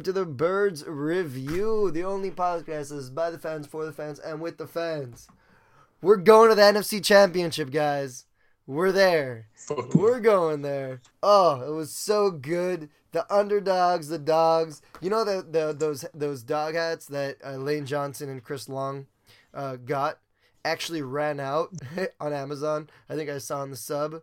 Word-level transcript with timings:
welcome 0.00 0.14
to 0.14 0.18
the 0.18 0.24
Birds 0.24 0.82
Review, 0.86 1.90
the 1.90 2.04
only 2.04 2.30
podcast 2.30 2.88
that 2.88 2.96
is 2.96 3.10
by 3.10 3.28
the 3.30 3.38
fans, 3.38 3.66
for 3.66 3.84
the 3.84 3.92
fans, 3.92 4.18
and 4.18 4.40
with 4.40 4.56
the 4.56 4.66
fans. 4.66 5.28
We're 6.00 6.16
going 6.16 6.48
to 6.48 6.54
the 6.54 6.62
NFC 6.62 7.04
Championship, 7.04 7.70
guys. 7.70 8.24
We're 8.66 8.92
there. 8.92 9.48
We're 9.94 10.20
going 10.20 10.62
there. 10.62 11.02
Oh, 11.22 11.60
it 11.60 11.74
was 11.74 11.92
so 11.92 12.30
good. 12.30 12.88
The 13.12 13.30
underdogs, 13.30 14.08
the 14.08 14.18
dogs. 14.18 14.80
You 15.02 15.10
know 15.10 15.22
the, 15.22 15.42
the 15.42 15.74
those 15.74 16.06
those 16.14 16.42
dog 16.44 16.76
hats 16.76 17.04
that 17.08 17.36
uh, 17.44 17.56
Lane 17.56 17.84
Johnson 17.84 18.30
and 18.30 18.42
Chris 18.42 18.70
Long 18.70 19.06
uh, 19.52 19.76
got 19.76 20.18
actually 20.64 21.02
ran 21.02 21.38
out 21.40 21.74
on 22.20 22.32
Amazon. 22.32 22.88
I 23.10 23.16
think 23.16 23.28
I 23.28 23.36
saw 23.36 23.58
on 23.58 23.70
the 23.70 23.76
sub. 23.76 24.22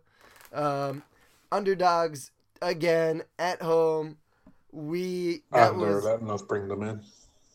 Um, 0.52 1.04
underdogs 1.52 2.32
again 2.60 3.22
at 3.38 3.62
home. 3.62 4.16
We 4.72 5.42
that 5.52 5.72
and 5.72 5.82
they're 5.82 5.94
was 5.96 6.04
letting 6.04 6.30
us 6.30 6.42
bring 6.42 6.68
them 6.68 6.82
in. 6.82 7.00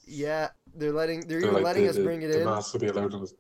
yeah. 0.06 0.50
They're 0.76 0.92
letting 0.92 1.22
they're, 1.22 1.40
They're 1.42 1.50
even 1.50 1.54
like 1.54 1.64
letting 1.64 1.84
the, 1.84 1.90
us 1.92 1.96
the, 1.98 2.04
bring 2.04 2.22
it 2.24 2.30
the 2.30 2.40
in. 2.40 2.46
masks 2.46 2.74
will 2.74 2.80
be 2.80 2.88
allowed 2.88 3.14
in 3.14 3.22
the 3.22 3.32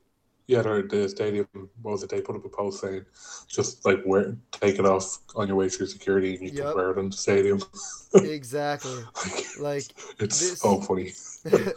yeah, 0.45 0.61
they're, 0.61 0.81
the 0.83 1.07
stadium. 1.07 1.47
What 1.81 1.91
was 1.93 2.03
it? 2.03 2.09
They 2.09 2.19
put 2.21 2.35
up 2.35 2.43
a 2.43 2.49
post 2.49 2.81
saying, 2.81 3.05
just 3.47 3.85
like 3.85 4.01
wear, 4.05 4.35
take 4.51 4.77
it 4.77 4.85
off 4.85 5.19
on 5.37 5.47
your 5.47 5.55
way 5.55 5.69
through 5.69 5.87
security, 5.87 6.35
and 6.35 6.43
you 6.43 6.49
Yep. 6.53 6.65
can 6.65 6.75
wear 6.75 6.91
it 6.91 6.97
in 6.99 7.09
the 7.09 7.15
stadium. 7.15 7.61
exactly. 8.13 9.03
like, 9.23 9.57
Like 9.59 9.83
it's 10.19 10.39
this- 10.41 10.59
so 10.59 10.81
funny. 10.81 11.13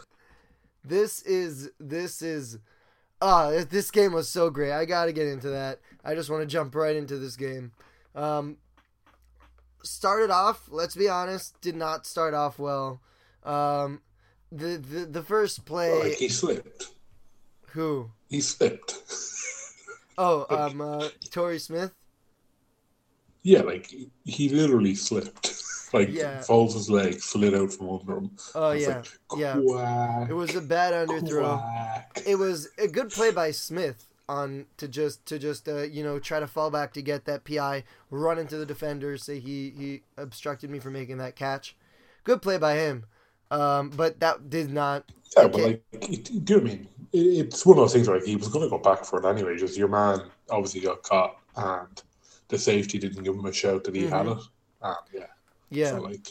this 0.83 1.21
is 1.23 1.71
this 1.79 2.21
is 2.21 2.59
ah 3.21 3.51
this 3.69 3.89
game 3.91 4.13
was 4.13 4.29
so 4.29 4.49
great. 4.49 4.71
I 4.73 4.85
got 4.85 5.05
to 5.05 5.13
get 5.13 5.27
into 5.27 5.49
that. 5.49 5.79
I 6.03 6.13
just 6.13 6.29
want 6.29 6.41
to 6.43 6.47
jump 6.47 6.75
right 6.75 6.95
into 6.95 7.17
this 7.17 7.35
game. 7.35 7.71
Um 8.15 8.57
started 9.91 10.29
off, 10.29 10.67
let's 10.69 10.95
be 10.95 11.07
honest, 11.09 11.59
did 11.61 11.75
not 11.75 12.05
start 12.05 12.33
off 12.33 12.59
well. 12.59 13.01
Um 13.43 14.01
the 14.51 14.77
the, 14.77 15.05
the 15.05 15.23
first 15.23 15.65
play 15.65 15.91
Like 16.09 16.13
he 16.17 16.29
slipped. 16.29 16.87
who? 17.69 18.11
He 18.29 18.41
slipped. 18.41 18.95
Oh, 20.19 20.47
um 20.49 20.81
uh 20.81 21.09
Torrey 21.29 21.59
Smith. 21.59 21.91
yeah, 23.43 23.61
like 23.61 23.93
he- 24.25 24.49
literally 24.49 24.95
slipped. 24.95 25.53
like 25.93 26.09
Yeah. 26.11 26.37
his 26.39 26.89
leg, 26.89 27.19
slid 27.21 27.53
out 27.53 27.71
from 27.71 27.89
under 27.91 28.17
him. 28.17 28.31
Oh 28.55 28.71
yeah. 28.71 28.97
like, 28.97 29.07
yeah. 29.37 30.25
It 30.27 30.33
was 30.33 30.55
a 30.55 30.61
bad 30.61 31.07
underthrow. 31.07 31.59
quack. 31.61 32.23
it 32.25 32.35
was 32.35 32.67
a 32.79 32.87
good 32.87 33.11
play 33.11 33.29
by 33.29 33.51
Smith 33.51 34.06
on 34.29 34.65
to 34.77 34.87
just 34.87 35.25
to 35.27 35.39
just 35.39 35.67
uh, 35.67 35.83
you 35.83 36.03
know 36.03 36.19
try 36.19 36.39
to 36.39 36.47
fall 36.47 36.69
back 36.71 36.93
to 36.93 37.01
get 37.01 37.25
that 37.25 37.43
PI, 37.43 37.83
run 38.11 38.37
into 38.39 38.57
the 38.57 38.65
defender, 38.65 39.17
say 39.17 39.39
he 39.39 39.71
he 39.77 40.01
obstructed 40.17 40.69
me 40.69 40.79
from 40.79 40.93
making 40.93 41.17
that 41.17 41.35
catch. 41.35 41.75
Good 42.23 42.41
play 42.41 42.57
by 42.57 42.75
him, 42.75 43.05
um, 43.51 43.89
but 43.89 44.19
that 44.19 44.49
did 44.49 44.71
not. 44.71 45.05
Yeah, 45.35 45.47
but 45.47 45.61
like, 45.61 45.83
it- 45.91 46.23
do 46.45 46.55
you 46.55 46.61
know 46.61 46.65
I 46.67 46.73
mean? 46.73 46.87
It, 47.13 47.19
it's 47.45 47.65
one 47.65 47.77
of 47.77 47.83
those 47.83 47.93
things 47.93 48.07
where 48.07 48.17
like, 48.17 48.25
he 48.27 48.35
was 48.35 48.47
going 48.49 48.65
to 48.65 48.69
go 48.69 48.77
back 48.77 49.05
for 49.05 49.19
it 49.19 49.25
anyway. 49.29 49.57
Just 49.57 49.77
your 49.77 49.87
man 49.87 50.21
obviously 50.49 50.81
got 50.81 51.03
caught, 51.03 51.37
and 51.55 52.01
the 52.47 52.57
safety 52.57 52.97
didn't 52.97 53.23
give 53.23 53.35
him 53.35 53.45
a 53.45 53.53
shout 53.53 53.83
that 53.83 53.95
he 53.95 54.07
had 54.07 54.25
Mhm. 54.25 54.27
it. 54.27 54.39
And 54.81 54.95
yeah, 55.13 55.27
Yeah, 55.69 55.91
so 55.91 56.01
like, 56.01 56.23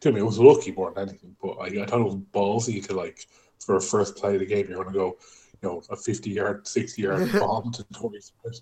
do 0.00 0.08
you 0.08 0.10
know 0.10 0.10
I 0.10 0.14
mean? 0.14 0.22
It 0.22 0.26
was 0.26 0.38
lucky 0.38 0.72
more 0.72 0.92
than 0.92 1.08
anything. 1.08 1.36
But 1.42 1.58
like, 1.58 1.72
I 1.76 1.86
thought 1.86 2.00
it 2.00 2.04
was 2.04 2.16
ballsy 2.32 2.84
to 2.86 2.94
like 2.94 3.26
for 3.60 3.76
a 3.76 3.80
first 3.80 4.16
play 4.16 4.34
of 4.34 4.40
the 4.40 4.46
game, 4.46 4.66
you're 4.68 4.82
going 4.82 4.92
to 4.92 4.98
go, 4.98 5.18
know, 5.64 5.82
a 5.90 5.96
50 5.96 6.30
yard, 6.30 6.66
60 6.66 7.02
yard 7.02 7.32
bomb 7.40 7.72
to 7.72 7.84
Torrey 7.92 8.20
Smith. 8.20 8.60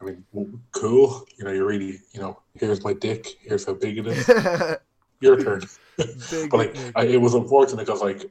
I 0.00 0.04
mean, 0.04 0.24
cool. 0.72 1.24
You 1.38 1.44
know, 1.44 1.52
you're 1.52 1.66
really, 1.66 2.00
you 2.12 2.20
know, 2.20 2.40
here's 2.54 2.82
my 2.82 2.92
dick. 2.94 3.26
Here's 3.40 3.64
how 3.64 3.74
big 3.74 3.98
it 3.98 4.06
is. 4.06 4.28
Your 5.20 5.38
turn. 5.40 5.62
But 6.50 6.52
like, 6.54 6.76
I, 6.96 7.04
it 7.04 7.20
was 7.20 7.34
unfortunate 7.34 7.86
because 7.86 8.00
like, 8.02 8.18
do 8.20 8.28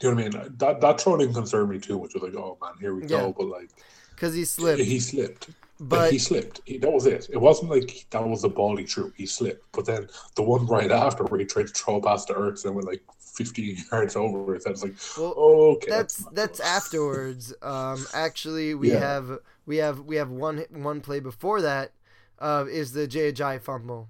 you 0.00 0.14
know 0.14 0.22
what 0.22 0.34
I 0.34 0.38
mean? 0.38 0.54
That 0.56 0.80
that 0.80 1.00
throw 1.00 1.16
didn't 1.18 1.34
concern 1.34 1.68
me 1.68 1.78
too 1.78 1.98
much. 2.00 2.14
Was 2.14 2.22
like, 2.22 2.34
oh 2.36 2.56
man, 2.62 2.72
here 2.80 2.94
we 2.94 3.02
Yeah. 3.02 3.08
go. 3.08 3.34
But 3.36 3.46
like, 3.48 3.70
because 4.10 4.34
he 4.34 4.44
slipped. 4.46 4.80
he 4.80 4.98
slipped. 4.98 5.48
Like, 5.48 5.56
But 5.90 6.12
he 6.12 6.18
slipped. 6.18 6.62
He, 6.64 6.78
that 6.78 6.90
was 6.90 7.04
it. 7.04 7.28
It 7.30 7.36
wasn't 7.38 7.70
like 7.70 8.06
that 8.10 8.26
was 8.26 8.42
the 8.42 8.48
ball 8.48 8.76
he 8.76 8.86
threw. 8.86 9.12
He 9.16 9.26
slipped. 9.26 9.62
But 9.72 9.84
then 9.84 10.08
the 10.36 10.42
one 10.42 10.66
right 10.66 10.90
after 10.90 11.24
where 11.24 11.40
he 11.40 11.44
tried 11.44 11.66
to 11.66 11.72
throw 11.74 12.00
past 12.00 12.28
the 12.28 12.34
earth 12.34 12.64
and 12.64 12.74
went 12.74 12.86
like 12.86 13.02
15 13.34 13.76
yards 13.90 14.16
over 14.16 14.54
it, 14.54 14.62
I 14.66 14.70
was 14.70 14.82
like, 14.82 14.94
well, 15.18 15.34
okay, 15.76 15.90
that's 15.90 16.24
that's 16.32 16.60
afterwards. 16.60 17.52
Um, 17.62 18.04
actually, 18.14 18.74
we 18.74 18.92
Yeah. 18.92 19.00
have 19.00 19.38
we 19.66 19.76
have 19.78 20.00
we 20.00 20.16
have 20.16 20.30
one 20.30 20.64
one 20.70 21.00
play 21.00 21.20
before 21.20 21.60
that. 21.62 21.92
Uh, 22.38 22.66
is 22.68 22.92
the 22.92 23.06
Jai 23.06 23.58
fumble, 23.58 24.08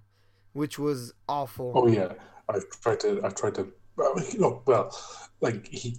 which 0.55 0.79
was 0.79 1.13
awful. 1.29 1.73
Oh 1.75 1.87
yeah, 1.87 2.15
I've 2.49 2.69
tried 2.81 3.01
to. 3.01 3.21
I've 3.25 3.35
tried 3.35 3.55
to. 3.57 3.69
Well, 3.97 4.15
you 4.33 4.41
know, 4.41 4.63
well, 4.67 4.97
like 5.41 5.69
he, 5.69 5.97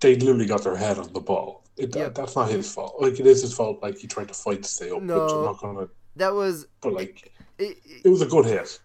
they 0.00 0.16
literally 0.16 0.46
got 0.46 0.64
their 0.64 0.76
head 0.76 0.98
on 0.98 1.12
the 1.12 1.20
ball. 1.20 1.64
It, 1.76 1.94
Yeah. 1.94 2.04
that, 2.04 2.14
that's 2.16 2.36
not 2.36 2.50
his 2.50 2.72
fault. 2.72 2.96
Like 3.00 3.18
it 3.20 3.26
is 3.26 3.42
his 3.42 3.54
fault. 3.54 3.80
Like 3.82 3.96
he 3.96 4.06
tried 4.06 4.28
to 4.28 4.34
fight 4.34 4.62
to 4.64 4.68
stay 4.68 4.90
up. 4.90 5.02
No. 5.02 5.24
Which 5.24 5.32
I'm 5.32 5.44
not 5.44 5.60
gonna. 5.60 5.88
That 6.16 6.34
was 6.34 6.66
But 6.80 6.94
like, 6.94 7.32
it, 7.58 7.78
it 8.04 8.08
was 8.08 8.22
a 8.22 8.26
good 8.26 8.44
hit. 8.46 8.80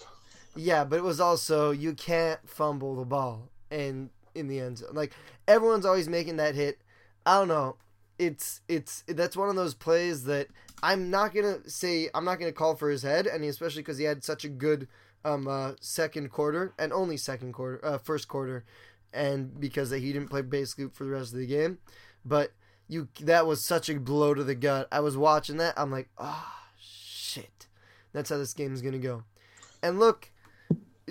Yeah, 0.56 0.84
but 0.84 0.98
it 0.98 1.04
was 1.04 1.20
also 1.20 1.72
you 1.72 1.94
can't 1.94 2.40
fumble 2.48 2.96
the 2.96 3.06
ball 3.06 3.50
and 3.74 4.10
in 4.36 4.48
the 4.48 4.60
end 4.60 4.78
zone. 4.78 4.94
Like 4.94 5.14
everyone's 5.48 5.86
always 5.86 6.08
making 6.08 6.38
that 6.38 6.56
hit. 6.56 6.80
I 7.26 7.40
don't 7.40 7.48
know. 7.48 7.78
It's 8.20 8.62
it's 8.68 9.04
that's 9.08 9.36
one 9.36 9.50
of 9.50 9.56
those 9.56 9.74
plays 9.74 10.26
that 10.26 10.48
I'm 10.82 11.10
not 11.10 11.34
gonna 11.34 11.68
say 11.68 12.10
I'm 12.14 12.26
not 12.26 12.40
gonna 12.40 12.52
call 12.52 12.76
for 12.76 12.90
his 12.90 13.02
head, 13.02 13.28
and 13.28 13.44
especially 13.44 13.82
because 13.82 13.98
he 13.98 14.06
had 14.06 14.24
such 14.24 14.46
a 14.46 14.50
good 14.50 14.88
um 15.26 15.48
uh, 15.48 15.72
second 15.82 16.30
quarter 16.32 16.74
and 16.78 16.94
only 16.94 17.18
second 17.18 17.54
quarter 17.54 17.84
uh, 17.84 17.98
first 17.98 18.28
quarter, 18.28 18.66
and 19.14 19.60
because 19.60 19.90
he 19.90 20.14
didn't 20.14 20.30
play 20.30 20.42
basically 20.42 20.88
for 20.94 21.06
the 21.06 21.12
rest 21.12 21.34
of 21.34 21.40
the 21.40 21.48
game, 21.48 21.80
but 22.24 22.52
you 22.88 23.08
that 23.22 23.48
was 23.48 23.66
such 23.66 23.90
a 23.90 24.00
blow 24.00 24.34
to 24.34 24.44
the 24.44 24.56
gut. 24.56 24.88
I 24.92 25.00
was 25.00 25.18
watching 25.18 25.58
that. 25.58 25.74
I'm 25.76 25.92
like, 25.92 26.10
ah, 26.18 26.68
shit. 26.80 27.68
That's 28.14 28.30
how 28.30 28.38
this 28.38 28.54
game's 28.54 28.84
gonna 28.84 29.00
go. 29.00 29.24
And 29.82 30.00
look, 30.00 30.32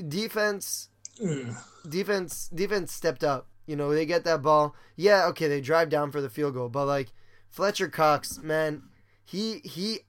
defense 0.09 0.89
Ugh. 1.21 1.55
defense 1.89 2.49
defense 2.49 2.93
stepped 2.93 3.25
up. 3.25 3.49
You 3.67 3.77
know, 3.77 3.93
they 3.93 4.07
get 4.07 4.25
that 4.25 4.43
ball. 4.43 4.75
Yeah, 4.97 5.27
okay, 5.27 5.49
they 5.49 5.61
drive 5.61 5.89
down 5.89 6.11
for 6.11 6.21
the 6.21 6.31
field 6.31 6.55
goal, 6.55 6.69
but 6.69 6.87
like 6.87 7.13
Fletcher 7.49 7.89
Cox, 7.89 8.39
man, 8.43 8.83
he 9.25 9.61
he 9.65 10.01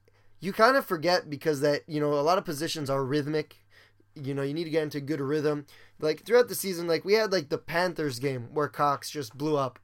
you 0.44 0.52
kind 0.52 0.76
of 0.76 0.84
forget 0.84 1.30
because 1.30 1.60
that, 1.62 1.82
you 1.86 2.00
know, 2.00 2.12
a 2.12 2.20
lot 2.20 2.36
of 2.36 2.44
positions 2.44 2.90
are 2.90 3.04
rhythmic. 3.04 3.56
You 4.14 4.34
know, 4.34 4.42
you 4.42 4.52
need 4.52 4.64
to 4.64 4.70
get 4.70 4.82
into 4.82 5.00
good 5.00 5.20
rhythm. 5.20 5.66
Like 5.98 6.24
throughout 6.24 6.48
the 6.48 6.54
season, 6.54 6.86
like 6.86 7.04
we 7.04 7.14
had 7.14 7.32
like 7.32 7.48
the 7.48 7.58
Panthers 7.58 8.18
game 8.18 8.48
where 8.52 8.68
Cox 8.68 9.10
just 9.10 9.36
blew 9.38 9.56
up. 9.56 9.78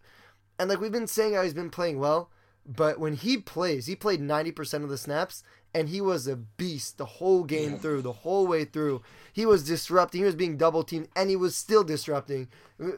And 0.59 0.69
like 0.69 0.79
we've 0.79 0.93
been 0.93 1.07
saying 1.07 1.33
how 1.35 1.43
he's 1.43 1.55
been 1.55 1.71
playing 1.71 1.99
well, 1.99 2.31
but 2.67 3.01
when 3.01 3.15
he 3.15 3.39
plays, 3.39 3.87
he 3.87 3.97
played 3.97 4.21
90% 4.21 4.85
of 4.85 4.91
the 4.91 4.99
snaps 4.99 5.43
and 5.75 5.89
he 5.89 6.01
was 6.01 6.27
a 6.27 6.37
beast 6.37 6.99
the 6.99 7.05
whole 7.05 7.45
game 7.45 7.73
Yeah. 7.73 7.79
through, 7.79 8.03
the 8.03 8.13
whole 8.13 8.47
way 8.47 8.65
through. 8.65 9.03
He 9.33 9.47
was 9.47 9.63
disrupting, 9.65 10.21
he 10.21 10.25
was 10.25 10.35
being 10.35 10.57
double 10.57 10.83
teamed 10.85 11.09
and 11.15 11.31
he 11.31 11.37
was 11.37 11.57
still 11.57 11.85
disrupting. 11.85 12.49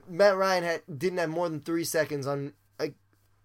Matt 0.09 0.37
Ryan 0.37 0.65
had 0.65 0.83
didn't 0.99 1.19
have 1.19 1.31
more 1.31 1.49
than 1.49 1.61
3 1.61 1.85
seconds 1.85 2.27
on 2.27 2.53
like 2.81 2.95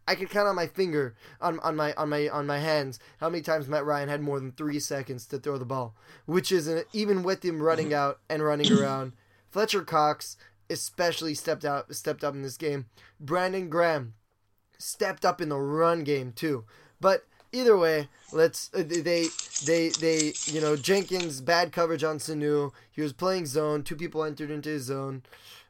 I 0.07 0.15
could 0.15 0.29
count 0.29 0.47
on 0.47 0.55
my 0.55 0.67
finger 0.67 1.15
on, 1.41 1.59
on 1.59 1.75
my 1.75 1.93
on 1.95 2.09
my 2.09 2.29
on 2.29 2.47
my 2.47 2.59
hands 2.59 2.99
how 3.19 3.29
many 3.29 3.41
times 3.41 3.67
Matt 3.67 3.85
Ryan 3.85 4.07
had 4.09 4.21
more 4.21 4.39
than 4.39 4.53
3 4.53 4.79
seconds 4.79 5.25
to 5.27 5.37
throw 5.39 5.57
the 5.57 5.65
ball, 5.65 5.95
which 6.25 6.51
is 6.51 6.67
an, 6.67 6.83
even 6.93 7.23
with 7.23 7.43
him 7.43 7.61
running 7.61 7.93
out 8.01 8.19
and 8.29 8.41
running 8.43 8.71
around. 8.71 9.13
Fletcher 9.49 9.83
Cox 9.83 10.37
especially 10.69 11.33
stepped 11.33 11.65
out 11.65 11.93
stepped 11.95 12.23
up 12.23 12.33
in 12.33 12.41
this 12.43 12.57
game. 12.57 12.85
Brandon 13.19 13.67
Graham 13.69 14.13
stepped 14.77 15.25
up 15.25 15.41
in 15.41 15.49
the 15.49 15.57
run 15.59 16.03
game 16.03 16.31
too. 16.31 16.65
But 17.01 17.25
either 17.51 17.77
way, 17.77 18.09
let's 18.31 18.69
uh, 18.73 18.83
they 18.87 19.27
they 19.65 19.89
they 19.89 20.33
you 20.45 20.61
know 20.61 20.75
Jenkins 20.75 21.41
bad 21.41 21.71
coverage 21.71 22.03
on 22.03 22.17
Sanu. 22.19 22.71
He 22.91 23.01
was 23.01 23.13
playing 23.13 23.45
zone. 23.45 23.83
Two 23.83 23.95
people 23.95 24.23
entered 24.23 24.51
into 24.51 24.69
his 24.69 24.83
zone. 24.83 25.23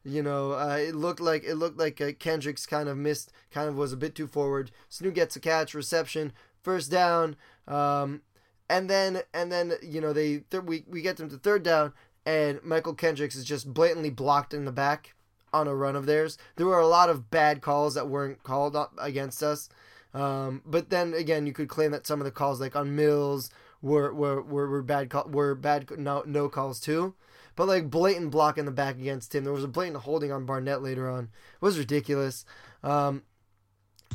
You 0.03 0.23
know, 0.23 0.53
uh, 0.53 0.77
it 0.79 0.95
looked 0.95 1.19
like 1.19 1.43
it 1.43 1.55
looked 1.55 1.77
like 1.77 1.99
uh, 1.99 2.11
Kendricks 2.17 2.65
kind 2.65 2.87
of 2.87 2.97
missed, 2.97 3.31
kind 3.51 3.67
of 3.67 3.77
was 3.77 3.91
a 3.91 3.97
bit 3.97 4.15
too 4.15 4.27
forward. 4.27 4.71
Sanu 4.89 5.13
gets 5.13 5.35
a 5.35 5.39
catch, 5.39 5.73
reception, 5.73 6.31
first 6.61 6.89
down, 6.89 7.35
um, 7.67 8.21
and 8.69 8.89
then 8.89 9.21
and 9.33 9.51
then 9.51 9.73
you 9.81 9.99
know 9.99 10.13
they 10.13 10.39
th- 10.49 10.63
we 10.63 10.85
we 10.87 11.01
get 11.01 11.17
them 11.17 11.29
to 11.29 11.37
third 11.37 11.63
down, 11.63 11.93
and 12.25 12.59
Mychal 12.59 12.97
Kendricks 12.97 13.35
is 13.35 13.45
just 13.45 13.73
blatantly 13.73 14.09
blocked 14.09 14.53
in 14.53 14.65
the 14.65 14.71
back 14.71 15.13
on 15.53 15.67
a 15.67 15.75
run 15.75 15.95
of 15.95 16.05
theirs. 16.05 16.37
There 16.55 16.67
were 16.67 16.79
a 16.79 16.87
lot 16.87 17.09
of 17.09 17.29
bad 17.29 17.61
calls 17.61 17.95
that 17.95 18.09
weren't 18.09 18.43
called 18.43 18.75
up 18.75 18.93
against 18.97 19.41
us. 19.43 19.69
Um, 20.13 20.61
but 20.65 20.89
then 20.89 21.13
again, 21.13 21.45
you 21.45 21.53
could 21.53 21.69
claim 21.69 21.91
that 21.91 22.07
some 22.07 22.19
of 22.19 22.25
the 22.25 22.31
calls, 22.31 22.59
like 22.59 22.75
on 22.75 22.95
Mills, 22.95 23.49
were 23.81 24.13
were, 24.13 24.41
were, 24.41 24.69
were 24.69 24.81
bad 24.81 25.09
call, 25.09 25.27
were 25.29 25.55
bad 25.55 25.89
no, 25.97 26.23
no 26.25 26.49
calls 26.49 26.79
too. 26.79 27.13
But 27.55 27.67
like 27.67 27.89
blatant 27.89 28.31
block 28.31 28.57
in 28.57 28.65
the 28.65 28.71
back 28.71 28.95
against 28.97 29.33
him. 29.33 29.43
There 29.43 29.53
was 29.53 29.63
a 29.63 29.67
blatant 29.67 30.03
holding 30.03 30.31
on 30.31 30.45
Barnett 30.45 30.81
later 30.83 31.09
on. 31.09 31.25
It 31.25 31.61
was 31.61 31.77
ridiculous. 31.79 32.45
Um, 32.83 33.23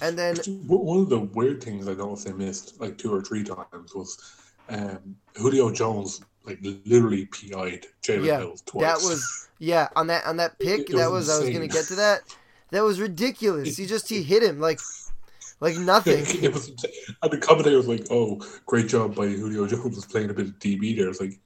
and 0.00 0.18
then 0.18 0.36
One 0.66 1.00
of 1.00 1.08
the 1.08 1.20
weird 1.20 1.62
things 1.62 1.86
I 1.86 1.94
noticed 1.94 2.24
they 2.26 2.32
missed 2.32 2.80
like 2.80 2.98
two 2.98 3.12
or 3.14 3.20
three 3.22 3.44
times 3.44 3.94
was 3.94 4.18
um, 4.68 5.16
Julio 5.36 5.70
Jones 5.70 6.20
like 6.44 6.58
literally 6.62 7.26
PI'd 7.26 7.86
Jalen 8.02 8.24
Yeah, 8.24 8.38
Mills 8.38 8.62
twice. 8.62 8.82
That 8.82 9.08
was 9.08 9.48
yeah 9.58 9.88
on 9.94 10.06
that 10.08 10.24
on 10.26 10.38
that 10.38 10.58
pick. 10.60 10.80
It- 10.80 10.90
it 10.90 10.96
that 10.96 11.10
was 11.10 11.26
was 11.28 11.30
I 11.30 11.38
was 11.44 11.50
gonna 11.50 11.68
get 11.68 11.84
to 11.86 11.94
that. 11.96 12.22
That 12.70 12.82
was 12.82 13.00
ridiculous. 13.00 13.76
He 13.76 13.86
just 13.86 14.08
he 14.08 14.22
hit 14.22 14.42
him 14.42 14.58
like 14.58 14.80
like 15.62 15.76
nothing. 15.92 16.24
it 16.42 16.52
was, 16.52 16.68
and 17.22 17.32
the 17.32 17.38
commentator 17.38 17.76
was 17.78 17.88
like, 17.88 18.06
"Oh, 18.10 18.40
great 18.66 18.88
job 18.88 19.14
by 19.14 19.26
Julio 19.28 19.66
Jones 19.66 19.96
was 19.96 20.04
playing 20.04 20.28
a 20.30 20.34
bit 20.34 20.46
of 20.48 20.58
DB 20.58 20.96
there." 20.96 21.08
It's 21.08 21.20
like, 21.20 21.38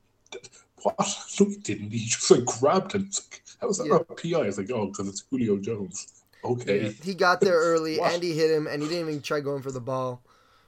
what? 0.83 0.97
No, 1.41 1.47
he 1.47 1.57
didn't. 1.57 1.91
He 1.93 2.07
just 2.07 2.31
like 2.31 2.45
grabbed 2.47 2.95
him. 2.95 3.05
It's 3.09 3.21
like, 3.31 3.43
How 3.61 3.67
was 3.69 3.79
that 3.79 3.85
Yeah. 3.87 3.93
not 3.99 4.07
a 4.11 4.15
PI? 4.15 4.47
It's 4.49 4.59
like, 4.59 4.71
oh, 4.71 4.87
because 4.87 5.09
it's 5.09 5.23
Julio 5.31 5.59
Jones. 5.59 6.25
Okay. 6.45 6.85
Yeah, 6.85 6.91
he 7.03 7.15
got 7.15 7.41
there 7.41 7.59
early 7.73 8.01
and 8.01 8.23
he 8.23 8.33
hit 8.35 8.51
him 8.51 8.67
and 8.67 8.83
he 8.83 8.89
didn't 8.89 9.09
even 9.09 9.21
try 9.23 9.41
going 9.41 9.63
for 9.63 9.71
the 9.73 9.81
ball. 9.81 10.23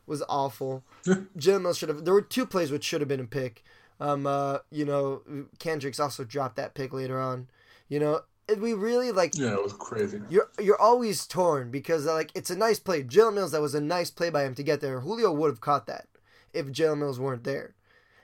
was 0.06 0.22
awful. 0.28 0.82
Jalen 1.06 1.62
Mills 1.62 1.78
should 1.78 1.88
have. 1.88 2.04
There 2.04 2.14
were 2.14 2.22
two 2.22 2.46
plays 2.46 2.70
which 2.70 2.84
should 2.84 3.00
have 3.00 3.08
been 3.08 3.20
a 3.20 3.26
pick. 3.26 3.62
Um, 4.00 4.26
uh, 4.26 4.58
you 4.70 4.84
know, 4.84 5.22
Kendricks 5.58 5.98
also 6.00 6.24
dropped 6.24 6.56
that 6.56 6.74
pick 6.74 6.92
later 6.92 7.18
on. 7.20 7.48
You 7.88 8.00
know, 8.00 8.20
we 8.58 8.72
really 8.72 9.12
like 9.12 9.32
Yeah, 9.36 9.52
it 9.52 9.62
was 9.62 9.72
crazy. 9.74 10.20
you're 10.30 10.50
you're 10.60 10.80
always 10.80 11.26
torn 11.26 11.70
because 11.70 12.06
like 12.06 12.30
it's 12.34 12.50
a 12.50 12.56
nice 12.56 12.78
play. 12.78 13.02
Jalen 13.02 13.34
Mills, 13.34 13.52
that 13.52 13.60
was 13.60 13.74
a 13.74 13.80
nice 13.80 14.10
play 14.10 14.30
by 14.30 14.44
him 14.44 14.54
to 14.54 14.62
get 14.62 14.80
there. 14.80 15.00
Julio 15.00 15.32
would 15.32 15.50
have 15.50 15.60
caught 15.60 15.86
that 15.86 16.06
if 16.52 16.66
Jalen 16.66 16.98
Mills 16.98 17.20
weren't 17.20 17.44
there. 17.44 17.74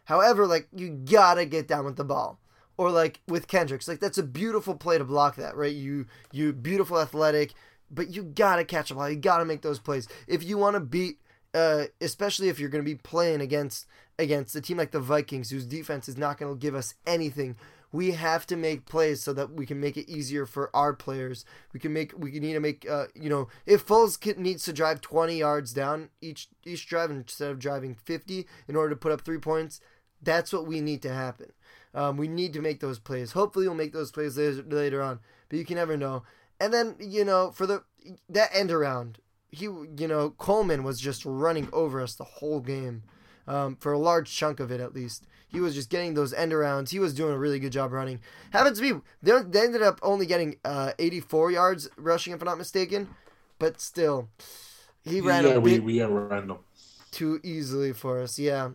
However, 0.04 0.46
like 0.46 0.68
you 0.74 0.90
gotta 0.90 1.44
get 1.44 1.68
down 1.68 1.84
with 1.84 1.96
the 1.96 2.04
ball. 2.04 2.38
Or 2.76 2.90
like 2.90 3.20
with 3.28 3.46
Kendricks, 3.46 3.86
like 3.86 4.00
that's 4.00 4.18
a 4.18 4.22
beautiful 4.24 4.74
play 4.74 4.98
to 4.98 5.04
block 5.04 5.36
that, 5.36 5.56
right? 5.56 5.72
You 5.72 6.06
you 6.32 6.52
beautiful 6.52 6.98
athletic, 7.00 7.54
but 7.88 8.08
you 8.10 8.24
gotta 8.24 8.64
catch 8.64 8.90
a 8.90 8.94
ball. 8.96 9.08
You 9.08 9.14
gotta 9.16 9.44
make 9.44 9.62
those 9.62 9.78
plays 9.78 10.08
if 10.26 10.42
you 10.42 10.58
want 10.58 10.74
to 10.74 10.80
beat, 10.80 11.20
uh, 11.54 11.84
especially 12.00 12.48
if 12.48 12.58
you're 12.58 12.68
gonna 12.70 12.82
be 12.82 12.96
playing 12.96 13.40
against 13.40 13.86
against 14.18 14.56
a 14.56 14.60
team 14.60 14.76
like 14.76 14.90
the 14.90 14.98
Vikings, 14.98 15.50
whose 15.50 15.64
defense 15.66 16.08
is 16.08 16.16
not 16.16 16.36
gonna 16.36 16.56
give 16.56 16.74
us 16.74 16.94
anything. 17.06 17.54
We 17.94 18.10
have 18.10 18.44
to 18.48 18.56
make 18.56 18.86
plays 18.86 19.22
so 19.22 19.32
that 19.34 19.52
we 19.52 19.66
can 19.66 19.78
make 19.78 19.96
it 19.96 20.10
easier 20.10 20.46
for 20.46 20.68
our 20.74 20.92
players. 20.92 21.44
We 21.72 21.78
can 21.78 21.92
make 21.92 22.12
we 22.18 22.32
need 22.40 22.54
to 22.54 22.60
make 22.60 22.90
uh, 22.90 23.06
you 23.14 23.30
know 23.30 23.46
if 23.66 23.86
Foles 23.86 24.18
can, 24.18 24.42
needs 24.42 24.64
to 24.64 24.72
drive 24.72 25.00
20 25.00 25.38
yards 25.38 25.72
down 25.72 26.08
each 26.20 26.48
each 26.66 26.88
drive 26.88 27.12
instead 27.12 27.52
of 27.52 27.60
driving 27.60 27.94
50 27.94 28.48
in 28.66 28.74
order 28.74 28.90
to 28.90 28.96
put 29.00 29.12
up 29.12 29.20
three 29.20 29.38
points, 29.38 29.80
that's 30.20 30.52
what 30.52 30.66
we 30.66 30.80
need 30.80 31.02
to 31.02 31.14
happen. 31.14 31.52
Um, 31.94 32.16
we 32.16 32.26
need 32.26 32.52
to 32.54 32.60
make 32.60 32.80
those 32.80 32.98
plays. 32.98 33.30
Hopefully, 33.30 33.68
we'll 33.68 33.76
make 33.76 33.92
those 33.92 34.10
plays 34.10 34.36
later, 34.36 34.64
later 34.68 35.00
on, 35.00 35.20
but 35.48 35.60
you 35.60 35.64
can 35.64 35.76
never 35.76 35.96
know. 35.96 36.24
And 36.58 36.74
then 36.74 36.96
you 36.98 37.24
know 37.24 37.52
for 37.52 37.64
the 37.64 37.84
that 38.28 38.50
end 38.52 38.72
around, 38.72 39.18
he 39.52 39.66
you 39.66 40.08
know 40.08 40.30
Coleman 40.30 40.82
was 40.82 40.98
just 40.98 41.24
running 41.24 41.68
over 41.72 42.00
us 42.00 42.16
the 42.16 42.24
whole 42.24 42.58
game, 42.58 43.04
um, 43.46 43.76
for 43.76 43.92
a 43.92 43.98
large 44.00 44.34
chunk 44.34 44.58
of 44.58 44.72
it 44.72 44.80
at 44.80 44.94
least. 44.94 45.28
He 45.54 45.60
was 45.60 45.74
just 45.74 45.88
getting 45.88 46.14
those 46.14 46.34
end 46.34 46.50
arounds. 46.52 46.90
He 46.90 46.98
was 46.98 47.14
doing 47.14 47.32
a 47.32 47.38
really 47.38 47.60
good 47.60 47.70
job 47.72 47.92
running. 47.92 48.20
Happens 48.50 48.80
to 48.80 48.82
be 48.94 49.00
they, 49.22 49.40
they 49.42 49.64
ended 49.64 49.82
up 49.82 50.00
only 50.02 50.26
getting 50.26 50.56
uh, 50.64 50.92
84 50.98 51.52
yards 51.52 51.88
rushing, 51.96 52.32
if 52.34 52.42
I'm 52.42 52.46
not 52.46 52.58
mistaken, 52.58 53.08
but 53.60 53.80
still, 53.80 54.28
he 55.04 55.20
ran 55.20 55.44
yeah, 55.44 55.50
a 55.50 55.60
we 55.60 55.74
bit 55.74 55.84
we 55.84 56.02
outran 56.02 56.48
them. 56.48 56.58
too 57.12 57.40
easily 57.44 57.92
for 57.92 58.20
us. 58.20 58.36
Yeah. 58.36 58.70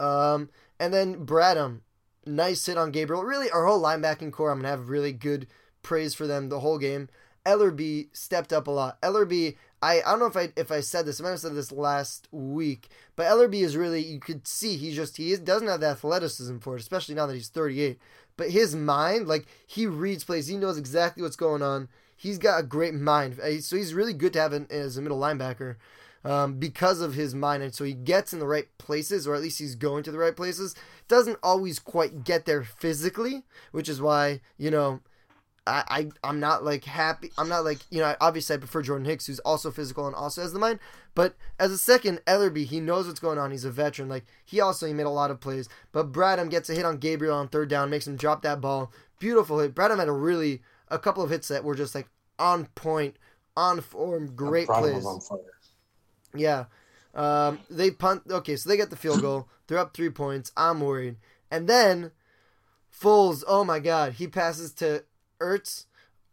Um, 0.00 0.50
and 0.80 0.92
then 0.92 1.24
Bradham, 1.24 1.80
nice 2.26 2.66
hit 2.66 2.76
on 2.76 2.90
Gabriel. 2.90 3.22
Really, 3.22 3.48
our 3.50 3.64
whole 3.64 3.80
linebacking 3.80 4.32
corps, 4.32 4.50
I'm 4.50 4.58
gonna 4.58 4.68
have 4.68 4.88
really 4.88 5.12
good 5.12 5.46
praise 5.82 6.14
for 6.14 6.26
them 6.26 6.48
the 6.48 6.60
whole 6.60 6.78
game. 6.78 7.08
Ellerbe 7.46 8.08
stepped 8.12 8.52
up 8.52 8.66
a 8.66 8.72
lot. 8.72 9.00
Ellerbe, 9.02 9.56
I, 9.86 10.02
I 10.04 10.10
don't 10.10 10.18
know 10.18 10.26
if 10.26 10.36
I 10.36 10.52
if 10.56 10.72
I 10.72 10.80
said 10.80 11.06
this. 11.06 11.20
I 11.20 11.24
might 11.24 11.30
have 11.30 11.40
said 11.40 11.54
this 11.54 11.70
last 11.70 12.26
week, 12.32 12.88
but 13.14 13.26
Ellerbe 13.26 13.62
is 13.62 13.76
really 13.76 14.02
you 14.02 14.18
could 14.18 14.46
see 14.48 14.76
he 14.76 14.92
just 14.92 15.16
he 15.16 15.36
doesn't 15.36 15.68
have 15.68 15.80
the 15.80 15.86
athleticism 15.86 16.58
for 16.58 16.74
it, 16.74 16.80
especially 16.80 17.14
now 17.14 17.26
that 17.26 17.34
he's 17.34 17.48
38. 17.48 17.96
But 18.36 18.50
his 18.50 18.74
mind, 18.74 19.28
like 19.28 19.46
he 19.64 19.86
reads 19.86 20.24
plays, 20.24 20.48
he 20.48 20.56
knows 20.56 20.76
exactly 20.76 21.22
what's 21.22 21.36
going 21.36 21.62
on. 21.62 21.88
He's 22.16 22.38
got 22.38 22.58
a 22.58 22.64
great 22.64 22.94
mind, 22.94 23.38
Uh, 23.38 23.60
so 23.60 23.76
he's 23.76 23.94
really 23.94 24.14
good 24.14 24.32
to 24.32 24.40
have 24.40 24.52
as 24.70 24.96
a 24.96 25.02
middle 25.02 25.20
linebacker 25.20 25.76
um, 26.24 26.54
because 26.54 27.00
of 27.00 27.14
his 27.14 27.34
mind, 27.34 27.62
and 27.62 27.72
so 27.72 27.84
he 27.84 27.92
gets 27.92 28.32
in 28.32 28.40
the 28.40 28.46
right 28.46 28.66
places, 28.78 29.26
or 29.28 29.36
at 29.36 29.42
least 29.42 29.60
he's 29.60 29.76
going 29.76 30.02
to 30.02 30.10
the 30.10 30.18
right 30.18 30.34
places. 30.34 30.74
Doesn't 31.06 31.38
always 31.42 31.78
quite 31.78 32.24
get 32.24 32.44
there 32.44 32.64
physically, 32.64 33.44
which 33.70 33.88
is 33.88 34.00
why 34.00 34.40
you 34.58 34.70
know 34.70 35.00
I, 35.66 35.84
I 35.88 36.08
I'm 36.28 36.40
not 36.40 36.64
like 36.64 36.84
happy. 36.84 37.30
I'm 37.36 37.48
not 37.48 37.64
like 37.64 37.78
you 37.90 38.00
know. 38.00 38.14
Obviously, 38.20 38.54
I 38.54 38.58
prefer 38.58 38.82
Jordan 38.82 39.04
Hicks, 39.04 39.26
who's 39.26 39.38
also 39.40 39.70
physical 39.70 40.06
and 40.06 40.14
also 40.14 40.42
has 40.42 40.52
the 40.52 40.58
mind. 40.58 40.78
But 41.14 41.34
as 41.58 41.72
a 41.72 41.78
second, 41.78 42.20
Ellerbe, 42.26 42.64
he 42.64 42.80
knows 42.80 43.06
what's 43.06 43.20
going 43.20 43.38
on. 43.38 43.50
He's 43.50 43.64
a 43.64 43.70
veteran. 43.70 44.08
Like 44.08 44.24
he 44.44 44.60
also 44.60 44.86
he 44.86 44.92
made 44.92 45.06
a 45.06 45.10
lot 45.10 45.30
of 45.30 45.40
plays. 45.40 45.68
But 45.92 46.12
Bradham 46.12 46.50
gets 46.50 46.70
a 46.70 46.74
hit 46.74 46.84
on 46.84 46.98
Gabriel 46.98 47.36
on 47.36 47.48
third 47.48 47.68
down, 47.68 47.90
makes 47.90 48.06
him 48.06 48.16
drop 48.16 48.42
that 48.42 48.60
ball. 48.60 48.92
Beautiful 49.18 49.58
hit. 49.58 49.74
Bradham 49.74 49.98
had 49.98 50.08
a 50.08 50.12
really 50.12 50.62
a 50.88 50.98
couple 50.98 51.22
of 51.22 51.30
hits 51.30 51.48
that 51.48 51.64
were 51.64 51.74
just 51.74 51.94
like 51.94 52.08
on 52.38 52.66
point, 52.74 53.16
on 53.56 53.80
form, 53.80 54.34
great 54.36 54.68
plays. 54.68 54.94
was 54.94 55.06
on 55.06 55.20
fire. 55.20 55.40
Yeah. 56.34 56.64
Um, 57.14 57.60
they 57.70 57.90
punt. 57.90 58.22
Okay, 58.30 58.56
so 58.56 58.68
they 58.68 58.76
get 58.76 58.90
the 58.90 58.96
field 58.96 59.22
goal. 59.22 59.48
They're 59.66 59.78
up 59.78 59.94
three 59.94 60.10
points. 60.10 60.52
I'm 60.56 60.80
worried. 60.80 61.16
And 61.50 61.68
then 61.68 62.12
Foles, 62.98 63.42
oh 63.46 63.64
my 63.64 63.78
God, 63.78 64.14
he 64.14 64.26
passes 64.26 64.72
to 64.74 65.04
Ertz 65.40 65.86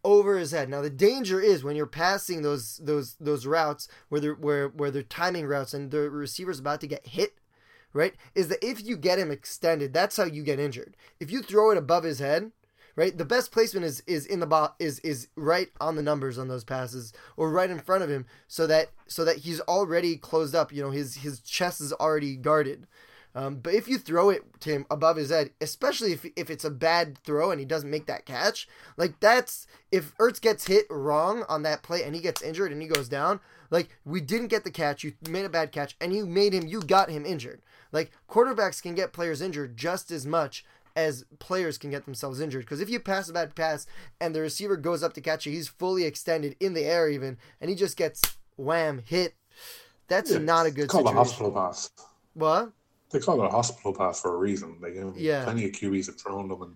over 0.04 0.38
his 0.38 0.52
head. 0.52 0.70
Now 0.70 0.82
the 0.82 0.90
danger 0.90 1.40
is 1.40 1.64
when 1.64 1.76
you're 1.76 1.86
passing 1.86 2.42
those 2.42 2.78
those 2.84 3.16
those 3.20 3.46
routes 3.46 3.88
where 4.10 4.22
they're 4.22 4.36
where 4.36 4.68
where 4.70 4.92
they're 4.92 5.04
timing 5.04 5.46
routes 5.46 5.74
and 5.74 5.92
the 5.92 6.10
receiver's 6.10 6.60
about 6.60 6.82
to 6.82 6.88
get 6.88 7.08
hit, 7.08 7.36
right? 7.94 8.14
Is 8.36 8.50
that 8.50 8.64
if 8.64 8.84
you 8.84 8.98
get 8.98 9.20
him 9.20 9.32
extended, 9.32 9.94
that's 9.94 10.18
how 10.18 10.26
you 10.26 10.44
get 10.44 10.60
injured. 10.60 10.96
If 11.20 11.32
you 11.32 11.42
throw 11.42 11.72
it 11.72 11.78
above 11.78 12.04
his 12.04 12.20
head, 12.20 12.52
right? 12.96 13.18
The 13.18 13.26
best 13.26 13.52
placement 13.52 13.86
is 13.86 14.04
is 14.06 14.26
in 14.26 14.40
the 14.40 14.48
ball 14.48 14.76
is 14.80 15.00
is 15.00 15.30
right 15.36 15.70
on 15.80 15.96
the 15.96 16.04
numbers 16.04 16.38
on 16.38 16.48
those 16.48 16.64
passes 16.64 17.14
or 17.38 17.50
right 17.50 17.70
in 17.70 17.80
front 17.80 18.04
of 18.04 18.10
him 18.10 18.26
so 18.48 18.68
that 18.68 18.90
so 19.08 19.24
that 19.26 19.38
he's 19.38 19.62
already 19.62 20.18
closed 20.18 20.56
up. 20.56 20.72
You 20.72 20.84
know, 20.84 20.92
his 20.92 21.16
his 21.16 21.40
chest 21.40 21.82
is 21.82 21.94
already 21.94 22.36
guarded. 22.36 22.88
Um, 23.36 23.56
but 23.56 23.74
if 23.74 23.88
you 23.88 23.98
throw 23.98 24.30
it 24.30 24.44
to 24.62 24.70
him 24.70 24.86
above 24.92 25.18
his 25.18 25.32
head, 25.32 25.52
especially 25.60 26.14
if, 26.14 26.26
if 26.36 26.50
it's 26.50 26.66
a 26.66 26.70
bad 26.70 27.18
throw 27.20 27.50
and 27.50 27.60
he 27.60 27.66
doesn't 27.66 27.90
make 27.90 28.06
that 28.06 28.26
catch, 28.26 28.68
like 28.96 29.20
that's 29.20 29.66
if 29.92 30.16
Ertz 30.18 30.40
gets 30.40 30.68
hit 30.68 30.86
wrong 30.90 31.44
on 31.50 31.64
that 31.64 31.82
play 31.82 32.04
and 32.04 32.14
he 32.14 32.22
gets 32.22 32.44
injured 32.44 32.72
and 32.72 32.82
he 32.82 32.88
goes 32.88 33.10
down, 33.10 33.40
like 33.72 33.90
we 34.06 34.22
didn't 34.22 34.50
get 34.50 34.64
the 34.64 34.72
catch, 34.72 35.04
you 35.04 35.14
made 35.28 35.46
a 35.46 35.50
bad 35.50 35.72
catch 35.72 35.96
and 36.00 36.14
you 36.14 36.28
made 36.28 36.54
him, 36.54 36.68
you 36.68 36.80
got 36.82 37.10
him 37.10 37.26
injured. 37.26 37.62
Like 37.92 38.12
quarterbacks 38.30 38.82
can 38.82 38.94
get 38.94 39.14
players 39.14 39.42
injured 39.42 39.78
just 39.78 40.12
as 40.12 40.28
much 40.28 40.64
as 40.96 41.26
players 41.40 41.80
can 41.80 41.90
get 41.90 42.06
themselves 42.06 42.40
injured. 42.40 42.66
Because 42.66 42.82
if 42.82 42.90
you 42.90 43.00
pass 43.00 43.30
a 43.30 43.34
bad 43.34 43.56
pass 43.56 43.88
and 44.22 44.36
the 44.36 44.42
receiver 44.42 44.78
goes 44.78 45.02
up 45.02 45.14
to 45.14 45.22
catch 45.22 45.48
you, 45.48 45.52
he's 45.52 45.68
fully 45.68 46.04
extended 46.04 46.56
in 46.60 46.76
the 46.76 46.86
air 46.86 47.10
even, 47.10 47.38
and 47.60 47.72
he 47.72 47.76
just 47.76 47.98
gets 47.98 48.22
wham 48.58 49.02
hit. 49.04 49.34
That's 50.08 50.30
Yeah, 50.32 50.38
not 50.38 50.68
a 50.68 50.72
good 50.72 50.84
It's 50.84 50.92
called 50.92 51.06
a 51.06 51.10
situation. 51.10 51.18
hospital 51.18 51.52
pass. 51.52 51.90
What? 52.36 52.74
They 53.14 53.20
call 53.20 53.42
it 53.42 53.46
a 53.46 53.50
hospital 53.50 53.94
pass 53.94 54.20
for 54.20 54.34
a 54.34 54.38
reason. 54.38 54.78
Like, 54.82 54.96
you 54.96 55.02
know, 55.02 55.14
Yeah. 55.16 55.44
plenty 55.44 55.66
of 55.66 55.72
QBs 55.72 56.08
have 56.08 56.20
thrown 56.20 56.50
them, 56.50 56.62
and 56.64 56.76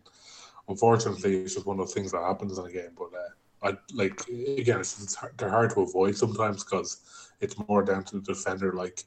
unfortunately, 0.70 1.42
it's 1.42 1.56
just 1.56 1.66
one 1.66 1.80
of 1.80 1.88
the 1.88 1.94
things 1.94 2.12
that 2.12 2.22
happens 2.22 2.58
in 2.58 2.66
a 2.66 2.72
game. 2.72 2.92
But 2.98 3.10
uh, 3.18 3.70
I 3.70 3.78
like 3.94 4.22
again, 4.30 4.80
it's, 4.80 5.02
it's 5.02 5.16
hard, 5.16 5.34
they're 5.38 5.50
hard 5.50 5.72
to 5.72 5.82
avoid 5.82 6.16
sometimes 6.16 6.64
because 6.64 7.32
it's 7.42 7.58
more 7.68 7.84
down 7.84 8.04
to 8.06 8.20
the 8.20 8.22
defender. 8.22 8.74
Like, 8.74 9.04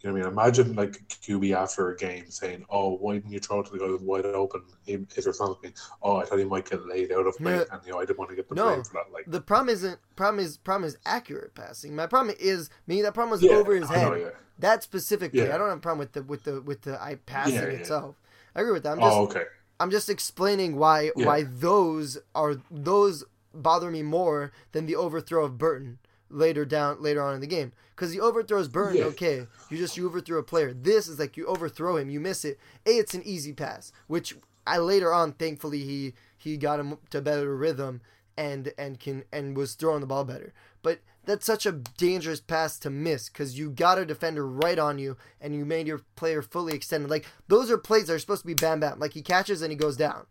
you 0.00 0.08
know, 0.08 0.12
what 0.14 0.22
I 0.22 0.24
mean, 0.26 0.32
imagine 0.32 0.76
like 0.76 0.94
a 0.96 1.04
QB 1.04 1.56
after 1.56 1.90
a 1.90 1.96
game 1.96 2.30
saying, 2.30 2.64
"Oh, 2.70 2.96
why 2.96 3.14
didn't 3.14 3.32
you 3.32 3.40
throw 3.40 3.60
it 3.60 3.66
to 3.66 3.72
the 3.72 3.78
guy 3.80 3.86
who's 3.86 4.00
wide 4.02 4.24
open?" 4.26 4.62
He 4.86 4.92
hit 4.92 5.26
or 5.26 5.32
something. 5.32 5.72
Oh, 6.00 6.18
I 6.18 6.24
thought 6.26 6.38
he 6.38 6.44
might 6.44 6.70
get 6.70 6.86
laid 6.86 7.10
out 7.10 7.26
of 7.26 7.36
play, 7.38 7.54
Yeah. 7.56 7.64
and 7.72 7.80
you 7.84 7.90
know, 7.92 7.98
I 7.98 8.04
didn't 8.04 8.18
want 8.20 8.30
to 8.30 8.36
get 8.36 8.48
the 8.48 8.54
No. 8.54 8.66
blame 8.66 8.84
for 8.84 8.92
that. 8.92 9.12
Like, 9.12 9.24
The 9.26 9.40
problem 9.40 9.70
isn't 9.70 9.98
problem 10.14 10.44
is 10.44 10.56
problem 10.58 10.86
is 10.86 10.96
accurate 11.04 11.56
passing. 11.56 11.96
My 11.96 12.06
problem 12.06 12.36
is 12.38 12.70
me 12.86 13.02
that 13.02 13.14
problem 13.14 13.32
was 13.32 13.42
yeah, 13.42 13.54
over 13.56 13.74
his 13.74 13.90
I 13.90 13.98
head. 13.98 14.08
know, 14.08 14.14
yeah. 14.14 14.30
That 14.58 14.82
specifically, 14.82 15.40
Yeah. 15.40 15.54
I 15.54 15.58
don't 15.58 15.68
have 15.68 15.78
a 15.78 15.80
problem 15.80 15.98
with 16.00 16.12
the 16.12 16.22
with 16.22 16.44
the 16.44 16.60
with 16.60 16.82
the 16.82 17.00
I 17.00 17.16
passing 17.26 17.54
Yeah, 17.54 17.62
itself. 17.62 18.16
I 18.54 18.60
agree 18.60 18.72
with 18.72 18.82
that. 18.82 18.92
I'm 18.92 19.00
oh, 19.00 19.06
just 19.06 19.16
Oh, 19.16 19.24
okay. 19.24 19.44
I'm 19.80 19.90
just 19.90 20.08
explaining 20.08 20.76
why 20.76 21.08
why 21.14 21.44
those 21.44 22.18
are 22.34 22.56
those 22.70 23.24
bother 23.54 23.90
me 23.90 24.02
more 24.02 24.52
than 24.72 24.86
the 24.86 24.96
overthrow 24.96 25.44
of 25.44 25.58
Burton 25.58 25.98
later 26.30 26.64
down 26.64 27.00
later 27.02 27.22
on 27.22 27.34
in 27.34 27.40
the 27.40 27.46
game. 27.46 27.72
Because 27.94 28.12
the 28.12 28.20
overthrow 28.20 28.58
is 28.60 28.68
Burton, 28.68 29.02
okay, 29.02 29.46
you 29.70 29.76
just 29.76 29.96
you 29.96 30.06
overthrow 30.06 30.38
a 30.38 30.42
player. 30.42 30.72
This 30.72 31.08
is 31.08 31.18
like 31.18 31.36
you 31.36 31.46
overthrow 31.46 31.96
him, 31.96 32.10
you 32.10 32.20
miss 32.20 32.44
it. 32.44 32.58
A, 32.86 32.90
it's 32.90 33.14
an 33.14 33.22
easy 33.24 33.52
pass, 33.52 33.92
which 34.06 34.36
I 34.66 34.78
later 34.78 35.12
on, 35.12 35.32
thankfully, 35.32 35.82
he 35.84 36.14
he 36.36 36.56
got 36.56 36.80
him 36.80 36.98
to 37.10 37.20
better 37.20 37.56
rhythm 37.56 38.00
and 38.36 38.72
and 38.78 39.00
can 39.00 39.24
and 39.32 39.56
was 39.56 39.74
throwing 39.74 40.00
the 40.00 40.06
ball 40.06 40.24
better. 40.24 40.52
But 40.82 41.00
that's 41.28 41.46
such 41.46 41.64
a 41.66 41.72
dangerous 41.72 42.40
pass 42.40 42.78
to 42.80 42.90
miss 42.90 43.28
because 43.28 43.56
you 43.56 43.70
got 43.70 43.98
a 43.98 44.04
defender 44.04 44.44
right 44.44 44.78
on 44.78 44.98
you 44.98 45.16
and 45.40 45.54
you 45.54 45.64
made 45.64 45.86
your 45.86 46.00
player 46.16 46.42
fully 46.42 46.74
extended. 46.74 47.10
Like 47.10 47.26
those 47.46 47.70
are 47.70 47.78
plays 47.78 48.06
that 48.08 48.14
are 48.14 48.18
supposed 48.18 48.42
to 48.42 48.46
be 48.48 48.54
bam 48.54 48.80
bam. 48.80 48.98
Like 48.98 49.12
he 49.12 49.22
catches 49.22 49.62
and 49.62 49.70
he 49.70 49.76
goes 49.76 49.96
down. 49.96 50.26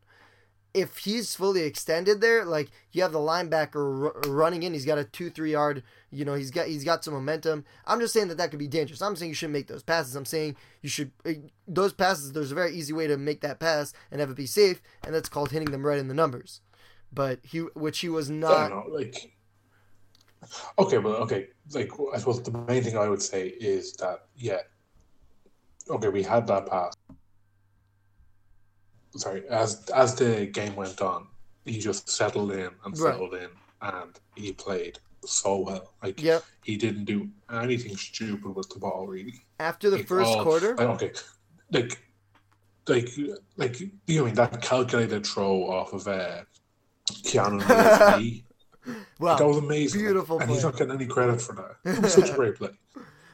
if 0.73 0.97
he's 0.97 1.35
fully 1.35 1.61
extended 1.63 2.21
there, 2.21 2.45
like 2.45 2.69
you 2.91 3.01
have 3.01 3.11
the 3.11 3.19
linebacker 3.19 4.15
r- 4.15 4.31
running 4.31 4.61
in, 4.63 4.73
he's 4.73 4.85
got 4.85 4.97
a 4.99 5.03
two 5.03 5.29
three 5.29 5.51
yard. 5.53 5.81
You 6.11 6.23
know, 6.25 6.35
he's 6.35 6.51
got 6.51 6.67
he's 6.67 6.83
got 6.83 7.03
some 7.03 7.13
momentum. 7.15 7.65
I'm 7.85 7.99
just 7.99 8.13
saying 8.13 8.27
that 8.27 8.37
that 8.37 8.51
could 8.51 8.59
be 8.59 8.67
dangerous. 8.67 9.01
I'm 9.01 9.15
saying 9.15 9.29
you 9.29 9.35
shouldn't 9.35 9.53
make 9.53 9.67
those 9.67 9.83
passes. 9.83 10.15
I'm 10.15 10.25
saying 10.25 10.55
you 10.81 10.89
should 10.89 11.11
uh, 11.25 11.33
those 11.67 11.93
passes. 11.93 12.31
There's 12.33 12.51
a 12.51 12.55
very 12.55 12.75
easy 12.75 12.93
way 12.93 13.07
to 13.07 13.17
make 13.17 13.41
that 13.41 13.59
pass 13.59 13.93
and 14.11 14.19
have 14.19 14.29
it 14.29 14.35
be 14.35 14.45
safe, 14.45 14.81
and 15.03 15.15
that's 15.15 15.29
called 15.29 15.51
hitting 15.51 15.71
them 15.71 15.85
right 15.85 15.99
in 15.99 16.09
the 16.09 16.13
numbers. 16.13 16.61
But 17.11 17.39
he, 17.43 17.59
which 17.59 17.99
he 17.99 18.09
was 18.09 18.29
I 18.29 18.33
not. 18.33 18.69
don't 18.69 18.89
know, 18.89 18.93
like 18.95 19.36
okay, 20.79 20.97
well, 20.97 21.15
okay, 21.15 21.47
like 21.73 21.91
I 22.13 22.17
suppose 22.19 22.41
the 22.41 22.51
main 22.51 22.83
thing 22.83 22.97
I 22.97 23.09
would 23.09 23.21
say 23.21 23.47
is 23.49 23.93
that 23.93 24.25
yeah, 24.35 24.61
okay, 25.89 26.09
we 26.09 26.23
had 26.23 26.47
that 26.47 26.67
pass. 26.67 26.93
Sorry, 29.15 29.47
as 29.49 29.89
as 29.89 30.15
the 30.15 30.45
game 30.47 30.75
went 30.75 31.01
on, 31.01 31.27
he 31.65 31.79
just 31.79 32.09
settled 32.09 32.51
in 32.51 32.69
and 32.85 32.97
Right. 32.97 33.13
settled 33.13 33.33
in, 33.33 33.49
and 33.81 34.19
he 34.35 34.53
played 34.53 34.99
so 35.25 35.57
well. 35.59 35.93
Like 36.03 36.21
Yep. 36.21 36.43
he 36.63 36.77
didn't 36.77 37.05
do 37.05 37.29
anything 37.51 37.95
stupid 37.97 38.55
with 38.55 38.69
the 38.69 38.79
ball, 38.79 39.07
really. 39.07 39.43
After 39.59 39.89
the 39.89 39.97
Like, 39.97 40.07
first 40.07 40.29
all- 40.29 40.43
quarter, 40.43 40.75
like, 40.75 40.87
okay, 40.89 41.11
like, 41.71 41.99
like, 42.87 43.09
like, 43.57 43.79
you 43.79 43.91
know, 44.07 44.21
I 44.21 44.25
mean 44.25 44.35
that 44.35 44.61
calculated 44.61 45.25
throw 45.25 45.63
off 45.69 45.93
of 45.93 46.07
uh, 46.07 46.43
Keanu 47.23 47.59
Neal's 49.19 49.19
knee. 49.19 49.25
wow, 49.25 49.35
that 49.37 49.47
was 49.47 49.57
amazing. 49.57 50.01
beautiful 50.01 50.39
and 50.39 50.49
he's 50.49 50.63
not 50.63 50.77
getting 50.77 50.93
any 50.95 51.05
credit 51.05 51.41
for 51.41 51.53
that. 51.55 51.75
It 51.97 52.01
was 52.01 52.13
such 52.13 52.29
a 52.29 52.33
great 52.33 52.55
play. 52.55 52.69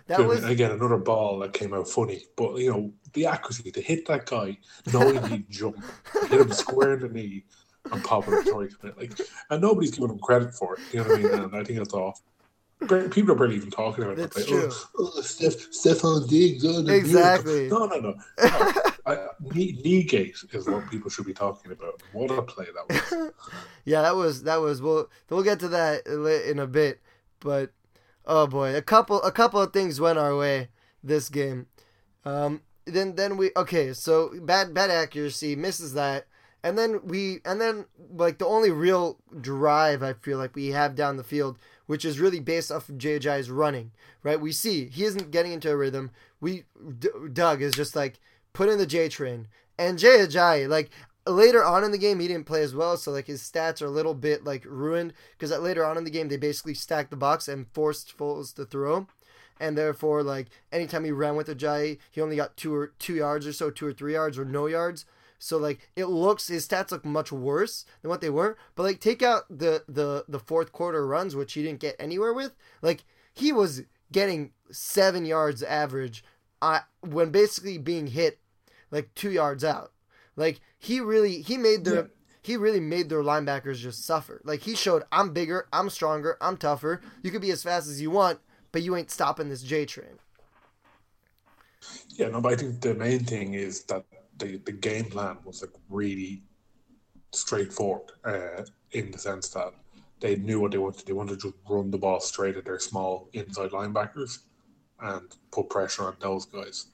that 0.08 0.20
You 0.20 0.25
was 0.25 0.44
again 0.44 0.72
another 0.72 0.98
ball 0.98 1.40
that 1.40 1.54
came 1.54 1.74
out 1.74 1.88
funny, 1.88 2.24
but 2.36 2.56
you 2.58 2.72
know 2.72 2.92
the 3.13 3.25
accuracy 3.25 3.72
to 3.72 3.82
hit 3.82 4.06
that 4.08 4.25
guy, 4.25 4.58
knowing 4.92 5.24
he'd 5.28 5.50
jump, 5.50 5.84
hit 6.30 6.42
him 6.42 6.52
square 6.52 6.94
in 6.94 7.00
the 7.02 7.10
knee, 7.10 7.44
and 7.92 8.04
pop 8.04 8.28
it 8.28 8.46
twice. 8.50 8.75
Like, 8.98 9.20
and 9.50 9.62
nobody's 9.62 9.92
giving 9.92 10.10
him 10.10 10.20
credit 10.20 10.54
for 10.54 10.75
it. 10.75 10.80
You 10.92 11.04
know 11.04 11.10
what 11.10 11.20
I 11.20 11.22
mean? 11.24 11.34
And 11.44 11.56
I 11.56 11.63
think 11.63 11.78
that's 11.80 11.94
off. 11.94 12.22
People 12.88 13.32
are 13.32 13.36
barely 13.36 13.56
even 13.56 13.72
talking 13.72 14.04
about 14.04 14.20
it. 14.20 14.36
Like, 14.36 14.46
true. 14.46 14.70
Oh, 14.72 15.12
oh, 15.16 15.22
Steph, 15.22 15.54
Stefon 15.72 16.28
Diggs. 16.28 16.66
Oh, 16.66 16.86
Exactly. 16.88 17.70
miracle. 17.70 17.88
No, 17.88 17.96
no, 17.96 18.00
no. 18.00 18.16
no. 18.40 18.74
I, 19.06 19.28
gate 19.52 20.36
is 20.54 20.68
what 20.68 20.90
people 20.90 21.10
should 21.10 21.25
be 21.25 21.34
talking 21.34 21.72
about. 21.72 22.02
What 22.13 22.32
a 22.32 22.42
play 22.42 22.66
that 22.66 23.12
was. 23.12 23.32
yeah, 23.86 24.02
that 24.02 24.16
was 24.16 24.44
that 24.44 24.62
was. 24.62 24.82
We'll 24.82 25.10
we'll 25.30 25.44
get 25.44 25.60
to 25.60 25.68
that 25.70 26.08
in 26.08 26.60
a 26.60 26.68
bit, 26.68 27.02
but 27.40 27.72
oh 28.25 28.48
boy, 28.48 28.75
a 28.75 28.82
couple 28.82 29.22
a 29.22 29.32
couple 29.32 29.62
of 29.62 29.74
things 29.74 30.00
went 30.00 30.20
our 30.20 30.36
way 30.38 30.70
this 31.04 31.28
game. 31.28 31.68
Um, 32.24 32.62
then 32.86 33.16
then 33.16 33.36
we 33.36 33.52
okay, 33.58 33.94
so 33.94 34.32
bad 34.42 34.74
bad 34.74 34.90
accuracy 34.90 35.56
misses 35.56 35.94
that, 35.96 36.25
and 36.63 36.78
then 36.78 37.02
we 37.06 37.40
and 37.44 37.60
then 37.60 37.86
like 38.16 38.38
the 38.38 38.48
only 38.48 38.72
real 38.72 39.20
drive 39.42 40.02
I 40.02 40.13
feel 40.13 40.38
like 40.38 40.56
we 40.56 40.68
have 40.68 40.96
down 40.96 41.18
the 41.18 41.24
field, 41.24 41.58
which 41.86 42.06
is 42.06 42.20
really 42.20 42.40
based 42.40 42.72
off 42.72 42.90
of 42.90 42.98
JJ's 42.98 43.50
running. 43.50 43.92
Right, 44.22 44.40
we 44.40 44.52
see 44.52 44.88
he 44.88 45.04
isn't 45.04 45.32
getting 45.32 45.52
into 45.52 45.72
a 45.72 45.78
rhythm. 45.78 46.12
We 46.40 46.63
D- 47.00 47.10
Doug 47.32 47.62
is 47.62 47.74
just 47.74 47.96
like 47.96 48.20
put 48.54 48.70
in 48.70 48.78
the 48.78 48.86
J 48.86 49.10
train, 49.10 49.48
and 49.78 49.98
Ajayi 49.98 50.68
like 50.68 50.90
later 51.25 51.63
on 51.63 51.84
in 51.84 51.92
the 51.92 51.98
game 51.98 52.20
he 52.20 52.28
didn't 52.28 52.46
play 52.46 52.62
as 52.63 52.75
well 52.75 52.98
so 52.98 53.12
like 53.12 53.28
his 53.28 53.42
stats 53.42 53.82
are 53.82 53.86
a 53.86 53.92
little 53.92 54.13
bit 54.13 54.44
like 54.44 54.66
ruined 54.66 55.13
because 55.32 55.58
later 55.58 55.86
on 55.86 55.98
in 55.98 56.04
the 56.04 56.10
game 56.10 56.28
they 56.28 56.38
basically 56.38 56.74
stacked 56.74 57.12
the 57.12 57.16
box 57.16 57.48
and 57.48 57.68
forced 57.74 58.18
Foles 58.18 58.54
to 58.56 58.66
throw 58.66 59.08
and 59.60 59.78
therefore 59.78 60.22
like 60.22 60.48
anytime 60.72 61.06
he 61.06 61.12
ran 61.12 61.36
with 61.36 61.48
Ajayi 61.48 61.98
he 62.12 62.20
only 62.20 62.36
got 62.36 62.58
two 62.58 62.75
or 62.75 62.88
two 63.00 63.16
yards 63.16 63.48
or 63.48 63.54
so 63.54 63.70
two 63.70 63.88
or 63.88 63.94
three 63.94 64.13
yards 64.13 64.38
or 64.38 64.44
no 64.44 64.68
yards 64.68 65.06
so 65.44 65.58
like 65.58 65.90
it 65.96 66.06
looks 66.06 66.48
his 66.48 66.66
stats 66.66 66.92
look 66.92 67.04
much 67.04 67.32
worse 67.32 67.86
than 68.02 68.10
what 68.10 68.22
they 68.22 68.30
were 68.30 68.58
but 68.76 68.84
like 68.84 69.00
take 69.02 69.22
out 69.22 69.44
the 69.50 69.84
the 69.88 70.24
the 70.30 70.40
fourth 70.40 70.72
quarter 70.72 71.06
runs 71.06 71.36
which 71.36 71.54
he 71.54 71.62
didn't 71.64 71.82
get 71.82 71.96
anywhere 72.00 72.34
with 72.34 72.54
like 72.82 73.04
he 73.34 73.52
was 73.52 73.82
getting 74.12 74.52
seven 74.72 75.26
yards 75.26 75.62
average 75.62 76.24
uh, 76.62 76.80
when 77.02 77.30
basically 77.30 77.78
being 77.78 78.08
hit 78.08 78.40
like 78.90 79.14
two 79.16 79.32
yards 79.32 79.64
out 79.66 79.92
like 80.38 80.62
he 80.78 81.02
really 81.02 81.42
he 81.42 81.58
made 81.58 81.84
their 81.84 81.96
Yeah. 81.96 82.08
he 82.42 82.56
really 82.56 82.80
made 82.80 83.10
their 83.10 83.22
linebackers 83.24 83.78
just 83.78 84.06
suffer. 84.06 84.42
Like 84.44 84.62
he 84.62 84.76
showed 84.76 85.04
I'm 85.12 85.34
bigger, 85.34 85.68
I'm 85.74 85.90
stronger, 85.90 86.38
I'm 86.42 86.58
tougher. 86.58 87.02
You 87.22 87.32
could 87.32 87.42
be 87.42 87.52
as 87.52 87.64
fast 87.64 87.88
as 87.88 88.02
you 88.02 88.12
want, 88.12 88.40
but 88.72 88.82
you 88.82 88.96
ain't 88.96 89.12
stopping 89.12 89.50
this 89.50 89.62
J 89.62 89.86
train. 89.86 90.20
Yeah, 92.16 92.30
no, 92.30 92.42
but 92.42 92.54
I 92.54 92.56
think 92.56 92.82
the 92.82 92.94
main 92.96 93.24
thing 93.26 93.54
is 93.54 93.84
that 93.86 94.06
the, 94.44 94.58
the 94.58 94.72
game 94.72 95.06
plan 95.06 95.38
was 95.46 95.62
like 95.62 95.72
really 95.90 96.44
straightforward 97.32 98.12
uh, 98.26 98.64
in 98.92 99.12
the 99.12 99.18
sense 99.18 99.50
that 99.50 99.74
they 100.20 100.36
knew 100.36 100.60
what 100.60 100.72
they 100.72 100.78
wanted. 100.78 101.06
They 101.06 101.14
wanted 101.14 101.40
to 101.40 101.48
just 101.52 101.56
run 101.70 101.92
the 101.92 101.98
ball 101.98 102.20
straight 102.20 102.58
at 102.58 102.66
their 102.66 102.80
small 102.80 103.30
inside 103.34 103.72
linebackers 103.72 104.40
and 105.02 105.36
put 105.52 105.70
pressure 105.70 106.04
on 106.04 106.16
those 106.20 106.46
guys, 106.46 106.88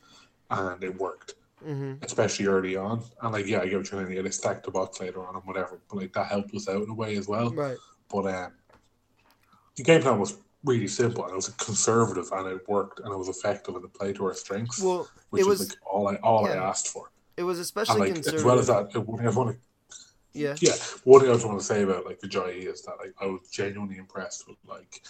and 0.50 0.84
it 0.84 0.98
worked, 0.98 1.36
hmm 1.63 1.94
especially 2.01 2.48
early 2.48 2.75
on. 2.75 3.03
And 3.22 3.34
like, 3.34 3.46
yeah, 3.46 3.60
I 3.60 3.65
get 3.68 3.77
what 3.77 3.91
you're 3.91 4.03
saying. 4.03 4.15
Yeah, 4.15 4.22
they 4.22 4.29
stacked 4.29 4.63
the 4.63 4.72
box 4.72 5.00
later 5.01 5.25
on 5.27 5.36
and 5.36 5.44
whatever, 5.46 5.79
but 5.89 5.98
like 5.98 6.13
that 6.13 6.27
helped 6.27 6.56
us 6.56 6.70
out 6.70 6.82
in 6.84 6.89
a 6.89 6.94
way 6.94 7.18
as 7.18 7.27
well. 7.27 7.50
Right. 7.51 7.77
But 8.10 8.25
um, 8.34 8.53
the 9.75 9.84
game 9.84 10.01
plan 10.01 10.20
was 10.20 10.38
really 10.63 10.88
simple 10.88 11.24
and 11.24 11.34
it 11.34 11.36
was 11.36 11.50
conservative 11.50 12.29
and 12.32 12.48
it 12.48 12.68
worked 12.68 13.00
and 13.00 13.13
it 13.13 13.18
was 13.18 13.29
effective 13.29 13.75
and 13.75 13.86
it 13.86 13.94
played 13.94 14.15
to 14.15 14.25
our 14.25 14.34
strengths 14.34 14.82
Well, 14.84 15.08
which 15.29 15.46
was 15.46 15.62
is 15.62 15.70
like 15.70 15.77
all 15.89 16.08
I 16.08 16.15
all 16.15 16.46
I 16.46 16.51
asked 16.56 16.88
for. 16.88 17.12
It 17.39 17.43
was 17.43 17.60
especially 17.60 18.01
like 18.01 18.13
conservative. 18.13 18.39
as 18.39 18.46
well 18.46 18.60
as 18.60 18.67
that, 18.67 18.96
one 19.08 19.17
thing 19.17 19.27
I 19.27 19.31
want 19.31 19.51
to 19.51 19.58
yeah. 20.34 20.55
yeah, 20.62 20.74
one 21.05 21.22
thing 21.22 21.29
I 21.29 21.34
just 21.34 21.46
want 21.46 21.60
to 21.60 21.65
say 21.65 21.84
about 21.84 22.05
like 22.05 22.19
the 22.19 22.27
Jai 22.27 22.50
is 22.50 22.84
that 22.84 22.98
like 23.00 23.13
I 23.22 23.25
was 23.25 23.41
genuinely 23.51 23.98
impressed 23.98 24.48
with 24.48 24.58
like 24.67 25.01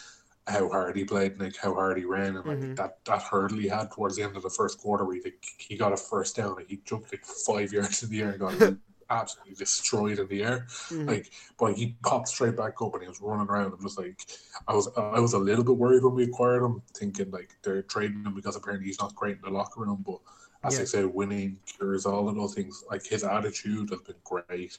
how 0.47 0.69
hard 0.69 0.95
he 0.95 1.03
played 1.05 1.33
and 1.33 1.41
like 1.41 1.57
how 1.57 1.73
hard 1.73 1.97
he 1.97 2.05
ran 2.05 2.35
and 2.35 2.45
like 2.45 2.59
Mhm. 2.59 2.75
that 2.75 2.97
that 3.05 3.21
hurdle 3.21 3.57
he 3.57 3.67
had 3.67 3.91
towards 3.91 4.15
the 4.15 4.23
end 4.23 4.35
of 4.37 4.43
the 4.43 4.49
first 4.49 4.79
quarter 4.79 5.05
where 5.05 5.15
he 5.15 5.21
like, 5.23 5.43
he 5.59 5.75
got 5.77 5.93
a 5.93 5.97
first 5.97 6.35
down 6.35 6.55
like 6.55 6.67
he 6.67 6.79
jumped 6.85 7.11
like 7.11 7.25
five 7.25 7.71
yards 7.73 8.03
in 8.03 8.09
the 8.09 8.21
air 8.21 8.31
and 8.31 8.39
got 8.39 8.53
absolutely 9.11 9.55
destroyed 9.55 10.19
in 10.19 10.27
the 10.27 10.43
air 10.43 10.67
Mhm. 10.91 11.07
like 11.07 11.31
but 11.59 11.73
he 11.73 11.97
popped 12.03 12.27
straight 12.27 12.55
back 12.55 12.81
up 12.81 12.93
and 12.93 13.03
he 13.03 13.09
was 13.09 13.21
running 13.21 13.47
around 13.47 13.73
I'm 13.73 13.81
just 13.81 13.97
like 13.97 14.19
I 14.67 14.73
was 14.73 14.87
I 14.97 15.19
was 15.19 15.33
a 15.33 15.39
little 15.39 15.63
bit 15.63 15.77
worried 15.77 16.03
when 16.03 16.13
we 16.15 16.23
acquired 16.25 16.63
him 16.63 16.81
thinking 16.95 17.31
like 17.31 17.55
they're 17.63 17.81
trading 17.83 18.23
him 18.23 18.35
because 18.35 18.55
apparently 18.55 18.87
he's 18.87 18.99
not 18.99 19.15
great 19.15 19.37
in 19.37 19.41
the 19.43 19.49
locker 19.49 19.81
room 19.81 20.03
but 20.05 20.19
as 20.63 20.75
Yeah. 20.75 20.81
I 20.81 20.85
said 20.85 21.05
winning 21.05 21.59
cures 21.65 22.05
all 22.05 22.27
of 22.29 22.35
those 22.35 22.53
things 22.53 22.83
like 22.89 23.05
his 23.05 23.23
attitude 23.23 23.89
has 23.89 24.01
been 24.01 24.15
great 24.23 24.77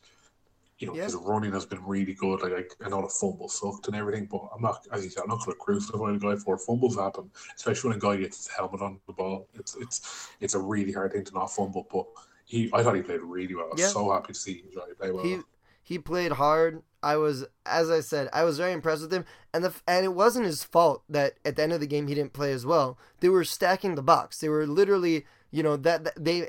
you 0.81 0.87
know, 0.87 0.95
Yeah. 0.95 1.05
his 1.05 1.15
running 1.15 1.53
has 1.53 1.67
been 1.67 1.85
really 1.85 2.15
good. 2.15 2.41
Like, 2.41 2.53
I, 2.81 2.87
I 2.87 2.89
know 2.89 3.03
the 3.03 3.09
fumble 3.09 3.51
sucked 3.51 3.87
and 3.89 3.95
everything, 3.95 4.25
but 4.25 4.49
I'm 4.55 4.63
not, 4.63 4.87
as 4.91 5.05
you 5.05 5.11
said, 5.11 5.25
I'm 5.25 5.29
not 5.29 5.45
going 5.45 5.53
to 5.53 5.59
crucify 5.59 6.11
the 6.13 6.19
guy 6.19 6.37
for 6.37 6.57
fumbles 6.57 6.97
happen, 6.97 7.31
especially 7.55 7.91
when 7.91 7.99
a 7.99 8.01
guy 8.01 8.17
gets 8.17 8.39
his 8.39 8.47
helmet 8.49 8.81
on 8.81 8.99
the 9.07 9.13
ball. 9.13 9.47
It's 9.53 9.77
it's 9.77 10.31
it's 10.41 10.55
a 10.55 10.59
really 10.59 10.91
hard 10.91 11.13
thing 11.13 11.25
to 11.25 11.35
not 11.35 11.53
fumble. 11.53 11.87
But 11.93 12.07
he, 12.47 12.71
I 12.73 12.83
thought 12.83 12.97
he 12.97 13.03
played 13.03 13.21
really 13.21 13.55
well. 13.55 13.67
I 13.67 13.73
was 13.75 13.81
Yeah. 13.81 13.89
so 13.89 14.11
happy 14.11 14.33
to 14.33 14.39
see 14.39 14.63
him 14.63 14.71
play 14.99 15.11
well. 15.11 15.23
He 15.23 15.41
he 15.83 15.99
played 15.99 16.33
hard. 16.33 16.83
I 17.03 17.17
was, 17.17 17.45
as 17.67 17.91
I 17.91 18.01
said, 18.01 18.31
I 18.33 18.45
was 18.45 18.57
very 18.57 18.73
impressed 18.73 19.03
with 19.03 19.13
him, 19.13 19.27
and 19.53 19.63
the 19.63 19.75
and 19.87 20.07
it 20.07 20.15
wasn't 20.15 20.47
his 20.47 20.65
fault 20.65 21.03
that 21.11 21.35
at 21.45 21.57
the 21.57 21.63
end 21.63 21.75
of 21.75 21.81
the 21.81 21.87
game 21.87 22.07
he 22.09 22.15
didn't 22.15 22.33
play 22.33 22.53
as 22.53 22.65
well. 22.65 22.97
They 23.21 23.29
were 23.29 23.45
stacking 23.45 23.97
the 23.97 24.03
box. 24.03 24.39
They 24.39 24.49
were 24.49 24.67
literally, 24.67 25.27
you 25.51 25.63
know, 25.63 25.77
that, 25.77 26.05
that 26.05 26.25
they 26.25 26.49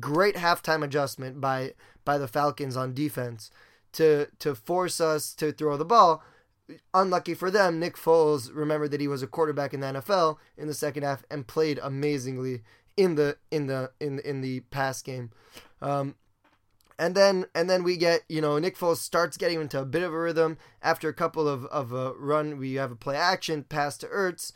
great 0.00 0.36
halftime 0.36 0.82
adjustment 0.82 1.40
by 1.40 1.74
by 2.04 2.18
the 2.18 2.28
Falcons 2.28 2.76
on 2.76 2.94
defense 2.94 3.50
to 3.92 4.28
to 4.38 4.54
force 4.54 5.00
us 5.00 5.34
to 5.34 5.52
throw 5.52 5.76
the 5.76 5.84
ball. 5.84 6.22
Unlucky 6.94 7.34
for 7.34 7.50
them, 7.50 7.78
Nick 7.78 7.96
Foles 7.96 8.50
remembered 8.54 8.92
that 8.92 9.00
he 9.00 9.08
was 9.08 9.22
a 9.22 9.26
quarterback 9.26 9.74
in 9.74 9.80
the 9.80 9.86
NFL 9.88 10.36
in 10.56 10.68
the 10.68 10.74
second 10.74 11.02
half 11.02 11.24
and 11.30 11.46
played 11.46 11.78
amazingly 11.82 12.62
in 12.96 13.16
the 13.16 13.36
in 13.50 13.66
the 13.66 13.90
in 14.00 14.18
in 14.20 14.40
the 14.40 14.60
pass 14.60 15.02
game. 15.02 15.30
Um, 15.80 16.14
and 16.98 17.14
then 17.14 17.46
and 17.54 17.68
then 17.68 17.82
we 17.82 17.96
get 17.96 18.22
you 18.28 18.40
know 18.40 18.58
Nick 18.58 18.76
Foles 18.76 18.98
starts 18.98 19.36
getting 19.36 19.60
into 19.60 19.80
a 19.80 19.84
bit 19.84 20.02
of 20.02 20.12
a 20.12 20.18
rhythm 20.18 20.56
after 20.82 21.08
a 21.08 21.14
couple 21.14 21.48
of 21.48 21.66
of 21.66 21.92
a 21.92 22.12
run. 22.12 22.58
We 22.58 22.74
have 22.74 22.92
a 22.92 22.96
play 22.96 23.16
action 23.16 23.64
pass 23.64 23.98
to 23.98 24.06
Ertz. 24.06 24.52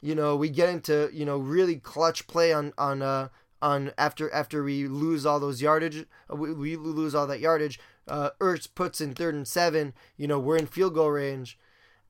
You 0.00 0.14
know 0.14 0.36
we 0.36 0.48
get 0.48 0.68
into 0.68 1.10
you 1.12 1.24
know 1.24 1.38
really 1.38 1.76
clutch 1.76 2.26
play 2.26 2.52
on 2.52 2.72
on 2.78 3.02
uh 3.02 3.28
on 3.62 3.92
after 3.96 4.32
after 4.32 4.62
we 4.62 4.86
lose 4.86 5.24
all 5.24 5.40
those 5.40 5.62
yardage 5.62 6.06
we, 6.30 6.52
we 6.52 6.76
lose 6.76 7.14
all 7.14 7.26
that 7.26 7.40
yardage. 7.40 7.80
Uh, 8.08 8.30
Ertz 8.40 8.68
puts 8.72 9.00
in 9.00 9.14
third 9.14 9.34
and 9.34 9.48
seven. 9.48 9.94
You 10.16 10.28
know 10.28 10.38
we're 10.38 10.58
in 10.58 10.66
field 10.66 10.94
goal 10.94 11.10
range, 11.10 11.58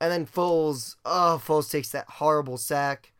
and 0.00 0.12
then 0.12 0.26
Foles 0.26 0.96
oh 1.04 1.40
Foles 1.44 1.70
takes 1.70 1.90
that 1.90 2.08
horrible 2.08 2.58
sack. 2.58 3.12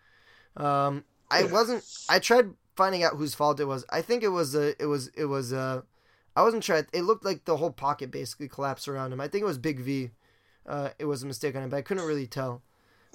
Um, 0.57 1.05
I 1.31 1.45
wasn't. 1.45 1.85
I 2.09 2.19
tried 2.19 2.51
finding 2.77 3.03
out 3.03 3.17
whose 3.17 3.35
fault 3.35 3.61
it 3.61 3.65
was. 3.65 3.85
I 3.91 4.03
think 4.03 4.23
it 4.23 4.29
was 4.29 4.55
uh, 4.55 4.73
it 4.79 4.87
was 4.87 5.09
it 5.09 5.27
was 5.27 5.53
uh 5.53 5.83
I 6.37 6.43
wasn't 6.43 6.65
sure. 6.65 6.87
It 6.93 7.03
looked 7.03 7.25
like 7.25 7.45
the 7.47 7.57
whole 7.57 7.71
pocket 7.73 8.11
basically 8.11 8.49
collapsed 8.49 8.89
around 8.89 9.13
him. 9.13 9.21
I 9.21 9.29
think 9.29 9.43
it 9.43 9.47
was 9.47 9.59
Big 9.59 9.81
V. 9.81 10.11
Uh, 10.67 10.91
it 10.99 11.07
was 11.07 11.23
a 11.23 11.27
mistake 11.27 11.57
on 11.57 11.63
him, 11.63 11.71
but 11.71 11.79
I 11.79 11.83
couldn't 11.83 12.05
really 12.05 12.27
tell. 12.27 12.63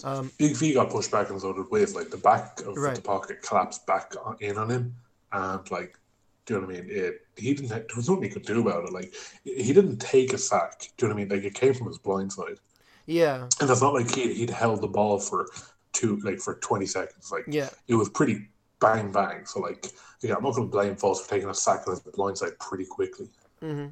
Um, 0.04 0.32
Big 0.38 0.56
V 0.56 0.74
got 0.74 0.90
pushed 0.90 1.12
back 1.12 1.30
and 1.30 1.40
so 1.40 1.54
did 1.54 1.70
Wiz. 1.72 1.96
Like 1.96 2.10
the 2.10 2.18
back 2.18 2.60
of 2.62 2.76
Right. 2.78 2.96
the 2.96 3.02
pocket 3.02 3.42
collapsed 3.42 3.86
back 3.86 4.14
on, 4.24 4.36
in 4.40 4.58
on 4.58 4.70
him, 4.70 4.96
and 5.32 5.70
like 5.72 5.98
Do 6.46 6.56
you 6.56 6.62
know 6.62 6.68
what 6.68 6.76
I 6.76 6.82
mean? 6.82 6.90
It, 6.90 7.26
he 7.38 7.54
didn't. 7.54 7.70
There 7.70 7.86
was 7.96 8.10
nothing 8.10 8.24
he 8.24 8.30
could 8.30 8.46
do 8.46 8.62
about 8.62 8.86
it. 8.86 8.94
Like 8.94 9.14
he 9.44 9.74
didn't 9.74 9.98
take 9.98 10.34
a 10.34 10.38
sack. 10.38 10.80
Do 10.98 11.06
you 11.06 11.10
know 11.10 11.16
what 11.16 11.22
I 11.22 11.26
mean? 11.26 11.30
Like 11.36 11.46
it 11.46 11.54
came 11.54 11.74
from 11.74 11.88
his 11.88 11.98
blind 12.00 12.34
side. 12.34 12.58
Yeah. 13.06 13.48
And 13.60 13.70
it's 13.70 13.82
not 13.82 13.94
like 13.94 14.14
he 14.14 14.34
he'd 14.34 14.50
held 14.50 14.82
the 14.82 14.88
ball 14.88 15.20
for 15.20 15.48
two 15.94 16.18
like 16.24 16.40
for 16.40 16.56
twenty 16.56 16.86
seconds. 16.86 17.32
Like 17.32 17.46
yeah, 17.48 17.70
it 17.88 17.96
was 17.96 18.10
pretty 18.10 18.48
bang 18.80 19.12
bang. 19.12 19.46
So 19.46 19.60
like 19.60 19.88
yeah, 20.22 20.36
I'm 20.36 20.44
not 20.44 20.56
going 20.56 20.68
to 20.68 20.72
blame 20.72 20.96
Foles 20.96 21.20
for 21.22 21.30
taking 21.30 21.50
a 21.50 21.54
sack 21.54 21.88
on 21.88 21.94
his 21.94 22.00
blind 22.02 22.38
side 22.38 22.58
pretty 22.60 22.86
quickly. 22.86 23.28
Mm-hmm. 23.62 23.88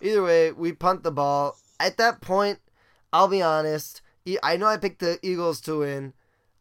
Either 0.00 0.22
way, 0.22 0.50
we 0.52 0.72
punt 0.72 1.02
the 1.04 1.12
ball. 1.12 1.56
At 1.78 1.96
that 1.98 2.20
point, 2.20 2.58
I'll 3.12 3.28
be 3.28 3.42
honest. 3.42 4.02
I 4.42 4.56
know 4.56 4.66
I 4.66 4.76
picked 4.76 5.00
the 5.00 5.18
Eagles 5.22 5.60
to 5.62 5.80
win. 5.80 6.12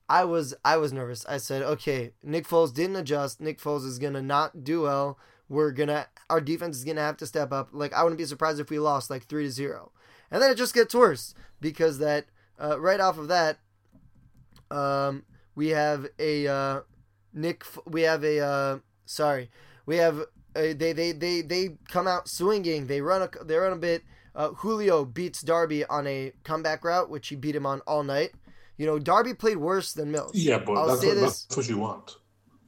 I 0.09 0.25
was 0.25 0.53
I 0.65 0.77
was 0.77 0.91
nervous. 0.91 1.25
I 1.25 1.37
said, 1.37 1.61
okay, 1.61 2.11
Nick 2.21 2.47
Foles 2.47 2.73
didn't 2.73 2.97
adjust. 2.97 3.39
Nick 3.39 3.59
Foles 3.61 3.85
is 3.85 3.99
gonna 3.99 4.21
not 4.21 4.63
do 4.63 4.81
well. 4.81 5.17
We're 5.47 5.71
gonna 5.71 6.07
our 6.29 6.41
defense 6.41 6.77
is 6.77 6.83
gonna 6.83 7.01
have 7.01 7.17
to 7.17 7.25
step 7.25 7.51
up. 7.53 7.69
Like 7.71 7.93
I 7.93 8.03
wouldn't 8.03 8.17
be 8.17 8.25
surprised 8.25 8.59
if 8.59 8.69
we 8.69 8.79
lost 8.79 9.09
like 9.09 9.23
three 9.23 9.43
to 9.43 9.51
zero, 9.51 9.91
and 10.29 10.41
then 10.41 10.51
it 10.51 10.57
just 10.57 10.73
gets 10.73 10.93
worse 10.93 11.33
because 11.61 11.99
that 11.99 12.25
uh, 12.61 12.79
right 12.79 12.99
off 12.99 13.17
of 13.17 13.29
that, 13.29 13.59
um, 14.69 15.23
we 15.55 15.69
have 15.69 16.07
a 16.19 16.47
uh, 16.47 16.81
Nick. 17.33 17.63
We 17.85 18.01
have 18.01 18.23
a 18.23 18.39
uh, 18.39 18.79
sorry, 19.05 19.49
we 19.85 19.97
have 19.97 20.19
uh, 20.55 20.73
they 20.75 20.93
they 20.93 21.11
they 21.13 21.41
they 21.41 21.77
come 21.87 22.07
out 22.07 22.27
swinging. 22.27 22.87
They 22.87 23.01
run 23.01 23.21
a 23.21 23.43
they 23.43 23.55
run 23.55 23.73
a 23.73 23.77
bit. 23.77 24.03
Uh, 24.35 24.49
Julio 24.49 25.03
beats 25.05 25.41
Darby 25.41 25.85
on 25.85 26.07
a 26.07 26.31
comeback 26.43 26.83
route, 26.83 27.09
which 27.09 27.27
he 27.27 27.35
beat 27.35 27.55
him 27.55 27.65
on 27.65 27.81
all 27.81 28.03
night. 28.03 28.31
You 28.77 28.85
know, 28.85 28.97
Darby 28.97 29.33
played 29.33 29.57
worse 29.57 29.93
than 29.93 30.11
Mills. 30.11 30.31
Yeah, 30.33 30.57
but 30.59 30.73
I'll 30.73 30.87
that's 30.87 31.01
say 31.01 31.07
what, 31.09 31.15
this. 31.15 31.43
that's 31.43 31.57
what 31.57 31.69
you 31.69 31.77
want. 31.77 32.15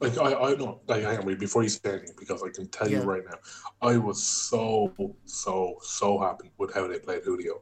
Like 0.00 0.18
I, 0.18 0.34
I 0.34 0.54
don't 0.54 0.78
like 0.88 1.02
hang 1.02 1.18
on 1.18 1.24
wait, 1.26 1.38
before 1.38 1.62
you 1.62 1.68
say 1.70 1.80
anything 1.90 2.14
because 2.18 2.42
I 2.42 2.50
can 2.50 2.68
tell 2.68 2.88
Yeah. 2.90 3.00
you 3.00 3.04
right 3.04 3.22
now, 3.24 3.38
I 3.80 3.96
was 3.96 4.22
so 4.22 4.92
so 5.24 5.78
so 5.82 6.18
happy 6.18 6.50
with 6.58 6.74
how 6.74 6.86
they 6.86 6.98
played 6.98 7.22
Julio. 7.24 7.60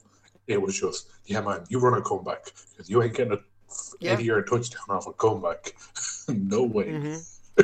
It 0.48 0.60
was 0.60 0.78
just 0.78 1.08
yeah, 1.26 1.40
man, 1.40 1.64
you 1.68 1.78
run 1.78 1.94
a 1.98 2.02
comeback 2.02 2.44
because 2.72 2.90
you 2.90 3.02
ain't 3.02 3.14
getting 3.14 3.34
a 3.34 3.38
Yeah. 4.00 4.14
eighty 4.14 4.24
yard 4.24 4.48
touchdown 4.48 4.82
off 4.88 5.06
a 5.06 5.12
comeback. 5.12 5.74
no 6.28 6.64
way. 6.64 6.90
hmm 6.90 7.16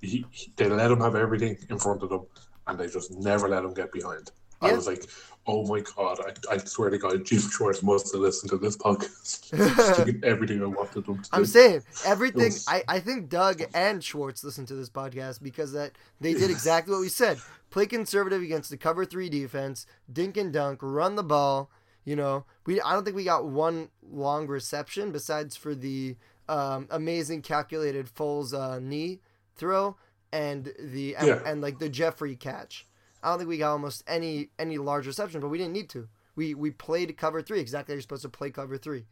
he, 0.00 0.24
he- 0.30 0.52
they 0.56 0.68
let 0.68 0.90
him 0.90 1.00
have 1.00 1.14
everything 1.14 1.56
in 1.68 1.78
front 1.78 2.02
of 2.02 2.08
them, 2.08 2.22
and 2.66 2.78
they 2.80 2.88
just 2.88 3.12
never 3.12 3.48
let 3.48 3.64
him 3.64 3.74
get 3.74 3.92
behind. 3.92 4.30
I 4.70 4.72
was 4.74 4.86
like, 4.86 5.04
oh 5.46 5.64
my 5.66 5.80
god! 5.80 6.18
I, 6.50 6.54
I 6.54 6.58
swear 6.58 6.90
to 6.90 6.98
God, 6.98 7.24
Jim 7.24 7.40
Schwartz 7.40 7.82
must 7.82 8.12
have 8.12 8.20
listened 8.20 8.50
to 8.50 8.58
this 8.58 8.76
podcast. 8.76 10.22
Everything 10.24 10.62
I 10.62 10.66
wanted 10.66 11.06
them 11.06 11.22
to 11.22 11.28
I'm 11.32 11.42
do. 11.42 11.46
saying 11.46 11.82
everything. 12.04 12.44
was- 12.44 12.66
I, 12.68 12.82
I 12.88 13.00
think 13.00 13.28
Doug 13.28 13.62
and 13.74 14.02
Schwartz 14.02 14.42
listened 14.44 14.68
to 14.68 14.74
this 14.74 14.90
podcast 14.90 15.42
because 15.42 15.72
that 15.72 15.92
they 16.20 16.34
did 16.34 16.50
exactly 16.50 16.92
what 16.92 17.00
we 17.00 17.08
said. 17.08 17.38
Play 17.70 17.86
conservative 17.86 18.42
against 18.42 18.70
the 18.70 18.76
cover 18.76 19.04
three 19.04 19.28
defense, 19.28 19.86
dink 20.12 20.36
and 20.36 20.52
dunk, 20.52 20.78
run 20.82 21.16
the 21.16 21.22
ball. 21.22 21.70
You 22.04 22.16
know, 22.16 22.44
we 22.64 22.80
I 22.80 22.92
don't 22.92 23.04
think 23.04 23.16
we 23.16 23.24
got 23.24 23.46
one 23.46 23.88
long 24.08 24.46
reception 24.46 25.10
besides 25.12 25.56
for 25.56 25.74
the 25.74 26.16
um, 26.48 26.86
amazing 26.90 27.42
calculated 27.42 28.06
Foles 28.06 28.54
uh, 28.54 28.78
knee 28.78 29.20
throw 29.56 29.96
and 30.32 30.72
the 30.78 31.16
and, 31.16 31.28
and 31.44 31.60
like 31.60 31.78
the 31.80 31.88
Jeffery 31.88 32.36
catch. 32.36 32.86
I 33.26 33.30
don't 33.30 33.38
think 33.38 33.48
we 33.48 33.58
got 33.58 33.72
almost 33.72 34.04
any 34.06 34.50
any 34.60 34.78
large 34.78 35.04
reception, 35.04 35.40
but 35.40 35.48
we 35.48 35.58
didn't 35.58 35.72
need 35.72 35.88
to. 35.90 36.06
We 36.36 36.54
we 36.54 36.70
played 36.70 37.16
cover 37.16 37.42
three 37.42 37.58
exactly 37.58 37.94
you're 37.96 38.02
supposed 38.02 38.22
to 38.22 38.28
play 38.28 38.50
cover 38.50 38.78
three. 38.78 39.04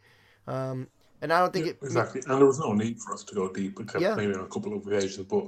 Um, 0.46 0.86
and 1.20 1.32
I 1.32 1.40
don't 1.40 1.52
think 1.52 1.66
Yeah, 1.66 1.72
it 1.72 1.78
exactly, 1.82 2.22
and 2.28 2.38
there 2.38 2.46
was 2.46 2.60
no 2.60 2.72
need 2.74 3.00
for 3.00 3.12
us 3.12 3.24
to 3.24 3.34
go 3.34 3.48
deep, 3.52 3.80
except 3.80 4.00
Yeah. 4.02 4.14
maybe 4.14 4.32
on 4.34 4.40
a 4.40 4.46
couple 4.46 4.72
of 4.72 4.86
occasions. 4.86 5.26
But 5.26 5.46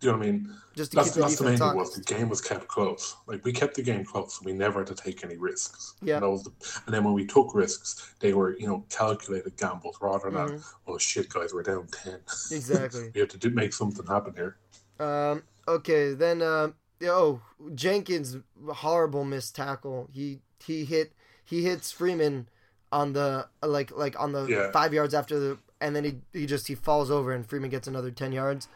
do 0.00 0.06
you 0.06 0.12
know 0.12 0.18
what 0.18 0.26
I 0.26 0.30
mean? 0.30 0.54
just 0.74 0.92
to 0.92 0.96
That's, 0.96 1.10
the 1.10 1.20
that's 1.20 1.36
the 1.36 1.44
main 1.44 1.58
thing 1.58 1.74
was 1.76 1.92
the 1.92 2.00
game 2.02 2.30
was 2.30 2.40
kept 2.40 2.68
close. 2.68 3.16
Like 3.26 3.44
we 3.44 3.52
kept 3.52 3.74
the 3.74 3.82
game 3.82 4.02
close. 4.02 4.34
so 4.38 4.40
We 4.46 4.52
never 4.54 4.78
had 4.80 4.86
to 4.86 4.94
take 4.94 5.22
any 5.22 5.36
risks. 5.36 5.94
Yeah. 6.00 6.14
And, 6.14 6.22
that 6.22 6.30
was 6.30 6.44
the, 6.44 6.52
and 6.86 6.94
then 6.94 7.04
when 7.04 7.12
we 7.12 7.26
took 7.26 7.54
risks, 7.54 8.14
they 8.20 8.32
were 8.32 8.56
you 8.58 8.66
know 8.66 8.86
calculated 8.88 9.58
gambles 9.58 9.98
rather 10.00 10.30
than 10.30 10.48
Mhm. 10.48 10.64
oh 10.86 10.96
shit 10.96 11.28
guys 11.28 11.52
we're 11.52 11.64
down 11.64 11.86
ten. 11.88 12.20
Exactly. 12.50 13.10
we 13.14 13.20
have 13.20 13.28
to 13.30 13.36
do, 13.36 13.50
make 13.50 13.74
something 13.74 14.06
happen 14.06 14.32
here. 14.34 14.56
Um, 15.00 15.42
okay, 15.68 16.14
then 16.14 16.40
uh, 16.40 16.68
oh 17.04 17.40
Jenkins 17.74 18.36
horrible 18.68 19.24
missed 19.24 19.54
tackle. 19.56 20.08
He 20.12 20.40
he 20.64 20.84
hit 20.84 21.12
he 21.44 21.64
hits 21.64 21.92
Freeman 21.92 22.48
on 22.92 23.12
the 23.12 23.48
like 23.62 23.90
like 23.96 24.18
on 24.20 24.32
the 24.32 24.52
Yeah. 24.52 24.72
five 24.72 24.92
yards 24.94 25.14
after 25.14 25.38
the 25.38 25.58
and 25.80 25.96
then 25.96 26.04
he 26.04 26.18
he 26.32 26.46
just 26.46 26.68
he 26.68 26.74
falls 26.74 27.10
over 27.10 27.32
and 27.32 27.46
Freeman 27.46 27.70
gets 27.70 27.88
another 27.88 28.10
ten 28.10 28.32
yards, 28.32 28.68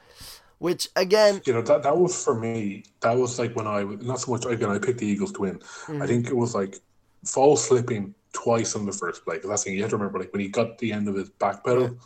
which 0.59 0.89
again 0.97 1.43
You 1.45 1.53
know 1.53 1.63
that 1.63 1.83
that 1.83 1.97
was 1.97 2.23
for 2.25 2.35
me. 2.35 2.85
That 3.01 3.13
was 3.19 3.39
like 3.39 3.55
when 3.55 3.67
I 3.67 3.83
not 3.83 4.21
so 4.21 4.33
much 4.33 4.47
again. 4.47 4.71
I 4.71 4.79
picked 4.79 4.99
the 4.99 5.07
Eagles 5.07 5.33
to 5.33 5.41
win. 5.43 5.61
I 6.01 6.07
mhm, 6.07 6.07
think 6.07 6.29
it 6.29 6.37
was 6.37 6.55
like 6.55 6.77
Foles 7.25 7.59
slipping 7.59 8.15
twice 8.33 8.75
on 8.75 8.87
the 8.87 8.93
first 8.93 9.25
play. 9.25 9.37
Because 9.37 9.51
that's 9.51 9.65
the 9.65 9.71
thing 9.71 9.77
you 9.77 9.83
have 9.83 9.91
to 9.91 9.97
remember. 9.99 10.19
Like 10.21 10.33
when 10.33 10.41
he 10.41 10.49
got 10.49 10.79
the 10.79 10.93
end 10.93 11.07
of 11.09 11.17
his 11.17 11.29
back 11.31 11.65
pedal, 11.65 11.99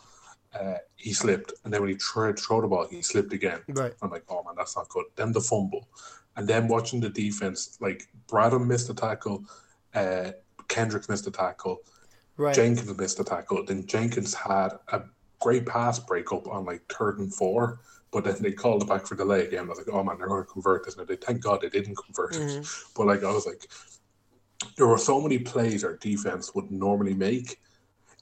uh, 0.57 0.77
he 0.95 1.13
slipped, 1.13 1.53
and 1.63 1.73
then 1.73 1.81
when 1.81 1.89
he 1.89 1.95
tried 1.95 2.37
to 2.37 2.43
throw 2.43 2.61
the 2.61 2.67
ball, 2.67 2.87
he 2.89 3.01
slipped 3.01 3.33
again. 3.33 3.61
right 3.69 3.93
I'm 4.01 4.09
like, 4.09 4.23
oh 4.29 4.43
man, 4.43 4.55
that's 4.57 4.75
not 4.75 4.89
good. 4.89 5.05
Then 5.15 5.31
the 5.31 5.41
fumble, 5.41 5.87
and 6.35 6.47
then 6.47 6.67
watching 6.67 6.99
the 6.99 7.09
defense. 7.09 7.77
Like 7.81 8.07
Bradham 8.27 8.67
missed 8.67 8.89
a 8.89 8.93
tackle, 8.93 9.45
uh, 9.93 10.31
Kendricks 10.67 11.09
missed 11.09 11.27
a 11.27 11.31
tackle, 11.31 11.81
right 12.37 12.55
Jenkins 12.55 12.97
missed 12.97 13.19
a 13.19 13.23
tackle. 13.23 13.63
Then 13.65 13.85
Jenkins 13.85 14.33
had 14.33 14.69
a 14.91 15.03
great 15.39 15.65
pass 15.65 15.99
breakup 15.99 16.47
on 16.47 16.65
like 16.65 16.81
third 16.91 17.19
and 17.19 17.33
four. 17.33 17.79
But 18.11 18.23
then 18.23 18.37
they 18.41 18.51
called 18.51 18.81
it 18.81 18.89
back 18.89 19.05
for 19.05 19.13
delay 19.15 19.45
again. 19.45 19.65
I 19.65 19.69
was 19.69 19.77
like, 19.77 19.89
"Oh 19.93 20.03
man, 20.03 20.17
they're 20.17 20.27
going 20.27 20.43
to 20.43 20.51
convert 20.51 20.83
this." 20.83 20.97
And 20.97 21.07
they 21.07 21.15
thank 21.15 21.43
God 21.43 21.61
they 21.61 21.69
didn't 21.69 21.95
convert 21.95 22.35
it. 22.35 22.41
Mhm. 22.41 22.93
But 22.95 23.05
like, 23.05 23.23
I 23.23 23.31
was 23.31 23.45
like, 23.45 23.69
there 24.77 24.87
were 24.87 24.97
so 24.97 25.21
many 25.21 25.37
plays 25.37 25.83
our 25.83 25.95
defense 25.95 26.55
would 26.55 26.71
normally 26.71 27.13
make. 27.13 27.61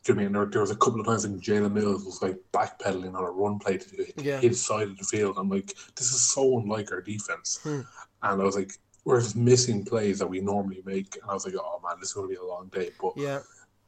Do 0.07 0.13
you 0.13 0.15
know 0.15 0.21
I 0.21 0.23
mean 0.23 0.33
there, 0.33 0.45
there 0.45 0.61
was 0.61 0.71
a 0.71 0.75
couple 0.77 1.01
of 1.01 1.05
times 1.05 1.27
when 1.27 1.41
Jalen 1.41 1.73
Mills 1.73 2.05
was 2.05 2.21
like 2.21 2.37
backpedaling 2.53 3.13
on 3.13 3.25
a 3.25 3.29
run 3.29 3.59
play 3.59 3.77
to 3.77 4.05
Yeah. 4.15 4.39
his 4.39 4.65
side 4.65 4.87
of 4.87 4.97
the 4.97 5.03
field. 5.03 5.35
I'm 5.37 5.49
like, 5.49 5.75
this 5.97 6.13
is 6.13 6.21
so 6.21 6.59
unlike 6.59 6.93
our 6.93 7.01
defense. 7.01 7.59
Hmm. 7.61 7.81
And 8.23 8.41
I 8.41 8.45
was 8.45 8.55
like, 8.55 8.71
we're 9.03 9.19
just 9.19 9.35
missing 9.35 9.83
plays 9.83 10.19
that 10.19 10.27
we 10.27 10.39
normally 10.39 10.81
make. 10.85 11.17
And 11.21 11.29
I 11.29 11.33
was 11.33 11.45
like, 11.45 11.55
oh 11.55 11.81
man, 11.83 11.97
this 11.99 12.09
is 12.09 12.13
going 12.15 12.29
to 12.29 12.33
be 12.33 12.39
a 12.39 12.45
long 12.45 12.69
day. 12.69 12.91
But 13.01 13.17
yeah 13.17 13.39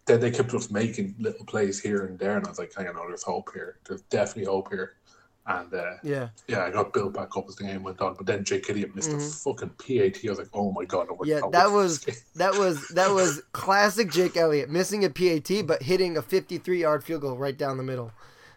then 0.10 0.20
they 0.20 0.32
kept 0.32 0.52
us 0.56 0.72
making 0.72 1.14
little 1.20 1.46
plays 1.46 1.80
here 1.80 2.08
and 2.08 2.18
there, 2.18 2.36
and 2.36 2.46
I 2.46 2.50
was 2.50 2.58
like, 2.58 2.74
hang 2.76 2.88
on, 2.88 2.96
there's 2.96 3.22
hope 3.22 3.52
here. 3.54 3.78
There's 3.88 4.02
definitely 4.04 4.46
hope 4.46 4.72
here. 4.72 4.96
And 5.50 5.74
uh, 5.74 5.94
yeah 6.04 6.30
yeah, 6.48 6.64
I 6.66 6.70
got 6.70 6.94
built 6.94 7.14
back 7.14 7.36
up 7.36 7.46
as 7.50 7.56
the 7.56 7.64
game 7.64 7.82
went 7.84 8.00
on. 8.02 8.14
But 8.14 8.28
then 8.28 8.44
Jake 8.44 8.70
Idiot 8.70 8.96
missed 8.96 9.10
Mhm. 9.10 9.18
a 9.18 9.20
fucking 9.20 9.70
PAT. 9.80 10.24
I 10.26 10.30
was 10.30 10.38
like, 10.40 10.50
oh 10.54 10.72
my 10.72 10.86
god, 10.86 11.08
no, 11.10 11.16
we're 11.16 11.26
Yeah, 11.26 11.42
out 11.44 11.52
that 11.54 11.72
was- 11.72 12.06
that 12.36 12.54
was 12.56 12.88
that 12.90 13.12
was 13.12 13.42
classic 13.52 14.12
Jake 14.12 14.38
Elliott 14.38 14.70
missing 14.70 15.04
a 15.04 15.10
PAT 15.10 15.66
but 15.66 15.82
hitting 15.84 16.16
a 16.18 16.22
53 16.22 16.80
yard 16.82 17.04
field 17.04 17.22
goal 17.22 17.36
right 17.36 17.58
down 17.58 17.78
the 17.78 17.84
middle. 17.84 18.12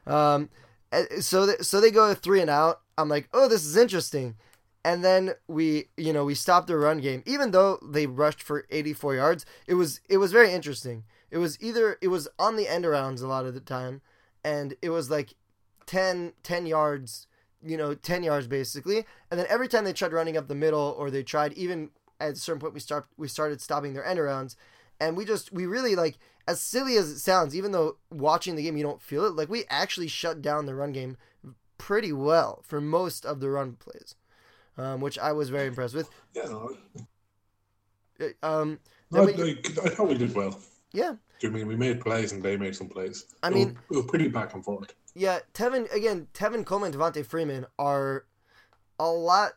Um, 0.06 0.50
eh, 0.92 1.20
so 1.20 1.46
th- 1.46 1.62
so 1.62 1.80
they 1.80 1.90
go 1.90 2.12
three 2.14 2.40
and 2.42 2.50
out. 2.50 2.82
I'm 2.98 3.08
like, 3.08 3.28
oh, 3.32 3.48
this 3.48 3.64
is 3.64 3.76
interesting. 3.76 4.36
And 4.84 5.02
then 5.04 5.34
we, 5.48 5.88
you 5.96 6.12
know, 6.12 6.24
we 6.24 6.34
stopped 6.34 6.66
the 6.66 6.76
run 6.76 6.98
game, 6.98 7.22
even 7.24 7.52
though 7.52 7.78
they 7.82 8.06
rushed 8.06 8.42
for 8.42 8.66
84 8.68 9.14
yards. 9.14 9.46
It 9.66 9.74
was 9.74 10.00
it 10.10 10.18
was 10.18 10.30
very 10.32 10.52
interesting. 10.52 11.04
It 11.30 11.38
was 11.38 11.56
either 11.62 11.96
it 12.02 12.08
was 12.08 12.28
on 12.38 12.56
the 12.56 12.68
end 12.68 12.84
arounds 12.84 13.22
a 13.22 13.26
lot 13.28 13.46
of 13.46 13.54
the 13.54 13.60
time, 13.60 14.02
and 14.44 14.74
it 14.82 14.90
was 14.90 15.08
like 15.08 15.34
10, 15.86 16.32
10 16.42 16.66
yards, 16.66 17.26
you 17.64 17.76
know, 17.76 17.94
10 17.94 18.22
yards 18.22 18.46
basically. 18.46 19.04
And 19.30 19.38
then 19.38 19.46
every 19.48 19.68
time 19.68 19.84
they 19.84 19.92
tried 19.92 20.12
running 20.12 20.36
up 20.36 20.48
the 20.48 20.54
middle, 20.54 20.94
or 20.98 21.10
they 21.10 21.22
tried 21.22 21.52
even 21.54 21.90
at 22.20 22.32
a 22.32 22.36
certain 22.36 22.60
point 22.60 22.74
we 22.74 22.80
start 22.80 23.06
we 23.16 23.28
started 23.28 23.60
stopping 23.60 23.94
their 23.94 24.04
end 24.04 24.18
arounds, 24.18 24.56
and 25.00 25.16
we 25.16 25.24
just 25.24 25.52
we 25.52 25.66
really 25.66 25.96
like 25.96 26.18
as 26.48 26.60
silly 26.60 26.96
as 26.96 27.10
it 27.10 27.18
sounds, 27.18 27.54
even 27.54 27.72
though 27.72 27.96
watching 28.10 28.56
the 28.56 28.62
game 28.62 28.76
you 28.76 28.82
don't 28.82 29.02
feel 29.02 29.24
it, 29.24 29.34
like 29.34 29.48
we 29.48 29.64
actually 29.70 30.08
shut 30.08 30.42
down 30.42 30.66
the 30.66 30.74
run 30.74 30.92
game 30.92 31.16
pretty 31.78 32.12
well 32.12 32.60
for 32.62 32.80
most 32.80 33.24
of 33.26 33.40
the 33.40 33.50
run 33.50 33.72
plays, 33.74 34.14
um, 34.76 35.00
which 35.00 35.18
I 35.18 35.32
was 35.32 35.50
very 35.50 35.68
impressed 35.68 35.94
with. 35.94 36.08
Yeah, 36.34 36.42
Uh, 38.20 38.26
Um, 38.42 38.78
I, 39.12 39.20
we, 39.24 39.58
I 39.82 39.88
thought 39.90 40.08
we 40.08 40.14
did 40.16 40.34
well. 40.34 40.58
Yeah, 40.92 41.14
Do 41.40 41.46
you 41.46 41.52
mean 41.52 41.66
we 41.66 41.76
made 41.76 42.00
plays 42.00 42.32
and 42.32 42.42
they 42.42 42.56
made 42.56 42.76
some 42.76 42.88
plays? 42.88 43.26
I 43.42 43.48
It 43.48 43.54
mean- 43.54 43.68
was, 43.68 43.76
it 43.90 43.96
was 44.02 44.06
pretty 44.06 44.28
back 44.28 44.54
and 44.54 44.64
forth. 44.64 44.94
yeah. 45.14 45.40
Tevin 45.54 45.90
again, 45.92 46.28
Tevin 46.34 46.64
Coleman, 46.64 46.92
Devonta 46.92 47.24
Freeman 47.24 47.66
are 47.78 48.24
a 48.98 49.08
lot. 49.10 49.52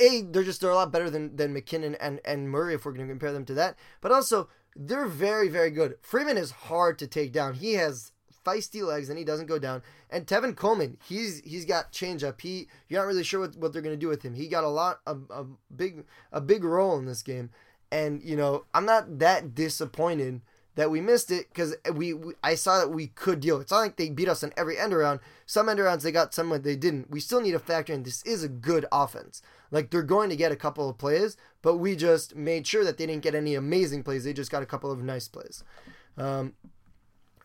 A, 0.00 0.22
they're 0.22 0.42
just 0.42 0.60
they're 0.62 0.70
a 0.70 0.74
lot 0.74 0.90
better 0.90 1.10
than 1.10 1.36
than 1.36 1.54
McKinnon 1.54 1.96
and 2.00 2.20
and 2.24 2.48
Murray 2.50 2.74
if 2.74 2.84
we're 2.86 2.92
going 2.92 3.06
to 3.06 3.12
compare 3.12 3.32
them 3.32 3.44
to 3.46 3.54
that. 3.54 3.76
But 4.00 4.10
also 4.12 4.48
they're 4.74 5.06
very 5.06 5.48
very 5.48 5.70
good. 5.70 5.96
Freeman 6.00 6.38
is 6.38 6.50
hard 6.50 6.98
to 7.00 7.06
take 7.06 7.30
down. 7.32 7.54
He 7.54 7.74
has 7.74 8.12
feisty 8.46 8.82
legs 8.82 9.08
and 9.10 9.18
he 9.18 9.24
doesn't 9.24 9.46
go 9.46 9.58
down. 9.58 9.82
And 10.08 10.26
Tevin 10.26 10.56
Coleman, 10.56 10.96
he's 11.06 11.40
he's 11.44 11.66
got 11.66 11.92
change 11.92 12.24
up. 12.24 12.40
He 12.40 12.68
you're 12.88 13.00
not 13.02 13.06
really 13.06 13.22
sure 13.22 13.40
what, 13.40 13.54
what 13.56 13.72
they're 13.74 13.82
going 13.82 13.94
to 13.94 14.00
do 14.00 14.08
with 14.08 14.22
him. 14.22 14.32
He 14.32 14.48
got 14.48 14.64
a 14.64 14.68
lot 14.68 15.00
a, 15.06 15.14
a 15.28 15.44
big 15.76 16.04
a 16.32 16.40
big 16.40 16.64
role 16.64 16.98
in 16.98 17.04
this 17.04 17.22
game. 17.22 17.50
And 17.90 18.22
you 18.22 18.34
know 18.36 18.64
I'm 18.72 18.86
not 18.86 19.18
that 19.18 19.54
disappointed 19.54 20.40
that 20.74 20.90
we 20.90 21.00
missed 21.00 21.30
it 21.30 21.48
because 21.48 21.74
we, 21.92 22.14
we, 22.14 22.34
I 22.42 22.54
saw 22.54 22.78
that 22.78 22.90
we 22.90 23.08
could 23.08 23.40
deal. 23.40 23.60
It's 23.60 23.70
not 23.70 23.80
like 23.80 23.96
they 23.96 24.08
beat 24.08 24.28
us 24.28 24.42
on 24.42 24.52
every 24.56 24.78
end 24.78 24.94
around. 24.94 25.20
Some 25.44 25.68
end 25.68 25.78
arounds 25.78 26.02
they 26.02 26.12
got, 26.12 26.32
some 26.32 26.50
they 26.62 26.76
didn't. 26.76 27.10
We 27.10 27.20
still 27.20 27.40
need 27.40 27.52
to 27.52 27.58
factor 27.58 27.92
in 27.92 28.04
this 28.04 28.22
is 28.22 28.42
a 28.42 28.48
good 28.48 28.86
offense. 28.90 29.42
Like 29.70 29.90
they're 29.90 30.02
going 30.02 30.30
to 30.30 30.36
get 30.36 30.52
a 30.52 30.56
couple 30.56 30.88
of 30.88 30.98
plays, 30.98 31.36
but 31.60 31.76
we 31.76 31.94
just 31.96 32.34
made 32.34 32.66
sure 32.66 32.84
that 32.84 32.96
they 32.96 33.06
didn't 33.06 33.22
get 33.22 33.34
any 33.34 33.54
amazing 33.54 34.02
plays. 34.02 34.24
They 34.24 34.32
just 34.32 34.50
got 34.50 34.62
a 34.62 34.66
couple 34.66 34.90
of 34.90 35.02
nice 35.02 35.28
plays. 35.28 35.62
Um, 36.16 36.54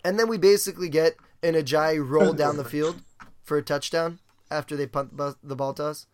and 0.03 0.17
then 0.17 0.27
we 0.27 0.37
basically 0.37 0.89
get 0.89 1.15
an 1.43 1.53
Ajayi 1.53 2.05
roll 2.07 2.33
down 2.33 2.57
the 2.57 2.63
field 2.63 3.01
for 3.43 3.57
a 3.57 3.61
touchdown 3.61 4.19
after 4.49 4.75
they 4.75 4.87
punt 4.87 5.17
the 5.43 5.55
ball 5.55 5.73
to 5.75 5.85
us. 5.85 6.07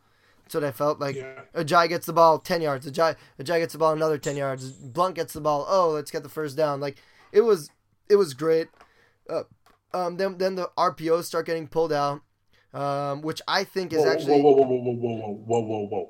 That's 0.43 0.55
what 0.55 0.63
I 0.63 0.71
felt 0.71 0.99
like. 0.99 1.15
Yeah. 1.15 1.41
Ajayi 1.55 1.89
gets 1.89 2.05
the 2.05 2.13
ball 2.13 2.39
ten 2.39 2.61
yards. 2.61 2.89
Ajayi, 2.89 3.15
Ajayi 3.39 3.59
gets 3.59 3.73
the 3.73 3.79
ball 3.79 3.93
another 3.93 4.17
ten 4.17 4.35
yards. 4.35 4.71
Blount 4.71 5.15
gets 5.15 5.33
the 5.33 5.41
ball. 5.41 5.65
Oh, 5.67 5.89
let's 5.89 6.11
get 6.11 6.23
the 6.23 6.29
first 6.29 6.57
down. 6.57 6.79
Like 6.79 6.97
it 7.31 7.41
was, 7.41 7.69
it 8.09 8.15
was 8.15 8.33
great. 8.33 8.67
Uh, 9.29 9.43
um, 9.93 10.17
then 10.17 10.37
then 10.37 10.55
the 10.55 10.69
RPOs 10.77 11.25
start 11.25 11.45
getting 11.45 11.67
pulled 11.67 11.93
out, 11.93 12.21
um, 12.73 13.21
which 13.21 13.41
I 13.47 13.63
think 13.63 13.93
is 13.93 13.99
whoa, 13.99 14.11
actually 14.11 14.41
whoa 14.41 14.51
whoa 14.51 14.63
whoa 14.63 14.93
whoa 14.93 15.17
whoa 15.45 15.61
whoa 15.61 15.61
whoa 15.61 15.87
whoa. 15.87 16.09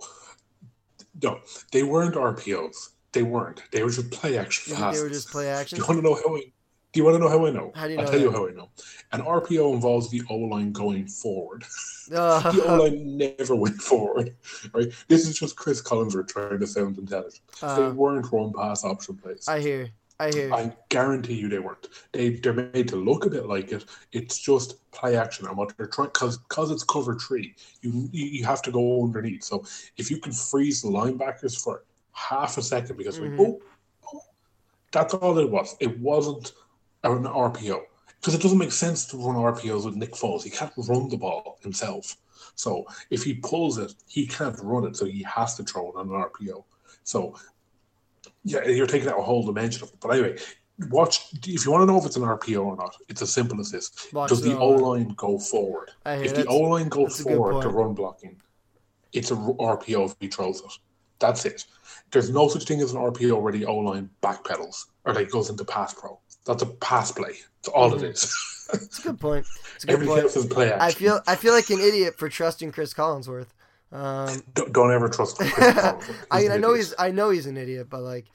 No, 1.22 1.40
they 1.72 1.84
weren't 1.84 2.16
RPOs. 2.16 2.90
They 3.12 3.24
weren't. 3.24 3.62
They 3.72 3.84
were 3.84 3.92
just 3.92 4.10
play 4.10 4.38
action. 4.38 4.74
They 4.74 5.02
were 5.02 5.10
just 5.10 5.30
play 5.30 5.50
action. 5.50 5.78
You 5.78 5.86
want 5.86 6.00
to 6.00 6.02
know 6.02 6.16
how? 6.16 6.36
I, 6.36 6.52
do 6.94 7.00
you 7.00 7.04
want 7.06 7.16
to 7.16 7.20
know 7.20 7.30
how 7.30 7.46
I 7.46 7.50
know? 7.50 7.72
How 7.74 7.86
do 7.88 7.92
you 7.92 7.98
know 7.98 8.04
I'll 8.04 8.10
tell 8.10 8.20
that? 8.20 8.26
you 8.26 8.32
how 8.32 8.48
I 8.48 8.52
know. 8.52 8.70
An 9.12 9.22
RPO 9.22 9.74
involves 9.74 10.10
the 10.12 10.22
O 10.30 10.36
line 10.36 10.72
going 10.72 11.08
forward. 11.08 11.66
Uh, 12.14 12.52
the 12.52 12.62
O 12.66 12.84
line 12.84 13.18
never 13.18 13.56
went 13.56 13.78
forward. 13.82 14.36
Right? 14.74 14.92
This 15.08 15.26
is 15.26 15.40
just 15.40 15.56
Chris 15.56 15.82
Collinsworth 15.82 16.28
trying 16.28 16.60
to 16.60 16.68
sound 16.68 16.98
intelligent. 16.98 17.40
they 17.62 17.68
uh, 17.68 17.94
weren't 17.94 18.30
run 18.30 18.52
pass 18.52 18.84
option 18.84 19.16
plays. 19.16 19.48
I 19.48 19.62
hear. 19.62 19.88
I 20.20 20.30
hear. 20.30 20.54
I 20.54 20.74
guarantee 20.90 21.36
you 21.36 21.48
they 21.48 21.60
weren't. 21.60 21.88
They 22.12 22.32
they're 22.32 22.52
made 22.52 22.90
to 22.90 22.98
look 22.98 23.26
a 23.26 23.30
bit 23.30 23.46
like 23.46 23.72
it. 23.72 23.86
It's 24.12 24.38
just 24.38 24.92
play 24.92 25.16
action 25.16 25.48
and 25.48 25.56
what 25.56 25.76
they're 25.78 25.88
trying 25.88 26.10
because 26.10 26.38
because 26.40 26.72
it's 26.72 26.84
cover 26.84 27.16
three. 27.16 27.56
You 27.82 28.10
you 28.12 28.44
have 28.46 28.62
to 28.64 28.72
go 28.72 29.02
underneath. 29.02 29.46
So 29.46 29.64
if 29.96 30.12
you 30.12 30.18
can 30.18 30.34
freeze 30.34 30.82
the 30.82 30.90
linebackers 30.90 31.58
for 31.64 31.86
half 32.12 32.58
a 32.58 32.62
second 32.62 32.98
because 32.98 33.18
Mhm. 33.18 33.38
we 33.38 33.46
oh, 33.46 33.62
oh, 34.14 34.22
that's 34.92 35.14
all 35.14 35.40
it 35.40 35.50
was. 35.50 35.78
It 35.80 35.98
wasn't 36.00 36.52
an 37.04 37.24
RPO 37.24 37.82
because 38.20 38.34
it 38.34 38.42
doesn't 38.42 38.58
make 38.58 38.72
sense 38.72 39.06
to 39.08 39.18
run 39.18 39.36
RPOs 39.36 39.86
with 39.86 39.96
Nick 39.96 40.14
Foles. 40.14 40.44
He 40.44 40.50
can't 40.50 40.72
run 40.78 41.10
the 41.10 41.18
ball 41.18 41.58
himself. 41.62 42.16
So 42.56 42.86
if 43.10 43.24
he 43.24 43.34
pulls 43.34 43.78
it, 43.78 43.94
he 44.08 44.26
can't 44.26 44.58
run 44.62 44.86
it. 44.86 44.96
So 44.96 45.06
he 45.06 45.24
has 45.24 45.56
to 45.56 45.64
throw 45.64 45.90
it 45.90 45.96
on 45.96 46.08
an 46.08 46.14
RPO. 46.14 46.64
So 47.04 47.36
yeah, 48.44 48.66
you're 48.68 48.88
taking 48.88 49.10
out 49.10 49.20
a 49.20 49.24
whole 49.24 49.46
dimension 49.46 49.84
of 49.84 49.90
it. 49.90 49.96
But 50.00 50.10
anyway, 50.10 50.38
watch 50.90 51.34
if 51.46 51.66
you 51.66 51.72
want 51.72 51.82
to 51.82 51.86
know 51.86 52.00
if 52.00 52.06
it's 52.06 52.16
an 52.16 52.24
RPO 52.24 52.64
or 52.64 52.76
not. 52.76 52.96
It's 53.10 53.22
as 53.22 53.34
simple 53.34 53.60
as 53.60 53.72
this: 53.72 53.92
Watch 54.14 54.30
Does 54.30 54.42
the 54.42 54.52
the 54.52 54.58
O 54.58 54.76
O-line. 54.76 55.14
go 55.18 55.38
forward? 55.38 55.92
If 56.06 56.36
the 56.36 56.46
O 56.46 56.60
line 56.60 56.90
goes 56.90 57.10
that's 57.10 57.20
a 57.22 57.24
good 57.24 57.38
forward 57.38 57.62
to 57.64 57.70
run 57.70 57.94
blocking, 57.94 58.42
it's 59.12 59.32
a 59.32 59.36
RPO 59.36 60.12
if 60.12 60.16
he 60.20 60.28
throws 60.28 60.62
it. 60.62 60.72
That's 61.24 61.46
it. 61.46 61.66
There's 62.12 62.30
no 62.30 62.48
such 62.50 62.66
thing 62.66 62.82
as 62.82 62.92
an 62.92 63.00
RPO 63.00 63.42
where 63.42 63.54
the 63.54 63.66
O 63.66 63.78
line 63.78 64.10
backpedals 64.22 64.86
or 65.06 65.14
like 65.14 65.32
goes 65.32 65.50
into 65.50 65.64
pass 65.64 65.94
pro. 65.94 66.20
That's 66.46 66.62
a 66.62 66.66
pass 66.68 67.12
play. 67.14 67.36
That's 67.62 67.70
all 67.70 67.92
Mhm. 67.92 67.98
it 67.98 68.04
is. 68.04 68.36
It's 68.74 69.00
a 69.00 69.04
good 69.04 69.20
point. 69.20 69.46
It's 69.76 69.84
a 69.84 69.88
good 69.88 69.94
Everything 69.94 70.14
point. 70.16 70.24
else 70.26 70.36
is 70.36 70.46
play 70.48 70.72
action. 70.72 70.82
I 70.82 70.92
feel 70.92 71.20
I 71.28 71.36
feel 71.36 71.54
like 71.54 71.70
an 71.70 71.80
idiot 71.80 72.16
for 72.18 72.28
trusting 72.28 72.72
Chris 72.74 72.94
Collinsworth. 72.94 73.48
Um, 73.92 74.42
don't, 74.56 74.74
don't 74.74 74.92
ever 74.92 75.08
trust. 75.10 75.38
Chris 75.38 75.52
Collinsworth. 75.54 76.16
I 76.32 76.42
mean, 76.42 76.52
I 76.52 76.58
know 76.58 76.72
idiot. 76.72 76.88
he's 76.88 76.96
I 77.00 77.12
know 77.12 77.30
he's 77.30 77.46
an 77.46 77.56
idiot, 77.58 77.88
but 77.90 78.02
like, 78.02 78.26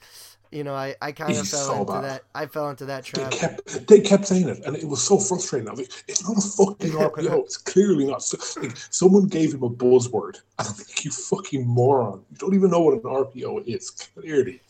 you 0.51 0.63
know, 0.63 0.73
I, 0.73 0.95
I 1.01 1.11
kind 1.11 1.31
of 1.31 1.47
fell 1.47 1.65
so 1.65 1.81
into 1.81 1.93
bad. 1.93 2.03
that. 2.03 2.23
I 2.33 2.47
fell 2.47 2.69
into 2.69 2.85
that 2.85 3.03
trap. 3.05 3.31
They 3.31 3.37
kept 3.37 3.87
they 3.87 3.99
kept 3.99 4.27
saying 4.27 4.49
it, 4.49 4.65
and 4.65 4.75
it 4.75 4.87
was 4.87 5.01
so 5.01 5.19
frustrating. 5.19 5.67
I 5.67 5.71
was 5.71 5.81
like, 5.81 6.03
it's 6.07 6.27
not 6.27 6.37
a 6.37 6.41
fucking 6.41 6.91
RPO. 6.91 7.39
It's 7.43 7.57
clearly 7.57 8.05
not. 8.05 8.23
So, 8.23 8.37
like, 8.61 8.75
someone 8.89 9.27
gave 9.27 9.53
him 9.53 9.63
a 9.63 9.69
buzzword, 9.69 10.41
and 10.57 10.67
I'm 10.67 10.75
like, 10.77 11.05
you 11.05 11.11
fucking 11.11 11.65
moron! 11.67 12.23
You 12.31 12.37
don't 12.37 12.55
even 12.55 12.71
know 12.71 12.81
what 12.81 12.95
an 12.95 13.01
RPO 13.01 13.67
is. 13.67 13.91
Clearly. 13.91 14.61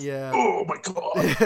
Yeah. 0.00 0.32
Oh 0.34 0.64
my 0.64 0.78
god. 0.82 1.36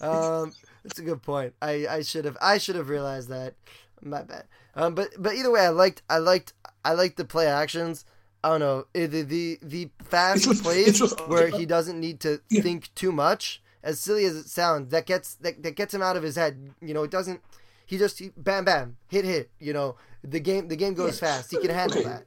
um, 0.00 0.52
that's 0.82 0.98
a 0.98 1.02
good 1.02 1.22
point. 1.22 1.54
I, 1.62 1.86
I 1.88 2.02
should 2.02 2.24
have 2.24 2.36
I 2.40 2.58
should 2.58 2.76
have 2.76 2.88
realized 2.88 3.28
that. 3.28 3.54
My 4.02 4.22
bad. 4.22 4.44
Um, 4.74 4.94
but 4.94 5.10
but 5.18 5.34
either 5.34 5.50
way, 5.50 5.60
I 5.60 5.70
liked 5.70 6.02
I 6.10 6.18
liked 6.18 6.52
I 6.84 6.94
liked 6.94 7.16
the 7.16 7.24
play 7.24 7.46
actions. 7.46 8.04
I 8.44 8.48
don't 8.50 8.60
know 8.60 8.86
eh, 8.94 9.06
the 9.06 9.22
the 9.22 9.58
the 9.62 9.88
fast 10.04 10.44
just- 10.44 10.62
plays 10.62 10.98
just- 10.98 11.20
where 11.28 11.48
he 11.58 11.64
doesn't 11.66 11.98
need 11.98 12.20
to 12.20 12.40
Yeah. 12.50 12.62
think 12.62 12.94
too 12.94 13.10
much. 13.12 13.62
As 13.82 14.00
silly 14.00 14.24
as 14.24 14.34
it 14.36 14.48
sounds, 14.48 14.90
that 14.92 15.04
gets 15.06 15.34
that, 15.36 15.62
that 15.62 15.76
gets 15.76 15.92
him 15.92 16.02
out 16.02 16.16
of 16.16 16.22
his 16.22 16.36
head. 16.36 16.54
You 16.80 16.94
know, 16.94 17.02
it 17.04 17.10
doesn't. 17.10 17.40
He 17.86 17.98
just 17.98 18.18
he, 18.18 18.30
bam 18.36 18.64
bam 18.64 18.96
hit 19.08 19.24
hit. 19.24 19.50
You 19.58 19.72
know, 19.74 19.96
the 20.22 20.40
game 20.40 20.68
the 20.68 20.76
game 20.76 20.94
goes 20.94 21.20
Yeah. 21.20 21.28
fast. 21.28 21.50
He 21.50 21.58
can 21.58 21.70
handle 21.70 21.98
Okay. 22.00 22.08
that. 22.08 22.24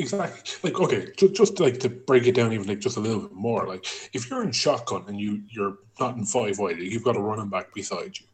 Exactly. 0.00 0.70
Like 0.70 0.80
okay, 0.80 1.08
just, 1.16 1.34
just 1.34 1.60
like 1.60 1.80
to 1.80 1.88
break 1.88 2.26
it 2.26 2.34
down 2.34 2.52
even 2.52 2.66
like 2.68 2.78
just 2.78 2.96
a 2.96 3.00
little 3.00 3.20
bit 3.22 3.32
more. 3.32 3.66
Like 3.66 3.84
if 4.12 4.30
you're 4.30 4.42
in 4.42 4.52
shotgun 4.52 5.04
and 5.08 5.18
you 5.20 5.42
you're 5.50 5.76
not 5.98 6.16
in 6.16 6.24
five 6.24 6.58
wide, 6.58 6.78
you've 6.78 7.04
got 7.04 7.16
a 7.16 7.20
running 7.20 7.48
back 7.48 7.74
beside 7.74 8.18
you. 8.18 8.26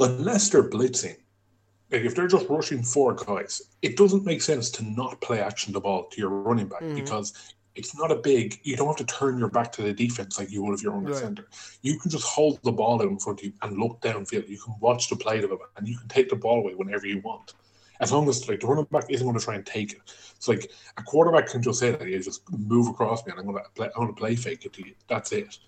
Unless 0.00 0.50
they're 0.50 0.68
blitzing, 0.68 1.16
like 1.90 2.02
if 2.02 2.14
they're 2.14 2.28
just 2.28 2.48
rushing 2.48 2.82
four 2.82 3.14
guys, 3.14 3.62
it 3.82 3.96
doesn't 3.96 4.24
make 4.24 4.42
sense 4.42 4.70
to 4.70 4.84
not 4.84 5.20
play 5.20 5.40
action 5.40 5.72
the 5.72 5.80
ball 5.80 6.04
to 6.04 6.20
your 6.20 6.30
running 6.30 6.68
back 6.68 6.82
Mhm. 6.82 6.96
because 6.96 7.32
it's 7.74 7.96
not 7.96 8.10
a 8.10 8.16
big. 8.16 8.58
You 8.64 8.76
don't 8.76 8.88
have 8.88 8.96
to 8.96 9.04
turn 9.04 9.38
your 9.38 9.48
back 9.50 9.70
to 9.72 9.82
the 9.82 9.92
defense 9.92 10.38
like 10.38 10.50
you 10.50 10.62
would 10.64 10.74
if 10.74 10.82
you're 10.82 10.94
under 10.96 11.12
Right. 11.12 11.20
center. 11.20 11.48
You 11.82 11.98
can 11.98 12.10
just 12.10 12.24
hold 12.24 12.60
the 12.62 12.72
ball 12.72 13.00
out 13.00 13.08
in 13.08 13.18
front 13.18 13.40
of 13.40 13.44
you 13.46 13.52
and 13.62 13.78
look 13.78 14.00
downfield. 14.00 14.48
You 14.48 14.58
can 14.58 14.74
watch 14.80 15.08
the 15.08 15.16
play 15.16 15.38
of 15.38 15.52
it, 15.52 15.58
and 15.76 15.86
you 15.86 15.96
can 15.96 16.08
take 16.08 16.28
the 16.28 16.36
ball 16.36 16.58
away 16.58 16.74
whenever 16.74 17.06
you 17.06 17.20
want. 17.20 17.54
As 18.00 18.12
long 18.12 18.28
as 18.28 18.48
like 18.48 18.60
the 18.60 18.66
running 18.66 18.84
back 18.90 19.04
isn't 19.08 19.26
going 19.26 19.38
to 19.38 19.44
try 19.44 19.54
and 19.56 19.64
take 19.66 19.92
it. 19.92 20.00
It's 20.36 20.46
like 20.48 20.70
a 20.98 21.02
quarterback 21.02 21.48
can 21.48 21.62
just 21.62 21.80
say 21.80 21.90
that 21.92 22.06
you 22.06 22.20
just 22.22 22.42
move 22.50 22.88
across 22.88 23.24
me 23.26 23.32
and 23.32 23.40
I'm 23.40 23.46
going 23.46 23.62
to 23.62 23.70
play. 23.70 23.86
I'm 23.96 24.02
going 24.02 24.14
to 24.14 24.18
play 24.18 24.36
fake 24.36 24.64
it 24.66 24.72
to 24.74 24.86
you. 24.86 24.94
That's 25.08 25.32
it. 25.32 25.58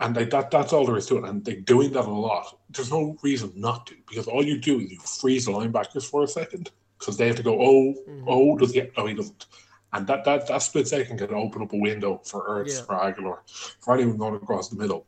And 0.00 0.14
like 0.14 0.30
that, 0.30 0.50
that's 0.50 0.72
all 0.72 0.86
there 0.86 0.96
is 0.96 1.06
to 1.06 1.18
it. 1.18 1.24
And 1.24 1.44
they're 1.44 1.56
doing 1.56 1.92
that 1.92 2.04
a 2.04 2.10
lot, 2.10 2.58
there's 2.70 2.90
no 2.90 3.16
reason 3.22 3.52
not 3.56 3.86
to 3.88 3.94
because 4.08 4.28
all 4.28 4.44
you 4.44 4.58
do 4.58 4.78
is 4.80 4.90
you 4.92 4.98
freeze 5.00 5.46
the 5.46 5.52
linebackers 5.52 6.08
for 6.08 6.22
a 6.22 6.28
second 6.28 6.70
because 6.98 7.16
they 7.16 7.26
have 7.26 7.36
to 7.36 7.42
go, 7.42 7.60
oh, 7.60 7.94
Mhm. 8.08 8.24
oh, 8.26 8.56
does 8.56 8.72
he? 8.72 8.82
No, 8.96 9.06
he 9.06 9.14
doesn't. 9.14 9.46
And 9.92 10.06
that 10.06 10.24
that 10.24 10.46
that 10.46 10.58
split 10.62 10.86
second 10.86 11.18
can 11.18 11.32
open 11.34 11.62
up 11.62 11.72
a 11.72 11.76
window 11.76 12.20
for 12.24 12.48
Ertz, 12.48 12.76
Yeah. 12.76 12.82
for 12.84 12.94
Agholor, 12.94 13.38
for 13.80 13.94
anyone 13.94 14.18
going 14.18 14.34
across 14.34 14.68
the 14.68 14.76
middle. 14.76 15.06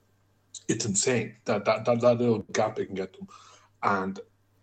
It's 0.68 0.84
insane 0.86 1.36
that 1.44 1.64
that 1.66 1.84
that, 1.84 2.00
that 2.00 2.18
little 2.18 2.40
gap 2.52 2.76
they 2.76 2.86
can 2.86 2.94
get 2.94 3.12
them, 3.12 3.28
and 3.82 4.18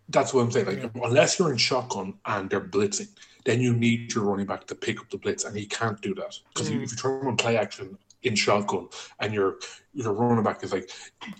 that's 0.08 0.34
what 0.34 0.42
I'm 0.42 0.50
saying. 0.50 0.66
Like 0.66 0.90
unless 0.96 1.38
you're 1.38 1.52
in 1.52 1.56
shotgun 1.56 2.14
and 2.26 2.50
they're 2.50 2.60
blitzing, 2.60 3.08
then 3.44 3.60
you 3.60 3.72
need 3.74 4.12
your 4.12 4.24
running 4.24 4.46
back 4.46 4.66
to 4.66 4.74
pick 4.74 5.00
up 5.00 5.08
the 5.10 5.18
blitz, 5.18 5.44
and 5.44 5.56
he 5.56 5.66
can't 5.66 6.00
do 6.02 6.14
that 6.16 6.34
because 6.52 6.68
Mhm. 6.70 6.82
if 6.82 6.90
you 6.90 6.96
try 6.96 7.12
and 7.28 7.38
play 7.38 7.56
action 7.56 7.96
in 8.22 8.34
shotgun 8.34 8.88
and 9.20 9.32
your 9.32 9.58
your 9.94 10.12
running 10.12 10.44
back 10.44 10.62
is 10.64 10.72
like, 10.72 10.90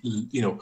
you 0.03 0.43
know. 0.43 0.61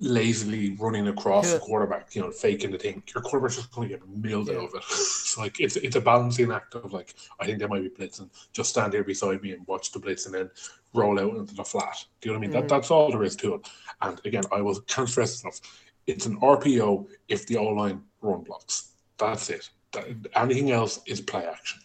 Lazily 0.00 0.76
running 0.80 1.06
across 1.08 1.46
Yeah. 1.46 1.54
the 1.54 1.60
quarterback, 1.60 2.14
you 2.14 2.20
know, 2.20 2.30
faking 2.30 2.72
the 2.72 2.78
thing. 2.78 3.02
Your 3.14 3.22
quarterback's 3.22 3.56
just 3.56 3.70
going 3.72 3.88
to 3.88 3.96
get 3.96 4.06
milled 4.08 4.48
Yeah. 4.48 4.56
out 4.56 4.64
of 4.70 4.74
it. 4.74 4.82
so 4.82 5.40
like, 5.40 5.60
it's 5.60 5.76
it's 5.76 5.94
a 5.96 6.00
balancing 6.00 6.50
act 6.50 6.74
of 6.74 6.92
like, 6.92 7.14
I 7.38 7.46
think 7.46 7.58
they 7.60 7.66
might 7.66 7.82
be 7.82 7.90
blitzing. 7.90 8.28
Just 8.52 8.70
stand 8.70 8.92
there 8.92 9.04
beside 9.04 9.40
me 9.40 9.52
and 9.52 9.66
watch 9.68 9.92
the 9.92 10.00
blitz, 10.00 10.26
and 10.26 10.34
then 10.34 10.50
roll 10.94 11.18
out 11.20 11.36
into 11.36 11.54
the 11.54 11.64
flat. 11.64 12.04
Do 12.20 12.28
you 12.28 12.32
know 12.34 12.38
what 12.40 12.44
I 12.44 12.48
mean? 12.48 12.50
Mhm. 12.56 12.60
That 12.62 12.68
that's 12.68 12.90
all 12.90 13.10
there 13.12 13.22
is 13.22 13.36
to 13.36 13.54
it. 13.54 13.68
And 14.02 14.20
again, 14.26 14.42
I 14.52 14.60
will 14.60 14.78
can't 14.82 15.08
stress 15.08 15.42
enough. 15.42 15.60
It's 16.06 16.26
an 16.26 16.38
RPO 16.42 17.06
if 17.28 17.46
the 17.46 17.56
O 17.56 17.66
line 17.68 18.02
run 18.20 18.42
blocks. 18.42 18.94
That's 19.16 19.48
it. 19.48 19.70
Anything 20.34 20.70
else 20.70 21.00
is 21.06 21.20
play 21.20 21.46
action. 21.46 21.80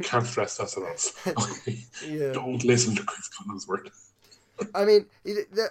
can't 0.02 0.26
stress 0.26 0.56
that 0.58 0.76
enough. 0.76 1.26
Okay? 1.26 1.84
yeah. 2.06 2.32
Don't 2.32 2.64
listen 2.64 2.94
to 2.96 3.02
Chris 3.02 3.28
Collinsworth. 3.28 3.90
I 4.74 4.84
mean, 4.84 5.06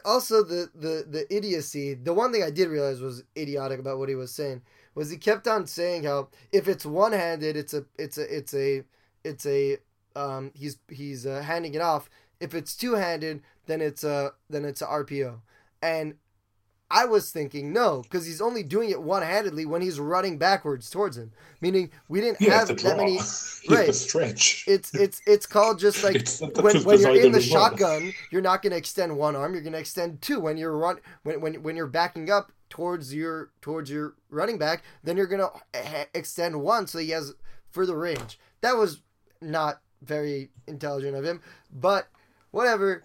also 0.03 0.43
the, 0.43 0.69
the 0.75 1.05
the 1.09 1.35
idiocy. 1.35 1.95
The 1.95 2.13
one 2.13 2.31
thing 2.31 2.43
I 2.43 2.51
did 2.51 2.69
realize 2.69 3.01
was 3.01 3.23
idiotic 3.35 3.79
about 3.79 3.97
what 3.97 4.09
he 4.09 4.15
was 4.15 4.31
saying 4.31 4.61
was 4.93 5.09
he 5.09 5.17
kept 5.17 5.47
on 5.47 5.67
saying 5.67 6.03
how 6.03 6.29
if 6.51 6.67
it's 6.67 6.85
one 6.85 7.11
handed, 7.11 7.57
it's 7.57 7.73
a 7.73 7.85
it's 7.97 8.17
a 8.17 8.37
it's 8.37 8.53
a 8.53 8.83
it's 9.23 9.45
a 9.45 9.77
um 10.15 10.51
he's 10.53 10.77
he's 10.89 11.25
uh, 11.25 11.41
handing 11.41 11.73
it 11.73 11.81
off. 11.81 12.09
If 12.39 12.53
it's 12.53 12.75
two 12.75 12.93
handed, 12.93 13.41
then 13.65 13.81
it's 13.81 14.03
a 14.03 14.33
then 14.49 14.65
it's 14.65 14.81
a 14.81 14.87
RPO. 14.87 15.39
And 15.81 16.15
I 16.95 17.05
was 17.05 17.29
thinking 17.29 17.73
no, 17.73 18.01
because 18.03 18.25
he's 18.25 18.39
only 18.39 18.63
doing 18.63 18.89
it 18.89 19.01
one 19.01 19.21
handedly 19.21 19.65
when 19.65 19.81
he's 19.81 19.99
running 19.99 20.37
backwards 20.37 20.89
towards 20.89 21.17
him. 21.17 21.31
Meaning 21.59 21.91
we 22.07 22.21
didn't 22.21 22.39
Yeah, 22.39 22.59
have 22.59 22.69
that 22.69 22.97
many. 22.97 23.19
Right. 23.69 23.93
stretch. 23.93 24.63
It's 24.67 24.93
it's 24.95 25.21
it's 25.27 25.45
called 25.45 25.79
just 25.79 26.03
like 26.03 26.25
when, 26.61 26.83
when 26.83 26.99
you're 27.01 27.15
in 27.15 27.31
the 27.33 27.41
shotgun, 27.41 28.13
you're 28.31 28.41
not 28.41 28.61
going 28.61 28.71
to 28.71 28.77
extend 28.77 29.17
one 29.17 29.35
arm. 29.35 29.53
You're 29.53 29.63
going 29.63 29.73
to 29.73 29.79
extend 29.79 30.21
two. 30.21 30.39
When 30.39 30.55
you're 30.57 30.77
run 30.77 30.99
when, 31.23 31.41
when 31.41 31.63
when 31.63 31.75
you're 31.75 31.87
backing 31.87 32.29
up 32.31 32.51
towards 32.69 33.13
your 33.13 33.49
towards 33.61 33.89
your 33.89 34.15
running 34.29 34.57
back, 34.57 34.83
then 35.03 35.17
you're 35.17 35.27
going 35.27 35.41
to 35.41 35.51
ha- 35.83 36.05
extend 36.13 36.61
one 36.61 36.87
so 36.87 36.99
he 36.99 37.09
has 37.09 37.33
further 37.71 37.97
range. 37.97 38.39
That 38.61 38.77
was 38.77 39.01
not 39.41 39.81
very 40.01 40.49
intelligent 40.67 41.15
of 41.15 41.25
him, 41.25 41.41
but 41.71 42.07
whatever. 42.51 43.03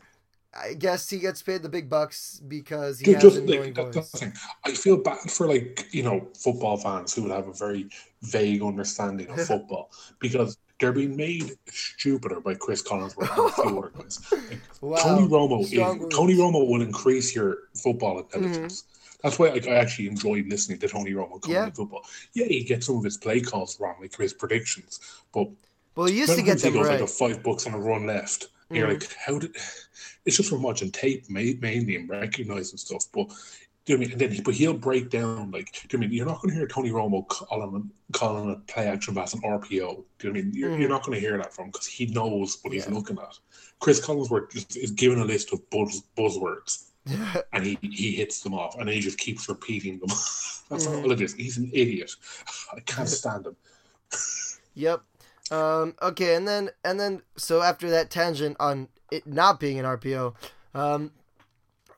I 0.53 0.75
guess 0.75 1.09
he 1.09 1.19
gets 1.19 1.43
paid 1.43 1.63
the 1.63 1.69
big 1.69 1.89
bucks 1.89 2.41
because 2.49 2.99
he 2.99 3.05
Ju- 3.07 3.13
has 3.15 3.23
just 3.23 3.37
like 3.47 3.75
that, 3.75 3.95
voice. 3.95 4.11
thing. 4.11 4.33
I 4.65 4.73
feel 4.73 4.97
bad 4.97 5.19
for 5.31 5.47
like 5.47 5.87
you 5.93 6.03
know 6.03 6.27
football 6.37 6.77
fans 6.77 7.15
who 7.15 7.23
would 7.23 7.31
have 7.33 7.47
a 7.49 7.53
very 7.53 7.89
vague 8.23 8.63
understanding 8.63 9.29
of 9.29 9.41
football 9.47 9.91
because 10.19 10.59
they're 10.81 10.93
being 10.93 11.15
made 11.15 11.53
stupider 11.71 12.41
by 12.41 12.55
Chris 12.55 12.83
Collinsworth 12.83 13.31
and 13.39 13.49
a 13.49 13.53
few 13.53 13.79
other 13.79 13.93
guys. 13.97 14.33
Like, 14.33 14.61
Wow. 14.81 14.97
Tony 14.97 15.29
Romo, 15.29 15.61
is. 15.63 15.71
Tony 16.17 16.35
Romo 16.35 16.67
will 16.67 16.81
increase 16.83 17.35
your 17.35 17.59
football 17.75 18.19
intelligence. 18.19 18.83
Mm-hmm. 18.83 19.19
That's 19.23 19.39
why 19.39 19.51
like, 19.51 19.67
I 19.69 19.73
actually 19.73 20.09
enjoyed 20.09 20.47
listening 20.49 20.79
to 20.79 20.89
Tony 20.89 21.13
Romo 21.13 21.33
comment 21.41 21.49
Yeah. 21.51 21.71
football. 21.71 22.03
Yeah, 22.33 22.47
he 22.47 22.65
gets 22.65 22.87
some 22.87 22.97
of 22.97 23.05
his 23.05 23.19
play 23.19 23.41
calls 23.43 23.79
wrong, 23.79 23.97
like 24.01 24.17
his 24.17 24.33
predictions, 24.33 24.99
but 25.33 25.49
Well, 25.95 26.07
he 26.07 26.19
used 26.19 26.35
to 26.35 26.43
get 26.43 26.59
sometimes 26.59 26.63
he 26.63 26.71
goes 26.71 26.87
right. 26.89 27.01
like 27.01 27.09
a 27.09 27.13
five 27.13 27.43
bucks 27.45 27.67
on 27.67 27.75
a 27.75 27.79
run 27.79 28.07
left. 28.07 28.49
And 28.71 28.79
You're 28.79 28.89
like, 28.89 29.13
how 29.27 29.39
did? 29.39 29.55
It's 30.25 30.37
just 30.37 30.51
from 30.51 30.63
watching 30.63 30.91
tape, 30.91 31.29
mainly 31.29 31.97
and 31.97 32.09
recognizing 32.09 32.79
stuff. 32.79 33.05
But 33.13 33.29
do 33.87 33.93
you 33.93 33.99
know 33.99 34.05
I 34.05 34.05
mean? 34.05 34.13
And 34.13 34.21
then, 34.21 34.31
he, 34.33 34.41
but 34.43 34.55
he'll 34.55 34.75
break 34.75 35.09
down 35.11 35.51
like, 35.51 35.73
do 35.89 35.97
you 35.97 35.99
know 36.01 36.05
I 36.07 36.09
mean? 36.09 36.17
You're 36.17 36.27
not 36.27 36.43
going 36.43 36.51
to 36.51 36.57
hear 36.57 36.67
Tony 36.69 36.91
Romo 36.91 37.27
calling 37.29 37.91
calling 38.13 38.51
a 38.53 38.57
play 38.73 38.87
action 38.89 39.15
pass 39.15 39.35
an 39.35 39.41
RPO. 39.43 39.69
Do 40.19 40.29
you 40.29 40.33
know 40.33 40.39
I 40.39 40.43
mean? 40.43 40.53
You're, 40.55 40.71
Mhm. 40.71 40.81
you're 40.81 40.89
not 40.89 41.05
going 41.05 41.15
to 41.17 41.21
hear 41.21 41.37
that 41.39 41.53
from 41.55 41.67
because 41.67 41.87
he 41.87 42.07
knows 42.07 42.59
what 42.63 42.73
he's 42.73 42.87
Yeah. 42.87 42.93
looking 42.95 43.19
at. 43.19 43.39
Chris 43.81 44.01
Collinsworth 44.05 44.53
just 44.53 44.77
is 44.77 44.91
given 44.91 45.19
a 45.21 45.25
list 45.25 45.53
of 45.55 45.69
buzz, 45.71 46.03
buzzwords 46.17 46.85
and 47.55 47.65
he, 47.65 47.79
he 47.81 48.13
hits 48.13 48.41
them 48.43 48.53
off 48.53 48.77
and 48.79 48.89
he 48.91 49.01
just 49.01 49.17
keeps 49.19 49.49
repeating 49.49 49.99
them. 49.99 50.09
That's 50.71 50.87
Mhm. 50.87 51.03
all 51.05 51.11
it 51.13 51.21
is. 51.23 51.33
He's 51.35 51.57
an 51.57 51.71
idiot. 51.73 52.15
I 52.77 52.81
can't 52.81 53.09
stand 53.09 53.47
him. 53.47 53.57
Yep. 54.75 55.03
Um, 55.51 55.95
okay, 56.01 56.37
and 56.37 56.47
then 56.47 56.71
and 56.85 57.01
then 57.01 57.23
so 57.37 57.61
after 57.63 57.91
that 57.91 58.11
tangent 58.11 58.57
on 58.61 58.89
it 59.11 59.27
not 59.27 59.61
being 59.61 59.79
an 59.79 59.85
RPO, 59.85 60.35
um, 60.75 61.13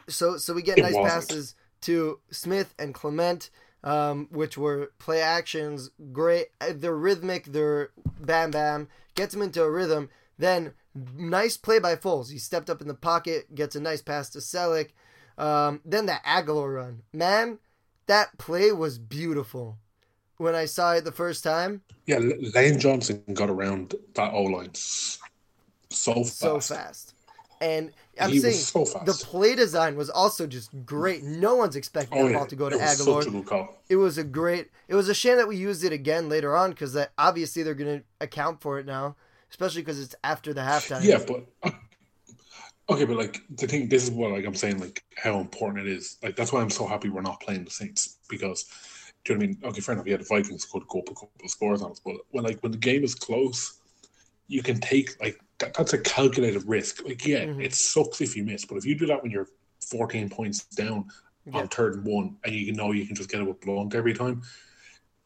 so 0.08 0.36
so 0.36 0.54
we 0.54 0.62
get 0.62 0.78
It 0.78 0.82
nice 0.82 0.94
wasn't. 0.94 1.28
passes 1.28 1.54
to 1.82 2.20
Smith 2.30 2.74
and 2.78 2.94
Clement, 2.94 3.50
um, 3.84 4.28
which 4.30 4.56
were 4.56 4.92
play 4.98 5.20
actions, 5.20 5.90
great. 6.12 6.46
uh, 6.60 6.72
They're 6.74 6.96
rhythmic. 6.96 7.46
They're 7.46 7.90
bam 8.20 8.50
bam. 8.50 8.88
Gets 9.14 9.34
him 9.34 9.42
into 9.42 9.62
a 9.62 9.70
rhythm. 9.70 10.08
Then 10.38 10.72
nice 11.16 11.56
play 11.56 11.78
by 11.78 11.96
Foles. 11.96 12.30
He 12.30 12.38
stepped 12.38 12.70
up 12.70 12.80
in 12.80 12.88
the 12.88 12.94
pocket, 12.94 13.54
gets 13.54 13.76
a 13.76 13.80
nice 13.80 14.02
pass 14.02 14.28
to 14.30 14.38
Celek. 14.38 14.90
Um, 15.38 15.80
then 15.84 16.06
that 16.06 16.22
Agholor 16.24 16.76
run, 16.76 17.02
man, 17.12 17.58
that 18.06 18.36
play 18.38 18.70
was 18.72 18.98
beautiful. 18.98 19.78
When 20.36 20.54
I 20.54 20.64
saw 20.64 20.92
it 20.94 21.04
the 21.04 21.12
first 21.12 21.44
time, 21.44 21.82
Yeah, 22.06 22.18
Lane 22.54 22.78
Johnson 22.80 23.22
got 23.32 23.48
around 23.48 23.94
that 24.14 24.32
O 24.32 24.42
line 24.42 24.74
so 25.92 26.14
fast. 26.14 26.38
so 26.38 26.60
fast. 26.60 27.14
And 27.60 27.92
I'm 28.20 28.30
he 28.30 28.40
saying 28.40 28.54
so 28.54 28.84
fast. 28.84 29.06
the 29.06 29.12
play 29.12 29.54
design 29.54 29.94
was 29.96 30.10
also 30.10 30.48
just 30.48 30.70
great. 30.84 31.22
No 31.22 31.54
one's 31.54 31.76
expecting 31.76 32.18
oh, 32.18 32.24
that 32.24 32.30
yeah. 32.32 32.38
ball 32.38 32.46
to 32.46 32.56
go 32.56 32.68
to 32.68 32.76
Agholor. 32.76 33.22
Such 33.22 33.26
a 33.28 33.30
good 33.30 33.46
call. 33.46 33.80
It 33.88 33.96
was 33.96 34.18
a 34.18 34.24
great. 34.24 34.70
It 34.88 34.96
was 34.96 35.08
a 35.08 35.14
shame 35.14 35.36
that 35.36 35.46
we 35.46 35.56
used 35.56 35.84
it 35.84 35.92
again 35.92 36.28
later 36.28 36.56
on 36.56 36.70
because 36.70 36.92
that 36.94 37.12
obviously 37.16 37.62
they're 37.62 37.74
going 37.74 38.00
to 38.00 38.04
account 38.20 38.60
for 38.60 38.80
it 38.80 38.86
now, 38.86 39.14
especially 39.48 39.82
because 39.82 40.00
it's 40.00 40.16
after 40.24 40.52
the 40.52 40.60
halftime. 40.60 41.04
Yeah, 41.04 41.22
but 41.24 41.74
okay, 42.90 43.04
but 43.04 43.16
like 43.16 43.40
the 43.48 43.68
thing, 43.68 43.88
this 43.88 44.02
is 44.02 44.10
what 44.10 44.32
like 44.32 44.44
I'm 44.44 44.56
saying, 44.56 44.80
like 44.80 45.04
how 45.16 45.38
important 45.38 45.86
it 45.86 45.92
is. 45.92 46.18
Like 46.20 46.34
that's 46.34 46.52
why 46.52 46.62
I'm 46.62 46.70
so 46.70 46.84
happy 46.84 47.10
we're 47.10 47.22
not 47.22 47.40
playing 47.40 47.64
the 47.64 47.70
Saints 47.70 48.18
because. 48.28 48.66
Do 49.24 49.34
you 49.34 49.38
know 49.38 49.42
what 49.42 49.44
I 49.44 49.52
mean? 49.52 49.70
Okay, 49.70 49.80
fair 49.80 49.92
enough. 49.92 50.06
Yeah, 50.08 50.16
the 50.16 50.24
Vikings 50.24 50.64
could 50.64 50.84
go 50.88 50.98
up 50.98 51.08
a 51.08 51.14
couple 51.14 51.30
of 51.44 51.48
scores 51.48 51.80
on 51.80 51.92
us, 51.92 52.00
but 52.04 52.16
when 52.32 52.42
like 52.42 52.58
when 52.58 52.72
the 52.72 52.78
game 52.78 53.04
is 53.04 53.14
close, 53.14 53.78
you 54.48 54.64
can 54.64 54.80
take 54.80 55.10
like 55.22 55.38
that, 55.62 55.74
that's 55.74 55.92
a 55.92 55.98
calculated 55.98 56.62
risk. 56.66 57.04
Like, 57.04 57.24
yeah, 57.26 57.44
Mhm. 57.46 57.64
it 57.64 57.74
sucks 57.74 58.20
if 58.20 58.36
you 58.36 58.44
miss, 58.44 58.64
but 58.64 58.76
if 58.76 58.84
you 58.84 58.94
do 58.94 59.06
that 59.06 59.22
when 59.22 59.30
you're 59.30 59.48
14 59.80 60.28
points 60.28 60.64
down 60.64 61.06
Yeah. 61.46 61.58
on 61.60 61.68
third 61.68 61.94
and 61.96 62.04
one, 62.04 62.36
and 62.44 62.54
you 62.54 62.72
know 62.72 62.92
you 62.92 63.06
can 63.06 63.16
just 63.16 63.30
get 63.30 63.40
it 63.40 63.44
with 63.44 63.60
Blount 63.60 63.94
every 63.94 64.14
time. 64.14 64.42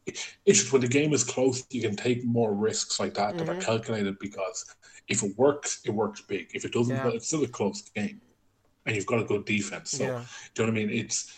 it- 0.05 0.25
It's 0.45 0.59
just 0.59 0.71
when 0.71 0.81
the 0.81 0.87
game 0.87 1.11
is 1.11 1.25
close, 1.25 1.65
you 1.69 1.81
can 1.81 1.97
take 1.97 2.23
more 2.23 2.53
risks 2.53 2.97
like 2.97 3.13
that 3.15 3.37
that 3.37 3.49
are 3.49 3.55
Mhm. 3.55 3.61
calculated 3.61 4.17
because 4.19 4.63
if 5.09 5.21
it 5.21 5.37
works, 5.37 5.81
it 5.83 5.91
works 5.91 6.21
big. 6.21 6.49
If 6.53 6.63
it 6.63 6.71
doesn't, 6.71 6.95
Yeah. 6.95 7.09
it's 7.09 7.27
still 7.27 7.43
a 7.43 7.47
close 7.47 7.81
game, 7.93 8.21
and 8.85 8.95
you've 8.95 9.05
got 9.05 9.19
a 9.19 9.25
good 9.25 9.43
defense. 9.43 9.91
So, 9.91 10.03
yeah. 10.05 10.25
do 10.53 10.63
you 10.63 10.67
know 10.67 10.73
what 10.73 10.81
I 10.81 10.85
mean? 10.85 10.97
It's 10.97 11.33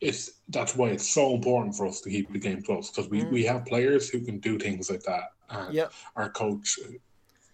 it's 0.00 0.30
that's 0.48 0.74
why 0.76 0.88
it's 0.90 1.08
so 1.08 1.34
important 1.34 1.76
for 1.76 1.84
us 1.86 2.00
to 2.00 2.08
keep 2.10 2.32
the 2.32 2.38
game 2.38 2.62
close 2.62 2.88
because 2.90 3.08
we, 3.10 3.20
Mm. 3.22 3.32
we 3.32 3.44
have 3.44 3.64
players 3.66 4.08
who 4.08 4.20
can 4.20 4.38
do 4.38 4.56
things 4.58 4.88
like 4.90 5.02
that. 5.04 5.32
And 5.50 5.74
Yep. 5.74 5.92
our 6.16 6.30
coach, 6.30 6.78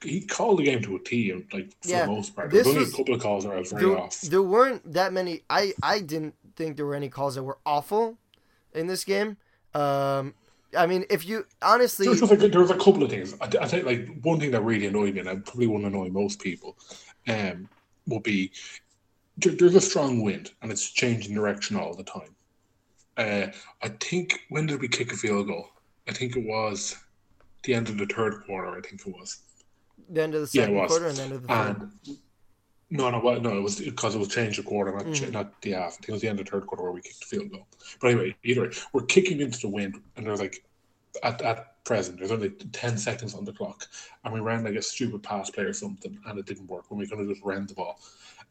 he 0.05 0.21
called 0.21 0.59
the 0.59 0.65
game 0.65 0.83
to 0.83 0.97
a 0.97 0.99
T, 0.99 1.33
like 1.53 1.71
for 1.83 1.89
Yeah, 1.89 2.07
the 2.07 2.13
most 2.13 2.35
part, 2.35 2.51
this 2.51 2.65
there's 2.65 2.77
only 2.77 2.89
a 2.89 2.93
couple 2.97 3.15
of 3.15 3.21
calls 3.21 3.47
where 3.47 3.57
I 3.57 3.61
was 3.61 3.73
very 3.73 3.87
There, 3.87 3.99
off. 3.99 4.21
there 4.23 4.43
weren't 4.43 4.93
that 4.93 5.13
many. 5.13 5.43
I 5.51 5.73
I 5.83 6.01
didn't 6.01 6.35
think 6.57 6.77
there 6.77 6.87
were 6.87 6.95
any 6.95 7.09
calls 7.09 7.35
that 7.35 7.43
were 7.43 7.59
awful 7.67 8.19
in 8.75 8.87
this 8.87 9.05
game. 9.05 9.37
Um, 9.75 10.35
I 10.77 10.87
mean, 10.87 11.05
if 11.11 11.27
you 11.27 11.47
honestly, 11.63 12.07
There 12.07 12.13
was, 12.21 12.31
like, 12.31 12.39
there 12.53 12.61
was 12.61 12.71
a 12.71 12.77
couple 12.77 13.03
of 13.03 13.11
things. 13.11 13.35
I, 13.41 13.49
I 13.61 13.67
think 13.67 13.87
like 13.87 14.09
one 14.23 14.41
thing 14.41 14.51
that 14.53 14.63
really 14.63 14.87
annoyed 14.87 15.15
me, 15.15 15.21
and 15.21 15.29
I 15.29 15.37
probably 15.37 15.67
won't 15.67 15.85
annoy 15.85 16.09
most 16.09 16.41
people, 16.41 16.77
um, 17.29 17.69
would 18.07 18.23
be 18.23 18.51
there, 19.39 19.53
there's 19.53 19.75
a 19.75 19.81
strong 19.81 20.23
wind 20.23 20.53
and 20.63 20.71
it's 20.71 20.91
changing 20.91 21.35
direction 21.35 21.77
all 21.77 21.95
the 21.95 22.05
time. 22.05 22.35
Uh, 23.17 23.47
I 23.83 23.89
think 24.01 24.41
when 24.49 24.67
did 24.67 24.81
we 24.81 24.89
kick 24.89 25.13
a 25.13 25.17
field 25.17 25.47
goal? 25.47 25.69
I 26.09 26.13
think 26.13 26.37
it 26.37 26.45
was 26.45 26.97
the 27.63 27.75
end 27.75 27.89
of 27.89 27.99
the 27.99 28.07
third 28.07 28.43
quarter. 28.47 28.77
I 28.77 28.81
think 28.81 29.07
it 29.07 29.13
was. 29.13 29.39
The 30.09 30.23
end 30.23 30.35
of 30.35 30.41
the 30.43 30.59
Yeah, 30.59 30.65
second 30.65 30.77
was. 30.77 30.91
quarter 30.91 31.07
and 31.07 31.17
the 31.17 31.23
end 31.23 31.33
of 31.33 31.43
the 31.43 31.49
third. 31.49 31.77
And 32.09 32.19
no, 32.91 33.11
no, 33.11 33.21
no, 33.39 33.59
it 33.59 33.61
was 33.61 33.81
because 33.81 34.15
it 34.15 34.19
was 34.19 34.29
change 34.29 34.59
of 34.59 34.65
quarter, 34.67 34.93
not, 34.93 35.05
Mhm. 35.07 35.33
not 35.33 35.61
the 35.63 35.73
half. 35.73 35.93
I 35.95 35.97
think 35.97 36.09
it 36.09 36.13
was 36.13 36.21
the 36.23 36.29
end 36.29 36.41
of 36.41 36.47
the 36.47 36.51
third 36.51 36.67
quarter 36.67 36.83
where 36.85 36.93
we 36.93 37.01
kicked 37.03 37.21
the 37.21 37.27
field 37.27 37.51
goal. 37.51 37.67
But 38.01 38.09
anyway, 38.13 38.37
either 38.45 38.63
way, 38.69 38.71
we're 38.93 39.07
kicking 39.07 39.41
into 39.41 39.61
the 39.61 39.69
wind, 39.69 40.01
and 40.17 40.27
there's 40.27 40.41
like 40.41 40.65
at 41.23 41.41
at 41.43 41.85
present 41.85 42.19
there's 42.19 42.31
only 42.33 42.51
ten 42.51 42.97
seconds 42.99 43.35
on 43.35 43.45
the 43.45 43.53
clock, 43.53 43.89
and 44.25 44.33
we 44.35 44.41
ran 44.41 44.65
like 44.65 44.75
a 44.75 44.83
stupid 44.83 45.23
pass 45.23 45.51
play 45.51 45.65
or 45.65 45.73
something, 45.73 46.19
and 46.27 46.39
it 46.39 46.47
didn't 46.47 46.67
work 46.67 46.91
when 46.91 46.99
we 46.99 47.07
could 47.07 47.19
have 47.19 47.29
just 47.29 47.43
ran 47.43 47.67
the 47.67 47.75
ball. 47.75 48.01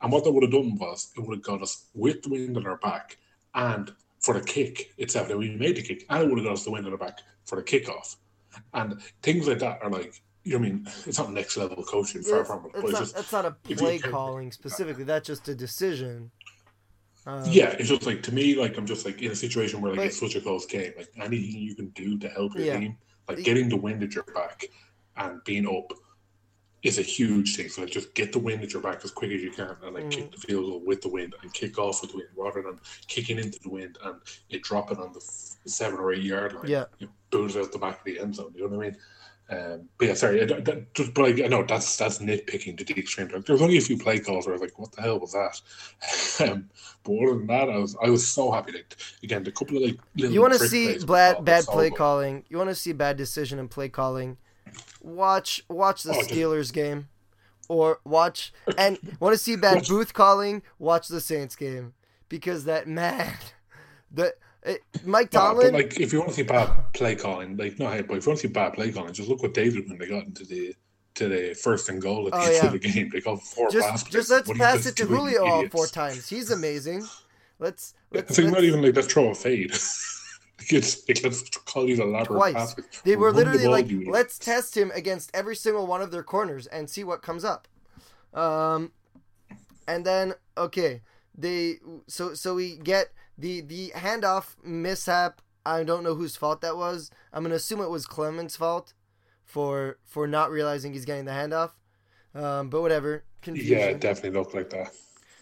And 0.01 0.11
what 0.11 0.23
that 0.23 0.31
would 0.31 0.43
have 0.43 0.51
done 0.51 0.75
was 0.77 1.11
it 1.15 1.21
would 1.21 1.37
have 1.37 1.43
got 1.43 1.61
us 1.61 1.85
with 1.93 2.21
the 2.23 2.29
wind 2.29 2.57
on 2.57 2.65
our 2.67 2.77
back, 2.77 3.17
and 3.55 3.93
for 4.19 4.33
the 4.33 4.41
kick 4.41 4.93
itself, 4.97 5.27
that 5.27 5.37
we 5.37 5.49
made 5.55 5.75
the 5.75 5.81
kick, 5.81 6.05
and 6.09 6.23
it 6.23 6.29
would 6.29 6.37
have 6.39 6.45
got 6.45 6.53
us 6.53 6.63
the 6.63 6.71
wind 6.71 6.85
on 6.85 6.91
our 6.93 6.97
back 6.97 7.19
for 7.45 7.55
the 7.57 7.63
kickoff. 7.63 8.15
And 8.73 9.01
things 9.21 9.47
like 9.47 9.59
that 9.59 9.81
are 9.81 9.89
like, 9.89 10.05
you 10.05 10.11
know 10.11 10.13
what 10.13 10.21
I 10.51 10.57
mean? 10.57 10.85
It's 11.05 11.17
not 11.19 11.31
next 11.31 11.55
level 11.57 11.83
coaching, 11.83 12.21
far 12.21 12.41
It's, 12.41 12.49
from 12.49 12.65
it, 12.65 12.71
it's 12.75 12.83
it's 12.83 12.91
not, 12.93 12.99
just 12.99 13.15
that's 13.15 13.31
not 13.31 13.45
a 13.45 13.55
you 13.67 13.75
play 13.75 13.99
calling 13.99 14.51
specifically. 14.51 15.03
That's 15.05 15.25
just 15.27 15.47
a 15.47 15.55
decision. 15.55 16.31
Um, 17.25 17.43
Yeah, 17.49 17.69
it's 17.79 17.87
just 17.89 18.05
like 18.05 18.21
to 18.23 18.33
me, 18.33 18.55
like 18.55 18.77
I'm 18.77 18.85
just 18.85 19.05
like 19.05 19.21
in 19.21 19.31
a 19.31 19.35
situation 19.35 19.79
where 19.81 19.91
like 19.91 19.99
But- 19.99 20.05
it's 20.07 20.19
such 20.19 20.35
a 20.35 20.41
close 20.41 20.65
game. 20.65 20.91
Like 20.97 21.09
anything 21.15 21.61
you 21.61 21.75
can 21.75 21.89
do 21.89 22.17
to 22.19 22.27
help 22.29 22.55
your 22.55 22.65
Yeah. 22.65 22.79
team, 22.79 22.97
like 23.29 23.43
getting 23.43 23.69
the 23.69 23.77
wind 23.77 24.03
at 24.03 24.13
your 24.13 24.25
back 24.25 24.65
and 25.15 25.41
being 25.45 25.65
up 25.67 25.93
is 26.81 26.99
a 26.99 27.01
huge 27.01 27.55
thing. 27.55 27.69
So 27.69 27.85
just 27.85 28.13
get 28.13 28.33
the 28.33 28.39
wind 28.39 28.61
at 28.61 28.73
your 28.73 28.81
back 28.81 29.05
as 29.05 29.11
quick 29.11 29.31
as 29.31 29.41
you 29.41 29.51
can 29.51 29.73
and 29.83 29.93
like 29.95 30.03
Mhm. 30.07 30.11
kick 30.11 30.31
the 30.31 30.37
field 30.37 30.65
goal 30.65 30.81
with 30.85 31.01
the 31.01 31.07
wind 31.07 31.33
and 31.41 31.53
kick 31.53 31.79
off 31.79 32.01
with 32.01 32.11
the 32.11 32.17
wind 32.17 32.29
rather 32.35 32.61
than 32.61 32.77
kicking 33.07 33.39
into 33.39 33.57
the 33.59 33.69
wind 33.69 33.97
and 34.03 34.19
it 34.49 34.61
dropping 34.63 34.97
on 34.97 35.13
the 35.13 35.21
seven 35.65 35.97
or 35.97 36.11
eight 36.11 36.23
yard 36.23 36.51
line. 36.53 36.67
Yeah. 36.67 36.83
You 36.99 37.07
know, 37.07 37.13
booze 37.29 37.55
out 37.55 37.71
the 37.71 37.77
back 37.77 37.99
of 37.99 38.03
the 38.03 38.19
end 38.19 38.35
zone. 38.35 38.51
You 38.53 38.63
know 38.69 38.75
what 38.75 38.85
I 38.85 38.89
mean? 38.89 38.97
Um, 39.53 39.89
but 39.97 40.07
yeah, 40.07 40.13
sorry. 40.13 40.41
I, 40.41 40.45
that, 40.45 40.93
just, 40.93 41.13
but 41.13 41.21
like, 41.23 41.43
I 41.43 41.47
know 41.47 41.63
that's 41.63 41.95
that's 41.97 42.19
nitpicking 42.19 42.77
to 42.77 42.83
the 42.83 42.97
extreme. 42.99 43.27
Like, 43.27 43.45
there 43.45 43.53
was 43.53 43.61
only 43.61 43.77
a 43.77 43.81
few 43.81 43.97
play 43.97 44.19
calls 44.19 44.45
where 44.45 44.55
I 44.55 44.57
was 44.57 44.61
like, 44.61 44.79
"What 44.79 44.91
the 44.93 45.01
hell 45.01 45.19
was 45.19 45.33
that?" 45.33 45.61
um, 46.49 46.69
but 47.03 47.13
other 47.13 47.37
than 47.37 47.47
that, 47.47 47.69
I 47.69 47.77
was 47.77 47.95
I 48.03 48.09
was 48.09 48.27
so 48.27 48.51
happy. 48.51 48.71
Like 48.73 48.95
again, 49.21 49.43
the 49.43 49.51
couple 49.51 49.77
of 49.77 49.83
like 49.83 49.99
little 50.15 50.33
You 50.33 50.41
want 50.41 50.53
to 50.53 50.67
see 50.67 50.97
bad 51.05 51.43
bad 51.45 51.65
so 51.65 51.71
play 51.73 51.89
good. 51.89 51.97
calling. 51.97 52.45
You 52.49 52.57
want 52.57 52.69
to 52.69 52.75
see 52.75 52.93
bad 52.93 53.17
decision 53.17 53.59
and 53.59 53.69
play 53.69 53.89
calling. 53.89 54.37
Watch 55.01 55.61
watch 55.69 56.03
the 56.03 56.13
Oh, 56.13 56.21
Steelers 56.21 56.71
game, 56.73 57.09
or 57.67 57.99
watch 58.05 58.53
and 58.77 58.97
want 59.19 59.33
to 59.33 59.37
see 59.37 59.55
bad 59.55 59.75
Watch- 59.75 59.89
booth 59.89 60.13
calling. 60.13 60.63
Watch 60.79 61.07
the 61.09 61.21
Saints 61.21 61.55
game 61.55 61.93
because 62.29 62.63
that 62.65 62.87
man, 62.99 63.33
the 64.11 64.33
it, 64.65 64.81
Mike 65.05 65.29
Tomlin. 65.29 65.73
like, 65.73 65.99
if 65.99 66.13
you 66.13 66.19
want 66.19 66.29
to 66.31 66.35
see 66.35 66.43
bad 66.43 66.69
play 66.93 67.15
calling, 67.15 67.57
like 67.57 67.79
no, 67.79 67.89
hey, 67.89 68.01
but 68.01 68.17
if 68.17 68.25
you 68.25 68.29
want 68.31 68.39
to 68.41 68.47
see 68.47 68.53
bad 68.53 68.73
play 68.73 68.91
calling, 68.91 69.13
just 69.13 69.29
look 69.29 69.41
what 69.41 69.53
they 69.53 69.69
did 69.69 69.87
when 69.89 69.97
they 69.97 70.07
got 70.07 70.23
into 70.25 70.45
the 70.45 70.73
to 71.15 71.27
the 71.27 71.53
first 71.53 71.89
and 71.89 72.01
goal 72.01 72.25
at 72.27 72.33
the 72.33 72.37
Oh, 72.39 72.41
end 72.43 72.53
yeah. 72.55 72.65
of 72.65 72.71
the 72.73 72.79
game. 72.79 73.09
They 73.11 73.21
got 73.21 73.41
four 73.41 73.69
just 73.69 74.11
just 74.11 74.29
let's 74.31 74.47
What 74.47 74.57
pass 74.57 74.85
it 74.85 74.95
to 74.97 75.05
Julio 75.05 75.45
all 75.45 75.67
four 75.69 75.87
times. 75.87 76.27
He's 76.29 76.49
amazing. 76.51 77.05
Let's 77.59 77.93
let's, 78.11 78.31
It's 78.31 78.39
like 78.39 78.47
not 78.47 78.53
let's- 78.55 78.65
even 78.65 78.81
like 78.81 78.95
let's 78.95 79.07
throw 79.13 79.29
a 79.29 79.35
fade. 79.35 79.71
It's 80.69 81.07
like 81.09 81.21
let's 81.23 81.49
call 81.49 81.85
these 81.85 81.99
elaborate 81.99 82.37
Twice. 82.37 82.53
passes. 82.53 82.85
They 83.03 83.17
were 83.17 83.27
Run 83.27 83.35
literally 83.35 83.63
ball, 83.65 83.71
like, 83.71 83.87
let's 84.07 84.39
test 84.39 84.77
him 84.77 84.91
against 84.95 85.29
every 85.33 85.57
single 85.57 85.85
one 85.87 86.01
of 86.01 86.09
their 86.09 86.23
corners 86.23 86.67
and 86.67 86.89
see 86.89 87.03
what 87.03 87.21
comes 87.21 87.43
up. 87.43 87.67
Um, 88.33 88.93
and 89.89 90.05
then 90.05 90.33
okay, 90.57 91.01
they 91.35 91.77
so 92.07 92.33
so 92.33 92.55
we 92.55 92.77
get 92.77 93.11
the 93.37 93.61
the 93.61 93.91
handoff 93.95 94.55
mishap. 94.63 95.41
I 95.65 95.83
don't 95.83 96.03
know 96.03 96.15
whose 96.15 96.35
fault 96.35 96.61
that 96.61 96.77
was. 96.77 97.09
I'm 97.31 97.43
gonna 97.43 97.55
assume 97.55 97.81
it 97.81 97.89
was 97.89 98.05
Clement's 98.05 98.55
fault 98.55 98.93
for 99.45 99.97
for 100.03 100.27
not 100.27 100.51
realizing 100.51 100.93
he's 100.93 101.05
getting 101.05 101.25
the 101.25 101.31
handoff. 101.31 101.71
Um, 102.35 102.69
but 102.69 102.81
whatever, 102.81 103.23
confusion. 103.41 103.77
Yeah, 103.77 103.85
it 103.85 103.99
definitely 103.99 104.39
looked 104.39 104.53
like 104.53 104.69
that. 104.71 104.93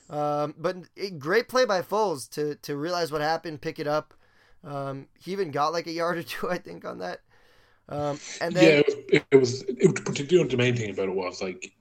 Um, 0.09 0.53
but 0.57 0.75
it, 0.95 1.19
great 1.19 1.47
play 1.47 1.65
by 1.65 1.81
Foles 1.81 2.29
to 2.31 2.55
to 2.55 2.75
realize 2.75 3.11
what 3.11 3.21
happened, 3.21 3.61
pick 3.61 3.79
it 3.79 3.87
up. 3.87 4.13
Um, 4.63 5.07
he 5.17 5.31
even 5.31 5.51
got 5.51 5.73
like 5.73 5.87
a 5.87 5.91
yard 5.91 6.17
or 6.17 6.23
two, 6.23 6.49
I 6.49 6.57
think, 6.57 6.85
on 6.85 6.99
that. 6.99 7.21
Um, 7.89 8.19
and 8.39 8.55
then 8.55 8.63
yeah, 8.63 8.93
it, 9.09 9.25
it 9.31 9.37
was. 9.37 9.63
It, 9.63 9.91
was 9.91 10.01
particularly 10.01 10.49
the 10.49 10.57
main 10.57 10.75
thing 10.75 10.91
about 10.91 11.09
it 11.09 11.15
was 11.15 11.41
like, 11.41 11.73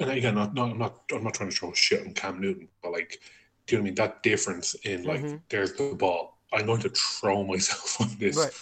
and 0.00 0.10
again, 0.10 0.34
not, 0.34 0.54
not, 0.54 0.70
I'm 0.70 0.78
not, 0.78 1.00
I'm 1.12 1.24
not 1.24 1.34
trying 1.34 1.50
to 1.50 1.56
throw 1.56 1.72
shit 1.72 2.06
on 2.06 2.14
Cam 2.14 2.40
Newton, 2.40 2.68
but 2.82 2.92
like, 2.92 3.20
do 3.66 3.76
you 3.76 3.78
know 3.78 3.82
what 3.82 3.86
I 3.86 3.90
mean? 3.90 3.94
That 3.96 4.22
difference 4.22 4.74
in 4.84 5.04
like, 5.04 5.20
Mhm. 5.22 5.40
there's 5.48 5.72
the 5.74 5.94
ball. 5.94 6.38
I'm 6.52 6.66
going 6.66 6.80
to 6.82 6.88
throw 6.90 7.44
myself 7.52 8.00
on 8.00 8.08
this, 8.18 8.36
Right. 8.36 8.52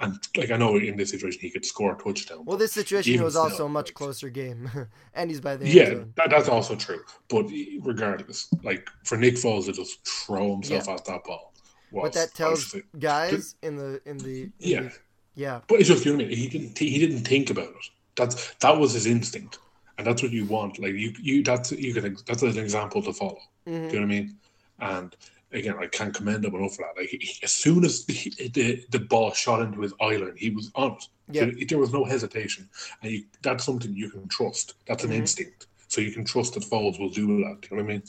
and 0.00 0.18
like 0.36 0.50
I 0.50 0.56
know 0.56 0.76
in 0.76 0.96
this 0.96 1.10
situation 1.10 1.40
he 1.40 1.50
could 1.50 1.64
score 1.66 1.92
a 1.94 1.98
touchdown. 2.02 2.44
well, 2.44 2.56
this 2.56 2.72
situation 2.72 3.22
was 3.22 3.36
also 3.36 3.66
a 3.66 3.68
much 3.68 3.88
like- 3.88 3.94
closer 3.94 4.28
game, 4.30 4.70
and 5.14 5.30
he's 5.30 5.40
by 5.40 5.56
the 5.56 5.66
end 5.66 5.74
yeah, 5.74 6.04
that, 6.16 6.30
that's 6.30 6.48
also 6.48 6.74
true. 6.76 7.00
But 7.28 7.46
regardless, 7.82 8.48
like 8.62 8.88
for 9.04 9.16
Nick 9.18 9.34
Foles 9.34 9.66
to 9.66 9.72
just 9.72 10.06
throw 10.06 10.52
himself 10.52 10.88
at 10.88 11.04
that 11.06 11.24
ball, 11.24 11.52
was, 11.90 12.02
What 12.04 12.12
that 12.14 12.34
tells 12.34 12.74
like, 12.74 12.86
guys 12.98 13.54
in 13.62 13.76
the 13.76 14.00
in 14.06 14.18
the 14.18 14.42
in 14.44 14.52
yeah. 14.58 14.80
the- 14.82 14.92
yeah 15.34 15.60
But 15.68 15.80
it's 15.80 15.88
just 15.88 16.04
you 16.06 16.12
know 16.12 16.18
what 16.18 16.24
I 16.26 16.28
mean. 16.28 16.38
He 16.38 16.48
didn't. 16.48 16.78
He 16.78 16.98
didn't 16.98 17.24
think 17.24 17.50
about 17.50 17.68
it. 17.68 17.90
That's 18.16 18.54
that 18.60 18.78
was 18.78 18.94
his 18.94 19.04
instinct, 19.06 19.58
and 19.98 20.06
that's 20.06 20.22
what 20.22 20.32
you 20.32 20.44
want. 20.44 20.78
Like 20.78 20.94
you, 20.94 21.12
you. 21.20 21.42
That's 21.42 21.72
you 21.72 21.94
can. 21.94 22.16
That's 22.26 22.42
an 22.42 22.58
example 22.58 23.02
to 23.02 23.12
follow. 23.12 23.38
Mhm. 23.66 23.72
Do 23.72 23.72
you 23.72 23.80
know 23.80 23.88
what 23.92 24.02
I 24.02 24.06
mean? 24.06 24.36
And 24.80 25.16
again, 25.52 25.76
I 25.80 25.86
can't 25.86 26.14
commend 26.14 26.44
him 26.44 26.54
enough 26.54 26.76
for 26.76 26.82
that. 26.82 27.00
Like 27.00 27.08
he, 27.08 27.34
as 27.42 27.52
soon 27.52 27.84
as 27.84 28.04
the, 28.04 28.32
the 28.52 28.84
the 28.90 29.00
ball 29.00 29.32
shot 29.32 29.62
into 29.62 29.80
his 29.80 29.92
island, 30.00 30.38
he 30.38 30.50
was 30.50 30.70
on 30.74 30.92
it. 30.92 31.04
Yeah. 31.30 31.44
There, 31.46 31.52
there 31.68 31.78
was 31.78 31.92
no 31.92 32.04
hesitation, 32.04 32.68
and 33.02 33.12
you, 33.12 33.24
that's 33.42 33.64
something 33.64 33.94
you 33.94 34.10
can 34.10 34.28
trust. 34.28 34.74
That's 34.86 35.04
an 35.04 35.10
Mhm. 35.10 35.16
instinct. 35.16 35.66
So 35.88 36.00
you 36.00 36.12
can 36.12 36.24
trust 36.24 36.54
that 36.54 36.64
Foles 36.64 36.98
will 36.98 37.10
do 37.10 37.26
that. 37.44 37.60
Do 37.62 37.68
you 37.70 37.76
know 37.76 37.82
what 37.84 37.90
I 37.90 37.94
mean? 37.94 38.02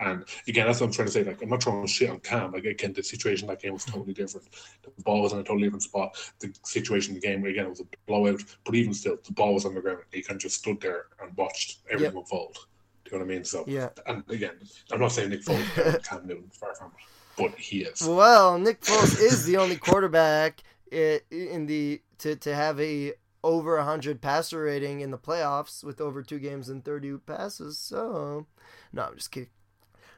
And 0.00 0.24
again, 0.48 0.66
that's 0.66 0.80
what 0.80 0.86
I'm 0.86 0.92
trying 0.92 1.08
to 1.08 1.12
say. 1.12 1.24
Like, 1.24 1.42
I'm 1.42 1.50
not 1.50 1.62
throwing 1.62 1.86
shit 1.86 2.08
on 2.08 2.20
Cam. 2.20 2.52
Like, 2.52 2.64
again, 2.64 2.94
the 2.94 3.02
situation 3.02 3.46
that 3.48 3.60
game 3.60 3.74
was 3.74 3.84
totally 3.84 4.14
different. 4.14 4.48
The 4.82 5.02
ball 5.02 5.22
was 5.22 5.32
in 5.32 5.38
a 5.38 5.42
totally 5.42 5.64
different 5.64 5.82
spot. 5.82 6.16
The 6.38 6.52
situation 6.64 7.14
in 7.14 7.20
the 7.20 7.26
game, 7.26 7.44
again, 7.44 7.66
it 7.66 7.70
was 7.70 7.80
a 7.80 7.86
blowout. 8.06 8.42
But 8.64 8.74
even 8.74 8.94
still, 8.94 9.18
the 9.22 9.32
ball 9.32 9.54
was 9.54 9.66
on 9.66 9.74
the 9.74 9.80
ground. 9.80 10.00
He 10.10 10.22
kind 10.22 10.36
of 10.36 10.42
just 10.42 10.56
stood 10.56 10.80
there 10.80 11.06
and 11.22 11.36
watched 11.36 11.80
everything 11.90 12.16
unfold. 12.16 12.56
Do 13.04 13.16
you 13.16 13.18
know 13.18 13.26
what 13.26 13.30
I 13.30 13.34
mean? 13.34 13.44
So, 13.44 13.64
yeah. 13.66 13.90
and 14.06 14.24
again, 14.30 14.54
I'm 14.90 15.00
not 15.00 15.12
saying 15.12 15.30
Nick 15.30 15.44
Foles 15.44 15.60
is 15.60 15.76
better 15.76 15.90
than 15.92 16.00
Cam 16.02 16.26
Newton, 16.26 16.50
far 16.52 16.74
from 16.74 16.88
it, 16.88 17.42
but 17.42 17.58
he 17.58 17.82
is. 17.82 18.02
Well, 18.02 18.58
Nick 18.58 18.80
Foles 18.80 19.20
is 19.20 19.44
the 19.44 19.56
only 19.56 19.76
quarterback 19.76 20.62
in 20.90 21.66
the 21.66 22.00
to 22.18 22.36
to 22.36 22.54
have 22.54 22.80
a 22.80 23.14
over 23.42 23.76
100 23.76 24.20
passer 24.20 24.62
rating 24.62 25.00
in 25.00 25.10
the 25.10 25.18
playoffs 25.18 25.82
with 25.82 26.00
over 26.00 26.22
two 26.22 26.38
games 26.38 26.68
and 26.68 26.84
30 26.84 27.18
passes. 27.18 27.78
So, 27.78 28.46
no, 28.92 29.02
I'm 29.02 29.16
just 29.16 29.30
kidding. 29.30 29.48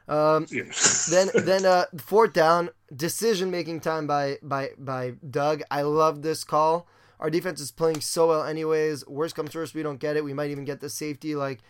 Um, 0.07 0.47
Yeah. 0.49 0.63
then 1.09 1.29
then 1.33 1.65
uh 1.65 1.85
fourth 1.97 2.33
down 2.33 2.69
decision 2.93 3.51
making 3.51 3.79
time 3.81 4.07
by 4.07 4.37
by 4.41 4.69
by 4.77 5.13
Doug. 5.29 5.63
I 5.71 5.83
love 5.83 6.21
this 6.21 6.43
call. 6.43 6.87
Our 7.19 7.29
defense 7.29 7.61
is 7.61 7.71
playing 7.71 8.01
so 8.01 8.27
well 8.27 8.43
anyways. 8.43 9.07
Worst 9.07 9.35
comes 9.35 9.51
to 9.51 9.59
worst, 9.59 9.73
we 9.73 9.83
don't 9.83 9.99
get 9.99 10.17
it. 10.17 10.23
We 10.23 10.33
might 10.33 10.51
even 10.51 10.65
get 10.65 10.81
the 10.81 10.89
safety. 10.89 11.35
Like 11.35 11.61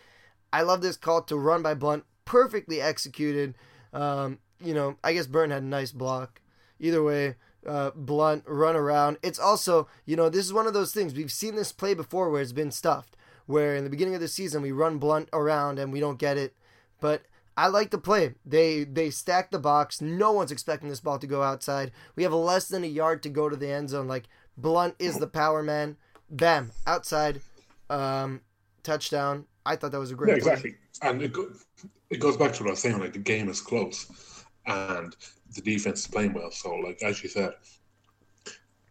I 0.51 0.63
love 0.63 0.81
this 0.81 0.97
call 0.97 1.21
to 1.23 1.35
run 1.35 1.61
by 1.61 1.73
Blount, 1.75 2.05
perfectly 2.25 2.81
executed. 2.81 3.55
Um, 3.93 4.39
you 4.59 4.73
know, 4.73 4.97
I 5.03 5.13
guess 5.13 5.27
Burton 5.27 5.51
had 5.51 5.63
a 5.63 5.65
nice 5.67 5.91
block. 5.91 6.41
Either 6.79 7.03
way, 7.03 7.35
uh, 7.67 7.91
Blount 7.95 8.43
run 8.47 8.75
around. 8.75 9.17
It's 9.21 9.39
also, 9.39 9.87
you 10.05 10.15
know, 10.15 10.29
this 10.29 10.45
is 10.45 10.53
one 10.53 10.67
of 10.67 10.73
those 10.73 10.91
things 10.91 11.13
we've 11.13 11.31
seen 11.31 11.55
this 11.55 11.71
play 11.71 11.93
before 11.93 12.29
where 12.29 12.41
it's 12.41 12.51
been 12.51 12.71
stuffed. 12.71 13.15
Where 13.45 13.75
in 13.75 13.83
the 13.83 13.89
beginning 13.89 14.15
of 14.15 14.21
the 14.21 14.27
season 14.27 14.61
we 14.61 14.71
run 14.71 14.97
Blount 14.97 15.29
around 15.33 15.77
and 15.77 15.91
we 15.91 15.99
don't 15.99 16.17
get 16.17 16.37
it, 16.37 16.55
but 17.01 17.23
I 17.55 17.67
like 17.67 17.91
the 17.91 17.97
play. 17.99 18.35
They 18.45 18.83
they 18.83 19.09
stack 19.11 19.51
the 19.51 19.59
box. 19.59 20.01
No 20.01 20.31
one's 20.31 20.51
expecting 20.51 20.89
this 20.89 20.99
ball 20.99 21.19
to 21.19 21.27
go 21.27 21.43
outside. 21.43 21.91
We 22.15 22.23
have 22.23 22.33
less 22.33 22.67
than 22.67 22.83
a 22.83 22.87
yard 22.87 23.23
to 23.23 23.29
go 23.29 23.49
to 23.49 23.55
the 23.55 23.69
end 23.69 23.89
zone. 23.89 24.07
Like 24.07 24.27
Blount 24.57 24.95
is 24.99 25.19
the 25.19 25.27
power 25.27 25.61
man. 25.63 25.97
Bam, 26.29 26.73
outside, 26.87 27.41
um, 27.89 28.41
touchdown. 28.83 29.45
I 29.65 29.75
thought 29.75 29.91
that 29.91 29.99
was 29.99 30.11
a 30.11 30.15
great 30.15 30.37
Yeah, 30.37 30.37
play. 30.39 30.63
exactly. 30.63 30.75
And 31.01 31.21
it, 31.21 31.33
go, 31.33 31.51
it 32.09 32.19
goes 32.19 32.37
back 32.37 32.53
to 32.53 32.63
what 32.63 32.69
I 32.69 32.71
was 32.71 32.79
saying, 32.81 32.99
like 32.99 33.13
the 33.13 33.19
game 33.19 33.49
is 33.49 33.61
close 33.61 34.07
and 34.65 35.15
the 35.55 35.61
defense 35.61 36.01
is 36.01 36.07
playing 36.07 36.33
well. 36.33 36.51
So, 36.51 36.75
like, 36.75 37.01
as 37.03 37.21
you 37.23 37.29
said, 37.29 37.53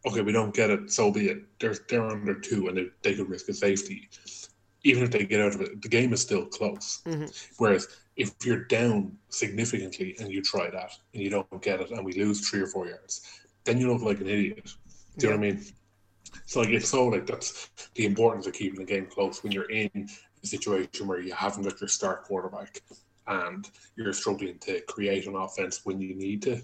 okay, 0.06 0.20
we 0.22 0.32
don't 0.32 0.54
get 0.54 0.70
it, 0.70 0.90
so 0.90 1.10
be 1.10 1.28
it. 1.28 1.42
They're, 1.60 1.76
they're 1.88 2.06
under 2.06 2.34
two 2.34 2.68
and 2.68 2.76
they, 2.76 2.86
they 3.02 3.14
could 3.14 3.28
risk 3.28 3.48
a 3.48 3.54
safety. 3.54 4.08
Even 4.84 5.04
if 5.04 5.10
they 5.10 5.24
get 5.24 5.40
out 5.40 5.54
of 5.54 5.60
it, 5.60 5.80
the 5.80 5.88
game 5.88 6.12
is 6.12 6.20
still 6.20 6.46
close. 6.46 7.02
Mhm. 7.06 7.32
Whereas 7.58 7.86
if 8.16 8.34
you're 8.44 8.64
down 8.64 9.16
significantly 9.28 10.16
and 10.18 10.30
you 10.32 10.42
try 10.42 10.70
that 10.70 10.92
and 11.14 11.22
you 11.22 11.30
don't 11.30 11.62
get 11.62 11.80
it 11.80 11.90
and 11.90 12.04
we 12.04 12.12
lose 12.14 12.48
three 12.48 12.60
or 12.60 12.66
four 12.66 12.86
yards, 12.88 13.22
then 13.64 13.78
you 13.78 13.92
look 13.92 14.02
like 14.02 14.20
an 14.20 14.28
idiot. 14.28 14.74
Do 15.18 15.26
you 15.26 15.32
know 15.32 15.38
what 15.38 15.46
I 15.46 15.52
mean? 15.52 15.64
So 16.46 16.60
like 16.60 16.70
it's 16.70 16.88
so 16.88 17.06
like 17.06 17.26
that's 17.26 17.70
the 17.94 18.06
importance 18.06 18.46
of 18.46 18.54
keeping 18.54 18.80
the 18.80 18.84
game 18.86 19.06
close 19.06 19.42
when 19.42 19.52
you're 19.52 19.70
in 19.70 20.08
a 20.42 20.46
situation 20.46 21.06
where 21.06 21.20
you 21.20 21.32
haven't 21.32 21.62
got 21.62 21.80
your 21.80 21.88
star 21.88 22.22
quarterback 22.26 22.82
and 23.28 23.70
you're 23.96 24.12
struggling 24.12 24.58
to 24.60 24.80
create 24.82 25.26
an 25.26 25.36
offense 25.36 25.84
when 25.84 26.00
you 26.00 26.14
need 26.14 26.42
to. 26.42 26.60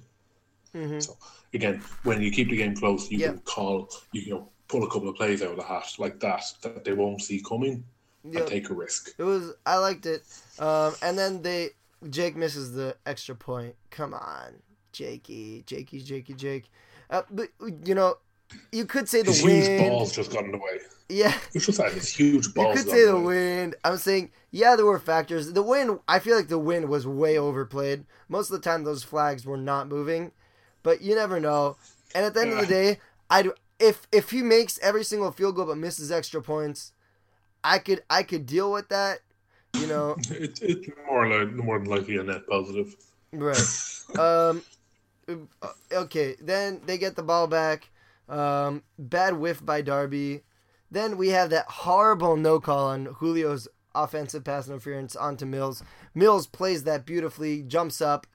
Mhm. 0.74 1.02
So 1.02 1.16
again, 1.54 1.82
when 2.02 2.20
you 2.20 2.30
keep 2.32 2.50
the 2.50 2.56
game 2.56 2.74
close, 2.74 3.10
you 3.10 3.18
Yeah. 3.18 3.28
can 3.28 3.40
call, 3.40 3.90
you 4.12 4.30
know 4.30 4.52
pull 4.66 4.84
a 4.84 4.90
couple 4.90 5.08
of 5.08 5.16
plays 5.16 5.40
out 5.40 5.52
of 5.52 5.56
the 5.56 5.62
hat 5.62 5.90
like 5.98 6.20
that 6.20 6.44
that 6.60 6.84
they 6.84 6.92
won't 6.92 7.22
see 7.22 7.40
coming 7.40 7.82
Yeah. 8.24 8.40
and 8.40 8.48
take 8.48 8.68
a 8.70 8.74
risk. 8.74 9.10
It 9.18 9.22
was. 9.22 9.52
I 9.64 9.76
liked 9.76 10.06
it. 10.06 10.22
Um, 10.58 10.94
and 11.02 11.16
then 11.18 11.42
they 11.42 11.70
Jake 12.10 12.36
misses 12.36 12.72
the 12.72 12.96
extra 13.06 13.34
point. 13.34 13.74
Come 13.90 14.12
on, 14.14 14.54
Jakey, 14.92 15.62
Jakey, 15.66 16.00
Jakey, 16.02 16.34
Jake. 16.34 16.64
Uh, 17.10 17.22
but 17.30 17.48
you 17.84 17.94
know, 17.94 18.16
you 18.72 18.84
could 18.86 19.08
say 19.08 19.22
the 19.22 19.30
His 19.30 19.40
huge 19.40 19.66
wind. 19.68 19.88
balls 19.90 20.14
just 20.14 20.32
got 20.32 20.44
in 20.44 20.52
the 20.52 20.58
way. 20.58 20.78
Yeah, 21.10 21.32
It's 21.54 21.64
just 21.64 21.78
that 21.78 21.92
his 21.92 22.14
huge 22.14 22.48
you 22.48 22.52
could 22.52 22.86
say 22.86 23.06
the 23.06 23.16
way. 23.16 23.22
wind. 23.22 23.76
I'm 23.82 23.96
saying, 23.96 24.30
yeah, 24.50 24.76
there 24.76 24.84
were 24.84 24.98
factors. 24.98 25.52
The 25.54 25.62
wind. 25.62 26.00
I 26.06 26.18
feel 26.18 26.36
like 26.36 26.48
the 26.48 26.58
wind 26.58 26.90
was 26.90 27.06
way 27.06 27.38
overplayed. 27.38 28.04
Most 28.28 28.50
of 28.50 28.60
the 28.60 28.68
time, 28.68 28.84
those 28.84 29.04
flags 29.04 29.46
were 29.46 29.56
not 29.56 29.88
moving, 29.88 30.32
but 30.82 31.00
you 31.00 31.14
never 31.14 31.40
know. 31.40 31.76
And 32.14 32.26
at 32.26 32.34
the 32.34 32.40
end 32.42 32.52
of 32.52 32.58
the 32.58 32.66
day, 32.66 32.98
I. 33.30 33.48
If 33.80 34.08
if 34.10 34.30
he 34.32 34.42
makes 34.42 34.78
every 34.82 35.04
single 35.04 35.30
field 35.30 35.54
goal 35.54 35.66
but 35.66 35.78
misses 35.78 36.10
extra 36.10 36.42
points, 36.42 36.92
I 37.64 37.78
could 37.78 38.02
I 38.10 38.22
could 38.22 38.46
deal 38.46 38.72
with 38.72 38.88
that. 38.88 39.20
You 39.74 39.86
know, 39.86 40.16
It, 40.30 40.58
it's 40.62 40.88
more 41.06 41.28
like 41.28 41.52
more 41.52 41.78
than 41.78 41.88
likely 41.88 42.16
a 42.16 42.22
net 42.22 42.46
positive. 42.48 42.94
Right. 43.32 43.58
um. 44.18 44.62
uh, 45.28 45.68
Okay. 45.92 46.36
Then 46.40 46.80
they 46.86 46.98
get 46.98 47.16
the 47.16 47.22
ball 47.22 47.46
back. 47.46 47.90
Um. 48.28 48.82
Bad 48.98 49.34
whiff 49.38 49.64
by 49.64 49.82
Darby. 49.82 50.42
Then 50.90 51.16
we 51.18 51.28
have 51.28 51.50
that 51.50 51.66
horrible 51.68 52.36
no 52.36 52.60
call 52.60 52.86
on 52.88 53.14
Julio's 53.20 53.68
offensive 53.94 54.44
pass 54.44 54.68
interference 54.68 55.14
onto 55.16 55.44
Mills. 55.44 55.82
Mills 56.14 56.46
plays 56.46 56.84
that 56.84 57.04
beautifully. 57.04 57.62
Jumps 57.62 58.00
up. 58.00 58.26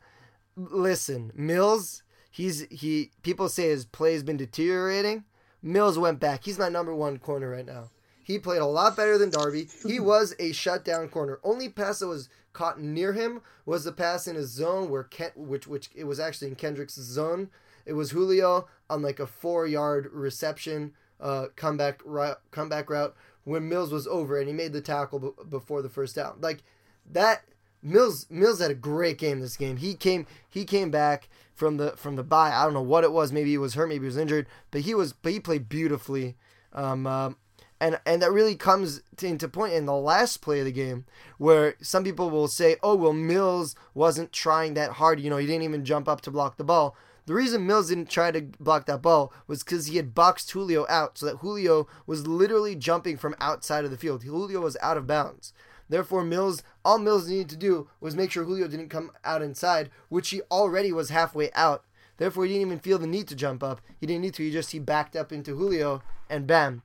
Listen, 0.55 1.31
Mills. 1.35 2.03
He's 2.29 2.67
he. 2.69 3.11
People 3.23 3.49
say 3.49 3.69
his 3.69 3.85
play's 3.85 4.23
been 4.23 4.37
deteriorating. 4.37 5.23
Mills 5.61 5.97
went 5.97 6.19
back. 6.19 6.43
He's 6.43 6.59
my 6.59 6.69
number 6.69 6.93
one 6.93 7.17
corner 7.17 7.49
right 7.49 7.65
now. 7.65 7.89
He 8.23 8.39
played 8.39 8.61
a 8.61 8.65
lot 8.65 8.95
better 8.95 9.17
than 9.17 9.29
Darby. 9.29 9.67
He 9.85 9.99
was 9.99 10.33
a 10.39 10.51
shutdown 10.53 11.09
corner. 11.09 11.39
Only 11.43 11.69
pass 11.69 11.99
that 11.99 12.07
was 12.07 12.29
caught 12.53 12.79
near 12.79 13.13
him 13.13 13.41
was 13.65 13.83
the 13.83 13.91
pass 13.91 14.27
in 14.27 14.35
his 14.35 14.49
zone 14.49 14.89
where 14.89 15.03
Kent, 15.03 15.37
which 15.37 15.67
which 15.67 15.89
it 15.95 16.05
was 16.05 16.19
actually 16.19 16.49
in 16.49 16.55
Kendrick's 16.55 16.95
zone. 16.95 17.49
It 17.85 17.93
was 17.93 18.11
Julio 18.11 18.67
on 18.89 19.01
like 19.01 19.19
a 19.19 19.27
four 19.27 19.67
yard 19.67 20.09
reception, 20.11 20.93
uh, 21.19 21.47
comeback 21.55 22.01
route, 22.05 22.39
comeback 22.51 22.89
route 22.89 23.15
when 23.43 23.67
Mills 23.67 23.91
was 23.91 24.07
over 24.07 24.39
and 24.39 24.47
he 24.47 24.53
made 24.53 24.73
the 24.73 24.81
tackle 24.81 25.19
b- 25.19 25.43
before 25.49 25.81
the 25.81 25.89
first 25.89 26.15
down. 26.15 26.37
Like 26.39 26.63
that, 27.11 27.43
Mills 27.81 28.27
Mills 28.29 28.59
had 28.59 28.71
a 28.71 28.75
great 28.75 29.17
game 29.17 29.39
this 29.41 29.57
game. 29.57 29.77
He 29.77 29.95
came 29.95 30.25
he 30.49 30.63
came 30.63 30.91
back 30.91 31.27
from 31.53 31.77
the 31.77 31.91
from 31.91 32.15
the 32.15 32.23
bye. 32.23 32.53
I 32.53 32.63
don't 32.63 32.73
know 32.73 32.81
what 32.81 33.03
it 33.03 33.11
was. 33.11 33.31
Maybe 33.31 33.51
he 33.51 33.57
was 33.57 33.73
hurt. 33.73 33.87
Maybe 33.87 34.03
he 34.03 34.07
was 34.07 34.17
injured. 34.17 34.47
But 34.71 34.81
he 34.81 34.95
was 34.95 35.11
but 35.13 35.33
he 35.33 35.39
played 35.39 35.67
beautifully. 35.67 36.37
Um, 36.71 37.05
um, 37.05 37.37
and 37.83 37.99
and 38.05 38.21
that 38.21 38.31
really 38.31 38.55
comes 38.55 39.01
to, 39.17 39.27
into 39.27 39.49
point 39.49 39.73
in 39.73 39.85
the 39.85 39.93
last 39.93 40.37
play 40.37 40.59
of 40.59 40.65
the 40.65 40.71
game 40.71 41.03
where 41.37 41.75
some 41.81 42.05
people 42.05 42.29
will 42.29 42.47
say, 42.47 42.77
"Oh, 42.81 42.95
well, 42.95 43.11
Mills 43.11 43.75
wasn't 43.93 44.31
trying 44.31 44.73
that 44.75 44.91
hard. 44.91 45.19
You 45.19 45.29
know, 45.29 45.35
he 45.35 45.45
didn't 45.45 45.63
even 45.63 45.83
jump 45.83 46.07
up 46.07 46.21
to 46.21 46.31
block 46.31 46.55
the 46.55 46.63
ball." 46.63 46.95
The 47.25 47.33
reason 47.33 47.67
Mills 47.67 47.89
didn't 47.89 48.09
try 48.09 48.31
to 48.31 48.41
block 48.41 48.85
that 48.85 49.01
ball 49.01 49.33
was 49.47 49.63
because 49.63 49.87
he 49.87 49.97
had 49.97 50.15
boxed 50.15 50.51
Julio 50.51 50.85
out, 50.87 51.17
so 51.17 51.25
that 51.25 51.37
Julio 51.37 51.87
was 52.05 52.25
literally 52.25 52.75
jumping 52.75 53.17
from 53.17 53.35
outside 53.39 53.83
of 53.83 53.91
the 53.91 53.97
field. 53.97 54.23
Julio 54.23 54.61
was 54.61 54.77
out 54.81 54.97
of 54.97 55.07
bounds. 55.07 55.51
Therefore, 55.89 56.23
Mills, 56.23 56.63
all 56.85 56.99
Mills 56.99 57.27
needed 57.27 57.49
to 57.49 57.57
do 57.57 57.89
was 57.99 58.15
make 58.15 58.31
sure 58.31 58.45
Julio 58.45 58.67
didn't 58.69 58.89
come 58.89 59.11
out 59.25 59.41
inside, 59.41 59.89
which 60.07 60.29
he 60.29 60.41
already 60.49 60.93
was 60.93 61.09
halfway 61.09 61.51
out. 61.51 61.83
Therefore, 62.15 62.45
he 62.45 62.53
didn't 62.53 62.67
even 62.67 62.79
feel 62.79 62.97
the 62.97 63.07
need 63.07 63.27
to 63.27 63.35
jump 63.35 63.61
up. 63.61 63.81
He 63.99 64.05
didn't 64.05 64.21
need 64.21 64.35
to. 64.35 64.43
He 64.43 64.51
just 64.51 64.71
he 64.71 64.79
backed 64.79 65.17
up 65.17 65.33
into 65.33 65.55
Julio, 65.55 66.01
and 66.29 66.47
bam, 66.47 66.83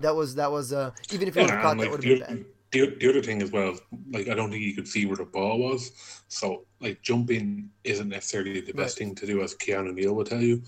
that 0.00 0.14
was 0.14 0.34
that 0.36 0.50
was 0.50 0.72
uh 0.72 0.90
even 1.12 1.28
if 1.28 1.34
he 1.34 1.40
would 1.40 1.50
have 1.50 1.58
Yeah, 1.58 1.62
caught 1.62 1.72
and 1.72 1.80
that 1.80 1.90
would 1.90 2.04
have 2.04 2.18
the, 2.18 2.24
been 2.26 2.36
bad. 2.36 2.44
the, 2.72 2.96
the 3.00 3.08
other 3.10 3.22
thing 3.22 3.42
as 3.42 3.50
well, 3.50 3.78
like 4.12 4.28
I 4.28 4.34
don't 4.34 4.50
think 4.50 4.62
you 4.62 4.74
could 4.74 4.88
see 4.88 5.06
where 5.06 5.16
the 5.16 5.24
ball 5.24 5.58
was. 5.58 5.90
So 6.28 6.64
like 6.80 7.02
jumping 7.02 7.70
isn't 7.84 8.08
necessarily 8.08 8.60
the 8.60 8.72
best 8.72 8.98
Right. 9.00 9.06
thing 9.08 9.14
to 9.16 9.26
do, 9.26 9.42
as 9.42 9.54
Keanu 9.54 9.94
Neal 9.94 10.14
will 10.14 10.24
tell 10.24 10.40
you. 10.42 10.62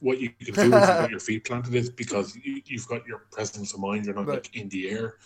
What 0.00 0.18
you 0.20 0.30
can 0.30 0.54
do 0.54 0.62
is 0.62 0.64
you've 0.64 0.72
got 0.72 1.10
your 1.16 1.20
feet 1.20 1.44
planted 1.44 1.74
is 1.76 1.88
because 1.88 2.34
you, 2.34 2.60
you've 2.64 2.88
got 2.88 3.06
your 3.06 3.20
presence 3.30 3.72
of 3.72 3.78
mind. 3.80 4.04
You're 4.06 4.14
not 4.16 4.26
Right. 4.26 4.34
like 4.42 4.56
in 4.56 4.68
the 4.68 4.90
air. 4.90 5.16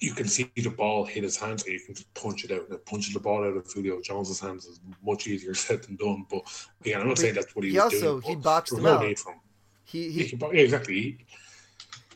You 0.00 0.12
can 0.12 0.26
see 0.26 0.50
the 0.56 0.68
ball 0.70 1.04
hit 1.04 1.22
his 1.22 1.36
hands, 1.36 1.62
and 1.64 1.72
you 1.74 1.80
can 1.80 1.94
just 1.94 2.12
punch 2.14 2.44
it 2.44 2.50
out. 2.50 2.68
And 2.68 2.84
punching 2.86 3.14
the 3.14 3.20
ball 3.20 3.44
out 3.44 3.56
of 3.56 3.70
Julio 3.72 4.00
Jones's 4.00 4.40
hands 4.40 4.64
is 4.66 4.80
much 5.06 5.28
easier 5.28 5.54
said 5.64 5.84
than 5.84 5.94
done. 5.96 6.26
But 6.28 6.42
yeah, 6.84 6.98
I'm 6.98 7.06
not 7.06 7.10
But 7.16 7.18
saying 7.18 7.34
that's 7.34 7.54
what 7.54 7.64
he, 7.64 7.70
he 7.70 7.76
was 7.76 7.84
also- 7.94 8.20
doing. 8.20 8.22
he 8.22 8.34
boxed 8.42 8.72
him 8.72 8.84
out. 8.86 9.04
He 9.84 10.10
he, 10.10 10.24
he 10.24 10.36
yeah, 10.40 10.48
exactly. 10.60 10.94
He, 11.00 11.18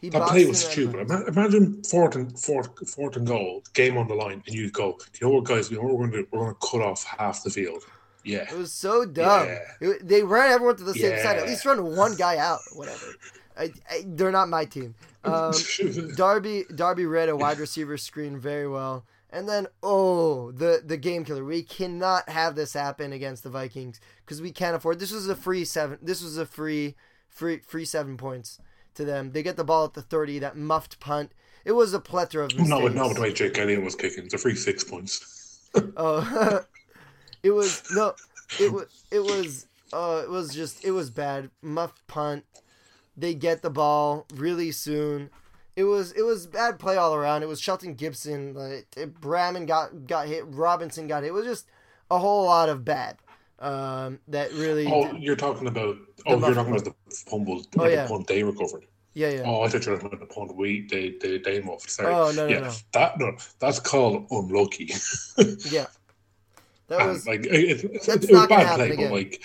he 0.01 0.09
that 0.11 0.29
play 0.29 0.47
was 0.47 0.65
stupid. 0.65 1.11
Imagine 1.29 1.83
fourth 1.85 2.15
and 2.17 2.39
fourth, 2.39 2.89
fourth 2.89 3.17
and 3.17 3.27
goal, 3.27 3.63
game 3.75 3.97
on 3.97 4.09
the 4.09 4.15
line, 4.15 4.43
and 4.47 4.55
you 4.55 4.71
go, 4.71 4.93
"Do 5.13 5.19
you 5.21 5.27
know 5.27 5.35
what, 5.37 5.45
guys? 5.45 5.71
You 5.71 5.79
know 5.79 5.85
what 5.85 5.95
we're 5.99 6.07
going 6.09 6.11
to 6.13 6.23
do? 6.23 6.29
We're 6.33 6.41
going 6.41 6.55
to 6.55 6.67
cut 6.71 6.81
off 6.83 7.05
half 7.05 7.43
the 7.43 7.51
field." 7.51 7.85
Yeah, 8.25 8.43
It 8.53 8.59
was 8.59 8.73
so 8.73 9.07
dumb. 9.07 9.47
Yeah. 9.47 9.59
It- 9.81 10.07
they 10.07 10.23
ran 10.23 10.51
everyone 10.53 10.77
to 10.77 10.85
the 10.85 10.93
same 10.95 11.13
Yeah. 11.13 11.23
side. 11.23 11.39
At 11.39 11.47
least 11.47 11.65
run 11.65 11.97
one 11.97 12.15
guy 12.17 12.37
out. 12.37 12.61
Whatever. 12.75 13.07
I, 13.57 13.73
I, 13.91 14.05
they're 14.07 14.33
not 14.33 14.49
my 14.49 14.65
team. 14.67 14.95
Um, 15.25 15.53
Darby 16.17 16.65
Darby 16.75 17.07
read 17.07 17.29
a 17.29 17.37
wide 17.37 17.59
receiver 17.59 17.97
screen 17.97 18.39
very 18.39 18.69
well. 18.69 19.05
And 19.31 19.49
then 19.49 19.67
oh 19.83 20.53
the 20.53 20.83
the 20.85 20.97
game 20.97 21.25
killer. 21.25 21.45
We 21.45 21.63
cannot 21.63 22.29
have 22.29 22.55
this 22.55 22.73
happen 22.73 23.13
against 23.13 23.45
the 23.45 23.51
Vikings 23.51 24.01
because 24.25 24.41
we 24.43 24.53
can't 24.53 24.77
afford. 24.77 24.99
This 25.01 25.13
was 25.13 25.29
a 25.29 25.35
free 25.37 25.65
seven. 25.65 25.99
This 26.03 26.23
was 26.23 26.39
a 26.39 26.47
free 26.47 26.97
free 27.29 27.59
free 27.59 27.85
seven 27.85 28.17
points 28.17 28.59
to 28.99 29.05
them. 29.05 29.33
They 29.33 29.43
get 29.43 29.57
the 29.57 29.65
ball 29.65 29.87
at 29.87 29.95
the 29.95 30.03
thirty. 30.03 30.39
That 30.39 30.57
muffed 30.57 31.01
punt. 31.01 31.33
It 31.65 31.73
was 31.73 31.95
a 31.95 32.01
plethora 32.01 32.45
of 32.45 32.55
mistakes. 32.55 32.69
no, 32.69 32.89
no, 32.89 33.13
the 33.13 33.21
way 33.21 33.33
Jake 33.33 33.59
Elliott 33.59 33.83
was 33.83 33.95
kicking, 33.95 34.25
it's 34.25 34.35
a 34.35 34.39
free 34.39 34.55
six 34.55 34.85
points. 34.85 35.35
Oh, 35.99 36.65
it 37.43 37.51
was 37.51 37.83
no, 37.93 38.15
it 38.59 38.73
was 38.73 38.87
it 39.11 39.21
was 39.21 39.67
uh 39.93 40.23
it 40.25 40.31
was 40.31 40.55
just 40.55 40.83
it 40.83 40.93
was 40.93 41.11
bad. 41.11 41.51
Muffed 41.61 42.07
punt. 42.07 42.45
They 43.17 43.35
get 43.35 43.61
the 43.61 43.69
ball 43.71 44.27
really 44.35 44.73
soon. 44.73 45.29
It 45.77 45.85
was 45.85 46.13
it 46.13 46.23
was 46.23 46.47
bad 46.47 46.79
play 46.79 46.97
all 46.97 47.15
around. 47.15 47.43
It 47.43 47.49
was 47.49 47.61
Shelton 47.61 47.95
Gibson. 47.95 48.55
Like, 48.55 48.87
it, 48.97 49.21
Braman 49.21 49.67
got 49.67 50.07
got 50.07 50.27
hit. 50.27 50.45
Robinson 50.47 51.07
got 51.07 51.23
hit. 51.23 51.29
It 51.29 51.35
was 51.35 51.45
just 51.45 51.67
a 52.11 52.19
whole 52.19 52.47
lot 52.47 52.71
of 52.71 52.83
bad. 52.85 53.19
Um, 53.61 54.21
that 54.29 54.53
really. 54.53 54.87
Oh, 54.87 55.13
you're 55.17 55.37
talking 55.37 55.67
about? 55.67 55.97
Oh, 56.27 56.39
you're 56.39 56.55
talking 56.55 56.73
about 56.73 56.85
the 56.85 56.95
fumble, 57.29 57.65
Oh, 57.79 57.87
yeah. 57.87 58.03
the 58.05 58.09
punt 58.09 58.27
they 58.29 58.43
recovered. 58.43 58.85
yeah, 59.15 59.31
yeah. 59.31 59.43
Oh, 59.45 59.63
I 59.63 59.69
thought 59.69 59.85
you 59.85 59.93
were 59.93 59.99
talking 59.99 60.17
about 60.17 60.29
the 60.29 60.33
punt 60.35 60.55
we 60.57 60.87
they 60.87 61.17
they 61.21 61.39
they 61.39 61.61
muffed. 61.61 61.91
Sorry. 61.91 62.13
Oh, 62.15 62.31
no, 62.31 62.47
no, 62.47 62.53
yeah, 62.53 62.61
no. 62.61 62.73
that 62.93 63.19
no, 63.19 63.37
that's 63.59 63.81
called 63.81 64.27
unlucky. 64.31 64.93
Yeah. 65.71 65.87
That 66.89 67.01
And, 67.01 67.09
was 67.11 67.27
like 67.27 67.41
it, 67.45 67.53
it, 67.53 67.85
it, 67.85 68.03
That's 68.07 68.25
it 68.25 68.31
was 68.31 68.47
bad 68.47 68.77
play, 68.77 68.91
again. 68.91 69.09
but 69.11 69.13
like 69.15 69.43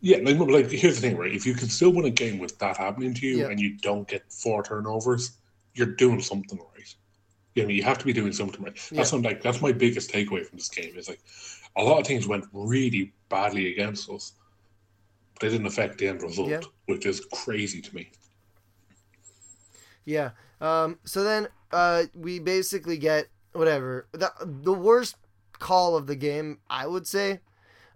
yeah, 0.00 0.18
like, 0.18 0.36
like 0.38 0.70
here's 0.70 1.00
the 1.00 1.08
thing, 1.08 1.16
right? 1.16 1.32
If 1.32 1.46
you 1.46 1.54
can 1.54 1.68
still 1.68 1.92
win 1.92 2.04
a 2.06 2.10
game 2.10 2.38
with 2.40 2.58
that 2.58 2.76
happening 2.76 3.14
to 3.14 3.26
you 3.26 3.38
Yeah. 3.38 3.48
and 3.50 3.60
you 3.60 3.78
don't 3.78 4.06
get 4.08 4.30
four 4.32 4.62
turnovers, 4.64 5.30
you're 5.74 5.86
doing 5.94 6.20
something 6.20 6.58
right. 6.58 6.94
You 7.54 7.62
know, 7.62 7.68
you 7.68 7.84
have 7.84 7.98
to 7.98 8.04
be 8.04 8.12
doing 8.12 8.32
something 8.32 8.60
right. 8.62 8.74
That's 8.90 9.12
Yeah. 9.12 9.16
I'm 9.18 9.22
like. 9.22 9.42
That's 9.42 9.62
my 9.62 9.70
biggest 9.72 10.10
takeaway 10.10 10.44
from 10.44 10.58
this 10.58 10.68
game. 10.68 10.94
Is 10.96 11.08
like 11.08 11.20
a 11.76 11.82
lot 11.82 12.00
of 12.00 12.06
things 12.06 12.26
went 12.26 12.44
really 12.52 13.12
badly 13.28 13.72
against 13.72 14.10
us, 14.10 14.32
but 15.34 15.42
they 15.42 15.48
didn't 15.48 15.66
affect 15.66 15.98
the 15.98 16.08
end 16.08 16.22
result, 16.22 16.48
Yeah. 16.50 16.60
which 16.86 17.06
is 17.06 17.20
crazy 17.32 17.80
to 17.80 17.94
me. 17.94 18.10
Yeah. 20.04 20.30
Um, 20.60 20.98
so 21.04 21.22
then 21.24 21.48
uh, 21.72 22.04
we 22.14 22.38
basically 22.38 22.96
get 22.98 23.28
whatever. 23.52 24.06
The, 24.12 24.32
the 24.40 24.72
worst 24.72 25.16
call 25.58 25.96
of 25.96 26.06
the 26.06 26.16
game, 26.16 26.58
I 26.68 26.86
would 26.86 27.06
say, 27.06 27.40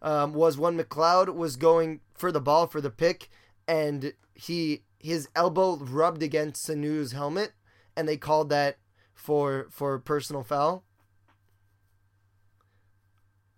um, 0.03 0.33
was 0.33 0.57
when 0.59 0.79
McLeod 0.79 1.35
was 1.35 1.57
going 1.57 2.01
for 2.14 2.31
the 2.31 2.41
ball 2.41 2.66
for 2.66 2.81
the 2.81 2.91
pick, 2.91 3.29
and 3.66 4.12
he 4.35 4.83
his 4.99 5.29
elbow 5.37 5.77
rubbed 5.77 6.22
against 6.22 6.64
Sanu's 6.64 7.12
helmet, 7.12 7.53
and 7.97 8.09
they 8.09 8.16
called 8.16 8.49
that 8.51 8.79
for 9.14 9.66
for 9.70 9.99
personal 9.99 10.43
foul. 10.43 10.85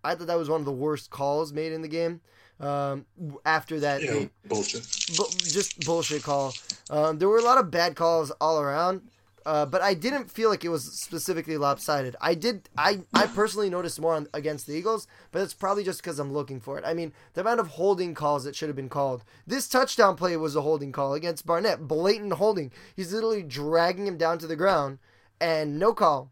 I 0.08 0.14
thought 0.14 0.26
that 0.28 0.38
was 0.38 0.48
one 0.48 0.60
of 0.60 0.64
the 0.66 0.72
worst 0.72 1.10
calls 1.10 1.52
made 1.52 1.72
in 1.72 1.82
the 1.82 1.88
game. 1.88 2.20
Um, 2.60 3.06
after 3.44 3.78
that, 3.80 4.02
Yeah, 4.02 4.12
they, 4.12 4.30
bullshit. 4.48 4.82
bu- 5.16 5.30
just 5.38 5.78
bullshit 5.86 6.22
call. 6.24 6.52
Um, 6.90 7.18
there 7.18 7.28
were 7.28 7.38
a 7.38 7.42
lot 7.42 7.58
of 7.58 7.70
bad 7.70 7.94
calls 7.94 8.32
all 8.40 8.58
around, 8.58 9.02
uh, 9.46 9.64
but 9.64 9.80
I 9.80 9.94
didn't 9.94 10.28
feel 10.30 10.50
like 10.50 10.64
it 10.64 10.68
was 10.68 10.84
specifically 10.84 11.56
lopsided. 11.56 12.16
I 12.20 12.34
did. 12.34 12.68
I 12.76 13.02
I 13.14 13.26
personally 13.28 13.70
noticed 13.70 14.00
more 14.00 14.14
on, 14.16 14.26
against 14.34 14.66
the 14.66 14.72
Eagles, 14.74 15.06
but 15.30 15.40
it's 15.42 15.54
probably 15.54 15.84
just 15.84 16.02
because 16.02 16.18
I'm 16.18 16.32
looking 16.32 16.58
for 16.60 16.76
it. 16.78 16.84
I 16.84 16.94
mean, 16.94 17.12
the 17.34 17.42
amount 17.42 17.60
of 17.60 17.68
holding 17.68 18.12
calls 18.14 18.42
that 18.44 18.56
should 18.56 18.68
have 18.68 18.76
been 18.76 18.88
called. 18.88 19.22
This 19.46 19.68
touchdown 19.68 20.16
play 20.16 20.36
was 20.36 20.56
a 20.56 20.62
holding 20.62 20.90
call 20.90 21.14
against 21.14 21.46
Barnett, 21.46 21.86
blatant 21.86 22.32
holding. 22.34 22.72
He's 22.96 23.12
literally 23.12 23.42
dragging 23.44 24.06
him 24.08 24.18
down 24.18 24.38
to 24.40 24.48
the 24.48 24.56
ground, 24.56 24.98
and 25.40 25.78
no 25.78 25.92
call. 25.94 26.30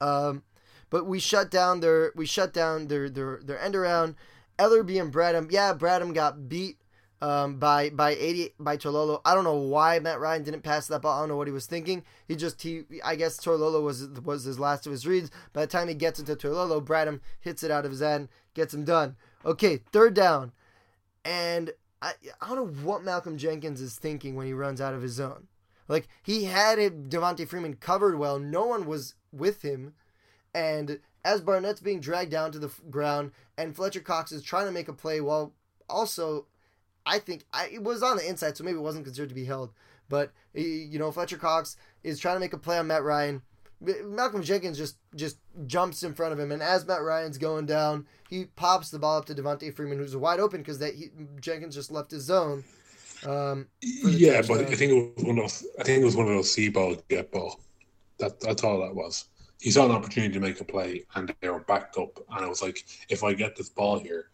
Um, 0.00 0.42
but 0.90 1.06
we 1.06 1.18
shut 1.18 1.50
down 1.50 1.80
their 1.80 2.12
we 2.14 2.26
shut 2.26 2.52
down 2.52 2.88
their 2.88 3.08
their 3.08 3.40
their 3.42 3.60
end 3.60 3.76
around. 3.76 4.16
Ellerbe 4.58 5.00
and 5.00 5.10
Bradham, 5.10 5.50
yeah, 5.50 5.72
Bradham 5.72 6.12
got 6.12 6.46
beat 6.46 6.76
um, 7.22 7.58
by 7.58 7.90
by 7.90 8.10
eighty 8.10 8.50
by 8.58 8.76
Toilolo. 8.76 9.20
I 9.24 9.34
don't 9.34 9.44
know 9.44 9.56
why 9.56 9.98
Matt 9.98 10.20
Ryan 10.20 10.42
didn't 10.42 10.62
pass 10.62 10.86
that 10.88 11.02
ball. 11.02 11.16
I 11.16 11.20
don't 11.22 11.28
know 11.28 11.36
what 11.36 11.46
he 11.46 11.52
was 11.52 11.66
thinking. 11.66 12.04
He 12.26 12.36
just 12.36 12.60
he 12.62 12.84
I 13.04 13.16
guess 13.16 13.38
Toilolo 13.38 13.82
was 13.82 14.08
was 14.24 14.44
his 14.44 14.58
last 14.58 14.86
of 14.86 14.92
his 14.92 15.06
reads. 15.06 15.30
By 15.52 15.62
the 15.62 15.66
time 15.66 15.88
he 15.88 15.94
gets 15.94 16.18
into 16.18 16.36
Toilolo, 16.36 16.84
Bradham 16.84 17.20
hits 17.40 17.62
it 17.62 17.70
out 17.70 17.84
of 17.84 17.90
his 17.90 18.02
end, 18.02 18.28
gets 18.54 18.74
him 18.74 18.84
done. 18.84 19.16
Okay, 19.44 19.78
third 19.92 20.14
down, 20.14 20.52
and 21.24 21.72
I 22.02 22.12
I 22.40 22.48
don't 22.48 22.56
know 22.56 22.84
what 22.84 23.04
Malcolm 23.04 23.38
Jenkins 23.38 23.80
is 23.80 23.96
thinking 23.96 24.34
when 24.34 24.46
he 24.46 24.52
runs 24.52 24.80
out 24.80 24.94
of 24.94 25.02
his 25.02 25.12
zone. 25.12 25.46
Like 25.88 26.08
he 26.22 26.44
had 26.44 26.78
it, 26.78 27.08
Devonta 27.08 27.46
Freeman 27.48 27.74
covered 27.74 28.18
well. 28.18 28.38
No 28.38 28.64
one 28.64 28.86
was 28.86 29.14
with 29.32 29.62
him, 29.62 29.94
and 30.54 31.00
as 31.24 31.40
Barnett's 31.42 31.80
being 31.80 32.00
dragged 32.00 32.30
down 32.30 32.52
to 32.52 32.58
the 32.58 32.68
f- 32.68 32.80
ground, 32.90 33.32
and 33.58 33.74
Fletcher 33.74 34.00
Cox 34.00 34.32
is 34.32 34.42
trying 34.42 34.66
to 34.66 34.72
make 34.72 34.88
a 34.88 34.92
play 34.92 35.20
while 35.20 35.52
also, 35.88 36.46
I 37.04 37.18
think 37.18 37.44
I, 37.52 37.68
it 37.72 37.82
was 37.82 38.02
on 38.02 38.16
the 38.16 38.28
inside, 38.28 38.56
so 38.56 38.64
maybe 38.64 38.78
it 38.78 38.82
wasn't 38.82 39.04
considered 39.04 39.28
to 39.28 39.34
be 39.34 39.44
held. 39.44 39.72
But 40.08 40.32
you 40.54 40.98
know, 40.98 41.12
Fletcher 41.12 41.36
Cox 41.36 41.76
is 42.02 42.18
trying 42.18 42.36
to 42.36 42.40
make 42.40 42.52
a 42.52 42.58
play 42.58 42.78
on 42.78 42.86
Matt 42.86 43.04
Ryan. 43.04 43.42
Malcolm 44.04 44.42
Jenkins 44.42 44.76
just 44.76 44.96
just 45.14 45.38
jumps 45.66 46.02
in 46.02 46.14
front 46.14 46.32
of 46.32 46.38
him, 46.38 46.52
and 46.52 46.62
as 46.62 46.86
Matt 46.86 47.02
Ryan's 47.02 47.38
going 47.38 47.66
down, 47.66 48.06
he 48.28 48.46
pops 48.56 48.90
the 48.90 48.98
ball 48.98 49.18
up 49.18 49.26
to 49.26 49.34
Devonta 49.34 49.72
Freeman, 49.74 49.98
who's 49.98 50.16
wide 50.16 50.40
open 50.40 50.60
because 50.60 50.78
that 50.80 50.94
he, 50.94 51.10
Jenkins 51.40 51.74
just 51.74 51.90
left 51.90 52.10
his 52.10 52.24
zone. 52.24 52.64
Um, 53.26 53.68
Yeah, 53.82 54.42
but. 54.46 54.60
I 54.60 54.64
think 54.74 54.92
it 54.92 55.14
was 55.16 55.24
one 55.24 55.38
of 55.38 55.44
those. 55.44 55.66
I 55.78 55.82
think 55.84 56.02
it 56.02 56.04
was 56.04 56.16
one 56.16 56.26
of 56.26 56.34
those 56.34 56.52
see 56.52 56.68
ball 56.68 56.96
get 57.08 57.30
ball. 57.32 57.60
That 58.18 58.40
that's 58.40 58.64
all 58.64 58.80
that 58.80 58.94
was. 58.94 59.26
He 59.60 59.70
saw 59.70 59.84
an 59.84 59.90
opportunity 59.92 60.32
to 60.34 60.40
make 60.40 60.60
a 60.60 60.64
play, 60.64 61.04
and 61.14 61.34
they 61.40 61.48
were 61.48 61.60
backed 61.60 61.98
up. 61.98 62.18
And 62.30 62.44
I 62.44 62.48
was 62.48 62.62
like, 62.62 62.84
if 63.08 63.22
I 63.22 63.34
get 63.34 63.56
this 63.56 63.68
ball 63.68 63.98
here, 63.98 64.30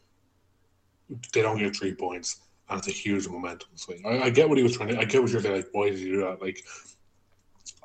they 1.33 1.43
don't 1.43 1.59
get 1.59 1.75
three 1.77 1.95
points, 1.95 2.41
and 2.69 2.79
it's 2.79 2.89
a 2.89 2.93
huge 2.93 3.29
momentum 3.29 3.69
swing. 3.77 4.03
I, 4.07 4.23
I 4.25 4.31
get 4.31 4.49
what 4.49 4.59
he 4.59 4.65
was 4.65 4.77
trying 4.77 4.91
to. 4.91 4.99
I 4.99 5.05
get 5.05 5.23
what 5.23 5.31
you're 5.31 5.41
saying. 5.41 5.57
Like, 5.57 5.69
why 5.73 5.91
did 5.91 5.99
he 5.99 6.07
do 6.07 6.21
that? 6.23 6.41
Like, 6.41 6.65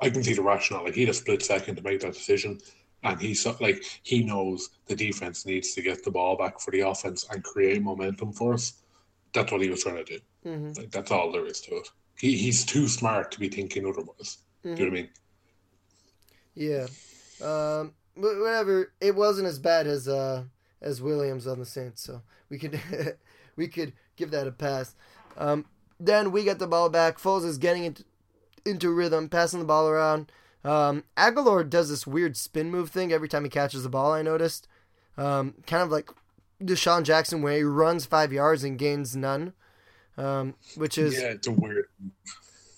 I 0.00 0.10
can 0.10 0.22
see 0.22 0.34
the 0.34 0.42
rationale. 0.42 0.84
Like, 0.84 0.94
he 0.94 1.02
had 1.02 1.10
a 1.10 1.14
split 1.14 1.42
second 1.42 1.76
to 1.76 1.82
make 1.82 2.00
that 2.00 2.14
decision, 2.14 2.58
and 3.02 3.20
he 3.20 3.34
saw 3.34 3.56
like 3.60 3.84
he 4.02 4.24
knows 4.24 4.70
the 4.86 4.96
defense 4.96 5.46
needs 5.46 5.74
to 5.74 5.82
get 5.82 6.04
the 6.04 6.10
ball 6.10 6.36
back 6.36 6.60
for 6.60 6.70
the 6.70 6.80
offense 6.80 7.26
and 7.30 7.42
create 7.44 7.82
momentum 7.82 8.32
for 8.32 8.54
us. 8.54 8.74
That's 9.32 9.50
what 9.50 9.62
he 9.62 9.70
was 9.70 9.82
trying 9.82 9.96
to 9.96 10.04
do. 10.04 10.18
mhm, 10.44 10.76
Like, 10.76 10.90
that's 10.90 11.10
all 11.10 11.32
there 11.32 11.46
is 11.46 11.60
to 11.62 11.76
it. 11.76 11.88
He, 12.18 12.36
he's 12.36 12.64
too 12.64 12.86
smart 12.86 13.32
to 13.32 13.40
be 13.40 13.48
thinking 13.48 13.86
otherwise. 13.86 14.38
mhm. 14.64 14.76
Do 14.76 14.84
you 14.84 14.90
know 14.90 14.92
what 14.92 14.98
I 14.98 15.02
mean? 15.02 15.10
Yeah. 16.54 16.86
Um, 17.42 17.94
but 18.16 18.38
whatever. 18.38 18.92
It 19.00 19.14
wasn't 19.14 19.48
as 19.48 19.58
bad 19.58 19.86
as 19.86 20.08
uh 20.08 20.44
as 20.80 21.00
Williams 21.00 21.46
on 21.46 21.58
the 21.58 21.66
Saints, 21.66 22.02
so 22.02 22.22
we 22.48 22.58
could 22.58 22.80
we 23.56 23.68
could 23.68 23.92
give 24.16 24.30
that 24.30 24.46
a 24.46 24.52
pass. 24.52 24.94
Um, 25.36 25.66
then 25.98 26.32
we 26.32 26.44
get 26.44 26.58
the 26.58 26.66
ball 26.66 26.88
back. 26.88 27.18
Foles 27.18 27.44
is 27.44 27.58
getting 27.58 27.84
into 27.84 28.04
into 28.64 28.90
rhythm, 28.90 29.28
passing 29.28 29.60
the 29.60 29.66
ball 29.66 29.88
around. 29.88 30.30
Um, 30.64 31.04
Agholor 31.16 31.68
does 31.68 31.88
this 31.88 32.06
weird 32.06 32.36
spin 32.36 32.70
move 32.70 32.90
thing 32.90 33.12
every 33.12 33.28
time 33.28 33.44
he 33.44 33.50
catches 33.50 33.82
the 33.82 33.88
ball. 33.88 34.12
I 34.12 34.22
noticed, 34.22 34.68
um, 35.18 35.54
kind 35.66 35.82
of 35.82 35.90
like 35.90 36.10
DeSean 36.62 37.02
Jackson, 37.02 37.42
where 37.42 37.56
he 37.56 37.64
runs 37.64 38.06
five 38.06 38.32
yards 38.32 38.62
and 38.62 38.78
gains 38.78 39.16
none, 39.16 39.54
um, 40.16 40.54
which 40.76 40.98
is 40.98 41.20
yeah, 41.20 41.30
it's 41.30 41.48
a 41.48 41.52
weird. 41.52 41.86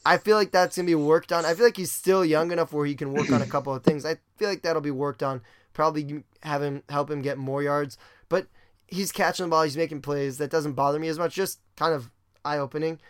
I 0.05 0.19
feel 0.19 0.37
like 0.37 0.51
that's 0.51 0.77
gonna 0.77 0.87
be 0.87 0.95
worked 0.95 1.33
on. 1.33 1.45
I 1.45 1.55
feel 1.55 1.65
like 1.65 1.77
he's 1.77 1.93
still 1.93 2.25
young 2.25 2.53
enough 2.53 2.73
where 2.73 2.87
he 2.87 2.95
can 2.95 3.13
work 3.13 3.31
on 3.31 3.43
a 3.43 3.47
couple 3.47 3.75
of 3.75 3.83
things. 3.83 4.05
I 4.05 4.17
feel 4.37 4.49
like 4.49 4.63
that'll 4.63 4.83
be 4.83 4.91
worked 4.91 5.23
on. 5.23 5.41
Probably 5.73 6.25
have 6.43 6.63
him 6.63 6.83
help 6.89 7.11
him 7.11 7.23
get 7.23 7.39
more 7.39 7.63
yards. 7.63 7.97
But 8.29 8.49
he's 8.87 9.13
catching 9.13 9.47
the 9.47 9.51
ball. 9.51 9.63
He's 9.63 9.77
making 9.77 10.03
plays. 10.03 10.39
That 10.39 10.51
doesn't 10.51 10.75
bother 10.75 10.99
me 10.99 11.09
as 11.09 11.19
much. 11.19 11.35
Just 11.35 11.61
kind 11.77 11.95
of 11.95 12.11
eye 12.45 12.59
opening. 12.59 13.01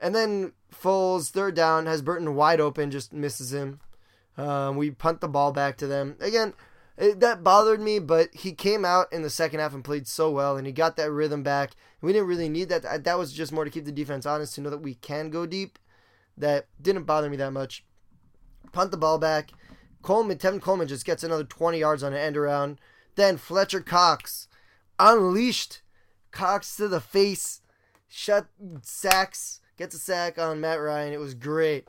And 0.00 0.14
then 0.14 0.52
Foles 0.72 1.30
third 1.30 1.54
down 1.54 1.86
has 1.86 2.02
Burton 2.02 2.34
wide 2.34 2.60
open, 2.60 2.90
just 2.90 3.12
misses 3.12 3.52
him. 3.52 3.80
Um, 4.36 4.76
we 4.76 4.90
punt 4.90 5.20
the 5.20 5.28
ball 5.28 5.52
back 5.52 5.76
to 5.78 5.86
them 5.86 6.16
again. 6.20 6.54
It, 6.96 7.20
that 7.20 7.44
bothered 7.44 7.80
me, 7.80 7.98
but 7.98 8.34
he 8.34 8.52
came 8.52 8.84
out 8.84 9.12
in 9.12 9.22
the 9.22 9.30
second 9.30 9.60
half 9.60 9.74
and 9.74 9.84
played 9.84 10.06
so 10.06 10.30
well, 10.30 10.56
and 10.56 10.66
he 10.66 10.72
got 10.72 10.96
that 10.96 11.10
rhythm 11.10 11.42
back. 11.42 11.72
We 12.00 12.12
didn't 12.12 12.28
really 12.28 12.48
need 12.48 12.68
that. 12.68 13.04
That 13.04 13.18
was 13.18 13.32
just 13.32 13.52
more 13.52 13.64
to 13.64 13.70
keep 13.70 13.84
the 13.84 13.92
defense 13.92 14.26
honest, 14.26 14.54
to 14.54 14.60
know 14.60 14.70
that 14.70 14.78
we 14.78 14.94
can 14.94 15.30
go 15.30 15.46
deep. 15.46 15.78
That 16.40 16.66
didn't 16.80 17.04
bother 17.04 17.30
me 17.30 17.36
that 17.36 17.52
much. 17.52 17.84
Punt 18.72 18.90
the 18.90 18.96
ball 18.96 19.18
back. 19.18 19.50
Coleman, 20.02 20.38
Tevin 20.38 20.60
Coleman 20.62 20.88
just 20.88 21.04
gets 21.04 21.22
another 21.22 21.44
20 21.44 21.78
yards 21.78 22.02
on 22.02 22.12
an 22.12 22.18
end 22.18 22.36
around. 22.36 22.80
Then 23.16 23.36
Fletcher 23.36 23.80
Cox 23.80 24.48
unleashed 24.98 25.82
Cox 26.30 26.76
to 26.76 26.86
the 26.88 27.00
face, 27.00 27.60
shut 28.08 28.46
sacks, 28.82 29.60
gets 29.76 29.94
a 29.94 29.98
sack 29.98 30.38
on 30.38 30.60
Matt 30.60 30.80
Ryan. 30.80 31.12
It 31.12 31.18
was 31.20 31.34
great. 31.34 31.88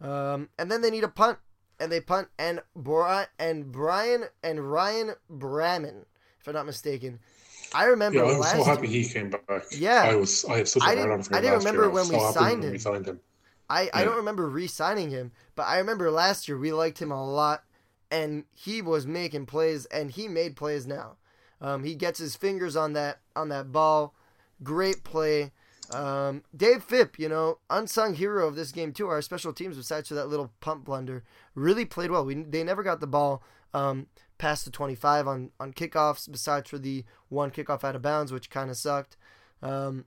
Um, 0.00 0.48
and 0.58 0.70
then 0.70 0.80
they 0.82 0.90
need 0.90 1.04
a 1.04 1.08
punt, 1.08 1.38
and 1.78 1.90
they 1.92 2.00
punt, 2.00 2.28
and 2.38 2.60
Bryan 2.74 3.26
and 3.38 3.70
Bryan 3.70 4.24
and 4.42 4.70
Ryan 4.72 5.12
Braman, 5.30 6.04
if 6.40 6.48
I'm 6.48 6.54
not 6.54 6.66
mistaken. 6.66 7.20
I 7.72 7.84
remember. 7.84 8.18
Yeah, 8.18 8.24
I 8.24 8.26
was 8.26 8.38
last 8.38 8.56
so 8.56 8.64
happy 8.64 8.88
he 8.88 9.04
came 9.08 9.30
back. 9.30 9.62
Yeah. 9.70 10.02
I 10.02 10.16
was. 10.16 10.44
I 10.46 10.56
had 10.58 10.68
such 10.68 10.82
a 10.82 10.84
I 10.84 10.88
hard 10.88 10.98
didn't- 10.98 11.12
on 11.12 11.20
him 11.20 11.26
I 11.30 11.40
didn't 11.40 11.52
last 11.54 11.62
year. 11.64 11.72
remember 11.72 11.84
I 11.84 12.02
when 12.02 12.08
we 12.08 12.32
signed 12.32 12.62
when. 12.64 12.72
We 12.72 12.78
signed 12.78 13.06
him. 13.06 13.20
I, 13.70 13.88
I 13.94 14.04
don't 14.04 14.16
remember 14.16 14.48
re-signing 14.48 15.10
him, 15.10 15.30
but 15.54 15.62
I 15.62 15.78
remember 15.78 16.10
last 16.10 16.48
year 16.48 16.58
we 16.58 16.72
liked 16.72 17.00
him 17.00 17.12
a 17.12 17.24
lot, 17.24 17.62
and 18.10 18.44
he 18.52 18.82
was 18.82 19.06
making 19.06 19.46
plays, 19.46 19.86
and 19.86 20.10
he 20.10 20.26
made 20.26 20.56
plays 20.56 20.88
now. 20.88 21.16
Um, 21.60 21.84
he 21.84 21.94
gets 21.94 22.18
his 22.18 22.34
fingers 22.34 22.74
on 22.74 22.94
that 22.94 23.20
on 23.36 23.48
that 23.50 23.70
ball, 23.70 24.14
great 24.62 25.04
play. 25.04 25.52
Um, 25.92 26.42
Dave 26.56 26.82
Fipp, 26.82 27.18
you 27.18 27.28
know, 27.28 27.58
unsung 27.68 28.14
hero 28.14 28.48
of 28.48 28.56
this 28.56 28.72
game 28.72 28.92
too. 28.92 29.08
Our 29.08 29.22
special 29.22 29.52
teams, 29.52 29.76
besides 29.76 30.08
for 30.08 30.14
that 30.14 30.28
little 30.28 30.52
pump 30.60 30.84
blunder, 30.84 31.22
really 31.54 31.84
played 31.84 32.10
well. 32.10 32.24
We 32.24 32.34
they 32.34 32.64
never 32.64 32.82
got 32.82 33.00
the 33.00 33.06
ball 33.06 33.42
um, 33.72 34.06
past 34.38 34.64
the 34.64 34.70
25 34.72 35.28
on 35.28 35.50
on 35.60 35.72
kickoffs, 35.72 36.30
besides 36.30 36.70
for 36.70 36.78
the 36.78 37.04
one 37.28 37.50
kickoff 37.50 37.84
out 37.84 37.94
of 37.94 38.02
bounds, 38.02 38.32
which 38.32 38.50
kind 38.50 38.70
of 38.70 38.76
sucked. 38.76 39.16
Um, 39.62 40.06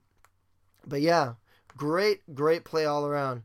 but 0.86 1.00
yeah, 1.00 1.34
great 1.76 2.34
great 2.34 2.64
play 2.64 2.84
all 2.84 3.06
around. 3.06 3.42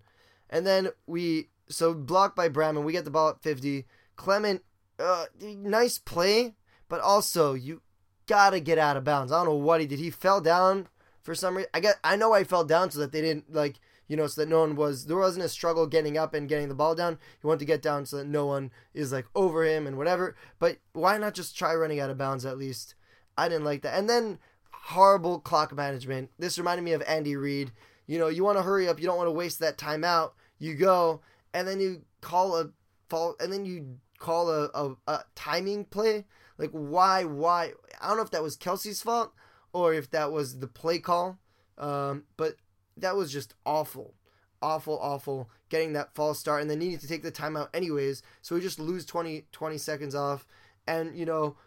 And 0.49 0.65
then 0.65 0.89
we 1.05 1.49
so 1.67 1.93
blocked 1.93 2.35
by 2.35 2.49
Braman, 2.49 2.83
we 2.83 2.91
get 2.91 3.05
the 3.05 3.11
ball 3.11 3.29
at 3.29 3.43
50. 3.43 3.85
Clement, 4.15 4.63
uh, 4.97 5.25
nice 5.39 5.97
play, 5.97 6.55
but 6.87 6.99
also 6.99 7.53
you 7.53 7.81
gotta 8.27 8.59
get 8.59 8.77
out 8.77 8.97
of 8.97 9.03
bounds. 9.03 9.31
I 9.31 9.37
don't 9.37 9.53
know 9.53 9.55
what 9.55 9.81
he 9.81 9.87
did. 9.87 9.99
He 9.99 10.09
fell 10.09 10.41
down 10.41 10.87
for 11.21 11.33
some 11.35 11.57
reason. 11.57 11.69
I 11.73 11.79
get 11.79 11.97
I 12.03 12.15
know 12.15 12.33
I 12.33 12.43
fell 12.43 12.63
down 12.63 12.91
so 12.91 12.99
that 12.99 13.11
they 13.11 13.21
didn't 13.21 13.53
like 13.53 13.79
you 14.07 14.17
know 14.17 14.27
so 14.27 14.41
that 14.41 14.49
no 14.49 14.59
one 14.61 14.75
was 14.75 15.05
there 15.05 15.17
wasn't 15.17 15.45
a 15.45 15.49
struggle 15.49 15.87
getting 15.87 16.17
up 16.17 16.33
and 16.33 16.49
getting 16.49 16.67
the 16.67 16.75
ball 16.75 16.95
down. 16.95 17.17
He 17.39 17.47
wanted 17.47 17.59
to 17.59 17.65
get 17.65 17.81
down 17.81 18.05
so 18.05 18.17
that 18.17 18.27
no 18.27 18.45
one 18.45 18.71
is 18.93 19.11
like 19.11 19.25
over 19.35 19.63
him 19.63 19.87
and 19.87 19.97
whatever. 19.97 20.35
But 20.57 20.77
why 20.93 21.17
not 21.17 21.33
just 21.33 21.57
try 21.57 21.73
running 21.73 21.99
out 21.99 22.09
of 22.09 22.17
bounds 22.17 22.45
at 22.45 22.57
least? 22.57 22.95
I 23.37 23.47
didn't 23.47 23.65
like 23.65 23.83
that. 23.83 23.97
And 23.97 24.09
then 24.09 24.39
horrible 24.71 25.39
clock 25.39 25.75
management. 25.75 26.31
This 26.37 26.57
reminded 26.57 26.83
me 26.83 26.93
of 26.93 27.03
Andy 27.03 27.35
Reid. 27.35 27.71
You 28.09 28.17
know, 28.17 28.27
you 28.27 28.43
want 28.43 28.57
to 28.57 28.63
hurry 28.63 28.87
up. 28.87 28.99
You 28.99 29.05
don't 29.05 29.17
want 29.17 29.27
to 29.27 29.31
waste 29.31 29.59
that 29.59 29.77
timeout. 29.77 30.31
You 30.57 30.73
go 30.73 31.21
and 31.53 31.67
then 31.67 31.79
you 31.79 32.01
call 32.21 32.57
a 32.57 32.71
fall, 33.07 33.35
and 33.39 33.53
then 33.53 33.65
you 33.65 33.97
call 34.17 34.49
a, 34.49 34.69
a, 34.73 34.95
a 35.07 35.23
timing 35.35 35.85
play. 35.85 36.25
Like 36.57 36.71
why? 36.71 37.23
Why? 37.23 37.73
I 38.01 38.07
don't 38.07 38.17
know 38.17 38.23
if 38.23 38.31
that 38.31 38.41
was 38.41 38.57
Kelce's 38.57 39.03
fault 39.03 39.31
or 39.73 39.93
if 39.93 40.09
that 40.09 40.31
was 40.31 40.57
the 40.57 40.65
play 40.65 40.97
call. 40.97 41.37
Um, 41.77 42.23
but 42.35 42.55
that 42.97 43.15
was 43.15 43.31
just 43.31 43.53
awful, 43.63 44.15
awful, 44.59 44.97
awful. 44.99 45.47
Getting 45.69 45.93
that 45.93 46.15
false 46.15 46.39
start 46.39 46.61
and 46.61 46.69
then 46.69 46.79
needing 46.79 46.97
to 46.97 47.07
take 47.07 47.21
the 47.21 47.31
timeout 47.31 47.69
anyways. 47.75 48.23
So 48.41 48.55
we 48.55 48.61
just 48.61 48.79
lose 48.79 49.05
20, 49.05 49.45
20 49.51 49.77
seconds 49.77 50.15
off, 50.15 50.47
and 50.87 51.15
you 51.15 51.25
know, 51.25 51.57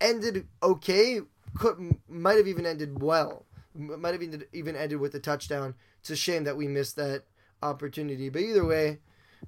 ended 0.00 0.46
okay. 0.62 1.22
Could 1.56 1.96
might 2.08 2.36
have 2.36 2.46
even 2.46 2.66
ended 2.66 3.02
well. 3.02 3.46
Might 3.74 4.12
have 4.12 4.22
even 4.22 4.44
even 4.52 4.76
ended 4.76 5.00
with 5.00 5.14
a 5.14 5.20
touchdown. 5.20 5.74
It's 6.00 6.10
a 6.10 6.16
shame 6.16 6.44
that 6.44 6.56
we 6.56 6.68
missed 6.68 6.96
that 6.96 7.24
opportunity. 7.62 8.28
But 8.28 8.42
either 8.42 8.64
way, 8.64 8.98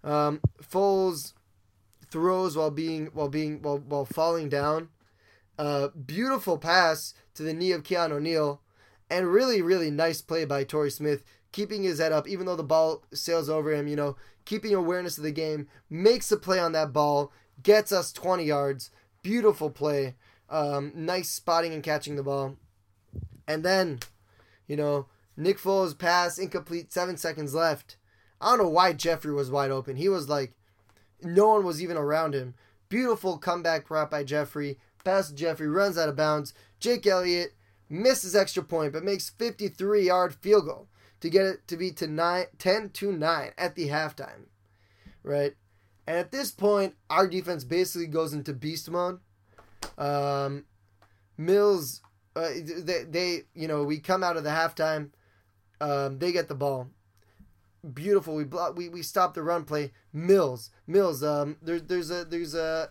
um, 0.02 0.40
Foles 0.62 1.32
throws 2.10 2.56
while 2.56 2.70
being 2.70 3.06
while 3.12 3.28
being 3.28 3.62
while 3.62 3.78
while 3.78 4.04
falling 4.04 4.48
down. 4.48 4.88
Uh, 5.58 5.88
beautiful 5.88 6.58
pass 6.58 7.14
to 7.34 7.42
the 7.42 7.52
knee 7.52 7.72
of 7.72 7.82
Keanu 7.82 8.12
O'Neal, 8.12 8.60
and 9.10 9.32
really 9.32 9.62
really 9.62 9.90
nice 9.90 10.20
play 10.20 10.44
by 10.44 10.64
Torrey 10.64 10.90
Smith, 10.90 11.24
keeping 11.52 11.82
his 11.82 11.98
head 11.98 12.12
up 12.12 12.28
even 12.28 12.46
though 12.46 12.56
the 12.56 12.62
ball 12.62 13.04
sails 13.12 13.48
over 13.48 13.72
him. 13.72 13.86
You 13.86 13.96
know, 13.96 14.16
keeping 14.44 14.74
awareness 14.74 15.18
of 15.18 15.24
the 15.24 15.32
game, 15.32 15.68
makes 15.88 16.32
a 16.32 16.36
play 16.36 16.58
on 16.58 16.72
that 16.72 16.92
ball, 16.92 17.32
gets 17.62 17.92
us 17.92 18.12
20 18.12 18.44
yards. 18.44 18.90
Beautiful 19.22 19.70
play. 19.70 20.16
Um, 20.48 20.92
nice 20.94 21.28
spotting 21.28 21.72
and 21.72 21.82
catching 21.82 22.16
the 22.16 22.22
ball. 22.22 22.56
And 23.46 23.62
then, 23.62 24.00
you 24.66 24.76
know, 24.76 25.06
Nick 25.36 25.58
Foles 25.58 25.98
pass 25.98 26.38
incomplete, 26.38 26.92
seven 26.92 27.16
seconds 27.16 27.54
left. 27.54 27.96
I 28.40 28.50
don't 28.50 28.64
know 28.64 28.70
why 28.70 28.92
Jeffery 28.92 29.32
was 29.32 29.50
wide 29.50 29.70
open. 29.70 29.96
He 29.96 30.08
was 30.08 30.28
like, 30.28 30.54
no 31.22 31.48
one 31.48 31.64
was 31.64 31.82
even 31.82 31.96
around 31.96 32.34
him. 32.34 32.54
Beautiful 32.88 33.38
comeback 33.38 33.90
route 33.90 34.10
by 34.10 34.24
Jeffery. 34.24 34.78
Pass 35.04 35.30
Jeffery, 35.30 35.68
runs 35.68 35.96
out 35.96 36.08
of 36.08 36.16
bounds. 36.16 36.52
Jake 36.78 37.06
Elliott 37.06 37.54
misses 37.88 38.34
extra 38.34 38.62
point, 38.62 38.92
but 38.92 39.04
makes 39.04 39.30
53 39.30 40.06
yard 40.06 40.34
field 40.34 40.66
goal 40.66 40.88
to 41.20 41.28
get 41.28 41.44
it 41.46 41.68
to 41.68 41.76
be 41.76 41.90
to 41.92 42.06
nine, 42.06 42.46
10 42.58 42.90
to 42.90 43.12
9 43.12 43.50
at 43.56 43.74
the 43.74 43.88
halftime. 43.88 44.46
Right? 45.22 45.54
And 46.06 46.16
at 46.16 46.32
this 46.32 46.50
point, 46.50 46.94
our 47.08 47.28
defense 47.28 47.64
basically 47.64 48.06
goes 48.06 48.32
into 48.32 48.52
beast 48.52 48.90
mode. 48.90 49.20
Um, 49.98 50.64
Mills, 51.36 52.00
uh, 52.34 52.48
they, 52.62 53.04
they, 53.04 53.42
you 53.54 53.68
know, 53.68 53.84
we 53.84 53.98
come 53.98 54.24
out 54.24 54.36
of 54.36 54.44
the 54.44 54.50
halftime. 54.50 55.10
Um, 55.80 56.18
they 56.18 56.32
get 56.32 56.48
the 56.48 56.54
ball. 56.54 56.88
Beautiful. 57.94 58.34
We 58.34 58.44
block. 58.44 58.76
We, 58.76 58.88
we 58.88 59.02
stop 59.02 59.34
the 59.34 59.42
run 59.42 59.64
play. 59.64 59.92
Mills, 60.12 60.70
Mills. 60.86 61.22
Um, 61.22 61.56
there's 61.62 61.82
there's 61.84 62.10
a 62.10 62.24
there's 62.24 62.54
a 62.54 62.90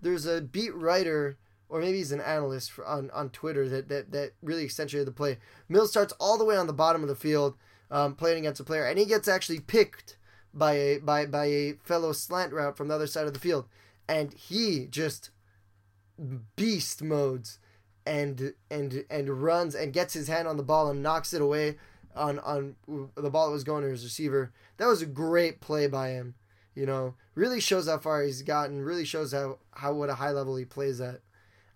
there's 0.00 0.26
a 0.26 0.40
beat 0.40 0.74
writer 0.74 1.38
or 1.68 1.80
maybe 1.80 1.98
he's 1.98 2.12
an 2.12 2.20
analyst 2.20 2.70
for, 2.70 2.86
on 2.86 3.10
on 3.10 3.30
Twitter 3.30 3.68
that 3.68 3.88
that 3.88 4.12
that 4.12 4.32
really 4.42 4.64
accentuated 4.64 5.08
the 5.08 5.12
play. 5.12 5.38
Mills 5.68 5.90
starts 5.90 6.12
all 6.20 6.38
the 6.38 6.44
way 6.44 6.56
on 6.56 6.66
the 6.66 6.72
bottom 6.72 7.02
of 7.02 7.08
the 7.08 7.14
field, 7.14 7.56
um, 7.90 8.14
playing 8.14 8.38
against 8.38 8.60
a 8.60 8.64
player, 8.64 8.84
and 8.86 8.98
he 8.98 9.04
gets 9.04 9.28
actually 9.28 9.60
picked 9.60 10.16
by 10.52 10.74
a 10.74 10.98
by 10.98 11.26
by 11.26 11.46
a 11.46 11.72
fellow 11.82 12.12
slant 12.12 12.52
route 12.52 12.76
from 12.76 12.88
the 12.88 12.94
other 12.94 13.06
side 13.06 13.26
of 13.26 13.34
the 13.34 13.40
field, 13.40 13.66
and 14.08 14.32
he 14.34 14.86
just 14.86 15.30
beast 16.54 17.02
modes 17.02 17.58
and 18.06 18.54
and 18.70 19.04
and 19.10 19.42
runs 19.42 19.74
and 19.74 19.92
gets 19.92 20.14
his 20.14 20.28
hand 20.28 20.46
on 20.46 20.56
the 20.56 20.62
ball 20.62 20.88
and 20.90 21.02
knocks 21.02 21.32
it 21.32 21.42
away 21.42 21.76
on 22.14 22.38
on 22.40 22.76
the 23.16 23.30
ball 23.30 23.46
that 23.46 23.52
was 23.52 23.64
going 23.64 23.82
to 23.82 23.90
his 23.90 24.04
receiver. 24.04 24.52
That 24.76 24.86
was 24.86 25.02
a 25.02 25.06
great 25.06 25.60
play 25.60 25.86
by 25.86 26.10
him. 26.10 26.34
You 26.74 26.86
know, 26.86 27.14
really 27.34 27.60
shows 27.60 27.86
how 27.88 27.98
far 27.98 28.22
he's 28.22 28.42
gotten. 28.42 28.82
Really 28.82 29.04
shows 29.04 29.32
how 29.32 29.58
how 29.72 29.92
what 29.94 30.10
a 30.10 30.14
high 30.14 30.30
level 30.30 30.56
he 30.56 30.64
plays 30.64 31.00
at. 31.00 31.20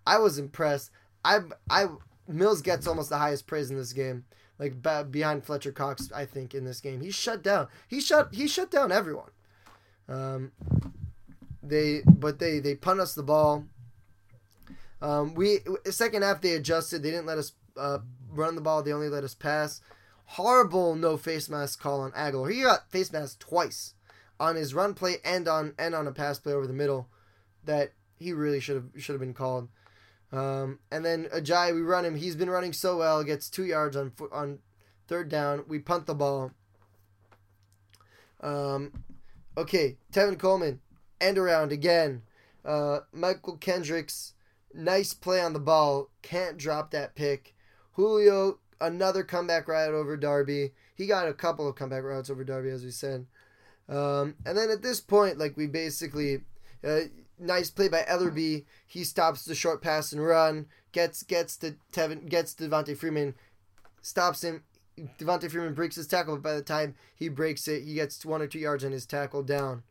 I 0.05 0.17
was 0.19 0.37
impressed. 0.37 0.91
I 1.23 1.39
I 1.69 1.87
Mills 2.27 2.61
gets 2.61 2.87
almost 2.87 3.09
the 3.09 3.17
highest 3.17 3.47
praise 3.47 3.69
in 3.69 3.77
this 3.77 3.93
game, 3.93 4.25
like 4.57 4.81
ba- 4.81 5.07
behind 5.09 5.45
Fletcher 5.45 5.71
Cox. 5.71 6.11
I 6.11 6.25
think 6.25 6.53
in 6.53 6.65
this 6.65 6.81
game 6.81 7.01
he 7.01 7.11
shut 7.11 7.43
down. 7.43 7.67
He 7.87 8.01
shut 8.01 8.33
he 8.33 8.47
shut 8.47 8.71
down 8.71 8.91
everyone. 8.91 9.31
Um, 10.07 10.51
they 11.63 12.01
but 12.05 12.39
they 12.39 12.59
they 12.59 12.75
punt 12.75 12.99
us 12.99 13.15
the 13.15 13.23
ball. 13.23 13.65
Um, 15.01 15.33
we 15.33 15.59
second 15.85 16.23
half 16.23 16.41
they 16.41 16.53
adjusted. 16.53 17.03
They 17.03 17.11
didn't 17.11 17.25
let 17.25 17.37
us 17.37 17.53
uh, 17.77 17.99
run 18.29 18.55
the 18.55 18.61
ball. 18.61 18.83
They 18.83 18.93
only 18.93 19.09
let 19.09 19.23
us 19.23 19.33
pass. 19.33 19.81
Horrible 20.33 20.95
no 20.95 21.17
face 21.17 21.49
mask 21.49 21.81
call 21.81 22.01
on 22.01 22.11
Agholor. 22.11 22.51
He 22.51 22.61
got 22.61 22.91
face 22.91 23.11
mask 23.11 23.39
twice 23.39 23.95
on 24.39 24.55
his 24.55 24.75
run 24.75 24.93
play 24.93 25.17
and 25.25 25.47
on 25.47 25.73
and 25.79 25.95
on 25.95 26.05
a 26.05 26.11
pass 26.11 26.37
play 26.37 26.53
over 26.53 26.67
the 26.67 26.73
middle 26.73 27.09
that 27.63 27.93
he 28.15 28.31
really 28.31 28.59
should 28.59 28.75
have 28.75 29.01
should 29.01 29.13
have 29.13 29.19
been 29.19 29.33
called. 29.33 29.69
Um, 30.31 30.77
and 30.91 31.03
then 31.03 31.25
Ajayi, 31.33 31.73
we 31.73 31.81
run 31.81 32.05
him. 32.05 32.15
He's 32.15 32.35
been 32.35 32.51
running 32.51 32.73
so 32.73 32.97
well. 32.97 33.23
Gets 33.23 33.49
two 33.49 33.65
yards 33.65 33.97
on 33.97 34.11
on 34.31 34.59
third 35.07 35.29
down. 35.29 35.63
We 35.67 35.79
punt 35.79 36.05
the 36.05 36.13
ball. 36.13 36.51
Um, 38.39 39.03
okay, 39.57 39.97
Tevin 40.13 40.37
Coleman, 40.37 40.79
end 41.19 41.39
around 41.39 41.71
again. 41.71 42.21
Uh, 42.63 42.99
Mychal 43.15 43.59
Kendricks, 43.59 44.33
nice 44.75 45.15
play 45.15 45.41
on 45.41 45.53
the 45.53 45.59
ball. 45.59 46.11
Can't 46.21 46.55
drop 46.55 46.91
that 46.91 47.15
pick. 47.15 47.55
Julio, 47.93 48.59
another 48.81 49.23
comeback 49.23 49.67
route 49.67 49.93
over 49.93 50.17
Darby. 50.17 50.71
He 50.95 51.07
got 51.07 51.27
a 51.27 51.33
couple 51.33 51.67
of 51.67 51.75
comeback 51.75 52.03
routes 52.03 52.29
over 52.29 52.43
Darby, 52.43 52.69
as 52.69 52.83
we 52.83 52.91
said. 52.91 53.25
Um, 53.87 54.35
and 54.45 54.57
then 54.57 54.69
at 54.69 54.81
this 54.81 55.01
point, 55.01 55.37
like 55.37 55.57
we 55.57 55.67
basically, 55.67 56.41
uh, 56.87 57.01
nice 57.39 57.69
play 57.69 57.89
by 57.89 58.03
Ellerbe. 58.03 58.65
He 58.85 59.03
stops 59.03 59.45
the 59.45 59.55
short 59.55 59.81
pass 59.81 60.11
and 60.11 60.25
run. 60.25 60.67
Gets 60.91 61.23
gets 61.23 61.57
to 61.57 61.75
Tevin 61.91 62.29
gets 62.29 62.53
to 62.55 62.67
Devonta 62.67 62.97
Freeman, 62.97 63.35
stops 64.01 64.43
him. 64.43 64.63
Devonta 65.17 65.49
Freeman 65.49 65.73
breaks 65.73 65.95
his 65.95 66.07
tackle, 66.07 66.35
but 66.35 66.43
by 66.43 66.55
the 66.55 66.61
time 66.61 66.95
he 67.15 67.29
breaks 67.29 67.67
it, 67.67 67.83
he 67.83 67.93
gets 67.93 68.25
one 68.25 68.41
or 68.41 68.47
two 68.47 68.59
yards 68.59 68.83
on 68.83 68.91
his 68.91 69.05
tackle 69.05 69.43
down. 69.43 69.83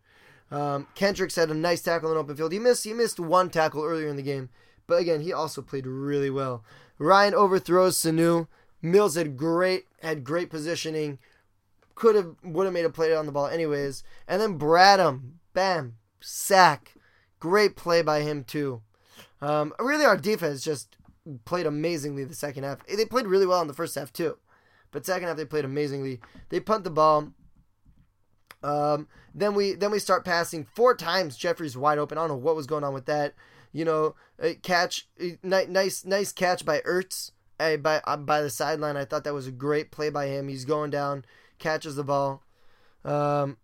Um, 0.50 0.86
Kendricks 0.94 1.36
had 1.36 1.50
a 1.50 1.54
nice 1.54 1.82
tackle 1.82 2.10
in 2.10 2.18
open 2.18 2.36
field. 2.36 2.52
He 2.52 2.58
missed 2.58 2.84
he 2.84 2.92
missed 2.92 3.20
one 3.20 3.50
tackle 3.50 3.84
earlier 3.84 4.08
in 4.08 4.16
the 4.16 4.22
game, 4.22 4.48
but 4.86 5.00
again 5.00 5.20
he 5.20 5.32
also 5.32 5.62
played 5.62 5.86
really 5.86 6.30
well. 6.30 6.64
Ryan 6.98 7.34
overthrows 7.34 7.96
Sanu. 7.96 8.48
Mills 8.80 9.16
had 9.16 9.36
great 9.36 9.86
had 10.00 10.24
great 10.24 10.50
positioning. 10.50 11.18
Could 11.94 12.14
have 12.14 12.36
would 12.44 12.64
have 12.64 12.74
made 12.74 12.84
a 12.84 12.90
play 12.90 13.14
on 13.14 13.26
the 13.26 13.32
ball 13.32 13.46
anyways. 13.46 14.04
And 14.26 14.40
then 14.40 14.58
Bradham, 14.58 15.32
bam, 15.52 15.96
sack. 16.20 16.94
Great 17.40 17.76
play 17.76 18.02
by 18.02 18.20
him 18.20 18.44
too. 18.44 18.82
Um, 19.40 19.72
really, 19.78 20.04
our 20.04 20.16
defense 20.16 20.62
just 20.62 20.96
played 21.44 21.66
amazingly 21.66 22.24
the 22.24 22.34
second 22.34 22.64
half. 22.64 22.84
They 22.86 23.04
played 23.04 23.26
really 23.26 23.46
well 23.46 23.60
in 23.60 23.68
the 23.68 23.74
first 23.74 23.94
half 23.94 24.12
too, 24.12 24.38
but 24.90 25.06
second 25.06 25.28
half 25.28 25.36
they 25.36 25.44
played 25.44 25.64
amazingly. 25.64 26.20
They 26.48 26.60
punt 26.60 26.84
the 26.84 26.90
ball. 26.90 27.32
Um, 28.62 29.06
then 29.34 29.54
we 29.54 29.74
then 29.74 29.90
we 29.90 29.98
start 29.98 30.24
passing 30.24 30.66
four 30.74 30.94
times. 30.94 31.36
Jeffery's 31.36 31.76
wide 31.76 31.98
open. 31.98 32.18
I 32.18 32.22
don't 32.22 32.30
know 32.30 32.36
what 32.36 32.56
was 32.56 32.66
going 32.66 32.84
on 32.84 32.94
with 32.94 33.06
that. 33.06 33.34
You 33.72 33.84
know, 33.84 34.14
catch 34.62 35.08
nice 35.42 36.04
nice 36.04 36.32
catch 36.32 36.64
by 36.64 36.80
Ertz 36.80 37.32
uh, 37.60 37.76
by 37.76 38.00
uh, 38.04 38.16
by 38.16 38.42
the 38.42 38.50
sideline. 38.50 38.96
I 38.96 39.04
thought 39.04 39.24
that 39.24 39.34
was 39.34 39.46
a 39.46 39.52
great 39.52 39.90
play 39.90 40.10
by 40.10 40.26
him. 40.26 40.48
He's 40.48 40.64
going 40.64 40.90
down, 40.90 41.24
catches 41.58 41.96
the 41.96 42.04
ball. 42.04 42.42
Um, 43.04 43.56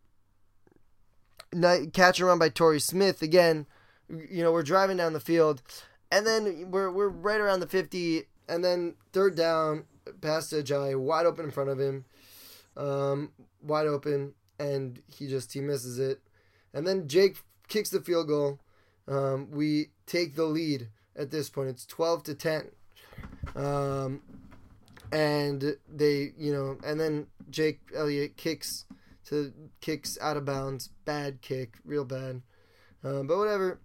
catch 1.92 2.18
and 2.18 2.28
run 2.28 2.38
by 2.38 2.48
Torrey 2.48 2.80
Smith 2.80 3.22
again. 3.22 3.66
You 4.08 4.42
know, 4.42 4.52
we're 4.52 4.62
driving 4.62 4.96
down 4.96 5.12
the 5.12 5.20
field, 5.20 5.62
and 6.10 6.26
then 6.26 6.70
we're 6.70 6.90
we're 6.90 7.08
right 7.08 7.40
around 7.40 7.60
the 7.60 7.66
fifty, 7.66 8.24
and 8.48 8.64
then 8.64 8.94
third 9.12 9.34
down, 9.36 9.84
pass 10.20 10.50
to 10.50 10.62
Ajayi, 10.62 10.98
wide 10.98 11.26
open 11.26 11.46
in 11.46 11.50
front 11.50 11.70
of 11.70 11.80
him, 11.80 12.04
um, 12.76 13.32
wide 13.62 13.86
open, 13.86 14.34
and 14.58 15.00
he 15.06 15.26
just 15.26 15.52
he 15.52 15.60
misses 15.60 15.98
it, 15.98 16.20
and 16.72 16.86
then 16.86 17.08
Jake 17.08 17.38
kicks 17.68 17.90
the 17.90 18.00
field 18.00 18.28
goal. 18.28 18.60
Um, 19.08 19.50
we 19.50 19.88
take 20.06 20.34
the 20.34 20.44
lead 20.44 20.88
at 21.16 21.30
this 21.30 21.48
point. 21.48 21.68
It's 21.70 21.86
twelve 21.86 22.22
to 22.24 22.34
ten, 22.34 22.70
um, 23.54 24.22
and 25.12 25.76
they 25.92 26.32
you 26.36 26.52
know, 26.52 26.78
and 26.84 26.98
then 27.00 27.26
Jake 27.50 27.80
Elliott 27.94 28.36
kicks 28.36 28.84
to 29.26 29.52
kicks 29.80 30.18
out 30.20 30.36
of 30.36 30.44
bounds, 30.44 30.90
bad 31.04 31.40
kick, 31.40 31.78
real 31.84 32.04
bad, 32.04 32.42
um, 33.02 33.26
but 33.26 33.38
whatever. 33.38 33.80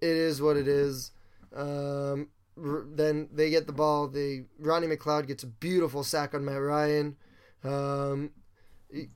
It 0.00 0.10
is 0.10 0.42
what 0.42 0.58
it 0.58 0.68
is. 0.68 1.12
Um, 1.54 2.28
r- 2.62 2.84
then 2.86 3.28
they 3.32 3.48
get 3.50 3.66
the 3.66 3.72
ball. 3.72 4.08
They 4.08 4.44
Ronnie 4.58 4.86
McLeod 4.86 5.26
gets 5.26 5.42
a 5.42 5.46
beautiful 5.46 6.04
sack 6.04 6.34
on 6.34 6.44
Matt 6.44 6.60
Ryan. 6.60 7.16
Um, 7.64 8.30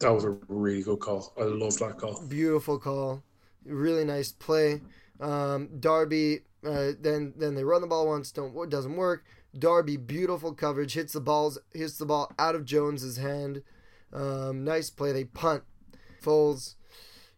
that 0.00 0.12
was 0.12 0.24
a 0.24 0.30
really 0.48 0.82
good 0.82 1.00
call. 1.00 1.32
I 1.38 1.44
love 1.44 1.76
that 1.78 1.98
call. 1.98 2.22
Beautiful 2.26 2.78
call. 2.78 3.22
Really 3.64 4.04
nice 4.04 4.32
play. 4.32 4.80
Um, 5.20 5.68
Darby. 5.80 6.40
Uh, 6.64 6.92
then 7.00 7.32
then 7.36 7.54
they 7.54 7.64
run 7.64 7.80
the 7.80 7.86
ball 7.86 8.06
once. 8.06 8.32
Don't 8.32 8.70
doesn't 8.70 8.96
work. 8.96 9.24
Darby. 9.58 9.96
Beautiful 9.96 10.54
coverage. 10.54 10.94
Hits 10.94 11.12
the 11.12 11.20
balls. 11.20 11.58
Hits 11.72 11.98
the 11.98 12.06
ball 12.06 12.32
out 12.38 12.54
of 12.54 12.64
Jones's 12.64 13.16
hand. 13.16 13.62
Um, 14.12 14.64
nice 14.64 14.90
play. 14.90 15.12
They 15.12 15.24
punt. 15.24 15.64
Foles 16.22 16.74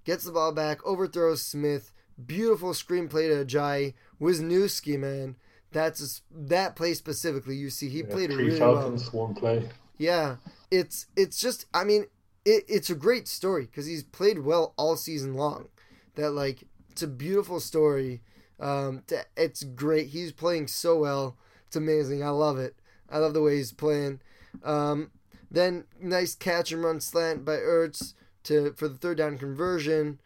gets 0.05 0.25
the 0.25 0.33
ball 0.33 0.53
back. 0.53 0.85
Overthrows 0.85 1.43
Smith. 1.43 1.93
Beautiful 2.25 2.71
screenplay 2.71 3.29
to 3.29 3.45
Ajayi. 3.45 3.95
Wisniewski, 4.21 4.99
man. 4.99 5.37
That's 5.73 6.21
a, 6.31 6.39
that 6.49 6.77
play 6.77 6.95
specifically. 6.95 7.57
You 7.57 7.71
see, 7.71 7.89
he 7.89 8.01
yeah, 8.01 8.11
played 8.11 8.31
really 8.33 8.59
Falcons, 8.59 9.13
well. 9.13 9.27
One 9.27 9.35
play. 9.35 9.69
Yeah, 9.97 10.37
it's 10.71 11.07
it's 11.17 11.41
just. 11.41 11.67
I 11.73 11.85
mean, 11.85 12.07
it, 12.45 12.65
it's 12.69 12.91
a 12.91 12.95
great 12.95 13.27
story 13.27 13.65
because 13.65 13.87
he's 13.87 14.05
played 14.05 14.41
well 14.41 14.75
all 14.77 14.97
season 14.97 15.35
long. 15.35 15.69
That 16.17 16.31
like 16.31 16.65
it's 16.91 17.03
a 17.03 17.09
beautiful 17.09 17.59
story. 17.59 18.23
Um, 18.61 19.03
to, 19.07 19.25
it's 19.37 19.65
great. 19.65 20.09
He's 20.09 20.33
playing 20.33 20.69
so 20.69 20.99
well. 20.99 21.37
It's 21.73 21.77
amazing. 21.79 22.23
I 22.23 22.29
love 22.29 22.59
it. 22.59 22.77
I 23.09 23.17
love 23.17 23.33
the 23.33 23.41
way 23.41 23.57
he's 23.57 23.73
playing. 23.73 24.21
Um, 24.63 25.11
then 25.51 25.85
nice 25.99 26.35
catch 26.35 26.71
and 26.71 26.85
run 26.85 27.01
slant 27.01 27.47
by 27.47 27.57
Ertz 27.57 28.13
to 28.43 28.75
for 28.75 28.89
the 28.89 28.99
third 28.99 29.17
down 29.17 29.39
conversion. 29.39 30.21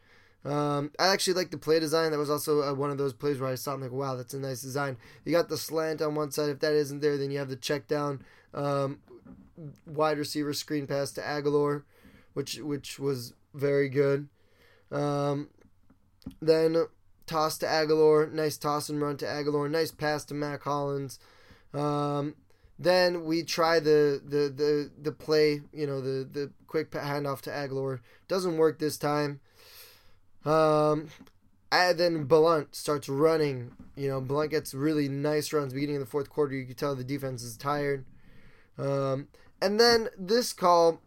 Um, 0.45 0.91
I 0.99 1.07
actually 1.07 1.35
like 1.35 1.53
the 1.53 1.57
play 1.57 1.79
design. 1.79 2.11
That 2.11 2.19
was 2.19 2.31
also 2.31 2.63
uh, 2.63 2.75
one 2.75 2.91
of 2.91 2.99
those 2.99 3.13
plays 3.13 3.39
where 3.39 3.49
I 3.49 3.55
saw, 3.55 3.75
I'm 3.75 3.81
like, 3.81 3.93
wow, 3.93 4.17
that's 4.17 4.35
a 4.35 4.41
nice 4.41 4.61
design. 4.61 4.97
You 5.25 5.31
got 5.31 5.49
the 5.49 5.57
slant 5.57 6.03
on 6.03 6.17
one 6.17 6.33
side. 6.33 6.49
If 6.49 6.59
that 6.59 6.73
isn't 6.73 6.99
there, 6.99 7.17
then 7.17 7.31
you 7.31 7.39
have 7.39 7.49
the 7.49 7.55
check 7.55 7.87
down 7.87 8.25
um, 8.53 8.99
wide 9.87 10.19
receiver 10.19 10.53
screen 10.53 10.89
pass 10.89 11.13
to 11.13 11.21
Agholor 11.21 11.85
which 12.35 12.59
which 12.59 12.99
was 12.99 13.35
very 13.55 13.89
good. 13.89 14.29
Um, 14.91 15.51
then 16.43 16.87
toss 17.27 17.59
to 17.59 17.67
Agholor, 17.67 18.33
nice 18.33 18.57
toss 18.57 18.89
and 18.89 19.01
run 19.01 19.17
to 19.19 19.25
Agholor, 19.25 19.71
nice 19.71 19.91
pass 19.91 20.25
to 20.27 20.35
Mack 20.35 20.63
Hollins. 20.63 21.19
Um, 21.77 22.35
then 22.79 23.24
we 23.24 23.43
try 23.43 23.81
the, 23.81 24.20
the, 24.24 24.49
the, 24.49 24.91
the 25.01 25.12
play, 25.12 25.62
you 25.72 25.87
know, 25.87 26.01
the, 26.01 26.24
the 26.24 26.51
quick 26.66 26.91
handoff 26.91 27.41
to 27.43 27.51
Agholor. 27.51 28.01
Doesn't 28.29 28.57
work 28.57 28.79
this 28.79 28.99
time. 28.99 29.41
Um, 30.45 31.09
and 31.72 31.99
then 31.99 32.24
Blount 32.24 32.74
starts 32.74 33.09
running. 33.09 33.72
You 33.97 34.09
know, 34.09 34.20
Blount 34.20 34.51
gets 34.51 34.74
really 34.74 35.09
nice 35.09 35.53
runs 35.53 35.72
beginning 35.72 35.97
of 35.97 36.01
the 36.01 36.07
fourth 36.07 36.31
quarter. 36.31 36.55
You 36.55 36.66
can 36.66 36.74
tell 36.74 36.95
the 36.95 37.05
defense 37.05 37.43
is 37.43 37.57
tired. 37.57 38.05
Um, 38.79 39.29
and 39.61 39.81
then 39.81 40.09
this 40.18 40.53
call, 40.53 41.01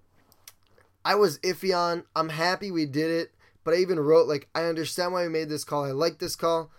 I 1.06 1.16
was 1.16 1.40
iffy 1.40 1.76
on. 1.76 2.04
I'm 2.16 2.30
happy 2.30 2.72
we 2.72 2.86
did 2.86 3.10
it, 3.12 3.32
but 3.64 3.74
I 3.74 3.78
even 3.78 4.00
wrote 4.00 4.28
like 4.28 4.50
I 4.54 4.64
understand 4.66 5.14
why 5.14 5.24
we 5.24 5.30
made 5.30 5.50
this 5.50 5.64
call. 5.64 5.86
I 5.86 5.92
like 5.92 6.20
this 6.20 6.36
call, 6.36 6.72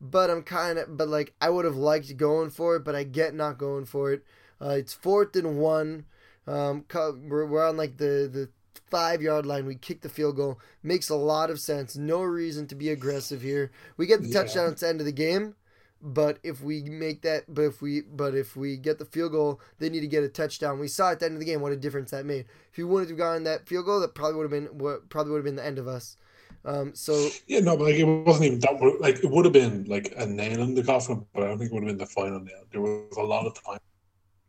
but 0.00 0.30
I'm 0.30 0.42
kind 0.42 0.78
of 0.78 0.96
but 0.96 1.08
like 1.08 1.34
I 1.40 1.50
would 1.50 1.64
have 1.64 1.76
liked 1.76 2.16
going 2.16 2.50
for 2.50 2.76
it, 2.76 2.84
but 2.84 2.94
I 2.94 3.04
get 3.04 3.34
not 3.34 3.58
going 3.58 3.84
for 3.84 4.12
it. 4.12 4.24
Uh, 4.60 4.70
it's 4.70 4.92
fourth 4.92 5.36
and 5.36 5.58
one. 5.58 6.04
Um, 6.46 6.84
we're, 6.94 7.46
we're 7.46 7.66
on 7.66 7.76
like 7.76 7.98
the 7.98 8.28
the 8.32 8.48
five 8.90 9.22
yard 9.22 9.46
line. 9.46 9.66
We 9.66 9.74
kick 9.74 10.00
the 10.00 10.08
field 10.08 10.36
goal. 10.36 10.58
Makes 10.82 11.08
a 11.08 11.16
lot 11.16 11.50
of 11.50 11.60
sense. 11.60 11.96
No 11.96 12.22
reason 12.22 12.66
to 12.68 12.74
be 12.74 12.90
aggressive 12.90 13.42
here. 13.42 13.70
We 13.96 14.06
get 14.06 14.22
the 14.22 14.28
yeah. 14.28 14.42
touchdown 14.42 14.70
at 14.70 14.78
the 14.78 14.88
end 14.88 15.00
of 15.00 15.06
the 15.06 15.12
game. 15.12 15.54
But 16.00 16.38
if 16.44 16.62
we 16.62 16.82
make 16.82 17.22
that, 17.22 17.52
but 17.52 17.62
if 17.62 17.82
we, 17.82 18.02
but 18.02 18.36
if 18.36 18.56
we 18.56 18.76
get 18.76 19.00
the 19.00 19.04
field 19.04 19.32
goal, 19.32 19.60
they 19.80 19.90
need 19.90 20.00
to 20.00 20.06
get 20.06 20.22
a 20.22 20.28
touchdown. 20.28 20.78
We 20.78 20.86
saw 20.86 21.10
at 21.10 21.18
the 21.18 21.26
end 21.26 21.34
of 21.34 21.40
the 21.40 21.44
game 21.46 21.60
what 21.60 21.72
a 21.72 21.76
difference 21.76 22.12
that 22.12 22.24
made. 22.24 22.46
If 22.70 22.78
you 22.78 22.86
wouldn't 22.86 23.10
have 23.10 23.18
gotten 23.18 23.42
that 23.44 23.66
field 23.66 23.86
goal, 23.86 23.98
that 23.98 24.14
probably 24.14 24.36
would 24.36 24.44
have 24.44 24.50
been 24.50 24.78
what 24.78 25.08
probably 25.08 25.32
would 25.32 25.38
have 25.38 25.44
been 25.44 25.56
the 25.56 25.66
end 25.66 25.78
of 25.78 25.88
us. 25.88 26.16
Um, 26.64 26.94
so 26.94 27.28
yeah, 27.46 27.60
no, 27.60 27.76
but 27.76 27.84
like 27.84 27.94
it 27.94 28.04
wasn't 28.04 28.46
even 28.46 28.58
that. 28.60 28.96
Like 29.00 29.22
it 29.24 29.30
would 29.30 29.44
have 29.44 29.52
been 29.52 29.84
like 29.84 30.12
a 30.16 30.26
nail 30.26 30.62
in 30.62 30.74
the 30.74 30.82
coffin, 30.82 31.24
but 31.32 31.44
I 31.44 31.46
don't 31.46 31.58
think 31.58 31.70
it 31.70 31.74
would 31.74 31.84
have 31.84 31.88
been 31.88 31.98
the 31.98 32.06
final 32.06 32.40
nail. 32.40 32.64
There 32.70 32.80
was 32.80 33.16
a 33.16 33.22
lot 33.22 33.46
of 33.46 33.62
time. 33.62 33.78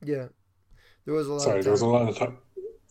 Yeah, 0.03 0.28
there 1.05 1.14
was 1.14 1.28
a 1.28 1.34
lot. 1.34 1.41
Sorry, 1.41 1.62
there 1.62 1.72
was 1.72 1.82
a 1.82 1.88
lot 1.88 2.10
of 2.10 2.18
time. 2.18 2.38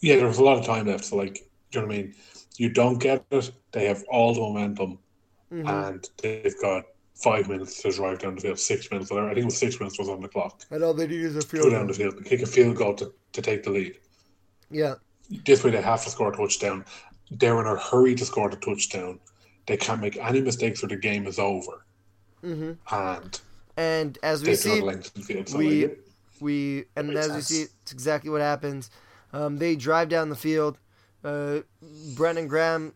Yeah, 0.01 0.17
there 0.17 0.27
was 0.29 0.39
a 0.39 0.45
lot 0.45 0.59
of 0.59 0.65
time 0.65 0.87
left. 0.87 1.05
So 1.05 1.17
like, 1.17 1.35
do 1.35 1.41
you 1.73 1.81
know 1.81 1.87
what 1.87 1.95
I 1.95 1.99
mean? 1.99 2.15
You 2.57 2.71
don't 2.71 2.99
get 2.99 3.25
it. 3.31 3.51
They 3.73 3.87
have 3.87 4.05
all 4.11 4.35
the 4.35 4.41
momentum, 4.41 4.99
mm-hmm. 5.53 5.67
and 5.67 6.09
they've 6.23 6.61
got 6.61 6.85
five 7.19 7.49
minutes 7.49 7.83
to 7.83 7.91
drive 7.91 8.21
down 8.21 8.37
the 8.37 8.41
field, 8.41 8.59
six 8.59 8.91
minutes, 8.91 9.11
whatever. 9.11 9.31
I 9.31 9.35
think 9.35 9.43
it 9.43 9.47
was 9.47 9.59
six 9.59 9.79
minutes 9.81 9.99
was 9.99 10.09
on 10.09 10.21
the 10.21 10.29
clock. 10.29 10.63
And 10.71 10.83
all 10.85 10.95
they 10.95 11.07
need 11.07 11.21
is 11.21 11.37
a 11.37 11.43
field 11.43 11.65
Go 11.65 11.71
down 11.71 11.87
the 11.89 11.95
field, 11.95 12.25
kick 12.25 12.43
a 12.43 12.47
field 12.47 12.77
goal 12.77 12.95
to, 12.95 13.13
to 13.33 13.43
take 13.43 13.65
the 13.65 13.71
lead. 13.71 13.99
Yeah. 14.71 14.95
This 15.45 15.63
way 15.65 15.73
they 15.73 15.83
have 15.83 16.03
to 16.05 16.11
score 16.11 16.33
a 16.33 16.37
touchdown. 16.37 16.85
They're 17.31 17.61
in 17.61 17.67
a 17.67 17.77
hurry 17.77 18.15
to 18.15 18.25
score 18.25 18.49
the 18.49 18.57
touchdown. 18.57 19.21
They 19.67 19.77
can't 19.77 20.01
make 20.01 20.17
any 20.17 20.41
mistakes 20.41 20.83
or 20.83 20.89
the 20.89 20.97
game 20.97 21.27
is 21.27 21.39
over. 21.39 21.85
Mm-hmm. 22.43 22.73
And 22.95 23.41
and 23.77 24.19
as 24.23 24.43
we 24.43 24.55
see, 24.55 24.81
field, 24.81 25.49
so 25.49 25.59
we 25.59 25.87
like, 25.87 25.99
we 26.41 26.85
and 26.97 27.11
as 27.17 27.27
sense. 27.27 27.37
we 27.37 27.57
see, 27.57 27.63
it's 27.83 27.93
exactly 27.93 28.31
what 28.31 28.41
happens. 28.41 28.91
Um, 29.33 29.59
they 29.59 29.77
drive 29.77 30.09
down 30.09 30.31
the 30.31 30.37
field 30.37 30.79
uh, 31.25 31.61
Brandon 32.15 32.47
Graham. 32.47 32.95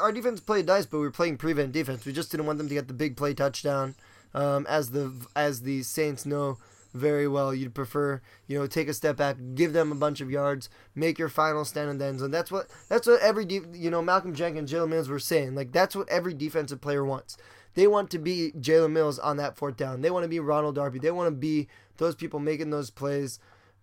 Our 0.00 0.12
defense 0.12 0.40
played 0.40 0.66
nice, 0.66 0.86
but 0.86 0.98
we 0.98 1.04
were 1.04 1.10
playing 1.10 1.38
prevent 1.38 1.72
defense. 1.72 2.04
We 2.04 2.12
just 2.12 2.30
didn't 2.30 2.46
want 2.46 2.58
them 2.58 2.68
to 2.68 2.74
get 2.74 2.88
the 2.88 2.94
big 2.94 3.16
play 3.16 3.34
touchdown. 3.34 3.94
Um, 4.34 4.66
as 4.66 4.90
the 4.90 5.12
as 5.36 5.62
the 5.62 5.82
Saints 5.82 6.24
know 6.24 6.58
very 6.94 7.26
well, 7.26 7.54
you'd 7.54 7.74
prefer 7.74 8.20
you 8.46 8.58
know 8.58 8.66
take 8.66 8.88
a 8.88 8.94
step 8.94 9.16
back, 9.16 9.36
give 9.54 9.72
them 9.72 9.92
a 9.92 9.96
bunch 9.96 10.20
of 10.20 10.30
yards, 10.30 10.68
make 10.94 11.18
your 11.18 11.28
final 11.28 11.64
stand 11.64 11.90
in 11.90 11.98
the 11.98 12.06
end 12.06 12.20
zone. 12.20 12.30
That's 12.30 12.50
what 12.50 12.68
that's 12.88 13.06
what 13.06 13.20
every 13.20 13.44
de- 13.44 13.62
you 13.74 13.90
know 13.90 14.02
Malcolm 14.02 14.34
Jenkins, 14.34 14.72
Jalen 14.72 14.90
Mills 14.90 15.08
were 15.08 15.18
saying. 15.18 15.54
Like 15.54 15.72
that's 15.72 15.96
what 15.96 16.08
every 16.08 16.34
defensive 16.34 16.80
player 16.80 17.04
wants. 17.04 17.36
They 17.74 17.86
want 17.86 18.10
to 18.10 18.18
be 18.18 18.52
Jalen 18.58 18.92
Mills 18.92 19.18
on 19.18 19.38
that 19.38 19.56
fourth 19.56 19.76
down. 19.76 20.02
They 20.02 20.10
want 20.10 20.24
to 20.24 20.28
be 20.28 20.40
Ronald 20.40 20.74
Darby. 20.74 20.98
They 20.98 21.10
want 21.10 21.28
to 21.28 21.36
be 21.36 21.68
those 21.96 22.14
people 22.14 22.38
making 22.40 22.70
those 22.70 22.90
plays 22.90 23.38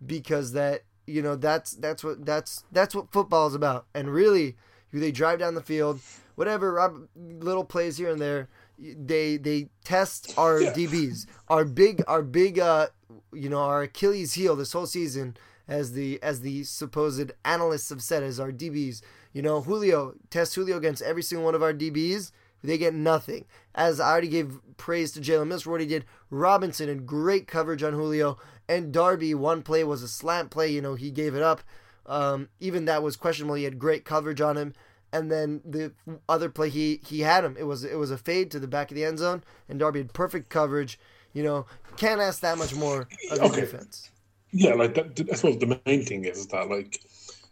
because 0.05 0.53
that 0.53 0.83
you 1.07 1.21
know 1.21 1.35
that's 1.35 1.71
that's 1.71 2.03
what 2.03 2.25
that's 2.25 2.63
that's 2.71 2.93
what 2.93 3.11
football 3.11 3.47
is 3.47 3.55
about. 3.55 3.87
And 3.93 4.09
really, 4.09 4.55
they 4.93 5.11
drive 5.11 5.39
down 5.39 5.55
the 5.55 5.61
field, 5.61 5.99
whatever 6.35 6.73
Rob, 6.73 7.07
little 7.15 7.65
plays 7.65 7.97
here 7.97 8.09
and 8.09 8.21
there. 8.21 8.49
They 8.79 9.37
they 9.37 9.69
test 9.83 10.33
our 10.37 10.61
yeah. 10.61 10.73
DBs, 10.73 11.25
our 11.49 11.65
big 11.65 12.03
our 12.07 12.21
big 12.21 12.59
uh 12.59 12.87
you 13.33 13.49
know 13.49 13.59
our 13.59 13.83
Achilles 13.83 14.33
heel 14.33 14.55
this 14.55 14.73
whole 14.73 14.85
season 14.85 15.35
as 15.67 15.91
the 15.93 16.21
as 16.23 16.41
the 16.41 16.63
supposed 16.63 17.31
analysts 17.43 17.89
have 17.89 18.01
said 18.01 18.23
as 18.23 18.39
our 18.39 18.51
DBs. 18.51 19.01
You 19.33 19.41
know 19.41 19.61
Julio 19.61 20.13
test 20.29 20.55
Julio 20.55 20.77
against 20.77 21.01
every 21.01 21.21
single 21.21 21.45
one 21.45 21.55
of 21.55 21.63
our 21.63 21.73
DBs 21.73 22.31
They 22.63 22.77
get 22.77 22.93
nothing. 22.93 23.45
As 23.75 23.99
I 23.99 24.09
already 24.11 24.27
gave 24.27 24.59
praise 24.77 25.11
to 25.13 25.19
Jalen 25.19 25.47
Mills 25.47 25.63
for 25.63 25.71
what 25.71 25.81
he 25.81 25.87
did, 25.87 26.05
Robinson 26.29 26.87
had 26.87 27.05
great 27.05 27.47
coverage 27.47 27.83
on 27.83 27.93
Julio, 27.93 28.37
and 28.67 28.91
Darby, 28.91 29.33
one 29.33 29.61
play 29.61 29.83
was 29.83 30.03
a 30.03 30.07
slant 30.07 30.51
play. 30.51 30.69
You 30.69 30.81
know, 30.81 30.95
he 30.95 31.11
gave 31.11 31.35
it 31.35 31.41
up. 31.41 31.61
Um, 32.05 32.49
even 32.59 32.85
that 32.85 33.03
was 33.03 33.15
questionable. 33.15 33.55
He 33.55 33.63
had 33.65 33.77
great 33.79 34.03
coverage 34.03 34.41
on 34.41 34.57
him. 34.57 34.73
And 35.11 35.31
then 35.31 35.61
the 35.65 35.91
other 36.27 36.49
play, 36.49 36.69
he 36.69 37.01
he 37.05 37.21
had 37.21 37.43
him. 37.43 37.55
It 37.57 37.63
was 37.63 37.83
it 37.83 37.97
was 37.97 38.11
a 38.11 38.17
fade 38.17 38.51
to 38.51 38.59
the 38.59 38.67
back 38.67 38.91
of 38.91 38.95
the 38.95 39.05
end 39.05 39.19
zone, 39.19 39.43
and 39.67 39.79
Darby 39.79 39.99
had 39.99 40.13
perfect 40.13 40.49
coverage. 40.49 40.99
You 41.33 41.43
know, 41.43 41.65
can't 41.97 42.21
ask 42.21 42.41
that 42.41 42.57
much 42.57 42.75
more 42.75 43.07
of 43.31 43.39
okay. 43.39 43.61
defense. 43.61 44.11
Yeah, 44.51 44.73
like 44.73 44.93
that, 44.95 45.19
I 45.31 45.35
suppose 45.35 45.57
the 45.59 45.79
main 45.85 46.05
thing 46.05 46.25
is 46.25 46.47
that 46.47 46.69
like 46.69 47.01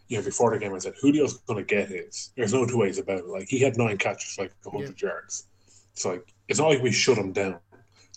you 0.08 0.18
know 0.18 0.24
before 0.24 0.52
the 0.52 0.58
game 0.58 0.74
I 0.74 0.78
said 0.78 0.94
Julio's 1.00 1.38
going 1.38 1.58
to 1.58 1.64
get 1.64 1.88
his. 1.88 2.30
There's 2.36 2.52
no 2.52 2.66
two 2.66 2.78
ways 2.78 2.98
about 2.98 3.18
it. 3.18 3.26
Like 3.26 3.48
he 3.48 3.60
had 3.60 3.76
nine 3.76 3.98
catches, 3.98 4.38
like 4.38 4.52
100 4.62 5.00
yeah. 5.00 5.08
yards. 5.08 5.46
It's 5.92 6.04
like 6.04 6.32
it's 6.48 6.58
not 6.58 6.68
like 6.68 6.82
we 6.82 6.92
shut 6.92 7.18
him 7.18 7.32
down. 7.32 7.58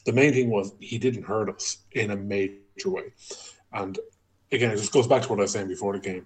The 0.05 0.13
main 0.13 0.33
thing 0.33 0.49
was 0.49 0.73
he 0.79 0.97
didn't 0.97 1.23
hurt 1.23 1.49
us 1.49 1.77
in 1.91 2.11
a 2.11 2.15
major 2.15 2.57
way, 2.85 3.13
and 3.73 3.99
again, 4.51 4.71
it 4.71 4.77
just 4.77 4.91
goes 4.91 5.07
back 5.07 5.23
to 5.23 5.29
what 5.29 5.39
I 5.39 5.43
was 5.43 5.51
saying 5.51 5.67
before 5.67 5.93
the 5.93 5.99
game. 5.99 6.25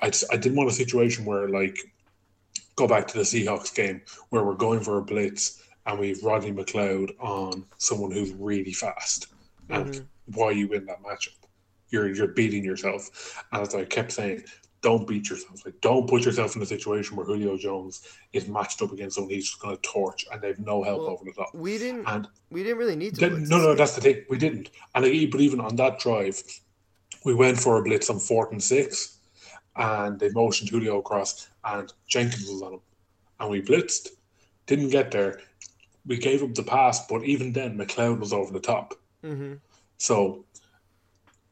I, 0.00 0.10
just, 0.10 0.24
I 0.32 0.36
didn't 0.36 0.56
want 0.56 0.70
a 0.70 0.74
situation 0.74 1.24
where 1.24 1.48
like 1.48 1.78
go 2.78 2.86
back 2.86 3.08
to 3.08 3.18
the 3.18 3.24
Seahawks 3.24 3.74
game 3.74 4.00
where 4.30 4.44
we're 4.44 4.54
going 4.54 4.80
for 4.80 4.98
a 4.98 5.02
blitz 5.02 5.62
and 5.86 5.98
we've 5.98 6.22
Rodney 6.22 6.52
McLeod 6.52 7.10
on 7.18 7.66
someone 7.78 8.12
who's 8.12 8.32
really 8.32 8.72
fast. 8.72 9.26
And 9.68 9.86
mm-hmm. 9.86 10.04
why 10.38 10.52
you 10.52 10.68
win 10.68 10.86
that 10.86 11.02
matchup? 11.02 11.34
You're 11.90 12.14
you're 12.14 12.28
beating 12.28 12.64
yourself. 12.64 13.42
And 13.52 13.62
as 13.62 13.74
I 13.74 13.84
kept 13.84 14.12
saying, 14.12 14.44
don't 14.80 15.08
beat 15.08 15.28
yourself. 15.28 15.64
Like 15.64 15.80
don't 15.80 16.08
put 16.08 16.24
yourself 16.24 16.54
in 16.54 16.62
a 16.62 16.66
situation 16.66 17.16
where 17.16 17.26
Julio 17.26 17.56
Jones 17.56 18.06
is 18.32 18.46
matched 18.46 18.80
up 18.80 18.92
against 18.92 19.16
someone 19.16 19.32
he's 19.32 19.48
just 19.48 19.60
going 19.60 19.74
to 19.74 19.82
torch, 19.82 20.26
and 20.30 20.40
they've 20.40 20.58
no 20.58 20.82
help 20.82 21.00
well, 21.00 21.10
over 21.10 21.24
the 21.24 21.32
top. 21.32 21.54
We 21.54 21.78
didn't. 21.78 22.06
And 22.06 22.28
we 22.50 22.62
didn't 22.62 22.78
really 22.78 22.96
need 22.96 23.16
to. 23.16 23.30
no, 23.30 23.58
no, 23.58 23.74
that's 23.74 23.94
the 23.94 24.00
thing. 24.00 24.24
We 24.30 24.38
didn't. 24.38 24.70
And 24.94 25.04
like, 25.04 25.30
but 25.30 25.40
even 25.40 25.60
on 25.60 25.76
that 25.76 25.98
drive, 25.98 26.40
we 27.24 27.34
went 27.34 27.58
for 27.58 27.78
a 27.78 27.82
blitz 27.82 28.08
on 28.10 28.20
fourth 28.20 28.52
and 28.52 28.62
six, 28.62 29.17
and 29.78 30.18
they 30.18 30.28
motioned 30.30 30.70
Julio 30.70 30.98
across, 30.98 31.48
and 31.64 31.92
Jenkins 32.06 32.48
was 32.50 32.62
on 32.62 32.74
him, 32.74 32.80
and 33.40 33.50
we 33.50 33.62
blitzed. 33.62 34.08
Didn't 34.66 34.90
get 34.90 35.10
there. 35.10 35.40
We 36.06 36.18
gave 36.18 36.42
up 36.42 36.54
the 36.54 36.62
pass, 36.62 37.06
but 37.06 37.24
even 37.24 37.52
then, 37.52 37.78
McLeod 37.78 38.18
was 38.18 38.32
over 38.32 38.52
the 38.52 38.60
top. 38.60 38.94
Mm-hmm. 39.24 39.54
So 39.98 40.44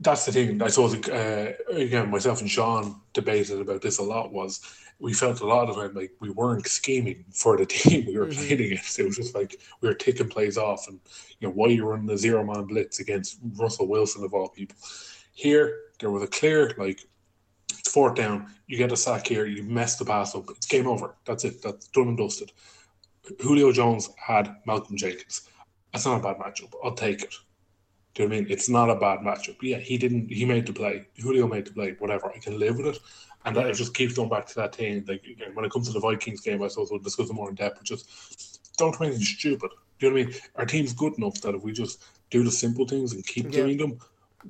that's 0.01 0.27
the 0.27 0.33
thing. 0.33 0.61
I 0.61 0.69
suppose 0.69 0.95
uh, 1.09 1.53
again, 1.71 2.11
myself 2.11 2.41
and 2.41 2.51
Sean 2.51 3.01
debated 3.13 3.61
about 3.61 3.83
this 3.83 3.99
a 3.99 4.03
lot. 4.03 4.33
Was 4.33 4.61
we 4.99 5.13
felt 5.13 5.41
a 5.41 5.47
lot 5.47 5.69
of 5.69 5.77
time 5.77 5.95
like 5.95 6.13
we 6.21 6.31
weren't 6.31 6.67
scheming 6.67 7.25
for 7.33 7.57
the 7.57 7.67
team 7.67 8.07
we 8.07 8.19
were 8.19 8.27
mm-hmm. 8.27 8.39
playing 8.39 8.73
against. 8.73 8.99
It 8.99 9.07
was 9.07 9.17
just 9.17 9.35
like 9.35 9.57
we 9.81 9.89
were 9.89 9.95
taking 9.95 10.29
plays 10.29 10.59
off, 10.59 10.89
and 10.89 10.99
you 11.39 11.49
know 11.49 11.55
why 11.55 11.69
you're 11.69 11.87
running 11.87 12.11
a 12.11 12.19
zero 12.19 12.45
man 12.45 12.65
blitz 12.65 13.01
against 13.01 13.39
Russell 13.55 13.89
Wilson 13.89 14.25
of 14.25 14.35
all 14.35 14.49
people. 14.49 14.77
Here, 15.33 15.79
there 16.01 16.11
was 16.11 16.23
a 16.23 16.29
clear 16.29 16.75
like 16.79 17.07
it's 17.71 17.91
fourth 17.93 18.15
down. 18.15 18.53
You 18.67 18.77
get 18.77 18.93
a 18.93 18.97
sack 18.97 19.27
here. 19.27 19.47
You 19.47 19.63
mess 19.63 19.97
the 19.97 20.05
pass 20.05 20.35
up. 20.35 20.51
It's 20.51 20.67
game 20.67 20.87
over. 20.87 21.15
That's 21.25 21.45
it. 21.45 21.63
That's 21.63 21.89
done 21.89 22.09
and 22.09 22.19
dusted. 22.19 22.53
Julio 23.41 23.73
Jones 23.73 24.11
had 24.17 24.57
Malcolm 24.67 24.97
Jenkins. 24.97 25.49
That's 25.93 26.07
not 26.07 26.21
a 26.21 26.23
bad 26.23 26.39
matchup. 26.39 26.73
I'll 26.85 26.95
take 26.95 27.23
it. 27.23 27.35
Do 28.15 28.23
you 28.23 28.29
know 28.29 28.35
I 28.35 28.41
mean? 28.41 28.51
It's 28.51 28.69
not 28.69 28.91
a 28.91 28.95
bad 28.95 29.21
matchup. 29.21 29.57
Yeah, 29.61 29.79
he 29.79 29.99
didn't. 29.99 30.31
He 30.31 30.45
made 30.45 30.67
the 30.67 30.73
play. 30.73 31.07
Julio 31.17 31.47
made 31.47 31.67
the 31.67 31.73
play. 31.73 31.97
Whatever. 31.99 32.33
I 32.35 32.39
can 32.39 32.59
live 32.59 32.77
with 32.77 32.87
it. 32.87 32.99
And 33.45 33.55
that, 33.57 33.67
it 33.67 33.75
just 33.75 33.95
keeps 33.95 34.15
going 34.15 34.29
back 34.29 34.47
to 34.47 34.55
that 34.57 34.75
thing. 34.75 35.05
Like 35.07 35.25
again, 35.25 35.55
when 35.55 35.65
it 35.65 35.71
comes 35.71 35.87
to 35.87 35.93
the 35.93 36.01
Vikings 36.01 36.41
game, 36.41 36.63
I 36.63 36.69
suppose 36.69 36.91
we'll 36.91 37.01
discuss 37.01 37.31
it 37.31 37.35
more 37.35 37.49
in 37.49 37.55
depth. 37.55 37.77
But 37.77 37.85
just 37.85 38.77
don't 38.77 38.97
do 38.97 39.05
anything 39.05 39.23
stupid. 39.23 39.71
Do 39.99 40.07
you 40.07 40.13
know 40.13 40.19
what 40.19 40.23
I 40.23 40.31
mean? 40.31 40.41
Our 40.57 40.67
team's 40.67 40.93
good 40.93 41.17
enough 41.17 41.41
that 41.43 41.55
if 41.55 41.63
we 41.63 41.73
just 41.73 42.03
do 42.31 42.43
the 42.43 42.51
simple 42.51 42.87
things 42.87 43.13
and 43.13 43.27
keep 43.27 43.47
yeah. 43.47 43.63
doing 43.63 43.77
them, 43.79 43.99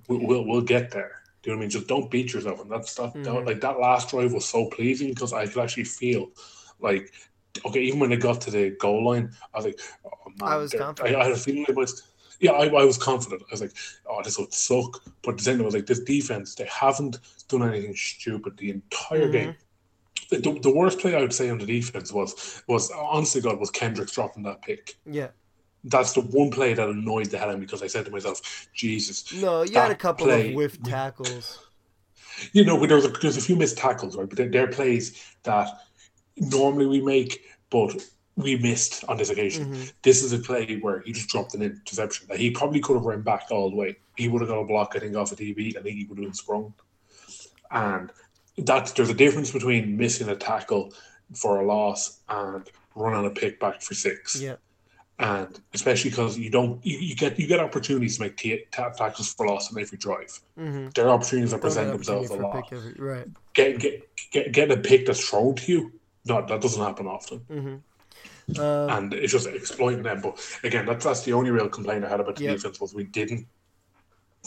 we'll, 0.09 0.27
we'll, 0.27 0.47
we'll 0.47 0.63
get 0.63 0.91
there. 0.91 1.23
Do 1.47 1.53
you 1.53 1.57
know 1.57 1.59
what 1.59 1.63
I 1.63 1.67
mean? 1.67 1.71
Just 1.71 1.87
don't 1.87 2.11
beat 2.11 2.35
yourself. 2.35 2.61
And 2.61 2.69
that's 2.69 2.93
that, 2.97 3.11
mm-hmm. 3.11 3.23
that 3.23 3.47
like 3.47 3.61
that 3.61 3.79
last 3.79 4.11
drive 4.11 4.33
was 4.33 4.45
so 4.45 4.69
pleasing 4.69 5.11
because 5.11 5.33
I 5.33 5.47
could 5.47 5.63
actually 5.63 5.85
feel 5.85 6.33
like 6.81 7.13
okay, 7.65 7.81
even 7.83 8.01
when 8.01 8.11
they 8.11 8.17
got 8.17 8.41
to 8.41 8.51
the 8.51 8.71
goal 8.81 9.05
line, 9.05 9.31
I 9.55 9.59
was 9.59 9.67
like, 9.67 9.81
oh, 10.05 10.11
man, 10.41 10.53
I 10.53 10.57
was 10.57 10.73
confident. 10.73 11.15
I, 11.15 11.21
I, 11.21 11.23
had 11.23 11.33
a 11.33 11.37
feeling 11.37 11.65
it 11.69 11.77
was. 11.77 12.03
Yeah, 12.41 12.51
I, 12.51 12.65
I 12.67 12.85
was 12.85 12.99
confident. 12.99 13.43
I 13.43 13.53
was 13.53 13.61
like, 13.61 13.77
oh, 14.11 14.21
this 14.25 14.41
would 14.41 14.53
suck. 14.53 15.05
But 15.23 15.39
the 15.39 15.45
thing 15.45 15.63
was 15.63 15.73
like, 15.73 15.87
this 15.87 16.01
defense, 16.01 16.57
they 16.57 16.67
haven't 16.67 17.19
done 17.47 17.63
anything 17.63 17.95
stupid 17.95 18.57
the 18.57 18.71
entire 18.71 19.23
mm-hmm. 19.23 19.33
game. 19.33 19.55
The, 20.31 20.39
the, 20.39 20.59
the, 20.59 20.75
worst 20.75 20.99
play 20.99 21.15
I 21.15 21.21
would 21.21 21.33
say 21.33 21.49
on 21.49 21.59
the 21.59 21.67
defense 21.67 22.13
was 22.13 22.61
was 22.67 22.91
honestly 22.91 23.41
God 23.41 23.61
was 23.61 23.71
Kendricks 23.71 24.11
dropping 24.11 24.43
that 24.43 24.61
pick. 24.63 24.97
Yeah. 25.07 25.29
That's 25.87 26.13
the 26.13 26.21
one 26.21 26.51
play 26.51 26.75
that 26.75 26.89
annoyed 26.89 27.27
the 27.27 27.39
hell 27.39 27.49
out 27.49 27.55
of 27.55 27.61
me 27.61 27.67
because 27.67 27.83
I 27.83 27.87
said 27.87 28.05
to 28.07 28.11
myself, 28.11 28.69
Jesus. 28.75 29.33
No, 29.33 29.63
you 29.63 29.75
had 29.75 29.91
a 29.91 29.95
couple 29.95 30.27
play, 30.27 30.51
of 30.51 30.55
whiff 30.55 30.83
tackles. 30.83 31.67
You 32.53 32.65
know, 32.65 32.85
there's 32.85 33.05
a, 33.05 33.09
there's 33.09 33.37
a 33.37 33.41
few 33.41 33.57
missed 33.57 33.79
tackles, 33.79 34.17
right? 34.17 34.29
But 34.29 34.37
they're, 34.37 34.49
they're 34.49 34.67
plays 34.67 35.25
that 35.45 35.69
normally 36.37 36.87
we 36.87 37.01
make, 37.01 37.45
but 37.71 38.05
we 38.37 38.57
missed 38.59 39.05
on 39.09 39.17
this 39.17 39.31
occasion. 39.31 39.67
Mm-hmm. 39.67 39.85
This 40.03 40.23
is 40.23 40.33
a 40.33 40.39
play 40.39 40.77
where 40.77 41.01
he 41.01 41.13
just 41.13 41.29
dropped 41.29 41.55
an 41.55 41.63
interception 41.63 42.27
that 42.29 42.39
he 42.39 42.51
probably 42.51 42.81
could 42.81 42.97
have 42.97 43.05
run 43.05 43.23
back 43.23 43.47
all 43.51 43.71
the 43.71 43.77
way. 43.77 43.97
He 44.17 44.29
would 44.29 44.43
have 44.43 44.51
got 44.51 44.59
a 44.59 44.65
block, 44.65 44.93
I 44.95 44.99
think, 44.99 45.17
off 45.17 45.33
a 45.33 45.37
DB. 45.37 45.77
I 45.77 45.83
think 45.83 45.97
he 45.97 46.05
would 46.05 46.19
have 46.19 46.27
been 46.27 46.35
sprung. 46.35 46.75
And 47.71 48.13
that 48.59 48.93
there's 48.95 49.11
a 49.11 49.15
difference 49.15 49.51
between 49.51 49.97
missing 49.97 50.29
a 50.29 50.37
tackle 50.37 50.93
for 51.35 51.61
a 51.61 51.67
loss 51.67 52.21
and 52.29 52.69
running 52.95 53.27
a 53.27 53.31
pick 53.31 53.59
back 53.59 53.83
for 53.83 53.95
six. 53.95 54.41
Yeah. 54.41 54.57
And 55.19 55.59
especially 55.73 56.11
because 56.11 56.39
you 56.39 56.51
don't, 56.51 56.85
you, 56.85 56.99
you, 56.99 57.17
get 57.17 57.39
you 57.39 57.47
get 57.47 57.59
opportunities 57.59 58.17
to 58.17 58.25
make 58.25 58.37
t- 58.37 58.65
tackles 58.71 59.33
for 59.33 59.47
loss 59.47 59.73
on 59.73 59.81
every 59.81 59.97
drive. 59.97 60.41
Mm-hmm. 60.59 60.89
There 60.95 61.07
are 61.07 61.15
opportunities 61.15 61.53
that 61.53 61.63
present 61.63 61.91
themselves 61.91 62.29
a 62.29 62.37
lot. 62.37 62.71
Every, 62.71 62.93
right. 62.99 63.27
Get, 63.55 63.79
get, 63.79 64.07
get, 64.31 64.53
getting 64.53 64.77
a 64.77 64.81
pick 64.81 65.07
that's 65.07 65.27
thrown 65.27 65.55
to 65.55 65.73
you 65.73 65.93
no, 66.27 66.45
that 66.45 66.61
doesn't 66.61 66.83
happen 66.83 67.07
often. 67.07 67.41
Mm-hmm. 67.51 68.61
Um, 68.61 68.91
and 68.91 69.15
it's 69.15 69.33
just 69.33 69.47
exploiting 69.47 70.03
them. 70.03 70.21
But 70.21 70.39
again, 70.63 70.87
that's 70.87 71.05
that's 71.05 71.23
the 71.23 71.33
only 71.33 71.51
real 71.51 71.69
complaint 71.69 72.05
I 72.05 72.09
had 72.09 72.21
about 72.21 72.37
the 72.37 72.45
yep. 72.45 72.57
defense 72.57 72.81
was 72.81 72.95
we 72.95 73.05
didn't 73.05 73.47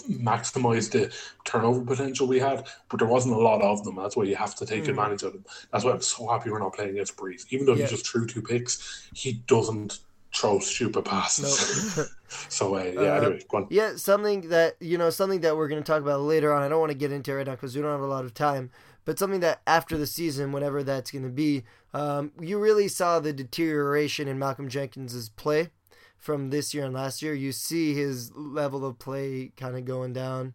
maximize 0.10 0.90
the 0.90 1.14
turnover 1.44 1.84
potential 1.84 2.28
we 2.28 2.40
had, 2.40 2.66
but 2.90 3.00
there 3.00 3.08
wasn't 3.08 3.36
a 3.36 3.40
lot 3.40 3.62
of 3.62 3.84
them. 3.84 3.96
That's 3.96 4.16
why 4.16 4.24
you 4.24 4.36
have 4.36 4.56
to 4.56 4.66
take 4.66 4.86
mm. 4.86 4.90
advantage 4.90 5.24
of 5.24 5.34
them. 5.34 5.46
That's 5.72 5.84
why 5.84 5.92
I'm 5.92 6.02
so 6.02 6.28
happy 6.28 6.50
we're 6.50 6.60
not 6.60 6.74
playing 6.74 6.92
against 6.92 7.18
Brees. 7.18 7.46
Even 7.50 7.66
though 7.66 7.76
yep. 7.76 7.90
he 7.90 7.96
just 7.96 8.08
threw 8.08 8.26
two 8.26 8.42
picks, 8.42 9.10
he 9.14 9.34
doesn't 9.48 10.00
throw 10.40 10.60
stupid 10.60 11.06
passes. 11.06 11.98
Nope. 11.98 12.08
so 12.50 12.76
uh, 12.76 12.84
yeah, 12.84 13.02
uh, 13.02 13.22
anyway, 13.22 13.68
Yeah, 13.70 13.96
something 13.96 14.50
that 14.50 14.76
you 14.80 14.98
know, 14.98 15.10
something 15.10 15.42
that 15.42 15.58
we're 15.58 15.68
going 15.68 15.82
to 15.82 15.92
talk 15.92 16.02
about 16.02 16.22
later 16.22 16.54
on. 16.54 16.62
I 16.62 16.70
don't 16.70 16.80
want 16.80 16.92
to 16.92 16.98
get 16.98 17.12
into 17.12 17.34
right 17.34 17.46
now 17.46 17.54
because 17.54 17.76
we 17.76 17.82
don't 17.82 17.92
have 17.92 18.02
a 18.02 18.08
lot 18.08 18.26
of 18.26 18.34
time 18.34 18.72
but 19.10 19.18
something 19.18 19.40
that 19.40 19.62
after 19.66 19.98
the 19.98 20.06
season, 20.06 20.52
whenever 20.52 20.84
that's 20.84 21.10
going 21.10 21.24
to 21.24 21.30
be, 21.30 21.64
um, 21.96 22.32
you 22.40 22.60
really 22.60 22.88
saw 22.88 23.20
the 23.20 23.34
deterioration 23.34 24.28
in 24.28 24.38
Malcolm 24.38 24.70
Jenkins's 24.70 25.30
play 25.30 25.72
from 26.20 26.52
this 26.52 26.76
year 26.76 26.86
and 26.86 26.94
last 26.94 27.24
year. 27.24 27.34
You 27.34 27.52
see 27.52 27.96
his 27.96 28.32
level 28.36 28.86
of 28.86 29.00
play 29.00 29.52
kind 29.58 29.76
of 29.76 29.86
going 29.86 30.14
down. 30.14 30.54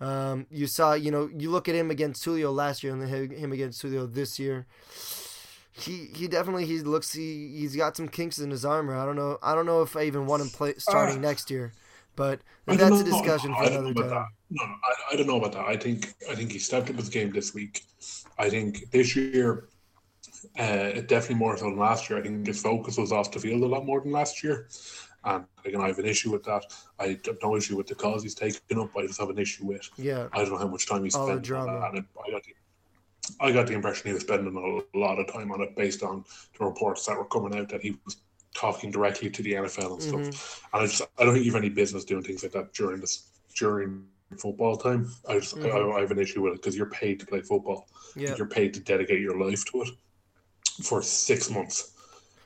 Um, 0.00 0.46
you 0.50 0.66
saw, 0.66 0.94
you 0.94 1.10
know, 1.10 1.28
you 1.36 1.50
look 1.50 1.68
at 1.68 1.74
him 1.74 1.90
against 1.90 2.24
Julio 2.24 2.50
last 2.50 2.82
year 2.82 2.94
and 2.94 3.02
then 3.02 3.30
him 3.32 3.52
against 3.52 3.82
Julio 3.82 4.06
this 4.06 4.38
year. 4.38 4.66
He 5.72 6.10
he 6.14 6.26
definitely 6.28 6.66
he 6.66 6.80
looks 6.80 7.12
he 7.12 7.54
he's 7.56 7.76
got 7.76 7.96
some 7.96 8.08
kinks 8.08 8.38
in 8.38 8.50
his 8.50 8.64
armor. 8.64 8.96
I 8.96 9.04
don't 9.04 9.16
know 9.16 9.38
I 9.42 9.54
don't 9.54 9.66
know 9.66 9.82
if 9.82 9.96
I 9.96 10.02
even 10.02 10.26
want 10.26 10.42
him 10.42 10.48
play 10.48 10.74
starting 10.78 11.18
uh, 11.18 11.20
next 11.20 11.50
year. 11.50 11.72
But 12.16 12.40
that's 12.66 13.00
a 13.00 13.04
discussion 13.04 13.54
for 13.54 13.62
another 13.64 13.94
time. 13.94 14.08
That. 14.08 14.26
No, 14.50 14.64
no 14.64 14.64
I, 14.64 15.12
I, 15.12 15.16
don't 15.16 15.26
know 15.26 15.36
about 15.36 15.52
that. 15.52 15.64
I 15.64 15.76
think 15.76 16.12
I 16.28 16.34
think 16.34 16.52
he 16.52 16.58
stepped 16.58 16.90
up 16.90 16.96
his 16.96 17.08
game 17.08 17.30
this 17.30 17.54
week. 17.54 17.84
I 18.36 18.50
think 18.50 18.90
this 18.90 19.16
year, 19.16 19.68
uh, 20.58 21.00
definitely 21.06 21.36
more 21.36 21.56
so 21.56 21.66
than 21.66 21.78
last 21.78 22.10
year. 22.10 22.18
I 22.18 22.22
think 22.22 22.46
his 22.46 22.60
focus 22.60 22.98
was 22.98 23.12
off 23.12 23.30
the 23.30 23.38
field 23.38 23.62
a 23.62 23.66
lot 23.66 23.86
more 23.86 24.00
than 24.00 24.12
last 24.12 24.42
year. 24.42 24.68
And 25.24 25.44
again, 25.64 25.80
I 25.80 25.88
have 25.88 25.98
an 25.98 26.06
issue 26.06 26.30
with 26.32 26.44
that. 26.44 26.64
I 26.98 27.18
have 27.24 27.38
no 27.42 27.56
issue 27.56 27.76
with 27.76 27.86
the 27.86 27.94
cause 27.94 28.22
he's 28.22 28.34
taken 28.34 28.80
up. 28.80 28.96
I 28.96 29.06
just 29.06 29.20
have 29.20 29.30
an 29.30 29.38
issue 29.38 29.66
with. 29.66 29.88
Yeah. 29.96 30.28
I 30.32 30.38
don't 30.38 30.50
know 30.50 30.58
how 30.58 30.68
much 30.68 30.88
time 30.88 31.04
he 31.04 31.10
spent 31.10 31.50
on 31.52 31.66
that. 31.66 31.94
And 31.94 32.04
I 32.26 32.30
got, 32.30 32.42
the, 32.42 32.54
I 33.40 33.52
got 33.52 33.66
the 33.66 33.74
impression 33.74 34.08
he 34.08 34.12
was 34.12 34.22
spending 34.22 34.56
a 34.56 34.98
lot 34.98 35.18
of 35.18 35.32
time 35.32 35.52
on 35.52 35.60
it 35.60 35.76
based 35.76 36.02
on 36.02 36.24
the 36.58 36.64
reports 36.64 37.06
that 37.06 37.16
were 37.16 37.24
coming 37.24 37.58
out 37.58 37.68
that 37.68 37.82
he 37.82 37.96
was 38.04 38.16
talking 38.54 38.90
directly 38.90 39.30
to 39.30 39.42
the 39.42 39.52
NFL 39.52 39.92
and 39.92 40.02
stuff. 40.02 40.20
Mm-hmm. 40.20 40.76
And 40.76 40.82
I 40.82 40.86
just 40.86 41.02
I 41.18 41.24
don't 41.24 41.34
think 41.34 41.44
you 41.44 41.52
have 41.52 41.62
any 41.62 41.70
business 41.70 42.04
doing 42.04 42.22
things 42.22 42.42
like 42.42 42.52
that 42.52 42.72
during 42.72 43.00
this 43.00 43.28
during 43.56 44.04
football 44.38 44.76
time. 44.76 45.10
I 45.28 45.38
just 45.38 45.56
mm-hmm. 45.56 45.92
I, 45.92 45.96
I, 45.96 46.00
have 46.00 46.10
an 46.10 46.18
issue 46.18 46.42
with 46.42 46.54
it 46.54 46.62
because 46.62 46.76
you're 46.76 46.86
paid 46.86 47.20
to 47.20 47.26
play 47.26 47.40
football. 47.40 47.88
Yeah. 48.16 48.34
You're 48.36 48.46
paid 48.46 48.74
to 48.74 48.80
dedicate 48.80 49.20
your 49.20 49.38
life 49.38 49.64
to 49.66 49.82
it 49.82 49.88
for 50.82 51.02
six 51.02 51.50
months. 51.50 51.92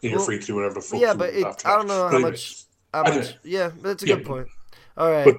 And 0.03 0.11
you're 0.11 0.18
well, 0.18 0.26
free 0.26 0.39
to 0.39 0.47
do 0.47 0.55
whatever 0.57 0.74
the 0.74 0.80
fuck. 0.80 1.01
Yeah, 1.01 1.14
but 1.14 1.35
it, 1.35 1.45
I 1.64 1.76
don't 1.76 1.89
know 1.89 2.09
how 2.09 2.18
much. 2.18 2.64
How 2.93 3.03
much? 3.03 3.37
Yeah, 3.43 3.70
that's 3.82 4.03
a 4.03 4.07
yeah. 4.07 4.16
good 4.16 4.26
point. 4.26 4.49
All 4.97 5.11
right. 5.11 5.24
But 5.24 5.37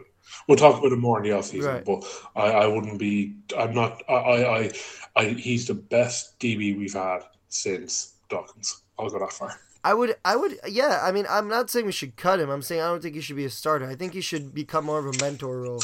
we'll 0.47 0.57
talk 0.57 0.79
about 0.79 0.91
it 0.91 0.97
more 0.97 1.19
in 1.19 1.23
the 1.23 1.37
off 1.37 1.45
season. 1.45 1.71
Right. 1.71 1.85
But 1.85 2.03
I, 2.35 2.51
I 2.51 2.67
wouldn't 2.67 2.99
be. 2.99 3.35
I'm 3.57 3.73
not. 3.73 4.03
I, 4.09 4.13
I, 4.13 4.71
I. 5.15 5.25
He's 5.29 5.67
the 5.67 5.73
best 5.73 6.39
DB 6.39 6.77
we've 6.77 6.93
had 6.93 7.21
since 7.49 8.15
Dawkins. 8.29 8.81
I'll 8.97 9.09
go 9.09 9.19
that 9.19 9.31
far. 9.31 9.59
I 9.83 9.93
would, 9.93 10.15
I 10.25 10.35
would, 10.35 10.59
yeah. 10.67 10.99
I 11.03 11.11
mean, 11.11 11.27
I'm 11.29 11.47
not 11.47 11.69
saying 11.69 11.85
we 11.85 11.91
should 11.91 12.15
cut 12.15 12.39
him. 12.39 12.49
I'm 12.49 12.63
saying 12.63 12.81
I 12.81 12.87
don't 12.87 13.03
think 13.03 13.13
he 13.13 13.21
should 13.21 13.35
be 13.35 13.45
a 13.45 13.51
starter. 13.51 13.87
I 13.87 13.95
think 13.95 14.13
he 14.13 14.21
should 14.21 14.51
become 14.51 14.85
more 14.85 14.97
of 14.97 15.05
a 15.05 15.23
mentor 15.23 15.61
role 15.61 15.83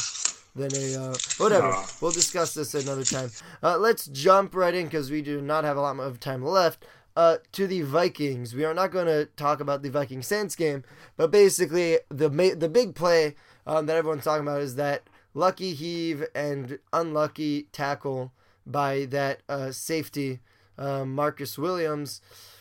than 0.56 0.74
a 0.74 0.96
uh, 0.96 1.14
whatever. 1.38 1.68
Nah. 1.68 1.84
We'll 2.00 2.10
discuss 2.10 2.54
this 2.54 2.74
another 2.74 3.04
time. 3.04 3.30
Uh, 3.62 3.78
let's 3.78 4.06
jump 4.06 4.56
right 4.56 4.74
in 4.74 4.86
because 4.86 5.10
we 5.10 5.22
do 5.22 5.40
not 5.40 5.62
have 5.62 5.76
a 5.76 5.80
lot 5.80 5.98
of 6.00 6.20
time 6.20 6.44
left. 6.44 6.84
Uh, 7.14 7.36
to 7.52 7.66
the 7.66 7.82
Vikings. 7.82 8.54
We 8.54 8.64
are 8.64 8.72
not 8.72 8.90
going 8.90 9.04
to 9.04 9.26
talk 9.36 9.60
about 9.60 9.82
the 9.82 9.90
Viking 9.90 10.22
Saints 10.22 10.56
game, 10.56 10.82
but 11.18 11.30
basically 11.30 11.98
the 12.08 12.30
ma- 12.30 12.56
the 12.56 12.70
big 12.70 12.94
play 12.94 13.34
um, 13.66 13.84
that 13.84 13.96
everyone's 13.96 14.24
talking 14.24 14.46
about 14.46 14.62
is 14.62 14.76
that 14.76 15.02
lucky 15.34 15.74
heave 15.74 16.24
and 16.34 16.78
unlucky 16.90 17.64
tackle 17.70 18.32
by 18.66 19.06
that 19.06 19.40
uh, 19.48 19.72
safety 19.72 20.40
um, 20.78 21.14
Marcus 21.14 21.58
Williams, 21.58 22.20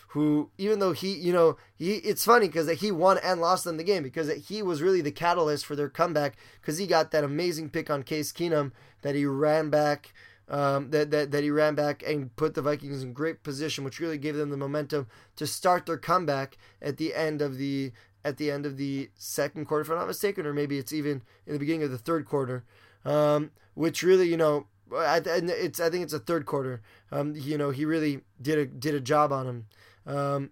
who 0.09 0.49
even 0.57 0.79
though 0.79 0.91
he 0.91 1.13
you 1.13 1.31
know 1.31 1.57
he 1.75 1.95
it's 1.95 2.25
funny 2.25 2.47
because 2.47 2.69
he 2.79 2.91
won 2.91 3.17
and 3.23 3.39
lost 3.39 3.63
them 3.63 3.77
the 3.77 3.83
game 3.83 4.03
because 4.03 4.29
he 4.47 4.61
was 4.61 4.81
really 4.81 5.01
the 5.01 5.11
catalyst 5.11 5.65
for 5.65 5.75
their 5.75 5.89
comeback 5.89 6.35
because 6.59 6.77
he 6.77 6.85
got 6.85 7.11
that 7.11 7.23
amazing 7.23 7.69
pick 7.69 7.89
on 7.89 8.03
Case 8.03 8.31
Keenum 8.31 8.71
that 9.01 9.15
he 9.15 9.25
ran 9.25 9.69
back 9.69 10.13
um, 10.51 10.89
that, 10.91 11.11
that 11.11 11.31
that 11.31 11.43
he 11.43 11.49
ran 11.49 11.75
back 11.75 12.03
and 12.05 12.35
put 12.35 12.53
the 12.53 12.61
Vikings 12.61 13.01
in 13.01 13.13
great 13.13 13.41
position, 13.41 13.85
which 13.85 14.01
really 14.01 14.17
gave 14.17 14.35
them 14.35 14.49
the 14.49 14.57
momentum 14.57 15.07
to 15.37 15.47
start 15.47 15.85
their 15.85 15.97
comeback 15.97 16.57
at 16.81 16.97
the 16.97 17.15
end 17.15 17.41
of 17.41 17.57
the 17.57 17.93
at 18.23 18.37
the 18.37 18.51
end 18.51 18.65
of 18.65 18.77
the 18.77 19.09
second 19.15 19.65
quarter, 19.65 19.81
if 19.81 19.89
I'm 19.89 19.97
not 19.97 20.07
mistaken, 20.07 20.45
or 20.45 20.53
maybe 20.53 20.77
it's 20.77 20.93
even 20.93 21.23
in 21.47 21.53
the 21.53 21.59
beginning 21.59 21.83
of 21.83 21.91
the 21.91 21.97
third 21.97 22.25
quarter, 22.25 22.65
um, 23.05 23.51
which 23.73 24.03
really 24.03 24.27
you 24.27 24.37
know. 24.37 24.67
I, 24.93 25.21
it's 25.25 25.79
I 25.79 25.89
think 25.89 26.03
it's 26.03 26.13
a 26.13 26.19
third 26.19 26.45
quarter. 26.45 26.81
Um, 27.11 27.35
you 27.35 27.57
know 27.57 27.71
he 27.71 27.85
really 27.85 28.21
did 28.41 28.57
a 28.57 28.65
did 28.65 28.95
a 28.95 28.99
job 28.99 29.31
on 29.31 29.47
him. 29.47 29.65
Um, 30.05 30.49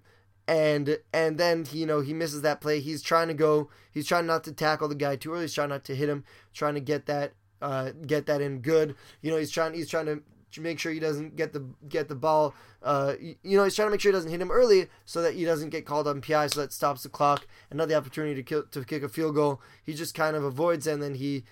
and 0.48 0.98
and 1.14 1.38
then 1.38 1.68
you 1.72 1.86
know 1.86 2.02
he 2.02 2.14
misses 2.14 2.42
that 2.42 2.60
play. 2.60 2.80
He's 2.80 3.02
trying 3.02 3.28
to 3.28 3.34
go. 3.34 3.70
He's 3.92 4.08
trying 4.08 4.26
not 4.26 4.44
to 4.46 4.52
tackle 4.52 4.88
the 4.88 4.96
guy 4.96 5.16
too 5.16 5.34
early. 5.34 5.42
He's 5.42 5.54
trying 5.54 5.70
not 5.70 5.84
to 5.86 5.96
hit 5.96 6.10
him. 6.10 6.24
Trying 6.54 6.74
to 6.74 6.82
get 6.82 7.06
that 7.06 7.34
uh, 7.62 7.92
get 8.06 8.26
that 8.26 8.42
in 8.42 8.60
good. 8.60 8.96
You 9.22 9.32
know 9.32 9.38
he's 9.38 9.52
trying. 9.52 9.74
He's 9.76 9.90
trying 9.90 10.08
to 10.08 10.24
make 10.58 10.80
sure 10.80 10.92
he 10.92 11.00
doesn't 11.00 11.36
get 11.36 11.54
the 11.54 11.66
get 11.88 12.08
the 12.08 12.16
ball. 12.16 12.56
Uh, 12.82 13.14
you 13.20 13.58
know 13.58 13.64
he's 13.64 13.76
trying 13.76 13.88
to 13.88 13.92
make 13.92 14.02
sure 14.02 14.12
he 14.12 14.16
doesn't 14.16 14.32
hit 14.32 14.42
him 14.42 14.50
early 14.50 14.88
so 15.06 15.22
that 15.22 15.36
he 15.36 15.46
doesn't 15.46 15.70
get 15.70 15.86
called 15.86 16.08
on 16.08 16.22
PI. 16.22 16.48
So 16.48 16.62
that 16.62 16.74
stops 16.74 17.04
the 17.04 17.10
clock. 17.10 17.46
Another 17.70 17.94
opportunity 17.94 18.36
to 18.36 18.44
kill, 18.44 18.64
to 18.64 18.84
kick 18.84 19.04
a 19.04 19.10
field 19.10 19.36
goal. 19.36 19.62
He 19.84 19.94
just 19.94 20.16
kind 20.16 20.36
of 20.36 20.44
avoids 20.44 20.88
and 20.88 21.04
then 21.04 21.16
he 21.16 21.44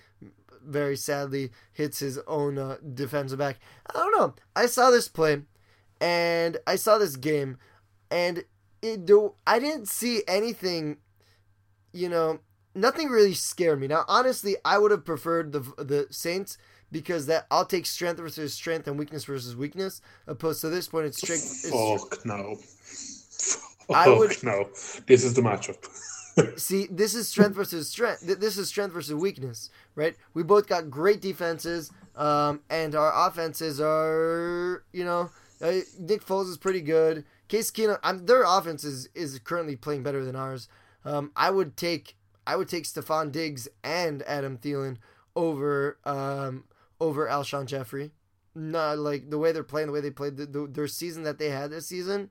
very 0.64 0.96
sadly 0.96 1.50
hits 1.72 1.98
his 1.98 2.18
own 2.26 2.58
uh, 2.58 2.76
defensive 2.94 3.38
back. 3.38 3.58
I 3.88 3.98
don't 3.98 4.16
know. 4.18 4.34
I 4.56 4.66
saw 4.66 4.90
this 4.90 5.08
play 5.08 5.42
and 6.00 6.58
I 6.66 6.76
saw 6.76 6.98
this 6.98 7.16
game 7.16 7.58
and 8.10 8.44
it 8.82 9.04
do 9.06 9.34
I 9.46 9.58
didn't 9.58 9.88
see 9.88 10.22
anything, 10.28 10.98
you 11.92 12.08
know, 12.08 12.40
nothing 12.74 13.08
really 13.08 13.34
scared 13.34 13.80
me. 13.80 13.86
Now, 13.88 14.04
honestly, 14.08 14.56
I 14.64 14.78
would 14.78 14.90
have 14.90 15.04
preferred 15.04 15.52
the 15.52 15.60
the 15.78 16.06
Saints 16.10 16.58
because 16.90 17.26
that 17.26 17.46
I'll 17.50 17.66
take 17.66 17.86
strength 17.86 18.18
versus 18.18 18.54
strength 18.54 18.86
and 18.86 18.98
weakness 18.98 19.24
versus 19.24 19.54
weakness, 19.56 20.00
opposed 20.26 20.60
to 20.62 20.68
this 20.70 20.88
point 20.88 21.06
it's 21.06 21.18
strength. 21.18 21.42
It's, 21.42 21.70
Fuck 21.70 22.24
no. 22.24 22.56
Fuck 22.56 23.96
I 23.96 24.08
would- 24.08 24.42
no. 24.42 24.68
This 25.06 25.24
is 25.24 25.34
the 25.34 25.42
matchup. 25.42 25.76
See, 26.56 26.86
this 26.90 27.14
is 27.14 27.28
strength 27.28 27.54
versus 27.54 27.88
strength. 27.88 28.20
This 28.20 28.58
is 28.58 28.68
strength 28.68 28.92
versus 28.92 29.14
weakness, 29.14 29.70
right? 29.94 30.16
We 30.34 30.42
both 30.42 30.66
got 30.66 30.90
great 30.90 31.20
defenses, 31.20 31.90
um, 32.16 32.60
and 32.70 32.94
our 32.94 33.28
offenses 33.28 33.80
are, 33.80 34.84
you 34.92 35.04
know, 35.04 35.30
uh, 35.60 35.80
Nick 35.98 36.24
Foles 36.24 36.48
is 36.48 36.56
pretty 36.56 36.80
good. 36.80 37.24
Case 37.48 37.70
Keenum, 37.70 37.98
I'm, 38.02 38.26
their 38.26 38.44
offense 38.44 38.84
is, 38.84 39.08
is 39.14 39.38
currently 39.38 39.76
playing 39.76 40.02
better 40.02 40.24
than 40.24 40.36
ours. 40.36 40.68
Um, 41.04 41.32
I 41.34 41.50
would 41.50 41.76
take 41.76 42.16
I 42.46 42.56
would 42.56 42.68
take 42.68 42.84
Stefon 42.84 43.30
Diggs 43.30 43.68
and 43.84 44.22
Adam 44.22 44.56
Thielen 44.58 44.96
over 45.36 45.98
um, 46.04 46.64
over 47.00 47.26
Alshon 47.26 47.66
Jeffery. 47.66 48.12
Not 48.54 48.98
like 48.98 49.30
the 49.30 49.38
way 49.38 49.52
they're 49.52 49.62
playing, 49.62 49.88
the 49.88 49.92
way 49.92 50.00
they 50.00 50.10
played 50.10 50.36
the, 50.36 50.46
the, 50.46 50.66
their 50.66 50.88
season 50.88 51.22
that 51.24 51.38
they 51.38 51.50
had 51.50 51.70
this 51.70 51.86
season. 51.86 52.30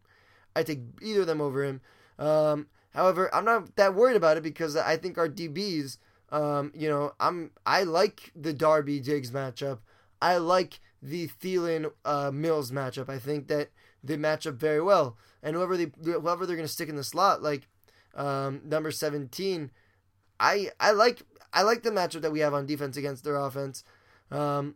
I 0.55 0.63
take 0.63 0.81
either 1.01 1.21
of 1.21 1.27
them 1.27 1.39
over 1.39 1.63
him. 1.63 1.81
Um, 2.17 2.67
however, 2.97 3.33
I'm 3.33 3.45
not 3.45 3.75
that 3.75 3.93
worried 3.93 4.17
about 4.17 4.37
it 4.37 4.43
because 4.43 4.75
I 4.75 4.97
think 4.97 5.17
our 5.19 5.29
DBs, 5.29 5.97
um, 6.31 6.71
you 6.75 6.89
know, 6.89 7.13
I'm 7.19 7.51
I 7.65 7.83
like 7.83 8.31
the 8.35 8.53
Darby 8.53 8.99
Diggs 8.99 9.29
matchup. 9.29 9.79
I 10.19 10.37
like 10.37 10.79
the 11.01 11.27
Thielen 11.27 11.91
uh, 12.03 12.31
Mills 12.33 12.71
matchup. 12.71 13.07
I 13.07 13.19
think 13.19 13.47
that 13.49 13.69
they 14.03 14.17
match 14.17 14.47
up 14.47 14.55
very 14.55 14.81
well. 14.81 15.15
And 15.43 15.55
whoever 15.55 15.77
they 15.77 15.91
whoever 16.03 16.45
they're 16.45 16.55
going 16.55 16.67
to 16.67 16.73
stick 16.73 16.89
in 16.89 16.95
the 16.95 17.03
slot, 17.03 17.43
like 17.43 17.67
um, 18.15 18.61
number 18.65 18.89
17, 18.89 19.69
I 20.39 20.71
I 20.79 20.91
like 20.91 21.21
I 21.53 21.61
like 21.61 21.83
the 21.83 21.91
matchup 21.91 22.21
that 22.21 22.31
we 22.31 22.39
have 22.39 22.55
on 22.55 22.65
defense 22.65 22.97
against 22.97 23.23
their 23.23 23.35
offense. 23.35 23.83
Um, 24.31 24.75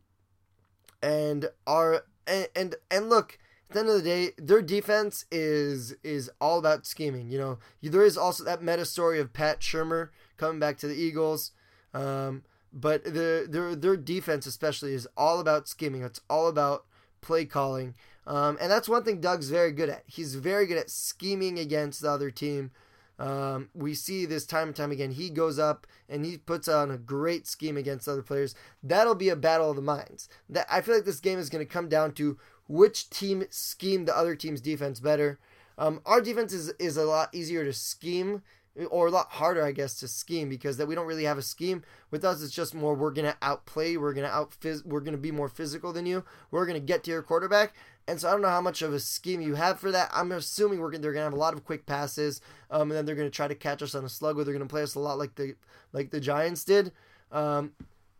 and 1.01 1.49
our 1.65 2.03
and, 2.27 2.47
and 2.55 2.75
and 2.91 3.09
look, 3.09 3.39
the 3.73 3.79
end 3.79 3.89
of 3.89 3.95
the 3.95 4.01
day, 4.01 4.31
their 4.37 4.61
defense 4.61 5.25
is 5.31 5.95
is 6.03 6.29
all 6.39 6.59
about 6.59 6.85
scheming. 6.85 7.29
You 7.29 7.37
know, 7.37 7.59
there 7.81 8.03
is 8.03 8.17
also 8.17 8.43
that 8.43 8.61
meta 8.61 8.85
story 8.85 9.19
of 9.19 9.33
Pat 9.33 9.59
Shurmur 9.59 10.09
coming 10.37 10.59
back 10.59 10.77
to 10.79 10.87
the 10.87 10.95
Eagles. 10.95 11.51
Um, 11.93 12.43
but 12.73 13.03
the 13.03 13.45
their 13.49 13.75
their 13.75 13.97
defense 13.97 14.45
especially 14.45 14.93
is 14.93 15.07
all 15.17 15.39
about 15.39 15.67
scheming. 15.67 16.03
It's 16.03 16.21
all 16.29 16.47
about 16.47 16.85
play 17.21 17.45
calling. 17.45 17.95
Um, 18.27 18.57
and 18.61 18.71
that's 18.71 18.87
one 18.87 19.03
thing 19.03 19.19
Doug's 19.19 19.49
very 19.49 19.71
good 19.71 19.89
at. 19.89 20.03
He's 20.05 20.35
very 20.35 20.65
good 20.67 20.77
at 20.77 20.89
scheming 20.89 21.59
against 21.59 22.01
the 22.01 22.09
other 22.09 22.31
team. 22.31 22.71
Um, 23.19 23.69
we 23.75 23.93
see 23.93 24.25
this 24.25 24.47
time 24.47 24.69
and 24.69 24.75
time 24.75 24.91
again. 24.91 25.11
He 25.11 25.29
goes 25.29 25.59
up 25.59 25.85
and 26.09 26.25
he 26.25 26.37
puts 26.37 26.67
on 26.67 26.89
a 26.89 26.97
great 26.97 27.45
scheme 27.45 27.77
against 27.77 28.07
other 28.07 28.23
players. 28.23 28.55
That'll 28.81 29.15
be 29.15 29.29
a 29.29 29.35
battle 29.35 29.69
of 29.69 29.75
the 29.75 29.81
minds. 29.81 30.27
That 30.49 30.65
I 30.71 30.81
feel 30.81 30.95
like 30.95 31.05
this 31.05 31.19
game 31.19 31.37
is 31.37 31.49
going 31.49 31.65
to 31.65 31.71
come 31.71 31.87
down 31.87 32.13
to 32.13 32.39
which 32.71 33.09
team 33.09 33.43
schemed 33.49 34.07
the 34.07 34.17
other 34.17 34.33
team's 34.33 34.61
defense 34.61 35.01
better. 35.01 35.39
Um, 35.77 35.99
our 36.05 36.21
defense 36.21 36.53
is, 36.53 36.69
is 36.79 36.95
a 36.95 37.03
lot 37.03 37.33
easier 37.35 37.65
to 37.65 37.73
scheme 37.73 38.43
or 38.89 39.07
a 39.07 39.11
lot 39.11 39.27
harder, 39.31 39.65
I 39.65 39.73
guess, 39.73 39.95
to 39.95 40.07
scheme 40.07 40.47
because 40.47 40.77
that 40.77 40.87
we 40.87 40.95
don't 40.95 41.05
really 41.05 41.25
have 41.25 41.37
a 41.37 41.41
scheme. 41.41 41.83
With 42.11 42.23
us, 42.23 42.41
it's 42.41 42.53
just 42.53 42.73
more 42.73 42.95
we're 42.95 43.11
gonna 43.11 43.35
outplay, 43.41 43.97
we're 43.97 44.13
gonna 44.13 44.27
out 44.27 44.55
we're 44.85 45.01
gonna 45.01 45.17
be 45.17 45.31
more 45.31 45.49
physical 45.49 45.91
than 45.91 46.05
you. 46.05 46.23
We're 46.49 46.65
gonna 46.65 46.79
get 46.79 47.03
to 47.03 47.11
your 47.11 47.21
quarterback, 47.21 47.73
and 48.07 48.21
so 48.21 48.29
I 48.29 48.31
don't 48.31 48.41
know 48.41 48.47
how 48.47 48.61
much 48.61 48.81
of 48.81 48.93
a 48.93 49.01
scheme 49.01 49.41
you 49.41 49.55
have 49.55 49.77
for 49.77 49.91
that. 49.91 50.09
I'm 50.13 50.31
assuming 50.31 50.79
we're 50.79 50.91
gonna, 50.91 51.01
they're 51.01 51.11
gonna 51.11 51.25
have 51.25 51.33
a 51.33 51.35
lot 51.35 51.53
of 51.53 51.65
quick 51.65 51.85
passes, 51.85 52.39
um, 52.69 52.83
and 52.83 52.91
then 52.91 53.05
they're 53.05 53.15
gonna 53.15 53.29
try 53.29 53.49
to 53.49 53.55
catch 53.55 53.81
us 53.81 53.95
on 53.95 54.05
a 54.05 54.09
slug, 54.09 54.37
or 54.37 54.45
they're 54.45 54.53
gonna 54.53 54.65
play 54.65 54.83
us 54.83 54.95
a 54.95 54.99
lot 54.99 55.17
like 55.17 55.35
the 55.35 55.55
like 55.91 56.11
the 56.11 56.21
Giants 56.21 56.63
did. 56.63 56.93
Um, 57.33 57.73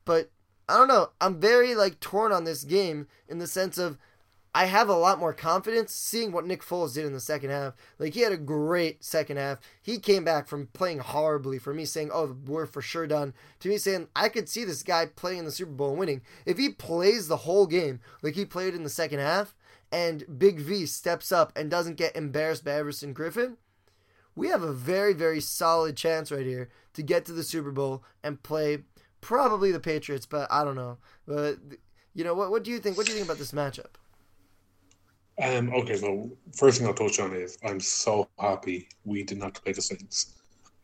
but 0.04 0.30
I 0.68 0.78
don't 0.78 0.90
know. 0.90 1.12
I'm 1.22 1.40
very 1.40 1.74
like 1.76 2.02
torn 2.02 2.34
on 2.34 2.44
this 2.44 2.66
game 2.66 3.08
in 3.30 3.40
the 3.40 3.48
sense 3.48 3.78
of 3.78 3.98
I 4.54 4.66
have 4.66 4.90
a 4.90 4.96
lot 4.96 5.20
more 5.20 5.34
confidence 5.34 5.94
seeing 5.94 6.34
what 6.34 6.46
Nick 6.46 6.62
Foles 6.62 6.94
did 6.94 7.06
in 7.06 7.14
the 7.14 7.22
second 7.22 7.52
half. 7.52 7.74
Like 7.98 8.14
he 8.14 8.22
had 8.22 8.34
a 8.34 8.38
great 8.38 9.04
second 9.04 9.38
half. 9.38 9.60
He 9.82 9.98
came 9.98 10.26
back 10.26 10.46
from 10.48 10.68
playing 10.68 11.00
horribly 11.00 11.58
for 11.58 11.74
me 11.74 11.86
saying, 11.86 12.10
"Oh, 12.14 12.36
we're 12.46 12.66
for 12.66 12.82
sure 12.82 13.08
done." 13.08 13.34
To 13.62 13.70
me 13.70 13.78
saying, 13.78 14.10
"I 14.14 14.28
could 14.28 14.50
see 14.50 14.66
this 14.66 14.84
guy 14.84 15.06
playing 15.06 15.40
in 15.40 15.46
the 15.46 15.52
Super 15.52 15.72
Bowl 15.72 15.92
and 15.92 16.00
winning. 16.00 16.22
If 16.46 16.58
he 16.58 16.70
plays 16.70 17.28
the 17.28 17.38
whole 17.38 17.66
game 17.66 18.02
like 18.22 18.36
he 18.36 18.44
played 18.44 18.76
in 18.76 18.84
the 18.84 18.90
second 18.90 19.20
half 19.20 19.56
and 19.90 20.38
Big 20.38 20.60
V 20.60 20.86
steps 20.86 21.32
up 21.32 21.54
and 21.56 21.72
doesn't 21.72 21.96
get 21.96 22.16
embarrassed 22.16 22.66
by 22.66 22.72
Everson 22.72 23.14
Griffen, 23.14 23.56
we 24.36 24.50
have 24.50 24.64
a 24.64 24.74
very 24.74 25.14
very 25.14 25.40
solid 25.40 25.96
chance 25.96 26.30
right 26.30 26.46
here 26.46 26.70
to 26.94 27.02
get 27.02 27.24
to 27.26 27.32
the 27.32 27.44
Super 27.44 27.72
Bowl 27.72 28.04
and 28.22 28.44
play 28.44 28.80
probably 29.22 29.72
the 29.72 29.80
Patriots, 29.80 30.26
but 30.26 30.52
I 30.52 30.66
don't 30.66 30.76
know. 30.76 30.98
But 31.26 31.60
you 32.14 32.26
know 32.26 32.34
what 32.34 32.52
what 32.52 32.64
do 32.66 32.72
you 32.72 32.80
think? 32.80 32.98
What 32.98 33.06
do 33.06 33.14
you 33.14 33.18
think 33.18 33.30
about 33.30 33.40
this 33.40 33.54
matchup? 33.54 33.96
Um, 35.42 35.74
okay, 35.74 35.98
so 35.98 36.30
first 36.54 36.78
thing 36.78 36.88
I'll 36.88 36.94
touch 36.94 37.20
on 37.20 37.34
is 37.34 37.58
I'm 37.64 37.80
so 37.80 38.30
happy 38.38 38.88
we 39.06 39.24
did 39.24 39.40
not 39.40 39.56
play 39.56 39.72
the 39.74 39.82
Saints. 39.82 40.36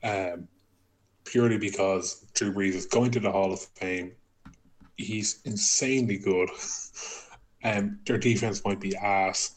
Um, 0.04 0.48
purely 1.26 1.60
because 1.60 2.26
Drew 2.34 2.52
Brees 2.52 2.74
is 2.74 2.88
going 2.88 3.12
to 3.12 3.20
the 3.20 3.32
Hall 3.32 3.54
of 3.54 3.60
Fame. 3.60 4.14
He's 4.96 5.42
insanely 5.46 6.18
good. 6.18 6.50
Um, 7.64 8.00
their 8.06 8.18
defense 8.18 8.64
might 8.66 8.80
be 8.80 8.96
ass. 8.96 9.54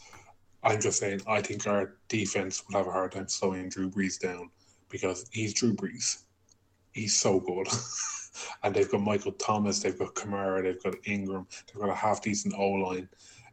I'm 0.62 0.80
just 0.80 0.98
saying, 0.98 1.22
I 1.26 1.40
think 1.40 1.66
our 1.66 1.96
defense 2.08 2.62
would 2.66 2.76
have 2.76 2.86
a 2.86 2.92
hard 2.92 3.12
time 3.12 3.28
slowing 3.28 3.70
Drew 3.70 3.88
Brees 3.88 4.18
down 4.18 4.50
because 4.90 5.24
he's 5.32 5.54
Drew 5.54 5.72
Brees. 5.72 6.24
He's 6.92 7.18
so 7.18 7.40
good. 7.40 7.68
and 8.62 8.74
they've 8.74 8.90
got 8.90 9.00
Michael 9.00 9.32
Thomas, 9.32 9.80
they've 9.80 9.98
got 9.98 10.14
Kamara, 10.14 10.62
they've 10.62 10.82
got 10.82 10.96
Ingram, 11.04 11.46
they've 11.66 11.80
got 11.80 11.88
a 11.88 11.94
half 11.94 12.20
decent 12.20 12.54
O 12.58 12.68
line 12.68 13.08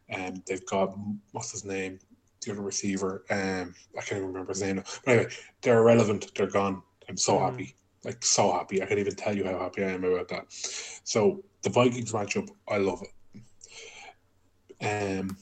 and 0.08 0.42
they've 0.46 0.64
got 0.66 0.96
what's 1.32 1.52
his 1.52 1.64
name, 1.64 1.98
the 2.42 2.52
other 2.52 2.62
receiver. 2.62 3.24
Um, 3.30 3.74
I 3.96 4.00
can't 4.00 4.18
even 4.18 4.28
remember 4.28 4.52
his 4.52 4.62
name. 4.62 4.82
But 5.04 5.12
anyway, 5.12 5.32
they're 5.62 5.78
irrelevant. 5.78 6.32
They're 6.34 6.46
gone. 6.46 6.82
I'm 7.08 7.16
so 7.16 7.34
Mhm. 7.34 7.50
happy, 7.50 7.76
like 8.04 8.24
so 8.24 8.52
happy. 8.52 8.82
I 8.82 8.86
can't 8.86 9.00
even 9.00 9.16
tell 9.16 9.36
you 9.36 9.44
how 9.44 9.58
happy 9.58 9.84
I 9.84 9.90
am 9.90 10.04
about 10.04 10.28
that. 10.28 10.46
So 11.04 11.44
the 11.62 11.70
Vikings 11.70 12.12
matchup, 12.12 12.48
I 12.68 12.78
love 12.78 13.02
it. 13.02 13.12
Um, 14.80 15.36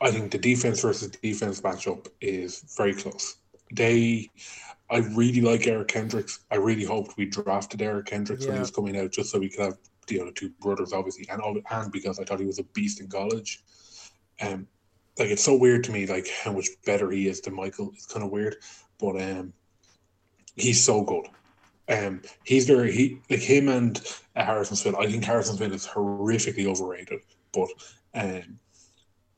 I 0.00 0.10
think 0.10 0.30
the 0.30 0.38
defense 0.38 0.80
versus 0.80 1.10
defense 1.10 1.60
matchup 1.60 2.06
is 2.20 2.64
very 2.76 2.94
close. 2.94 3.36
They, 3.74 4.30
I 4.90 4.98
really 4.98 5.40
like 5.40 5.66
Eric 5.66 5.88
Kendricks. 5.88 6.40
I 6.50 6.56
really 6.56 6.84
hoped 6.84 7.16
we 7.16 7.26
drafted 7.26 7.82
Eric 7.82 8.06
Kendricks 8.06 8.46
when 8.46 8.54
he 8.54 8.60
was 8.60 8.70
coming 8.70 8.96
out, 8.96 9.10
just 9.12 9.30
so 9.30 9.38
we 9.38 9.48
could 9.48 9.64
have 9.64 9.78
the 10.08 10.20
other 10.20 10.32
two 10.32 10.50
brothers, 10.60 10.92
obviously, 10.92 11.26
and 11.30 11.40
all, 11.40 11.56
and 11.70 11.92
because 11.92 12.18
I 12.18 12.24
thought 12.24 12.40
he 12.40 12.46
was 12.46 12.58
a 12.58 12.64
beast 12.64 13.00
in 13.00 13.08
college. 13.08 13.62
Um, 14.40 14.66
like 15.18 15.30
it's 15.30 15.44
so 15.44 15.56
weird 15.56 15.84
to 15.84 15.92
me, 15.92 16.06
like 16.06 16.28
how 16.28 16.52
much 16.52 16.68
better 16.84 17.10
he 17.10 17.28
is 17.28 17.40
than 17.40 17.56
Mychal. 17.56 17.92
It's 17.94 18.06
kind 18.06 18.24
of 18.24 18.30
weird, 18.30 18.56
but 18.98 19.20
um, 19.20 19.52
he's 20.56 20.82
so 20.82 21.02
good. 21.02 21.26
Um, 21.88 22.22
he's 22.44 22.66
very 22.66 22.92
he 22.92 23.20
like 23.30 23.40
him 23.40 23.68
and 23.68 24.00
uh, 24.36 24.44
Harrison 24.44 24.76
Smith. 24.76 24.94
I 24.96 25.06
think 25.06 25.24
Harrison 25.24 25.56
Smith 25.56 25.72
is 25.72 25.86
horrifically 25.86 26.66
overrated, 26.66 27.20
but 27.52 27.68
um, 28.14 28.58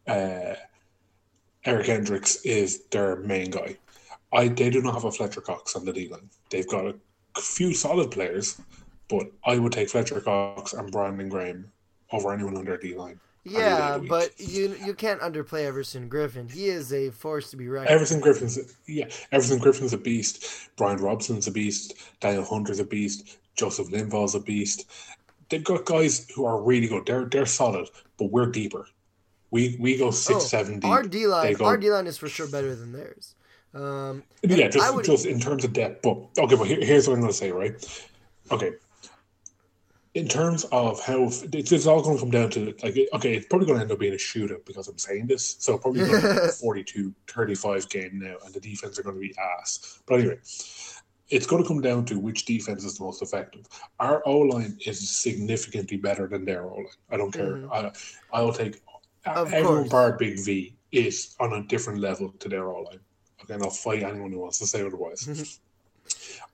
uh, 0.07 0.55
Eric 1.65 1.87
Kendricks 1.87 2.37
is 2.45 2.85
their 2.87 3.17
main 3.17 3.51
guy. 3.51 3.77
I 4.33 4.49
they 4.49 4.71
do 4.71 4.83
not 4.83 4.95
have 4.95 5.05
a 5.05 5.13
Fletcher 5.13 5.41
Cox 5.41 5.77
on 5.77 5.85
the 5.85 5.93
D 5.93 6.09
line. 6.09 6.31
They've 6.51 6.69
got 6.69 6.87
a 6.87 7.41
few 7.41 7.75
solid 7.75 8.11
players, 8.11 8.61
but 9.11 9.27
I 9.45 9.59
would 9.59 9.73
take 9.73 9.91
Fletcher 9.91 10.21
Cox 10.21 10.73
and 10.73 10.91
Brandon 10.93 11.29
Graham 11.29 11.71
over 12.13 12.33
anyone 12.33 12.57
on 12.57 12.65
their 12.65 12.77
D 12.79 12.95
line. 12.95 13.21
Yeah, 13.45 13.95
of 13.95 13.95
the 13.95 14.01
week. 14.03 14.11
but 14.11 14.31
you 14.39 14.77
you 14.85 14.95
can't 14.95 15.21
underplay 15.21 15.65
Everson 15.65 16.09
Griffen. 16.11 16.51
He 16.51 16.67
is 16.67 16.93
a 16.93 17.11
force 17.11 17.51
to 17.51 17.57
be 17.57 17.69
reckoned. 17.69 17.91
Everson 17.91 18.21
Griffen's 18.21 18.59
yeah, 18.87 19.09
Everson 19.33 19.59
Griffen's 19.59 19.93
a 19.95 19.99
beast. 19.99 20.69
Brian 20.77 20.99
Robison's 20.99 21.47
a 21.47 21.51
beast. 21.51 21.95
Danielle 22.21 22.45
Hunter's 22.45 22.81
a 22.81 22.85
beast. 22.85 23.39
Joseph 23.57 23.91
Linval's 23.91 24.35
a 24.35 24.41
beast. 24.41 24.87
They've 25.49 25.65
got 25.65 25.85
guys 25.87 26.29
who 26.35 26.45
are 26.45 26.63
really 26.63 26.87
good. 26.87 27.07
They're 27.07 27.25
they're 27.25 27.47
solid, 27.47 27.89
but 28.19 28.27
we're 28.31 28.47
deeper. 28.47 28.87
We 29.51 29.77
we 29.81 29.97
go 29.97 30.11
six, 30.11 30.37
Oh, 30.37 30.41
seven 30.41 30.79
deep. 30.79 30.91
Our 30.91 31.03
D 31.03 31.27
line, 31.27 31.57
our 31.63 31.77
D 31.79 31.91
line 31.91 32.07
is 32.07 32.19
for 32.19 32.29
sure 32.29 32.47
better 32.47 32.75
than 32.77 32.93
theirs. 32.93 33.35
Um, 33.75 34.23
Yeah, 34.43 34.69
just 34.69 34.95
would- 34.95 35.05
just 35.05 35.25
in 35.27 35.41
terms 35.41 35.65
of 35.65 35.73
depth. 35.73 36.03
But 36.03 36.19
okay, 36.39 36.57
but 36.57 36.67
here, 36.69 36.85
here's 36.85 37.09
what 37.09 37.15
I'm 37.15 37.21
going 37.21 37.33
to 37.33 37.37
say, 37.39 37.51
right? 37.53 37.73
Okay. 38.51 38.73
In 40.15 40.27
terms 40.27 40.65
of 40.73 41.01
how 41.05 41.23
it's, 41.25 41.43
it's 41.53 41.87
all 41.87 42.03
going 42.03 42.17
to 42.17 42.23
come 42.23 42.33
down 42.33 42.51
to 42.51 42.75
like 42.83 42.99
okay, 43.15 43.35
it's 43.35 43.47
probably 43.47 43.67
going 43.67 43.79
to 43.79 43.83
end 43.83 43.93
up 43.93 44.01
being 44.01 44.13
a 44.13 44.17
shootout 44.17 44.67
because 44.67 44.89
I'm 44.89 44.99
saying 44.99 45.29
this. 45.29 45.55
So 45.61 45.79
probably 45.79 46.01
going 46.01 46.21
to 46.21 46.35
be 46.35 46.49
a 46.49 46.49
42 46.61 47.15
35 47.29 47.89
game 47.89 48.19
now, 48.19 48.35
and 48.45 48.53
the 48.53 48.59
defense 48.59 48.99
are 48.99 49.05
going 49.05 49.15
to 49.15 49.21
be 49.21 49.33
ass. 49.39 50.03
But 50.07 50.19
anyway, 50.21 50.39
it's 51.29 51.47
going 51.47 51.63
to 51.63 51.69
come 51.69 51.81
down 51.81 52.05
to 52.07 52.19
which 52.19 52.45
defense 52.45 52.83
is 52.85 52.99
the 52.99 53.05
most 53.05 53.23
effective. 53.23 53.69
Our 54.01 54.21
O 54.27 54.39
line 54.39 54.77
is 54.85 55.09
significantly 55.09 55.97
better 55.97 56.27
than 56.27 56.45
their 56.45 56.65
O 56.65 56.75
line. 56.75 56.87
I 57.11 57.17
don't 57.17 57.31
care. 57.31 57.53
Mhm. 57.59 57.71
I 57.73 57.93
I'll 58.37 58.53
take 58.53 58.83
Of 59.27 59.53
everyone 59.53 59.89
bar 59.89 60.15
Big 60.15 60.41
V 60.41 60.75
is 60.91 61.37
on 61.39 61.53
a 61.53 61.63
different 61.69 62.01
level 62.01 62.33
to 62.41 62.49
their 62.49 62.69
O 62.69 62.81
line. 62.83 62.99
Okay, 63.45 63.55
and 63.55 63.63
I'll 63.63 63.71
fight 63.71 64.03
anyone 64.03 64.33
who 64.33 64.41
wants 64.41 64.59
to 64.59 64.67
say 64.67 64.85
otherwise. 64.85 65.61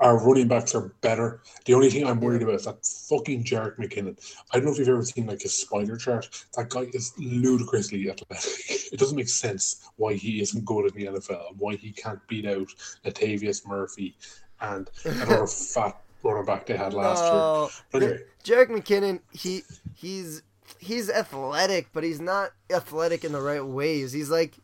Our 0.01 0.23
running 0.25 0.49
backs 0.49 0.75
are 0.75 0.93
better. 1.01 1.41
The 1.65 1.75
only 1.75 1.91
thing 1.91 2.07
I'm 2.07 2.21
worried 2.21 2.43
about 2.43 2.57
is 2.57 2.65
that 2.65 2.85
fucking 2.85 3.45
Jerick 3.45 3.77
McKinnon. 3.79 4.19
I 4.53 4.57
don't 4.57 4.67
know 4.67 4.73
if 4.73 4.79
you've 4.79 4.89
ever 4.89 5.03
seen 5.03 5.27
like 5.27 5.43
his 5.43 5.57
spider 5.57 5.97
chart. 5.97 6.29
That 6.57 6.69
guy 6.69 6.87
is 6.93 7.13
ludicrously 7.19 8.11
athletic. 8.11 8.53
It 8.93 9.01
doesn't 9.01 9.17
make 9.17 9.29
sense 9.29 9.91
why 9.97 10.15
he 10.15 10.41
isn't 10.41 10.65
good 10.65 10.87
in 10.87 10.95
the 10.95 11.19
NFL 11.19 11.51
and 11.51 11.59
why 11.59 11.75
he 11.75 11.91
can't 11.91 12.25
beat 12.29 12.47
out 12.47 12.69
Latavius 13.05 13.67
Murphy 13.67 14.17
and 14.61 14.89
another 15.05 15.47
fat 15.47 16.01
running 16.23 16.45
back 16.45 16.67
they 16.67 16.77
had 16.77 16.95
last 16.95 17.25
year. 17.25 17.33
no, 17.33 17.71
But 17.91 18.03
anyway, 18.03 18.23
Jerick 18.45 18.69
McKinnon, 18.69 19.21
he 19.33 19.63
he's 19.95 20.43
he's 20.79 21.11
athletic, 21.11 21.89
but 21.93 22.05
he's 22.05 22.21
not 22.21 22.53
athletic 22.71 23.25
in 23.25 23.33
the 23.33 23.41
right 23.41 23.65
ways. 23.65 24.13
He's 24.13 24.31
like, 24.31 24.55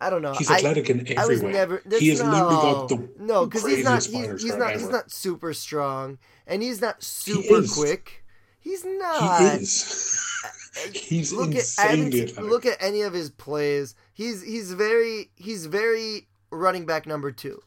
I 0.00 0.08
don't 0.10 0.22
know. 0.22 0.32
he's 0.32 0.50
I- 0.50 0.56
athletic 0.56 0.88
in 0.90 1.00
every 1.00 1.16
I 1.18 1.26
was 1.26 1.42
way. 1.42 1.52
never. 1.52 1.82
He 1.98 2.08
has 2.08 2.22
no, 2.22 2.30
literally 2.30 2.54
got 2.56 2.88
the 2.88 3.08
no, 3.18 3.46
because 3.46 3.66
he's 3.66 3.84
not. 3.84 4.04
He's, 4.04 4.42
he's 4.42 4.56
not. 4.56 4.72
He's 4.72 4.88
not 4.88 5.10
super 5.10 5.52
strong, 5.52 6.18
and 6.46 6.62
he's 6.62 6.80
not 6.80 7.02
super 7.02 7.58
is. 7.58 7.74
quick. 7.74 8.24
He's 8.60 8.84
not. 8.84 9.38
He 9.40 9.44
is. 9.62 10.26
He's 10.92 11.32
look 11.32 11.50
at 11.50 11.56
insanely 11.56 12.22
athletic. 12.22 12.50
look 12.50 12.64
at 12.66 12.76
any 12.80 13.02
of 13.02 13.12
his 13.12 13.30
plays. 13.30 13.94
He's 14.14 14.42
he's 14.42 14.72
very 14.72 15.30
he's 15.36 15.66
very 15.66 16.28
running 16.50 16.86
back 16.86 17.06
number 17.06 17.32
two. 17.32 17.60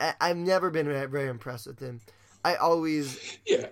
I, 0.00 0.14
I've 0.20 0.36
never 0.36 0.70
been 0.70 0.86
very 0.86 1.28
impressed 1.28 1.66
with 1.66 1.80
him. 1.80 2.00
I 2.44 2.54
always 2.56 3.38
yeah, 3.46 3.66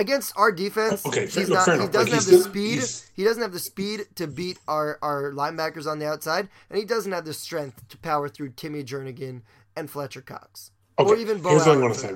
against 0.00 0.32
our 0.36 0.50
defense. 0.50 1.04
Okay, 1.06 1.26
fair- 1.26 1.46
no, 1.46 1.54
not. 1.54 1.66
He 1.80 1.86
doesn't 1.88 1.94
Like, 1.94 2.08
have 2.10 2.24
the 2.24 2.38
speed. 2.38 2.82
He 3.14 3.24
doesn't 3.24 3.42
have 3.42 3.52
the 3.52 3.58
speed 3.58 4.06
to 4.16 4.26
beat 4.26 4.58
our 4.66 4.98
our 5.02 5.32
linebackers 5.32 5.86
on 5.86 5.98
the 5.98 6.06
outside, 6.06 6.48
and 6.70 6.78
he 6.78 6.84
doesn't 6.84 7.12
have 7.12 7.24
the 7.24 7.34
strength 7.34 7.86
to 7.88 7.98
power 7.98 8.28
through 8.28 8.50
Timmy 8.56 8.82
Jernigan 8.82 9.42
and 9.76 9.90
Fletcher 9.90 10.22
Cox, 10.22 10.70
or 10.98 11.16
even 11.16 11.40
Bo 11.40 11.50
here's 11.50 11.66
what 11.66 11.76
I'm 11.76 11.80
gonna 11.80 11.94
say. 11.94 12.14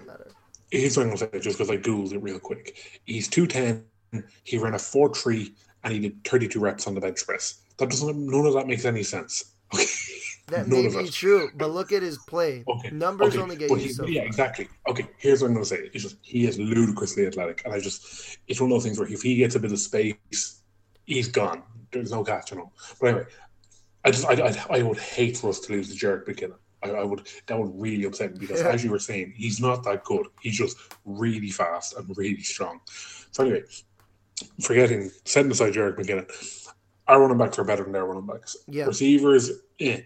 here's 0.70 0.96
what 0.96 1.04
I'm 1.04 1.08
going 1.14 1.18
to 1.18 1.30
say, 1.32 1.40
just 1.40 1.58
because 1.58 1.70
I 1.70 1.76
googled 1.76 2.12
it 2.12 2.18
real 2.18 2.40
quick. 2.40 2.76
He's 3.04 3.28
210. 3.28 3.84
He 4.44 4.58
ran 4.58 4.74
a 4.74 4.78
4.3 4.78 5.52
and 5.84 5.92
he 5.92 6.00
did 6.00 6.24
32 6.24 6.58
reps 6.58 6.86
on 6.86 6.94
the 6.94 7.00
bench 7.00 7.24
press. 7.26 7.60
That 7.78 7.90
doesn't, 7.90 8.16
none 8.16 8.46
of 8.46 8.54
that 8.54 8.66
makes 8.66 8.84
any 8.84 9.02
sense. 9.02 9.52
Okay. 9.72 9.84
That 10.48 10.68
may 10.68 10.88
be 10.88 11.08
true, 11.08 11.50
but 11.54 11.70
look 11.70 11.90
at 11.92 12.02
his 12.02 12.18
play. 12.18 12.64
Okay. 12.68 12.90
Numbers 12.90 13.34
okay. 13.34 13.42
only 13.42 13.56
get 13.56 13.70
but 13.70 13.76
you 13.76 13.86
he, 13.86 13.92
so 13.92 14.06
Yeah, 14.06 14.20
far. 14.20 14.26
exactly. 14.26 14.68
Okay, 14.88 15.06
here's 15.16 15.40
what 15.40 15.48
I'm 15.48 15.54
going 15.54 15.64
to 15.64 15.68
say. 15.68 15.90
It's 15.94 16.02
just, 16.02 16.16
he 16.22 16.46
is 16.46 16.58
ludicrously 16.58 17.26
athletic. 17.26 17.62
And 17.64 17.72
I 17.72 17.80
just, 17.80 18.38
it's 18.46 18.60
one 18.60 18.70
of 18.70 18.76
those 18.76 18.84
things 18.84 18.98
where 18.98 19.08
if 19.08 19.22
he 19.22 19.36
gets 19.36 19.54
a 19.54 19.60
bit 19.60 19.72
of 19.72 19.78
space, 19.78 20.60
he's 21.06 21.28
gone. 21.28 21.62
There's 21.92 22.10
no 22.12 22.22
catch, 22.22 22.46
catching 22.50 22.58
him. 22.58 22.66
But 23.00 23.06
anyway, 23.06 23.24
I 24.04 24.10
just, 24.10 24.26
I, 24.26 24.32
I, 24.34 24.78
I 24.78 24.82
would 24.82 24.98
hate 24.98 25.38
for 25.38 25.48
us 25.48 25.60
to 25.60 25.72
lose 25.72 25.96
to 25.96 26.06
Jerick 26.06 26.26
McKinnon. 26.26 26.56
I, 26.82 26.90
I 26.90 27.04
would, 27.04 27.26
that 27.46 27.58
would 27.58 27.72
really 27.74 28.04
upset 28.04 28.32
me 28.32 28.38
because, 28.40 28.60
Yeah. 28.64 28.68
as 28.68 28.84
you 28.84 28.90
were 28.90 28.98
saying, 28.98 29.32
he's 29.34 29.60
not 29.60 29.82
that 29.84 30.04
good. 30.04 30.26
He's 30.42 30.58
just 30.58 30.76
really 31.06 31.50
fast 31.50 31.96
and 31.96 32.14
really 32.18 32.42
strong. 32.42 32.80
So 33.32 33.44
anyway, 33.44 33.62
forgetting, 34.60 35.10
setting 35.24 35.50
aside 35.50 35.72
Jerick 35.72 35.96
McKinnon, 35.96 36.30
our 37.06 37.20
running 37.20 37.38
backs 37.38 37.58
are 37.58 37.64
better 37.64 37.82
than 37.84 37.92
their 37.92 38.04
running 38.04 38.26
backs. 38.26 38.56
Yeah. 38.66 38.84
Receivers, 38.84 39.50
eh. 39.80 40.02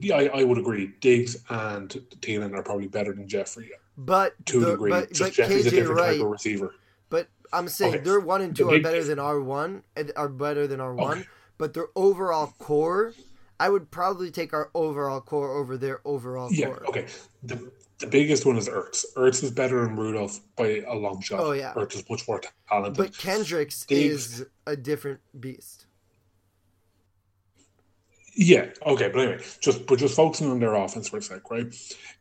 Yeah, 0.00 0.16
I, 0.16 0.40
I 0.40 0.44
would 0.44 0.58
agree. 0.58 0.92
Diggs 1.00 1.42
and 1.48 1.88
Thielen 2.20 2.54
are 2.54 2.62
probably 2.62 2.88
better 2.88 3.12
than 3.12 3.28
Jeffery 3.28 3.70
But 3.96 4.34
to 4.46 4.66
a 4.66 4.70
degree. 4.72 4.90
but, 4.90 5.08
Just 5.12 5.20
but 5.20 5.32
Jeffery's 5.32 5.66
a 5.66 5.70
different 5.70 6.00
Wright. 6.00 6.16
type 6.16 6.24
of 6.24 6.30
receiver. 6.30 6.74
But 7.10 7.28
I'm 7.52 7.68
saying 7.68 7.94
Okay. 7.96 8.04
their 8.04 8.20
one 8.20 8.42
and 8.42 8.52
The 8.54 8.58
two 8.58 8.68
are 8.68 8.72
big- 8.72 8.82
better 8.82 9.02
than 9.04 9.18
our 9.18 9.40
one, 9.40 9.82
are 10.16 10.28
better 10.28 10.66
than 10.66 10.80
our 10.80 10.94
one. 10.94 11.26
But 11.56 11.74
their 11.74 11.86
overall 11.96 12.54
corps, 12.58 13.14
I 13.58 13.68
would 13.70 13.90
probably 13.90 14.30
take 14.30 14.52
our 14.52 14.70
overall 14.74 15.20
corps 15.20 15.56
over 15.58 15.76
their 15.76 16.00
overall 16.04 16.52
Yeah, 16.52 16.66
corps. 16.66 16.86
okay. 16.90 17.06
The, 17.42 17.72
the 17.98 18.06
biggest 18.06 18.46
one 18.46 18.56
is 18.56 18.68
Ertz. 18.68 19.04
Ertz 19.16 19.42
is 19.42 19.50
better 19.50 19.84
than 19.84 19.96
Rudolph 19.96 20.38
by 20.54 20.84
a 20.86 20.94
long 20.94 21.20
shot. 21.20 21.40
Oh, 21.40 21.50
yeah. 21.50 21.74
Ertz 21.74 21.96
is 21.96 22.04
much 22.08 22.28
more 22.28 22.40
talented. 22.68 22.96
But 22.96 23.18
Kendricks 23.18 23.84
Diggs- 23.86 24.40
is 24.40 24.46
a 24.68 24.76
different 24.76 25.18
beast. 25.40 25.86
Yeah, 28.40 28.66
okay, 28.86 29.08
but 29.08 29.18
anyway, 29.20 29.42
just 29.60 29.84
but 29.86 29.98
just 29.98 30.14
focusing 30.14 30.48
on 30.48 30.60
their 30.60 30.72
offense 30.74 31.08
for 31.08 31.16
a 31.16 31.22
sec, 31.22 31.50
right? 31.50 31.66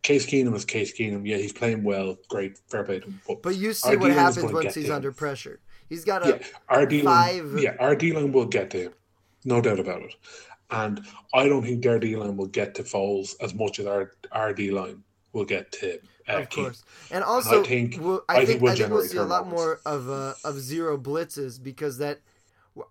Case 0.01 0.25
Keenum 0.25 0.55
is 0.55 0.65
Case 0.65 0.91
Keenum. 0.97 1.21
Yeah, 1.27 1.37
he's 1.37 1.53
playing 1.53 1.83
well, 1.83 2.17
great, 2.27 2.57
fair 2.69 2.83
play 2.83 2.99
to 3.01 3.05
him. 3.05 3.21
But, 3.27 3.43
But 3.43 3.55
you 3.55 3.71
see 3.71 3.95
what 3.97 4.09
happens 4.09 4.51
once 4.51 4.73
he's 4.73 4.85
him. 4.87 4.93
under 4.95 5.11
pressure. 5.11 5.59
He's 5.89 6.03
got 6.03 6.25
a 6.25 6.29
yeah, 6.29 6.47
our 6.69 6.87
D 6.87 7.03
line, 7.03 7.51
five- 7.51 7.61
yeah, 7.61 7.75
our 7.79 7.95
D 7.95 8.13
line 8.13 8.31
will 8.31 8.47
get 8.47 8.71
to 8.71 8.79
him, 8.79 8.93
no 9.45 9.61
doubt 9.61 9.79
about 9.79 10.01
it. 10.01 10.15
And 10.71 11.05
I 11.35 11.47
don't 11.47 11.61
think 11.61 11.83
their 11.83 11.99
D 11.99 12.15
line 12.15 12.35
will 12.35 12.47
get 12.47 12.73
to 12.75 12.83
Foles 12.83 13.35
as 13.39 13.53
much 13.53 13.77
as 13.77 13.85
our 13.85 14.13
our 14.31 14.53
D 14.53 14.71
line 14.71 15.03
will 15.33 15.45
get 15.45 15.71
to. 15.73 15.99
Uh, 16.27 16.37
of 16.39 16.49
Keenum. 16.49 16.63
course. 16.63 16.83
And 17.11 17.23
also, 17.23 17.63
think- 17.63 17.97
we'll, 18.01 18.23
I 18.27 18.33
I, 18.33 18.37
think 18.37 18.47
think, 18.49 18.61
we'll 18.63 18.71
I 18.71 18.75
think 18.75 18.89
we'll 18.91 19.01
generate 19.03 19.11
see 19.11 19.17
a 19.17 19.23
lot 19.23 19.47
more 19.47 19.81
of 19.85 20.09
uh, 20.09 20.33
of 20.43 20.59
zero 20.59 20.97
blitzes 20.97 21.61
because 21.61 21.99
that. 21.99 22.21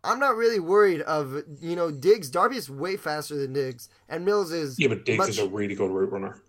I'm 0.05 0.19
not 0.19 0.37
really 0.37 0.61
worried 0.61 1.03
of 1.03 1.43
you 1.61 1.77
know 1.77 1.91
Diggs. 1.91 2.31
Darby 2.31 2.57
is 2.57 2.69
way 2.71 2.97
faster 2.97 3.37
than 3.37 3.53
Diggs, 3.53 3.89
and 4.09 4.25
Mills 4.25 4.53
is 4.53 4.79
Yeah, 4.79 4.89
but 4.89 5.05
Diggs 5.05 5.19
much- 5.19 5.29
is 5.31 5.39
a 5.39 5.49
really 5.49 5.75
good 5.75 5.91
route 5.91 6.11
runner, 6.13 6.41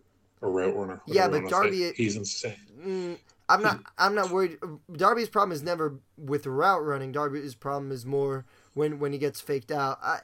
a 0.41 0.47
route 0.47 0.75
runner. 0.75 1.01
Yeah, 1.07 1.27
but. 1.27 1.47
Darby- 1.49 1.93
he's 1.95 2.15
insane. 2.15 2.55
Mm, 2.79 3.17
I'm 3.49 3.61
not. 3.61 3.79
I'm 3.97 4.15
not 4.15 4.31
worried. 4.31 4.57
Darby's 4.93 5.29
problem 5.29 5.51
is 5.53 5.63
never 5.63 5.99
with 6.17 6.45
route 6.45 6.83
running. 6.83 7.11
Darby's 7.11 7.55
problem 7.55 7.91
is 7.91 8.05
more 8.05 8.45
when 8.73 8.99
when 8.99 9.13
he 9.13 9.17
gets 9.19 9.39
faked 9.41 9.71
out. 9.71 9.99
I, 10.03 10.19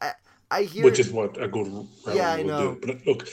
I, 0.00 0.12
I 0.50 0.62
hear. 0.64 0.84
which 0.84 0.98
is 0.98 1.10
what 1.10 1.40
a 1.42 1.48
good 1.48 1.66
route 1.68 1.86
Yeah, 2.14 2.32
I 2.32 2.42
know. 2.42 2.74
do. 2.74 2.86
But 2.86 3.06
look, 3.06 3.28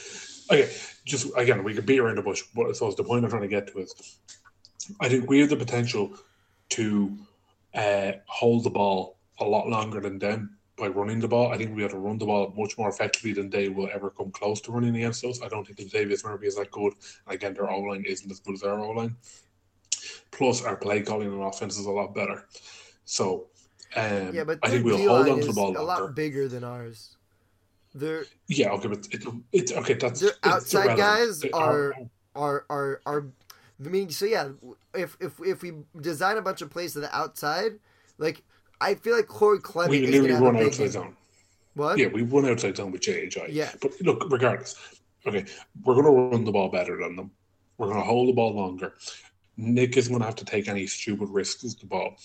okay, 0.52 0.72
just 1.06 1.28
again, 1.36 1.64
we 1.64 1.74
could 1.74 1.86
beat 1.86 2.00
around 2.00 2.16
the 2.18 2.22
bush. 2.22 2.44
But 2.56 2.76
so 2.78 2.90
the 2.92 3.04
point 3.04 3.24
I'm 3.26 3.30
trying 3.32 3.42
to 3.44 3.48
get 3.48 3.68
to 3.68 3.80
is, 3.80 4.18
I 5.00 5.10
think 5.10 5.30
we 5.30 5.40
have 5.40 5.50
the 5.50 5.56
potential 5.58 6.14
to 6.70 7.18
uh, 7.76 8.14
hold 8.28 8.64
the 8.64 8.70
ball 8.70 9.18
a 9.40 9.46
lot 9.46 9.68
longer 9.68 10.00
than 10.00 10.18
them 10.18 10.58
by 10.78 10.88
running 10.88 11.20
the 11.20 11.28
ball. 11.28 11.52
I 11.52 11.58
think 11.58 11.76
we 11.76 11.82
have 11.82 11.92
to 11.92 11.98
run 11.98 12.18
the 12.18 12.26
ball 12.26 12.54
much 12.58 12.78
more 12.78 12.90
effectively 12.90 13.34
than 13.34 13.50
they 13.50 13.70
will 13.70 13.90
ever 13.94 14.10
come 14.10 14.32
close 14.32 14.62
to 14.62 14.72
running 14.72 14.96
against 14.96 15.24
us. 15.26 15.42
I 15.42 15.48
don't 15.48 15.66
think 15.66 15.78
the 15.78 15.86
Davis 15.86 16.24
Murphy 16.24 16.48
is 16.48 16.56
that 16.56 16.72
good. 16.72 16.94
And 17.28 17.36
again, 17.36 17.54
their 17.54 17.70
O 17.70 17.80
line 17.80 18.04
isn't 18.06 18.30
as 18.32 18.40
good 18.40 18.56
as 18.56 18.64
our 18.64 18.80
O 18.80 18.92
line. 18.92 19.16
Plus, 20.32 20.64
our 20.64 20.76
play 20.76 21.02
calling 21.02 21.32
and 21.32 21.42
offense 21.44 21.78
is 21.78 21.86
a 21.86 21.92
lot 21.92 22.14
better. 22.14 22.48
So, 23.06 23.48
Um, 23.98 24.34
Yeah, 24.36 24.44
but 24.44 24.60
I 24.64 24.70
think 24.70 24.84
we'll 24.84 24.98
hold 24.98 25.30
on 25.30 25.40
to 25.40 25.46
the 25.48 25.54
ball 25.54 25.70
a 25.72 25.80
longer. 25.82 26.04
lot 26.06 26.16
bigger 26.16 26.50
than 26.50 26.66
ours. 26.66 27.16
They're 27.94 28.26
Yeah, 28.48 28.72
okay, 28.72 28.90
but 28.90 29.08
it's 29.14 29.32
it's 29.54 29.72
okay. 29.72 29.94
That's 29.94 30.20
Their 30.20 30.32
outside 30.44 30.98
guys 30.98 31.42
are- 31.54 31.96
are 32.36 32.66
are 32.70 33.02
are. 33.06 33.26
I 33.84 33.90
mean, 33.90 34.10
so 34.10 34.26
yeah, 34.26 34.50
if 34.94 35.18
if 35.20 35.40
if 35.42 35.62
we 35.62 35.74
design 36.00 36.38
a 36.38 36.42
bunch 36.42 36.62
of 36.62 36.70
plays 36.70 36.94
to 36.94 37.02
the 37.02 37.16
outside, 37.16 37.74
like 38.18 38.42
I 38.80 38.96
feel 38.96 39.16
like 39.16 39.28
Corey 39.28 39.60
Clement 39.60 39.92
we 39.92 40.08
literally 40.08 40.34
run 40.34 40.56
outside 40.56 40.84
game. 40.84 40.92
zone. 40.92 41.18
What? 41.74 41.98
Yeah, 41.98 42.08
we 42.08 42.22
run 42.22 42.46
outside 42.46 42.78
zone 42.78 42.92
with 42.92 43.02
JHI. 43.02 43.48
Yeah. 43.50 43.72
But 43.82 43.92
look, 44.02 44.32
regardless, 44.32 44.76
okay, 45.28 45.46
we're 45.84 45.96
going 45.96 46.06
to 46.06 46.12
run 46.12 46.46
the 46.46 46.52
ball 46.52 46.70
better 46.70 46.98
than 46.98 47.18
them. 47.18 47.32
We're 47.78 47.88
going 47.88 48.00
to 48.00 48.06
hold 48.06 48.30
the 48.30 48.34
ball 48.34 48.54
longer. 48.54 48.94
Nick 49.58 49.98
isn't 49.98 50.12
going 50.12 50.22
to 50.22 50.26
have 50.26 50.36
to 50.38 50.46
take 50.46 50.70
any 50.70 50.88
stupid 50.88 51.30
risks 51.30 51.64
with 51.64 51.80
the 51.80 51.86
ball. 51.86 52.16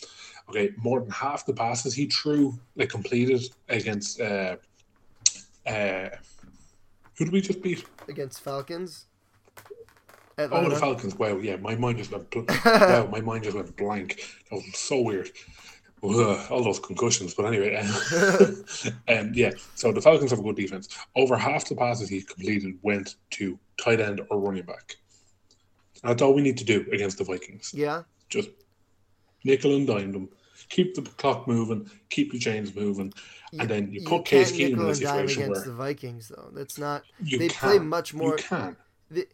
Okay, 0.48 0.70
more 0.76 1.01
than 1.01 1.11
half 1.11 1.46
the 1.46 1.53
passes 1.53 1.94
he 1.94 2.07
threw, 2.07 2.59
like 2.76 2.88
completed 2.88 3.42
against. 3.68 4.20
Uh, 4.20 4.57
uh, 5.66 6.09
who 7.16 7.24
did 7.24 7.32
we 7.32 7.40
just 7.40 7.61
beat? 7.61 7.84
against 8.09 8.40
Falcons. 8.40 9.07
Oh, 10.51 10.68
the 10.68 10.76
Falcons. 10.76 11.14
Wow, 11.16 11.36
yeah, 11.38 11.57
my 11.57 11.74
mind 11.74 11.99
just 11.99 12.11
went. 12.12 12.30
Bl- 12.30 12.41
wow, 12.64 13.09
my 13.11 13.20
mind 13.20 13.45
just 13.45 13.57
went 13.57 13.76
blank. 13.76 14.20
That 14.51 14.57
was 14.57 14.76
so 14.78 15.01
weird. 15.01 15.30
Ugh, 16.03 16.47
all 16.51 16.64
those 16.64 16.78
concussions, 16.78 17.34
but 17.34 17.45
anyway, 17.45 17.76
um, 17.76 18.64
um, 19.09 19.32
yeah. 19.34 19.51
So 19.74 19.93
the 19.93 20.01
Falcons 20.01 20.30
have 20.30 20.38
a 20.41 20.43
good 20.43 20.57
defense. 20.57 20.88
Over 21.14 21.36
half 21.36 21.68
the 21.68 21.76
passes 21.76 22.09
he 22.09 22.22
completed 22.22 22.78
went 22.82 23.16
to 23.32 23.59
tight 23.78 24.01
end 24.01 24.22
or 24.30 24.41
running 24.41 24.64
back. 24.64 24.97
That's 26.03 26.22
all 26.22 26.32
we 26.32 26.41
need 26.41 26.57
to 26.57 26.64
do 26.64 26.86
against 26.93 27.18
the 27.18 27.24
Vikings. 27.24 27.72
yeah, 27.74 28.05
Just 28.30 28.49
nickel 29.45 29.76
and 29.76 29.86
dime 29.86 30.12
them, 30.12 30.30
keep 30.70 30.95
the 30.95 31.03
clock 31.03 31.47
moving, 31.47 31.91
keep 32.09 32.32
the 32.32 32.38
chains 32.38 32.74
moving, 32.74 33.12
and 33.59 33.68
then 33.68 33.93
you, 33.93 34.01
put 34.07 34.24
Case 34.24 34.53
can't 34.53 34.72
Keenum 34.72 34.80
in 34.84 34.88
a 34.91 34.95
situation 34.95 35.43
against 35.43 35.66
where 35.66 35.74
the 35.74 35.74
Vikings 35.74 36.28
though. 36.28 36.49
That's 36.55 36.78
not. 36.78 37.03
you 37.22 37.38
they 37.38 37.49
can, 37.49 37.68
play 37.68 37.78
much 37.78 38.14
more- 38.14 38.30
You 38.38 38.43
can. 38.43 38.76
They, 39.11 39.24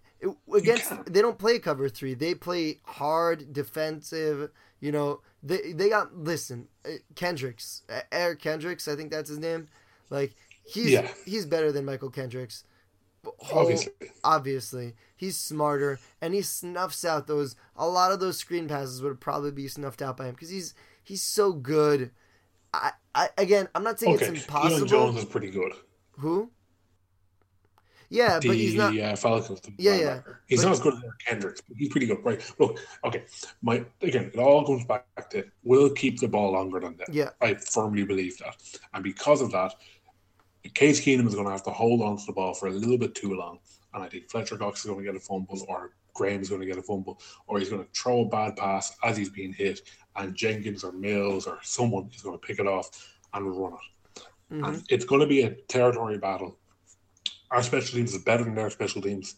against 0.55 0.93
they 1.07 1.21
don't 1.23 1.39
play 1.39 1.59
cover 1.59 1.89
three. 1.89 2.15
They 2.15 2.35
play 2.35 2.81
hard 2.85 3.53
defensive. 3.53 4.51
You 4.81 4.93
know 4.93 5.21
they 5.43 5.73
they 5.73 5.89
got 5.89 6.17
listen 6.17 6.69
uh, 6.85 6.91
Kendricks 7.15 7.83
uh, 7.89 8.01
Eric 8.13 8.41
Kendricks. 8.41 8.89
I 8.89 8.97
think 8.97 9.11
that's 9.11 9.29
his 9.29 9.39
name. 9.39 9.69
Like 10.11 10.35
he's 10.65 10.91
Yeah. 10.91 11.09
he's 11.25 11.47
better 11.47 11.73
than 11.73 11.85
Mychal 11.87 12.13
Kendricks. 12.13 12.65
Whole- 13.39 13.63
Obviously. 13.63 13.93
obviously 14.23 14.95
he's 15.17 15.37
smarter 15.37 15.99
and 16.21 16.33
he 16.33 16.43
snuffs 16.43 17.05
out 17.05 17.27
those 17.27 17.57
a 17.75 17.89
lot 17.89 18.13
of 18.13 18.21
those 18.21 18.37
screen 18.39 18.69
passes 18.69 19.03
would 19.03 19.21
probably 19.21 19.51
be 19.51 19.67
snuffed 19.67 20.01
out 20.01 20.17
by 20.17 20.27
him 20.27 20.35
because 20.35 20.49
he's 20.51 20.75
he's 21.03 21.23
so 21.23 21.53
good 21.53 22.13
I, 22.73 22.93
I 23.17 23.31
again 23.37 23.69
i'm 23.75 23.83
not 23.83 23.99
saying 23.99 24.15
Okay, 24.15 24.27
it's 24.27 24.45
impossible 24.45 24.87
Deion 24.87 24.89
Jones 24.89 25.17
is 25.19 25.25
pretty 25.25 25.51
good. 25.51 25.73
who 26.19 26.53
yeah 28.11 28.39
the 28.39 28.49
but 28.49 28.57
he's 28.57 28.75
not 28.75 28.97
uh, 28.99 29.17
Falcons. 29.17 29.61
the 29.61 29.73
Yeah, 29.79 29.93
linebacker. 29.93 30.01
yeah. 30.27 30.33
He's 30.47 30.61
But- 30.61 30.67
not 30.69 30.73
as 30.73 30.81
good 30.81 30.95
as 30.95 31.03
Eric 31.05 31.19
Kendricks, 31.27 31.61
but 31.67 31.77
he's 31.77 31.89
pretty 31.89 32.07
good. 32.07 32.19
Right. 32.25 32.55
Look, 32.59 32.79
okay. 33.05 33.25
My 33.63 33.85
again, 34.03 34.31
it 34.33 34.39
all 34.39 34.65
comes 34.67 34.85
back 34.85 35.07
to 35.31 35.45
we'll 35.65 35.91
keep 35.91 36.21
the 36.21 36.29
ball 36.29 36.53
longer 36.53 36.81
than 36.81 36.97
that. 36.99 37.09
yeah 37.13 37.31
I 37.41 37.55
firmly 37.55 38.05
believe 38.05 38.37
that. 38.39 38.57
And 38.95 39.03
because 39.05 39.41
of 39.43 39.51
that, 39.53 39.75
Case 40.75 41.01
Keenum 41.01 41.27
is 41.29 41.35
going 41.35 41.47
to 41.47 41.53
have 41.53 41.63
to 41.65 41.71
hold 41.71 42.03
on 42.03 42.17
to 42.17 42.27
the 42.27 42.33
ball 42.33 42.53
for 42.55 42.67
a 42.67 42.71
little 42.73 42.99
bit 42.99 43.15
too 43.15 43.35
long. 43.35 43.61
And 43.95 44.03
I 44.03 44.09
think 44.09 44.29
Fletcher 44.31 44.57
Cox 44.57 44.81
is 44.81 44.87
going 44.91 44.99
to 44.99 45.05
get 45.05 45.15
a 45.17 45.21
fumble, 45.21 45.65
or 45.69 45.93
Graham 46.13 46.41
is 46.41 46.49
going 46.49 46.61
to 46.61 46.67
get 46.67 46.77
a 46.77 46.83
fumble, 46.83 47.21
or 47.47 47.59
he's 47.59 47.69
going 47.71 47.85
to 47.85 47.89
throw 47.93 48.23
a 48.23 48.27
bad 48.29 48.57
pass 48.57 48.95
as 49.05 49.17
he's 49.17 49.29
being 49.31 49.53
hit, 49.53 49.81
and 50.17 50.35
Jenkins 50.35 50.83
or 50.83 50.93
Mills 50.93 51.47
or 51.47 51.59
someone 51.63 52.11
is 52.15 52.21
going 52.23 52.39
to 52.39 52.45
pick 52.47 52.59
it 52.59 52.67
off 52.67 52.91
and 53.33 53.47
run 53.57 53.75
it. 53.75 54.23
mhm. 54.55 54.67
And 54.69 54.83
it's 54.91 55.05
going 55.05 55.21
to 55.21 55.27
be 55.27 55.43
a 55.43 55.51
territory 55.51 56.19
battle. 56.19 56.59
Our 57.51 57.63
special 57.63 57.97
teams 57.97 58.15
is 58.15 58.23
better 58.23 58.45
than 58.45 58.55
their 58.55 58.71
special 58.71 59.03
teams. 59.03 59.37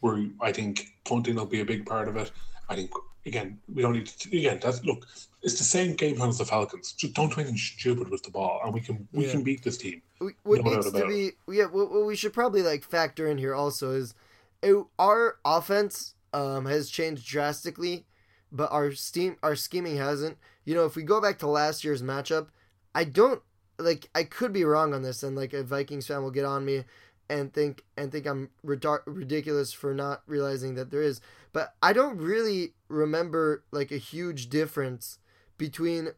Where 0.00 0.26
I 0.40 0.52
think 0.52 0.86
punting 1.04 1.36
will 1.36 1.46
be 1.46 1.60
a 1.60 1.64
big 1.64 1.86
part 1.86 2.08
of 2.08 2.16
it. 2.16 2.30
I 2.68 2.74
think 2.74 2.90
again 3.26 3.58
we 3.72 3.82
don't 3.82 3.92
need 3.92 4.06
to 4.06 4.36
again. 4.36 4.58
That's 4.62 4.84
look. 4.84 5.06
It's 5.42 5.58
the 5.58 5.64
same 5.64 5.94
game 5.94 6.16
plan 6.16 6.28
as 6.28 6.38
the 6.38 6.44
Falcons. 6.44 6.92
Just 6.92 7.14
don't 7.14 7.28
do 7.32 7.40
anything 7.40 7.56
stupid 7.56 8.08
with 8.08 8.22
the 8.22 8.30
ball, 8.30 8.60
and 8.64 8.72
we 8.74 8.80
can 8.80 9.06
we 9.12 9.26
Yeah. 9.26 9.32
can 9.32 9.42
beat 9.42 9.62
this 9.62 9.76
team. 9.78 10.02
We- 10.20 10.34
what 10.44 10.64
No 10.64 10.70
needs 10.70 10.90
to 10.90 10.96
about 10.96 11.08
be 11.08 11.32
yeah 11.48 11.64
what, 11.66 11.90
what 11.92 12.04
we 12.06 12.14
should 12.16 12.32
probably 12.32 12.62
like 12.62 12.84
factor 12.84 13.26
in 13.26 13.38
here 13.38 13.54
also 13.54 13.90
is 13.92 14.14
it, 14.62 14.76
our 14.98 15.38
offense 15.44 16.14
um 16.32 16.66
has 16.66 16.88
changed 16.88 17.26
drastically 17.26 18.06
but 18.52 18.70
our 18.70 18.92
steam 18.92 19.36
our 19.42 19.56
scheming 19.56 19.96
hasn't 19.96 20.38
you 20.64 20.74
know 20.76 20.84
if 20.84 20.94
we 20.94 21.02
go 21.02 21.20
back 21.20 21.38
to 21.40 21.48
last 21.48 21.82
year's 21.82 22.02
matchup 22.02 22.46
i 22.94 23.02
don't 23.02 23.42
like 23.78 24.08
i 24.14 24.22
could 24.22 24.52
be 24.52 24.62
wrong 24.62 24.94
on 24.94 25.02
this 25.02 25.24
and 25.24 25.34
like 25.36 25.52
a 25.52 25.64
vikings 25.64 26.06
fan 26.06 26.22
will 26.22 26.30
get 26.30 26.44
on 26.44 26.64
me 26.64 26.84
and 27.32 27.52
think 27.52 27.84
and 27.96 28.12
think 28.12 28.26
i'm 28.26 28.50
ridiculous 28.62 29.72
for 29.72 29.94
not 29.94 30.22
realizing 30.26 30.74
that 30.74 30.90
there 30.90 31.02
is 31.02 31.20
but 31.52 31.74
i 31.82 31.92
don't 31.92 32.18
really 32.18 32.74
remember 32.88 33.64
like 33.72 33.90
a 33.90 33.96
huge 33.96 34.48
difference 34.50 35.18
between 35.58 36.08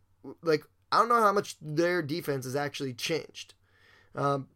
like 0.42 0.64
i 0.90 0.98
don't 0.98 1.08
know 1.08 1.22
how 1.22 1.32
much 1.32 1.56
their 1.60 2.02
defense 2.02 2.44
has 2.44 2.56
actually 2.56 2.92
changed 2.92 3.54
um, 4.14 4.48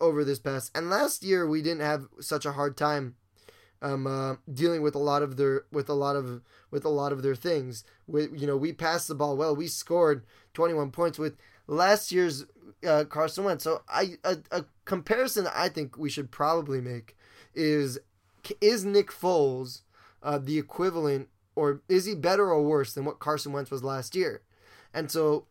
over 0.00 0.24
this 0.24 0.38
past. 0.38 0.70
And 0.74 0.90
last 0.90 1.22
year 1.22 1.46
we 1.46 1.62
didn't 1.62 1.82
have 1.82 2.06
such 2.20 2.44
a 2.44 2.52
hard 2.52 2.76
time 2.76 3.16
um, 3.80 4.06
uh, 4.06 4.36
dealing 4.52 4.82
with 4.82 4.94
a 4.94 5.00
lot 5.00 5.22
of 5.22 5.36
their 5.36 5.64
with 5.72 5.88
a 5.88 5.94
lot 5.94 6.14
of 6.14 6.42
with 6.70 6.84
a 6.84 6.90
lot 6.90 7.12
of 7.12 7.22
their 7.22 7.34
things. 7.34 7.84
We, 8.06 8.28
you 8.32 8.46
know, 8.46 8.56
we 8.56 8.72
passed 8.72 9.08
the 9.08 9.14
ball 9.14 9.36
well. 9.36 9.56
We 9.56 9.66
scored 9.66 10.24
21 10.54 10.90
points 10.92 11.18
with 11.18 11.36
last 11.66 12.12
year's 12.12 12.46
uh, 12.86 13.04
Carson 13.04 13.44
Wentz. 13.44 13.64
So 13.64 13.82
I 13.88 14.16
a, 14.24 14.38
a 14.50 14.64
comparison 14.84 15.46
I 15.54 15.68
think 15.68 15.96
we 15.96 16.10
should 16.10 16.30
probably 16.30 16.80
make 16.80 17.16
is 17.54 17.98
is 18.60 18.84
Nick 18.84 19.10
Foles 19.10 19.82
uh, 20.22 20.38
the 20.38 20.58
equivalent 20.58 21.28
or 21.54 21.82
is 21.88 22.06
he 22.06 22.14
better 22.14 22.50
or 22.50 22.62
worse 22.62 22.94
than 22.94 23.04
what 23.04 23.18
Carson 23.18 23.52
Wentz 23.52 23.70
was 23.70 23.84
last 23.84 24.14
year? 24.14 24.42
And 24.94 25.10
so 25.10 25.46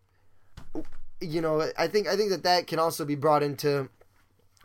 you 1.19 1.39
know, 1.39 1.69
I 1.77 1.87
think 1.87 2.07
I 2.07 2.15
think 2.15 2.31
that 2.31 2.43
that 2.43 2.67
can 2.67 2.79
also 2.79 3.05
be 3.05 3.15
brought 3.15 3.43
into 3.43 3.89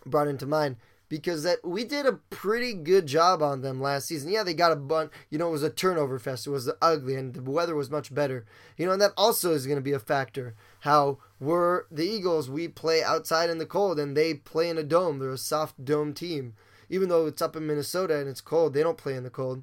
brought 0.05 0.29
into 0.29 0.47
mind 0.47 0.77
because 1.09 1.43
that 1.45 1.59
we 1.65 1.85
did 1.85 2.07
a 2.07 2.21
pretty 2.31 2.75
good 2.75 3.07
job 3.07 3.43
on 3.43 3.61
them 3.61 3.81
last 3.81 4.09
season. 4.09 4.31
Yeah, 4.31 4.43
they 4.43 4.55
got 4.55 4.73
a 4.73 4.77
bun. 4.77 5.11
You 5.31 5.39
know, 5.39 5.49
it 5.49 5.53
was 5.53 5.63
a 5.63 5.71
turnover 5.71 6.19
fest. 6.19 6.47
It 6.47 6.51
was 6.51 6.71
ugly, 6.83 7.15
and 7.15 7.35
the 7.35 7.51
weather 7.51 7.75
was 7.75 7.91
much 7.91 8.15
better. 8.15 8.45
You 8.77 8.87
know, 8.87 8.93
and 8.93 9.03
that 9.03 9.13
also 9.17 9.53
is 9.53 9.67
going 9.67 9.79
to 9.79 9.83
be 9.83 9.93
a 9.93 9.99
factor. 9.99 10.55
How 10.81 11.19
we're 11.39 11.85
the 11.91 12.07
Eagles, 12.07 12.51
we 12.51 12.69
play 12.69 13.03
outside 13.03 13.51
in 13.51 13.59
the 13.59 13.67
cold, 13.67 13.99
and 13.99 14.17
they 14.17 14.35
play 14.35 14.69
in 14.69 14.79
a 14.79 14.83
dome. 14.83 15.19
They're 15.19 15.31
a 15.31 15.39
soft 15.39 15.85
dome 15.85 16.13
team, 16.13 16.55
even 16.89 17.09
though 17.09 17.27
it's 17.27 17.43
up 17.43 17.57
in 17.57 17.67
Minnesota 17.67 18.19
and 18.19 18.29
it's 18.29 18.41
cold. 18.41 18.75
They 18.75 18.83
don't 18.83 18.99
play 18.99 19.15
in 19.15 19.25
the 19.25 19.31
cold. 19.31 19.63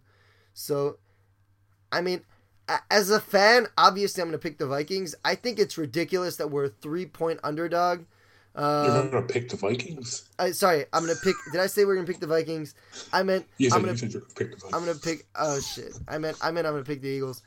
So, 0.54 0.98
I 1.92 2.02
mean, 2.02 2.22
as 2.90 3.10
a 3.10 3.20
fan, 3.20 3.68
obviously 3.78 4.22
I'm 4.22 4.30
going 4.30 4.40
to 4.40 4.44
pick 4.44 4.58
the 4.58 4.68
Vikings. 4.68 5.16
I 5.26 5.36
think 5.36 5.60
it's 5.60 5.78
ridiculous 5.78 6.38
that 6.38 6.52
we're 6.52 6.66
a 6.66 6.70
three 6.70 7.06
point 7.06 7.40
underdog. 7.44 8.06
You're 8.56 8.66
Um, 8.66 9.10
going 9.10 9.28
to 9.28 9.34
pick 9.34 9.50
the 9.50 9.58
Vikings. 9.58 10.30
I, 10.38 10.52
sorry, 10.52 10.86
I'm 10.94 11.04
gonna 11.06 11.18
pick. 11.24 11.36
Did 11.52 11.60
I 11.60 11.66
say 11.68 11.86
we're 11.86 11.96
gonna 11.96 12.06
pick 12.06 12.20
the 12.20 12.28
Vikings? 12.28 12.76
I 13.12 13.24
meant 13.24 13.46
I'm 13.60 13.82
gonna 13.82 13.94
you 13.94 13.98
said 13.98 14.12
you're 14.14 14.22
going 14.22 14.30
to 14.30 14.36
pick 14.36 14.52
the 14.52 14.58
Vikings. 14.58 14.74
I'm 14.74 14.86
gonna 14.86 15.00
pick. 15.00 15.26
Oh 15.36 15.60
shit! 15.60 15.94
I 16.08 16.20
meant 16.20 16.38
I 16.42 16.52
meant 16.52 16.68
I'm 16.68 16.74
gonna 16.74 16.84
pick 16.84 17.02
the 17.02 17.08
Eagles. 17.10 17.42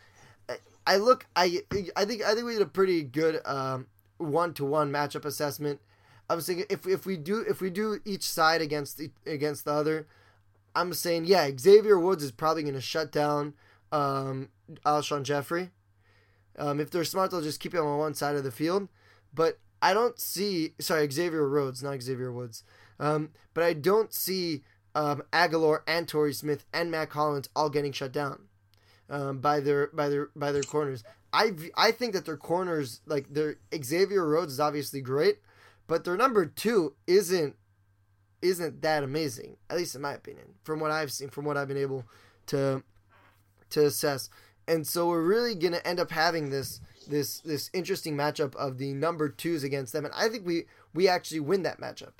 I, 0.49 0.57
I 0.87 0.97
look. 0.97 1.27
I 1.37 1.61
I 1.95 2.05
think 2.05 2.25
I 2.27 2.35
think 2.35 2.47
we 2.47 2.55
did 2.55 2.63
a 2.63 2.67
pretty 2.67 3.03
good 3.05 3.41
um 3.47 3.87
one 4.19 4.53
to 4.55 4.65
one 4.65 4.91
matchup 4.91 5.25
assessment. 5.25 5.81
I 6.29 6.35
was 6.35 6.45
thinking 6.47 6.67
if 6.71 6.87
if 6.89 7.07
we 7.07 7.17
do 7.17 7.45
if 7.49 7.61
we 7.61 7.71
do 7.71 8.01
each 8.05 8.25
side 8.25 8.61
against 8.61 8.99
the, 8.99 9.13
against 9.27 9.65
the 9.65 9.73
other, 9.73 10.09
I'm 10.75 10.93
saying 10.93 11.27
yeah 11.27 11.49
Xavier 11.57 12.01
Woods 12.01 12.25
is 12.25 12.33
probably 12.33 12.65
gonna 12.65 12.81
shut 12.81 13.13
down 13.13 13.55
um 13.93 14.49
Alshon 14.85 15.23
Jeffery. 15.23 15.71
Um, 16.59 16.81
if 16.81 16.91
they're 16.91 17.05
smart, 17.05 17.31
they'll 17.31 17.43
just 17.43 17.61
keep 17.61 17.75
him 17.75 17.85
on 17.87 17.99
one 17.99 18.15
side 18.15 18.35
of 18.35 18.43
the 18.43 18.51
field. 18.51 18.89
But 19.33 19.59
I 19.83 19.95
don't 19.95 20.19
see 20.19 20.75
sorry 20.81 21.11
Xavier 21.11 21.49
Rhodes, 21.49 21.83
not 21.83 22.01
Xavier 22.03 22.33
Woods. 22.33 22.63
Um, 22.99 23.31
but 23.55 23.65
I 23.65 23.73
don't 23.73 24.13
see 24.13 24.63
um, 24.95 25.23
Agholor 25.33 25.81
and 25.87 26.09
Torrey 26.09 26.33
Smith 26.33 26.65
and 26.73 26.91
Mack 26.91 27.13
Hollins 27.13 27.49
all 27.55 27.69
getting 27.69 27.93
shut 27.93 28.13
down 28.13 28.49
um, 29.11 29.39
by 29.39 29.61
their 29.61 29.89
by 29.89 30.09
their 30.09 30.31
by 30.35 30.53
their 30.53 30.63
corners. 30.63 31.05
I 31.33 31.53
I 31.77 31.91
think 31.91 32.15
that 32.15 32.25
their 32.25 32.37
corners 32.37 33.01
like 33.07 33.33
their 33.33 33.57
Xavier 33.83 34.27
Rhodes 34.27 34.55
is 34.55 34.61
obviously 34.61 35.01
great, 35.01 35.39
but 35.87 36.05
their 36.05 36.17
number 36.17 36.47
two 36.47 36.95
isn't 37.07 37.57
isn't 38.43 38.83
that 38.83 39.03
amazing. 39.03 39.57
At 39.69 39.77
least 39.77 39.95
in 39.95 40.03
my 40.03 40.15
opinion, 40.15 40.55
from 40.65 40.81
what 40.81 40.91
I've 40.91 41.13
seen, 41.13 41.29
from 41.29 41.45
what 41.45 41.57
I've 41.57 41.69
been 41.69 41.77
able 41.77 42.05
to 42.47 42.83
to 43.71 43.85
assess. 43.85 44.31
And 44.69 44.87
so 44.87 45.09
we're 45.09 45.23
really 45.23 45.55
gonna 45.55 45.81
end 45.85 46.01
up 46.01 46.11
having 46.11 46.51
this 46.51 46.81
this 47.07 47.41
this 47.41 47.71
interesting 47.73 48.17
matchup 48.17 48.55
of 48.57 48.79
the 48.79 48.93
number 48.93 49.29
twos 49.29 49.65
against 49.65 49.93
them, 49.93 50.05
and 50.05 50.15
I 50.15 50.29
think 50.29 50.47
we 50.47 50.65
we 50.95 51.09
actually 51.09 51.41
win 51.41 51.63
that 51.63 51.81
matchup. 51.81 52.15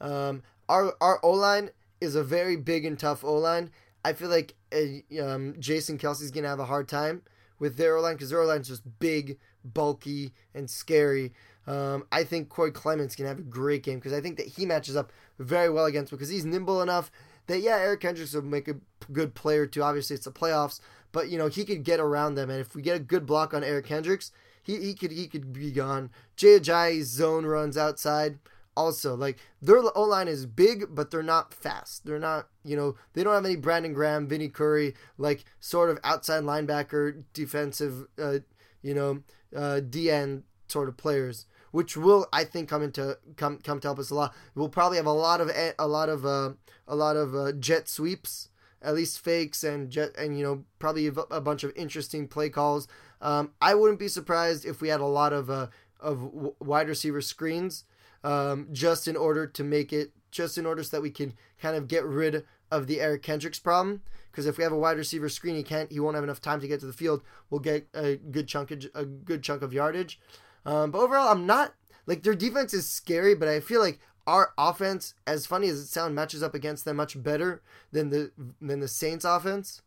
Um, 0.00 0.42
our 0.68 0.94
our 1.00 1.20
O 1.22 1.32
line 1.32 1.70
is 2.00 2.14
a 2.14 2.24
very 2.24 2.56
big 2.56 2.84
and 2.84 2.98
tough 2.98 3.24
O 3.24 3.34
line. 3.34 3.70
I 4.04 4.12
feel 4.12 4.28
like 4.28 4.54
uh, 4.72 5.22
um, 5.22 5.54
Jason 5.58 5.98
Kelce's 5.98 6.30
gonna 6.30 6.48
have 6.48 6.60
a 6.60 6.64
hard 6.64 6.88
time 6.88 7.22
with 7.58 7.76
their 7.76 7.96
O 7.96 8.00
line 8.00 8.14
because 8.14 8.30
their 8.30 8.42
O 8.42 8.46
line's 8.46 8.68
just 8.68 8.98
big, 8.98 9.38
bulky, 9.64 10.32
and 10.54 10.68
scary. 10.68 11.32
Um, 11.66 12.06
I 12.10 12.24
think 12.24 12.48
Corey 12.48 12.72
Clemens 12.72 13.14
can 13.14 13.26
have 13.26 13.38
a 13.38 13.42
great 13.42 13.84
game 13.84 13.98
because 13.98 14.12
I 14.12 14.20
think 14.20 14.36
that 14.38 14.48
he 14.48 14.66
matches 14.66 14.96
up 14.96 15.12
very 15.38 15.70
well 15.70 15.84
against 15.84 16.10
because 16.10 16.28
he's 16.28 16.44
nimble 16.44 16.82
enough 16.82 17.12
that 17.46 17.60
yeah, 17.60 17.76
Eric 17.76 18.00
Kendricks 18.00 18.34
will 18.34 18.42
make 18.42 18.68
a 18.68 18.76
good 19.12 19.34
player 19.34 19.66
too. 19.66 19.82
Obviously, 19.82 20.14
it's 20.14 20.24
the 20.24 20.32
playoffs, 20.32 20.80
but 21.10 21.28
you 21.28 21.38
know 21.38 21.48
he 21.48 21.64
could 21.64 21.84
get 21.84 22.00
around 22.00 22.34
them, 22.34 22.50
and 22.50 22.60
if 22.60 22.74
we 22.74 22.82
get 22.82 22.96
a 22.96 23.00
good 23.00 23.26
block 23.26 23.52
on 23.54 23.64
Eric 23.64 23.86
Kendricks, 23.86 24.30
he, 24.62 24.76
he 24.78 24.94
could 24.94 25.12
he 25.12 25.26
could 25.26 25.52
be 25.52 25.70
gone. 25.70 26.10
Jay 26.36 26.58
Ajayi's 26.58 27.08
zone 27.08 27.46
runs 27.46 27.76
outside. 27.76 28.38
Also, 28.74 29.14
like 29.14 29.38
their 29.60 29.82
O 29.94 30.02
line 30.04 30.28
is 30.28 30.46
big, 30.46 30.94
but 30.94 31.10
they're 31.10 31.22
not 31.22 31.52
fast. 31.52 32.06
They're 32.06 32.18
not, 32.18 32.48
you 32.64 32.74
know, 32.74 32.94
they 33.12 33.22
don't 33.22 33.34
have 33.34 33.44
any 33.44 33.56
Brandon 33.56 33.92
Graham, 33.92 34.26
Vinny 34.26 34.48
Curry, 34.48 34.94
like 35.18 35.44
sort 35.60 35.90
of 35.90 35.98
outside 36.02 36.44
linebacker, 36.44 37.24
defensive, 37.34 38.06
uh, 38.18 38.38
you 38.80 38.94
know, 38.94 39.22
uh, 39.54 39.82
DN 39.82 40.44
sort 40.68 40.88
of 40.88 40.96
players 40.96 41.44
which 41.72 41.96
will 41.96 42.28
I 42.32 42.44
think 42.44 42.68
come 42.68 42.82
into 42.82 43.18
come 43.36 43.58
come 43.58 43.80
to 43.80 43.88
help 43.88 43.98
us 43.98 44.10
a 44.10 44.14
lot. 44.14 44.34
We'll 44.54 44.68
probably 44.68 44.98
have 44.98 45.06
a 45.06 45.12
lot 45.12 45.40
of 45.40 45.50
a 45.50 45.88
lot 45.88 46.08
of 46.08 46.24
uh, 46.24 46.52
a 46.86 46.94
lot 46.94 47.16
of 47.16 47.34
uh, 47.34 47.52
jet 47.52 47.88
sweeps, 47.88 48.50
at 48.80 48.94
least 48.94 49.18
fakes 49.18 49.64
and 49.64 49.90
jet 49.90 50.10
and 50.16 50.38
you 50.38 50.44
know 50.44 50.64
probably 50.78 51.08
a 51.08 51.40
bunch 51.40 51.64
of 51.64 51.72
interesting 51.74 52.28
play 52.28 52.48
calls. 52.48 52.86
Um, 53.20 53.52
I 53.60 53.74
wouldn't 53.74 53.98
be 53.98 54.08
surprised 54.08 54.64
if 54.64 54.80
we 54.80 54.88
had 54.88 55.00
a 55.00 55.06
lot 55.06 55.32
of 55.32 55.50
uh, 55.50 55.66
of 55.98 56.52
wide 56.60 56.88
receiver 56.88 57.20
screens, 57.20 57.84
um, 58.22 58.68
just 58.70 59.08
in 59.08 59.16
order 59.16 59.46
to 59.46 59.64
make 59.64 59.92
it 59.92 60.12
just 60.30 60.56
in 60.56 60.66
order 60.66 60.82
so 60.82 60.96
that 60.96 61.02
we 61.02 61.10
can 61.10 61.34
kind 61.60 61.76
of 61.76 61.88
get 61.88 62.04
rid 62.04 62.44
of 62.70 62.86
the 62.86 63.00
Eric 63.00 63.22
Kendricks 63.22 63.58
problem. 63.58 64.02
Because 64.30 64.46
if 64.46 64.56
we 64.56 64.64
have 64.64 64.72
a 64.72 64.78
wide 64.78 64.96
receiver 64.96 65.28
screen, 65.28 65.56
he 65.56 65.62
can't, 65.62 65.92
he 65.92 66.00
won't 66.00 66.14
have 66.14 66.24
enough 66.24 66.40
time 66.40 66.58
to 66.62 66.66
get 66.66 66.80
to 66.80 66.86
the 66.86 66.92
field. 66.94 67.22
We'll 67.50 67.60
get 67.60 67.86
a 67.92 68.16
good 68.16 68.48
chunk 68.48 68.70
of, 68.70 68.86
a 68.94 69.04
good 69.04 69.42
chunk 69.42 69.60
of 69.60 69.74
yardage. 69.74 70.18
Um, 70.64 70.90
but 70.90 71.00
overall, 71.00 71.28
I'm 71.28 71.46
not 71.46 71.74
like 72.06 72.22
their 72.22 72.34
defense 72.34 72.74
is 72.74 72.88
scary, 72.88 73.34
but 73.34 73.48
I 73.48 73.60
feel 73.60 73.80
like 73.80 74.00
our 74.26 74.52
offense, 74.56 75.14
as 75.26 75.46
funny 75.46 75.68
as 75.68 75.78
it 75.80 75.86
sounds, 75.86 76.14
matches 76.14 76.42
up 76.42 76.54
against 76.54 76.84
them 76.84 76.96
much 76.96 77.20
better 77.20 77.62
than 77.90 78.10
the 78.10 78.32
than 78.60 78.80
the 78.80 78.88
Saints 78.88 79.24
offense. 79.24 79.82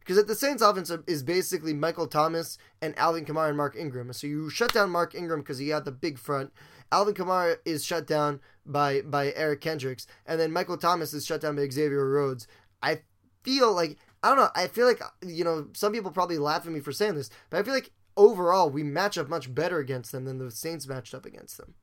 Because 0.00 0.18
at 0.18 0.26
the 0.26 0.34
Saints 0.34 0.62
offense 0.62 0.90
is 1.06 1.22
basically 1.22 1.72
Michael 1.72 2.06
Thomas 2.06 2.58
and 2.82 2.96
Alvin 2.98 3.24
Kamara 3.24 3.48
and 3.48 3.56
Mark 3.56 3.74
Ingram. 3.74 4.12
So 4.12 4.26
you 4.26 4.50
shut 4.50 4.72
down 4.74 4.90
Mark 4.90 5.14
Ingram 5.14 5.40
because 5.40 5.58
he 5.58 5.70
had 5.70 5.86
the 5.86 5.92
big 5.92 6.18
front. 6.18 6.52
Alvin 6.92 7.14
Kamara 7.14 7.56
is 7.64 7.84
shut 7.84 8.06
down 8.06 8.40
by 8.66 9.00
by 9.02 9.32
Eric 9.34 9.60
Kendricks, 9.62 10.06
and 10.26 10.38
then 10.38 10.52
Michael 10.52 10.76
Thomas 10.76 11.12
is 11.14 11.24
shut 11.24 11.40
down 11.40 11.56
by 11.56 11.68
Xavier 11.68 12.08
Rhodes. 12.08 12.46
I 12.82 13.00
feel 13.42 13.72
like 13.72 13.98
I 14.22 14.28
don't 14.28 14.38
know. 14.38 14.50
I 14.54 14.68
feel 14.68 14.86
like 14.86 15.00
you 15.26 15.44
know 15.44 15.68
some 15.74 15.92
people 15.92 16.10
probably 16.10 16.38
laugh 16.38 16.66
at 16.66 16.72
me 16.72 16.80
for 16.80 16.92
saying 16.92 17.14
this, 17.14 17.30
but 17.50 17.58
I 17.58 17.62
feel 17.62 17.74
like 17.74 17.90
overall 18.16 18.70
we 18.70 18.82
match 18.82 19.18
up 19.18 19.28
much 19.28 19.54
better 19.54 19.78
against 19.78 20.12
them 20.12 20.24
than 20.24 20.38
the 20.38 20.50
Saints 20.50 20.86
matched 20.86 21.14
up 21.14 21.26
against 21.26 21.58
them. 21.58 21.74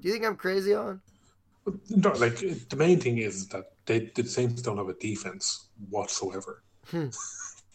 Do 0.00 0.08
you 0.08 0.12
think 0.12 0.24
I'm 0.24 0.36
crazy 0.36 0.74
on? 0.74 1.00
No, 1.88 2.10
like 2.12 2.36
the 2.36 2.76
main 2.76 3.00
thing 3.00 3.18
is 3.18 3.48
that 3.48 3.72
they 3.86 4.10
the 4.14 4.24
Saints 4.24 4.62
don't 4.62 4.76
have 4.76 4.88
a 4.88 4.94
defense 4.94 5.68
whatsoever. 5.90 6.62
Hmm. 6.86 7.08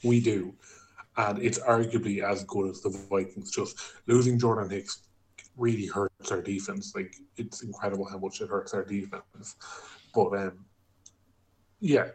We 0.02 0.22
do, 0.22 0.56
and 1.18 1.40
it's 1.40 1.60
arguably 1.60 2.24
as 2.24 2.46
good 2.46 2.70
as 2.70 2.80
the 2.80 2.90
Vikings. 3.10 3.52
Just 3.52 3.78
losing 4.08 4.40
Jordan 4.40 4.70
Hicks 4.70 5.02
really 5.58 5.88
hurts 5.88 6.32
our 6.32 6.42
defense. 6.42 6.94
Like 6.96 7.18
it's 7.36 7.64
incredible 7.64 8.06
how 8.10 8.18
much 8.18 8.40
it 8.40 8.48
hurts 8.48 8.74
our 8.74 8.86
defense. 8.86 9.58
But 10.16 10.38
um, 10.38 10.66
yeah, 11.82 12.12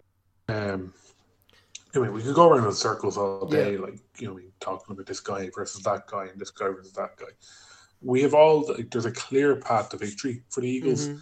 um, 0.49 0.95
I 1.95 1.99
mean, 1.99 2.13
we 2.13 2.23
could 2.23 2.35
go 2.35 2.49
around 2.49 2.67
in 2.67 2.73
circles 2.73 3.17
all 3.17 3.47
day, 3.47 3.75
yeah. 3.75 3.79
like 3.79 3.99
you 4.19 4.29
know, 4.29 4.41
talking 4.61 4.95
about 4.95 5.07
this 5.07 5.21
guy 5.21 5.51
versus 5.55 5.83
that 5.83 6.07
guy 6.07 6.27
and 6.27 6.41
this 6.41 6.51
guy 6.51 6.67
versus 6.67 6.93
that 6.93 7.17
guy. 7.17 7.33
We 8.03 8.23
have 8.23 8.35
all 8.35 8.67
like, 8.69 8.91
there's 8.91 9.07
a 9.07 9.13
clear 9.13 9.57
path 9.57 9.91
to 9.91 9.97
victory 9.97 10.43
for 10.51 10.61
the 10.61 10.69
Eagles, 10.69 11.09
mm-hmm. 11.09 11.19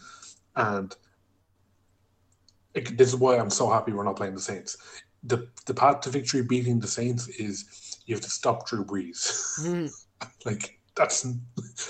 and 0.57 0.97
it, 2.75 2.97
this 2.97 3.09
is 3.09 3.17
why 3.17 3.37
I'm 3.37 3.51
so 3.51 3.71
happy 3.71 3.93
we're 3.93 4.05
not 4.05 4.17
playing 4.17 4.35
the 4.35 4.41
Saints. 4.41 4.77
the 5.23 5.49
The 5.67 5.75
path 5.75 6.01
to 6.03 6.11
victory 6.11 6.43
beating 6.43 6.81
the 6.81 6.89
Saints 6.89 7.29
is 7.29 8.01
you 8.07 8.15
have 8.15 8.25
to 8.25 8.31
stop 8.31 8.67
Drew 8.67 8.85
Brees. 8.85 9.61
Mm-hmm. 9.61 10.27
like 10.45 10.79
that's 10.95 11.27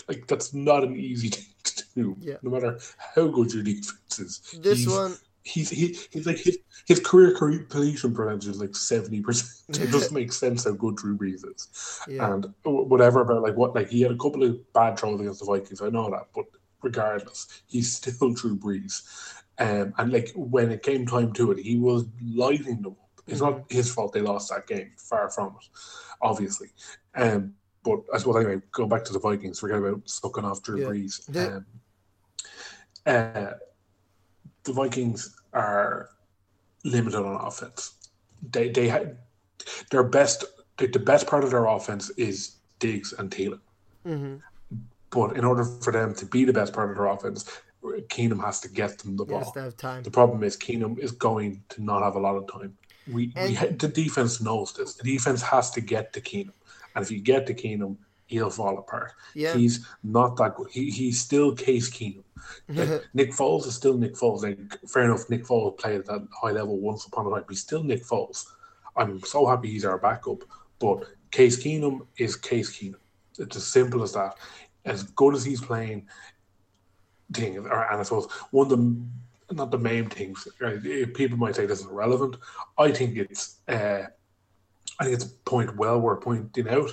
like 0.08 0.26
that's 0.26 0.54
not 0.54 0.84
an 0.84 0.96
easy 0.96 1.28
thing 1.30 1.54
to 1.64 1.84
do. 1.94 2.16
Yeah. 2.20 2.36
No 2.42 2.50
matter 2.50 2.78
how 3.14 3.28
good 3.28 3.52
your 3.52 3.62
defense 3.62 4.18
is. 4.18 4.58
This 4.60 4.86
one 4.88 5.16
he's 5.44 5.70
he, 5.70 5.96
he's 6.10 6.26
like 6.26 6.38
his, 6.38 6.58
his 6.86 7.00
career 7.00 7.32
completion 7.32 8.14
percentage 8.14 8.48
is 8.48 8.60
like 8.60 8.74
seventy 8.74 9.20
percent. 9.20 9.50
It 9.80 9.90
doesn't 9.90 10.12
make 10.18 10.32
sense 10.32 10.64
how 10.64 10.72
good 10.72 10.96
Drew 10.96 11.16
Brees 11.16 11.44
is, 11.48 12.00
yeah. 12.08 12.32
and 12.32 12.52
whatever 12.64 13.22
about 13.22 13.42
like 13.42 13.56
what 13.56 13.74
like 13.74 13.88
he 13.88 14.02
had 14.02 14.12
a 14.12 14.16
couple 14.16 14.42
of 14.42 14.72
bad 14.72 14.98
throws 14.98 15.20
against 15.20 15.40
the 15.40 15.46
Vikings. 15.46 15.80
I 15.80 15.88
know 15.88 16.10
that, 16.10 16.28
but 16.34 16.46
regardless, 16.82 17.62
he's 17.66 17.92
still 17.92 18.30
Drew 18.34 18.56
Brees, 18.56 19.02
um, 19.58 19.94
and 19.98 20.12
like 20.12 20.32
when 20.34 20.70
it 20.70 20.82
came 20.82 21.06
time 21.06 21.32
to 21.34 21.52
it, 21.52 21.58
he 21.58 21.76
was 21.76 22.06
lighting 22.22 22.82
them 22.82 22.92
up. 22.92 23.22
It's 23.26 23.40
mm-hmm. 23.40 23.58
not 23.58 23.72
his 23.72 23.92
fault 23.92 24.12
they 24.12 24.20
lost 24.20 24.50
that 24.50 24.66
game. 24.66 24.92
Far 24.96 25.30
from 25.30 25.56
it, 25.60 25.68
obviously. 26.20 26.68
Um, 27.14 27.54
but 27.84 28.00
I 28.12 28.18
suppose 28.18 28.36
anyway, 28.36 28.60
go 28.72 28.86
back 28.86 29.04
to 29.04 29.12
the 29.12 29.18
Vikings. 29.18 29.60
Forget 29.60 29.78
about 29.78 30.08
sucking 30.08 30.44
off 30.44 30.62
Drew 30.62 30.80
yeah. 30.80 30.86
Brees. 30.86 31.56
Um, 31.56 31.66
uh, 33.06 33.52
the 34.64 34.72
Vikings 34.72 35.36
are 35.52 36.10
limited 36.84 37.18
on 37.18 37.46
offense. 37.46 37.94
They 38.50 38.70
they 38.70 38.88
had 38.88 39.18
their 39.90 40.02
best 40.02 40.44
the 40.78 40.98
best 40.98 41.26
part 41.26 41.44
of 41.44 41.50
their 41.50 41.66
offense 41.66 42.10
is 42.10 42.56
Diggs 42.78 43.12
and 43.12 43.30
Thielen. 43.30 43.60
Mm-hmm. 44.06 44.36
But 45.10 45.36
in 45.36 45.44
order 45.44 45.64
for 45.64 45.92
them 45.92 46.14
to 46.14 46.26
be 46.26 46.44
the 46.44 46.52
best 46.52 46.72
part 46.72 46.90
of 46.90 46.96
their 46.96 47.06
offense, 47.06 47.44
Keenum 48.08 48.42
has 48.42 48.60
to 48.60 48.68
get 48.68 48.98
them 48.98 49.16
the 49.16 49.24
ball. 49.24 49.52
have 49.54 49.76
time. 49.76 50.02
The 50.02 50.10
problem 50.10 50.42
is 50.42 50.56
Keenum 50.56 50.98
is 50.98 51.12
going 51.12 51.62
to 51.70 51.82
not 51.82 52.02
have 52.02 52.16
a 52.16 52.18
lot 52.18 52.36
of 52.36 52.50
time. 52.50 52.76
We, 53.12 53.32
and, 53.36 53.50
we 53.50 53.66
the 53.76 53.88
defense 53.88 54.40
knows 54.40 54.72
this. 54.72 54.94
The 54.94 55.04
defense 55.04 55.42
has 55.42 55.70
to 55.72 55.80
get 55.80 56.12
to 56.14 56.20
Keenum, 56.20 56.54
and 56.94 57.04
if 57.04 57.10
you 57.10 57.20
get 57.20 57.46
to 57.48 57.54
Keenum, 57.54 57.96
he'll 58.32 58.50
fall 58.50 58.78
apart. 58.78 59.12
Yeah. 59.34 59.54
He's 59.54 59.86
not 60.02 60.36
that 60.36 60.56
good. 60.56 60.68
He, 60.70 60.90
he's 60.90 61.20
still 61.20 61.54
Case 61.54 61.90
Keenum. 61.90 62.24
Like, 62.68 63.04
Nick 63.14 63.30
Foles 63.30 63.66
is 63.66 63.74
still 63.76 63.96
Nick 63.96 64.14
Foles. 64.14 64.42
Like, 64.42 64.58
fair 64.88 65.04
enough, 65.04 65.30
Nick 65.30 65.44
Foles 65.44 65.78
played 65.78 66.00
at 66.00 66.06
that 66.06 66.26
high 66.32 66.50
level 66.50 66.80
once 66.80 67.06
upon 67.06 67.26
a 67.26 67.30
time, 67.30 67.44
but 67.46 67.50
he's 67.50 67.60
still 67.60 67.84
Nick 67.84 68.04
Foles. 68.04 68.44
I'm 68.96 69.20
so 69.20 69.46
happy 69.46 69.70
he's 69.70 69.84
our 69.84 69.98
backup. 69.98 70.42
But 70.80 71.04
Case 71.30 71.62
Keenum 71.62 72.06
is 72.18 72.34
Case 72.34 72.76
Keenum. 72.76 72.96
It's 73.38 73.56
as 73.56 73.66
simple 73.66 74.02
as 74.02 74.12
that. 74.14 74.36
As 74.84 75.04
good 75.04 75.34
as 75.36 75.44
he's 75.44 75.60
playing, 75.60 76.08
thing, 77.32 77.58
or, 77.58 77.90
and 77.90 78.00
I 78.00 78.02
suppose 78.02 78.30
one 78.50 78.70
of 78.70 78.78
the 78.78 79.54
not 79.54 79.70
the 79.70 79.78
main 79.78 80.08
things. 80.08 80.46
Right? 80.60 80.82
People 81.14 81.38
might 81.38 81.54
say 81.54 81.66
this 81.66 81.80
is 81.80 81.86
irrelevant. 81.86 82.36
I 82.78 82.90
think 82.90 83.16
it's 83.16 83.60
uh, 83.68 84.04
I 84.98 85.04
think 85.04 85.14
it's 85.14 85.24
a 85.24 85.28
point 85.44 85.76
well 85.76 86.00
worth 86.00 86.22
pointing 86.22 86.68
out 86.68 86.90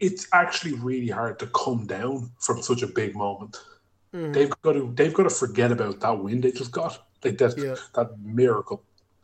it's 0.00 0.26
actually 0.32 0.74
really 0.74 1.08
hard 1.08 1.38
to 1.38 1.46
come 1.48 1.86
down 1.86 2.30
from 2.38 2.62
such 2.62 2.82
a 2.82 2.86
big 2.86 3.14
moment. 3.14 3.56
Mm. 4.14 4.32
They've 4.32 4.50
got 4.62 4.72
to 4.72 4.92
they've 4.94 5.14
got 5.14 5.24
to 5.24 5.30
forget 5.30 5.72
about 5.72 6.00
that 6.00 6.18
win 6.18 6.40
they 6.40 6.52
just 6.52 6.70
got. 6.70 7.06
Like 7.24 7.38
that 7.38 7.56
yeah. 7.58 7.76
that 7.94 8.18
miracle. 8.20 8.82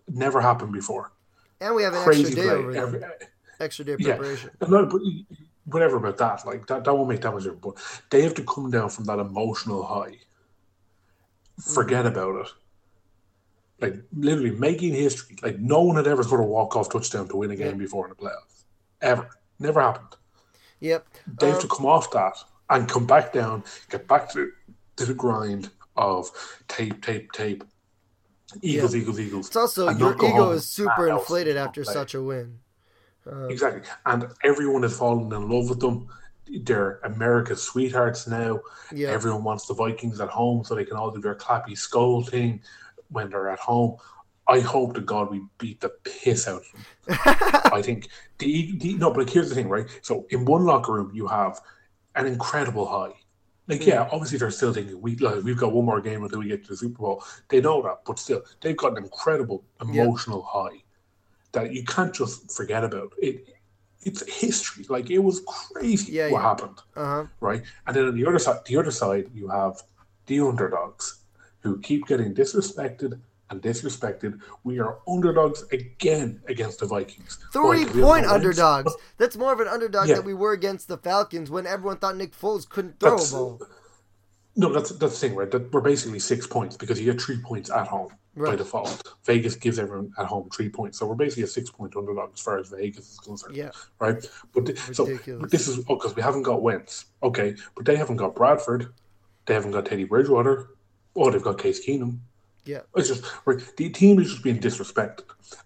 Never 0.08 0.40
happened 0.40 0.72
before. 0.72 1.12
And 1.60 1.74
we 1.74 1.82
have 1.82 1.94
an 1.94 2.02
Crazy 2.02 2.24
extra 2.24 2.42
day 2.42 2.50
over 2.50 2.76
Every, 2.76 3.00
extra 3.60 3.84
day 3.84 3.96
preparation. 3.96 4.50
Yeah. 4.60 4.68
Not, 4.68 4.92
whatever 5.66 5.98
about 5.98 6.18
that. 6.18 6.46
Like 6.46 6.66
that, 6.66 6.84
that 6.84 6.94
won't 6.94 7.08
make 7.08 7.20
that 7.20 7.32
much 7.32 7.44
of 7.44 7.60
difference. 7.60 8.00
But 8.00 8.10
they 8.10 8.22
have 8.22 8.34
to 8.34 8.44
come 8.44 8.70
down 8.70 8.90
from 8.90 9.04
that 9.04 9.18
emotional 9.18 9.84
high. 9.84 10.16
Forget 11.60 12.06
mm. 12.06 12.08
about 12.08 12.46
it. 12.46 12.52
Like 13.80 14.02
literally 14.12 14.52
making 14.52 14.94
history. 14.94 15.36
Like 15.42 15.58
no 15.58 15.82
one 15.82 15.96
had 15.96 16.06
ever 16.06 16.22
sort 16.22 16.40
of 16.40 16.48
walk 16.48 16.74
off 16.74 16.90
touchdown 16.90 17.28
to 17.28 17.36
win 17.36 17.50
a 17.50 17.56
game 17.56 17.72
yeah. 17.72 17.74
before 17.74 18.06
in 18.06 18.10
the 18.10 18.16
playoffs. 18.16 18.64
Ever. 19.02 19.30
Never 19.58 19.80
happened. 19.80 20.16
Yep. 20.80 21.06
They 21.38 21.46
have 21.46 21.56
um, 21.56 21.62
to 21.62 21.68
come 21.68 21.86
off 21.86 22.10
that 22.12 22.36
and 22.70 22.88
come 22.88 23.06
back 23.06 23.32
down, 23.32 23.64
get 23.90 24.06
back 24.08 24.30
to, 24.32 24.50
to 24.96 25.04
the 25.04 25.14
grind 25.14 25.70
of 25.96 26.30
tape, 26.68 27.02
tape, 27.02 27.32
tape. 27.32 27.64
Eagles, 28.62 28.94
yeah. 28.94 29.00
Eagles, 29.00 29.20
Eagles. 29.20 29.46
It's 29.46 29.56
also 29.56 29.90
your 29.90 30.14
ego 30.14 30.50
is 30.50 30.68
super 30.68 31.08
inflated 31.08 31.56
after 31.56 31.84
play. 31.84 31.92
such 31.92 32.14
a 32.14 32.22
win. 32.22 32.58
Um, 33.30 33.48
exactly, 33.50 33.82
and 34.06 34.26
everyone 34.42 34.82
is 34.82 34.96
falling 34.96 35.30
in 35.30 35.48
love 35.48 35.68
with 35.68 35.78
them. 35.78 36.08
They're 36.62 36.98
America's 37.04 37.62
sweethearts 37.62 38.26
now. 38.26 38.60
Yeah. 38.92 39.10
Everyone 39.10 39.44
wants 39.44 39.66
the 39.66 39.74
Vikings 39.74 40.20
at 40.20 40.30
home 40.30 40.64
so 40.64 40.74
they 40.74 40.84
can 40.84 40.96
all 40.96 41.12
do 41.12 41.20
their 41.20 41.36
clappy 41.36 41.78
skull 41.78 42.24
thing 42.24 42.60
when 43.08 43.30
they're 43.30 43.50
at 43.50 43.60
home. 43.60 43.98
I 44.50 44.60
hope 44.60 44.94
to 44.94 45.00
God 45.00 45.30
we 45.30 45.42
beat 45.58 45.80
the 45.80 45.90
piss 46.04 46.48
out 46.48 46.62
of 46.62 46.72
them. 46.72 47.18
I 47.72 47.80
think 47.82 48.08
the, 48.38 48.76
the 48.78 48.94
no, 48.94 49.10
but 49.10 49.20
like, 49.20 49.30
here's 49.30 49.48
the 49.48 49.54
thing, 49.54 49.68
right? 49.68 49.86
So 50.02 50.26
in 50.30 50.44
one 50.44 50.64
locker 50.64 50.92
room 50.92 51.12
you 51.14 51.26
have 51.28 51.60
an 52.16 52.26
incredible 52.26 52.86
high. 52.86 53.14
Like, 53.68 53.86
yeah, 53.86 54.04
hmm. 54.04 54.14
obviously 54.14 54.38
they're 54.38 54.50
still 54.50 54.72
thinking 54.72 55.00
we 55.00 55.16
like, 55.16 55.44
we've 55.44 55.56
got 55.56 55.72
one 55.72 55.84
more 55.84 56.00
game 56.00 56.24
until 56.24 56.40
we 56.40 56.48
get 56.48 56.64
to 56.64 56.70
the 56.70 56.76
Super 56.76 56.98
Bowl. 57.02 57.24
They 57.48 57.60
know 57.60 57.80
that, 57.82 57.98
but 58.04 58.18
still, 58.18 58.42
they've 58.60 58.76
got 58.76 58.98
an 58.98 59.04
incredible 59.04 59.64
emotional 59.80 60.42
high 60.42 60.82
that 61.52 61.72
you 61.72 61.84
can't 61.84 62.12
just 62.14 62.50
forget 62.52 62.84
about. 62.84 63.12
It 63.18 63.46
it's 64.02 64.22
history. 64.40 64.86
Like 64.88 65.10
it 65.10 65.18
was 65.18 65.42
crazy 65.46 66.12
Yeah, 66.12 66.30
what 66.30 66.40
yeah. 66.40 66.48
happened, 66.48 66.78
Uh 66.96 67.04
huh. 67.06 67.26
right? 67.40 67.62
And 67.86 67.94
then 67.96 68.06
on 68.08 68.16
the 68.16 68.26
other 68.26 68.38
side, 68.38 68.64
the 68.66 68.76
other 68.78 68.90
side, 68.90 69.30
you 69.34 69.48
have 69.48 69.82
the 70.26 70.40
underdogs 70.40 71.20
who 71.60 71.78
keep 71.80 72.06
getting 72.06 72.34
disrespected 72.34 73.20
and 73.50 73.60
disrespected. 73.60 74.40
We 74.64 74.78
are 74.80 74.98
underdogs 75.08 75.64
again 75.72 76.40
against 76.48 76.80
the 76.80 76.86
Vikings. 76.86 77.38
Three 77.52 77.84
Right, 77.84 77.86
point 77.86 77.96
no 77.96 78.10
wins. 78.12 78.26
underdogs. 78.28 78.94
That's 79.18 79.36
more 79.36 79.52
of 79.52 79.60
an 79.60 79.68
underdog 79.68 80.08
Yeah. 80.08 80.16
that 80.16 80.24
we 80.24 80.34
were 80.34 80.52
against 80.52 80.88
the 80.88 80.96
Falcons 80.96 81.50
when 81.50 81.66
everyone 81.66 81.98
thought 81.98 82.16
Nick 82.16 82.32
Foles 82.36 82.68
couldn't 82.68 82.98
throw 83.00 83.10
That's- 83.10 83.32
a 83.32 83.36
ball. 83.36 83.60
No, 84.56 84.72
that's 84.72 84.90
that's 84.90 85.18
the 85.20 85.28
thing, 85.28 85.36
right? 85.36 85.48
That 85.50 85.72
we're 85.72 85.80
basically 85.80 86.18
six 86.18 86.44
points 86.44 86.76
because 86.76 86.98
you 87.00 87.10
get 87.10 87.22
three 87.22 87.38
points 87.40 87.70
at 87.70 87.86
home 87.86 88.08
by 88.36 88.56
default. 88.56 89.14
Vegas 89.24 89.54
gives 89.54 89.78
everyone 89.78 90.12
at 90.18 90.26
home 90.26 90.50
three 90.50 90.68
points, 90.68 90.98
so 90.98 91.06
we're 91.06 91.14
basically 91.14 91.44
a 91.44 91.46
six 91.46 91.70
point 91.70 91.96
underdog 91.96 92.30
as 92.34 92.40
far 92.40 92.58
as 92.58 92.68
Vegas 92.68 93.12
is 93.12 93.18
concerned, 93.20 93.54
Yeah. 93.56 93.70
right? 94.00 94.28
But 94.52 94.66
th- 94.66 94.78
so 94.92 95.06
but 95.38 95.52
this 95.52 95.68
is 95.68 95.78
oh, 95.88 95.94
because 95.94 96.16
we 96.16 96.20
haven't 96.20 96.42
got 96.42 96.62
Wentz, 96.62 97.06
okay, 97.22 97.54
but 97.76 97.84
they 97.86 97.94
haven't 97.94 98.16
got 98.16 98.34
Bradford, 98.34 98.92
they 99.46 99.54
haven't 99.54 99.70
got 99.70 99.86
Teddy 99.86 100.04
Bridgewater, 100.04 100.70
oh, 101.14 101.30
they've 101.30 101.40
got 101.42 101.56
Case 101.56 101.86
Keenum. 101.86 102.18
Yeah. 102.70 102.82
It's 102.96 103.08
just. 103.08 103.24
The 103.76 103.88
team 103.90 104.20
is 104.20 104.30
just 104.32 104.44
being 104.44 104.60
disrespected, 104.60 105.24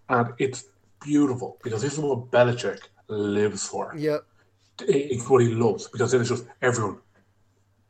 and 0.09 0.27
it's 0.39 0.65
beautiful 1.01 1.59
because 1.63 1.83
this 1.83 1.93
is 1.95 1.99
what 1.99 2.31
Belichick 2.31 2.81
lives 3.09 3.67
for 3.69 3.93
Yep. 3.97 4.21
it's 4.81 5.29
what 5.29 5.43
he 5.43 5.49
loves 5.49 5.89
because 5.89 6.11
then 6.13 6.21
it's 6.23 6.31
just 6.31 6.45
everyone. 6.63 6.99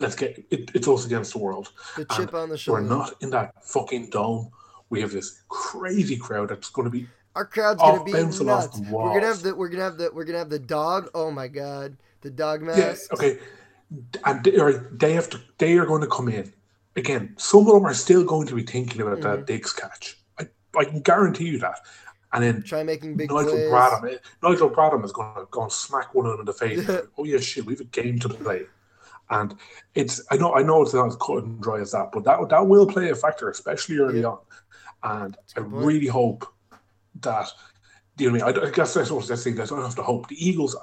Let's 0.00 0.16
get 0.16 0.44
it, 0.50 0.70
it's 0.74 0.88
us 0.88 1.06
against 1.06 1.32
the 1.32 1.38
world. 1.38 1.66
The 1.96 2.04
chip 2.06 2.30
And 2.30 2.34
on 2.34 2.48
the 2.50 2.64
We're 2.66 2.80
not 2.80 3.14
in 3.22 3.30
that 3.30 3.64
fucking 3.64 4.10
dome. 4.10 4.50
We 4.90 5.00
have 5.00 5.12
this 5.12 5.42
crazy 5.48 6.16
crowd 6.16 6.48
that's 6.50 6.68
going 6.70 6.86
to 6.86 6.90
be. 6.90 7.06
Our 7.36 7.44
crowd's 7.44 7.80
gonna 7.80 8.04
be 8.04 8.12
bouncing 8.12 8.48
off 8.48 8.64
nuts. 8.76 8.90
We're 8.90 9.14
gonna 9.14 9.26
have 9.26 9.42
the 9.42 9.54
we're 9.54 9.68
gonna 9.68 9.82
have 9.84 9.98
the 9.98 10.10
we're 10.12 10.24
gonna 10.24 10.38
have 10.38 10.50
the 10.50 10.58
dog. 10.58 11.10
Oh 11.14 11.30
my 11.30 11.48
god, 11.48 11.96
the 12.20 12.30
dog 12.30 12.60
Yeah, 12.62 12.76
mask. 12.76 13.12
okay, 13.14 13.38
and 14.24 14.44
they, 14.44 14.56
right, 14.58 14.98
they 14.98 15.12
have 15.14 15.28
to. 15.30 15.40
They 15.58 15.76
are 15.78 15.86
going 15.86 16.02
to 16.02 16.06
come 16.08 16.28
in 16.28 16.52
again. 16.96 17.34
Some 17.38 17.66
of 17.66 17.74
them 17.74 17.84
are 17.86 17.94
still 17.94 18.24
going 18.24 18.46
to 18.48 18.54
be 18.54 18.62
thinking 18.62 19.00
about 19.02 19.18
Mm-hmm. 19.20 19.36
that 19.40 19.46
Diggs 19.46 19.72
catch. 19.72 20.18
I, 20.38 20.46
I 20.78 20.84
can 20.84 21.00
guarantee 21.00 21.44
you 21.46 21.58
that. 21.60 21.78
And 22.32 22.42
then 22.42 22.62
Try 22.64 22.82
making 22.82 23.16
big 23.16 23.30
Nigel 23.30 23.52
plays. 23.52 23.70
Bradham, 23.70 24.18
Nigel 24.42 24.68
Bradham 24.70 25.04
is 25.04 25.12
going 25.12 25.34
to 25.36 25.46
go 25.50 25.62
and 25.62 25.72
smack 25.72 26.14
one 26.14 26.26
of 26.26 26.32
them 26.32 26.40
in 26.40 26.46
the 26.46 26.52
face. 26.52 26.88
oh 27.18 27.24
yeah, 27.24 27.38
shit, 27.38 27.64
we 27.64 27.74
have 27.74 27.80
a 27.80 27.84
game 27.84 28.18
to 28.18 28.28
play, 28.28 28.62
and 29.30 29.54
it's 29.94 30.20
I 30.32 30.36
know 30.36 30.52
I 30.52 30.62
know 30.64 30.82
it's 30.82 30.94
not 30.94 31.06
as 31.06 31.16
cut 31.16 31.44
and 31.44 31.60
dry 31.60 31.80
as 31.80 31.92
that, 31.92 32.10
but 32.12 32.24
that 32.24 32.48
that 32.48 32.66
will 32.66 32.86
play 32.88 33.10
a 33.10 33.14
factor, 33.14 33.48
especially 33.50 33.98
early 33.98 34.20
Yeah. 34.22 34.26
on. 34.26 34.38
And 35.04 35.36
I 35.56 35.60
point. 35.60 35.72
really 35.86 36.08
hope 36.08 36.44
that 37.20 37.48
you 38.18 38.32
know 38.32 38.44
I 38.46 38.52
mean. 38.52 38.58
I, 38.64 38.66
I 38.66 38.70
guess 38.70 38.94
that's 38.94 39.12
what 39.12 39.28
that's 39.28 39.44
the 39.44 39.52
thing. 39.52 39.60
I 39.60 39.66
don't 39.66 39.82
have 39.82 39.94
to 39.94 40.02
hope. 40.02 40.26
The 40.26 40.44
Eagles, 40.48 40.74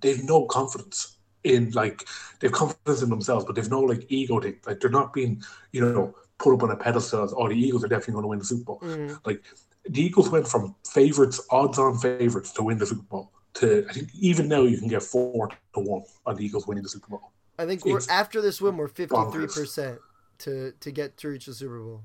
they've 0.00 0.22
no 0.22 0.46
confidence 0.46 1.16
in 1.44 1.70
like 1.70 2.06
they've 2.40 2.52
confidence 2.52 3.02
in 3.02 3.08
themselves, 3.10 3.44
but 3.44 3.54
they've 3.54 3.70
no 3.70 3.80
like 3.80 4.04
ego 4.08 4.40
thing. 4.40 4.56
Like 4.66 4.80
they're 4.80 4.90
not 4.90 5.12
being 5.12 5.42
you 5.72 5.80
know 5.80 6.14
put 6.38 6.54
up 6.54 6.62
on 6.62 6.70
a 6.70 6.76
pedestal 6.76 7.22
as 7.24 7.34
oh 7.36 7.48
the 7.48 7.54
Eagles 7.54 7.84
are 7.84 7.88
definitely 7.88 8.12
going 8.14 8.22
to 8.24 8.28
win 8.28 8.38
the 8.38 8.44
Super 8.44 8.64
Bowl. 8.64 8.80
Mhm. 8.82 9.18
Like 9.24 9.42
the 9.88 10.02
Eagles 10.02 10.28
went 10.30 10.46
from 10.46 10.74
favorites, 10.86 11.40
odds-on 11.50 11.98
favorites 11.98 12.52
to 12.52 12.62
win 12.62 12.78
the 12.78 12.86
Super 12.86 13.02
Bowl 13.02 13.32
to 13.54 13.84
I 13.88 13.92
think 13.92 14.08
even 14.14 14.48
now 14.48 14.62
you 14.62 14.78
can 14.78 14.88
get 14.88 15.02
four 15.02 15.48
to 15.74 15.80
one 15.80 16.02
on 16.26 16.36
the 16.36 16.44
Eagles 16.44 16.66
winning 16.66 16.82
the 16.82 16.88
Super 16.90 17.08
Bowl. 17.08 17.32
I 17.58 17.66
think 17.66 17.84
we're 17.84 17.96
It's 17.98 18.08
after 18.08 18.40
this 18.40 18.60
win, 18.60 18.76
we're 18.76 18.88
fifty 18.88 19.16
three 19.32 19.46
percent 19.46 19.98
to 20.38 20.72
to 20.80 20.90
get 20.90 21.16
to 21.18 21.28
reach 21.28 21.46
the 21.46 21.54
Super 21.54 21.78
Bowl, 21.80 22.02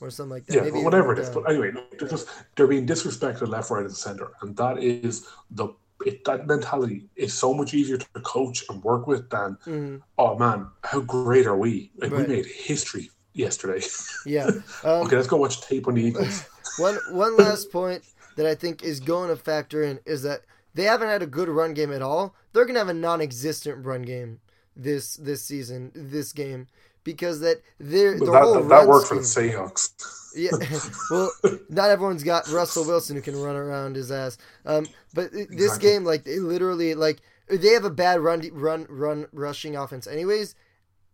or 0.00 0.10
something 0.10 0.30
like 0.30 0.46
that. 0.46 0.56
Yeah, 0.56 0.62
Maybe 0.62 0.82
whatever 0.82 1.12
it 1.12 1.18
is. 1.18 1.28
down. 1.30 1.42
But 1.42 1.50
anyway, 1.50 1.72
they're 1.98 2.08
just 2.08 2.28
they're 2.56 2.66
being 2.66 2.86
disrespected 2.86 3.48
left, 3.48 3.70
right, 3.70 3.84
and 3.84 3.96
center, 3.96 4.32
and 4.42 4.56
that 4.56 4.82
is 4.82 5.26
the 5.50 5.68
it, 6.06 6.24
that 6.24 6.46
mentality 6.46 7.06
is 7.16 7.32
so 7.32 7.54
much 7.54 7.74
easier 7.74 7.96
to 7.96 8.06
coach 8.22 8.64
and 8.68 8.82
work 8.82 9.06
with 9.06 9.30
than 9.30 9.56
Mhm. 9.66 10.02
oh 10.18 10.36
man, 10.38 10.66
how 10.82 11.00
great 11.00 11.46
are 11.46 11.56
we? 11.56 11.90
Like 11.96 12.12
Right. 12.12 12.28
we 12.28 12.34
made 12.36 12.46
history 12.46 13.10
yesterday. 13.32 13.82
Yeah. 14.26 14.46
Um, 14.82 15.04
okay, 15.06 15.16
let's 15.16 15.28
go 15.28 15.36
watch 15.36 15.60
tape 15.60 15.86
on 15.88 15.94
the 15.94 16.02
Eagles. 16.02 16.42
One 16.78 16.98
one 17.12 17.36
last 17.36 17.70
point 17.70 18.02
that 18.36 18.46
I 18.46 18.54
think 18.54 18.82
is 18.82 18.98
going 19.00 19.28
to 19.30 19.36
factor 19.36 19.82
in 19.82 20.00
is 20.04 20.22
that 20.22 20.40
they 20.74 20.84
haven't 20.84 21.08
had 21.08 21.22
a 21.22 21.26
good 21.26 21.48
run 21.48 21.72
game 21.74 21.92
at 21.92 22.02
all. 22.02 22.34
They're 22.52 22.64
gonna 22.64 22.80
have 22.80 22.88
a 22.88 22.94
non-existent 22.94 23.84
run 23.86 24.02
game 24.02 24.40
this 24.76 25.14
this 25.16 25.44
season, 25.44 25.92
this 25.94 26.32
game, 26.32 26.66
because 27.04 27.40
that 27.40 27.62
their 27.78 28.20
that, 28.20 28.42
whole 28.42 28.54
that, 28.54 28.68
that 28.68 28.86
worked 28.88 29.08
for 29.08 29.16
the 29.16 29.20
Seahawks. 29.22 29.90
Yeah, 30.36 30.50
well, 31.10 31.30
not 31.68 31.90
everyone's 31.90 32.24
got 32.24 32.48
Russell 32.48 32.84
Wilson 32.84 33.14
who 33.14 33.22
can 33.22 33.36
run 33.40 33.54
around 33.54 33.94
his 33.94 34.10
ass. 34.10 34.36
Um, 34.66 34.88
but 35.12 35.30
this 35.32 35.76
Exactly. 35.76 35.78
game, 35.78 36.04
like, 36.04 36.24
they 36.24 36.40
literally, 36.40 36.96
like, 36.96 37.20
they 37.48 37.68
have 37.68 37.84
a 37.84 37.90
bad 37.90 38.18
run, 38.20 38.42
run, 38.52 38.86
run, 38.88 39.26
rushing 39.32 39.76
offense, 39.76 40.08
anyways, 40.08 40.56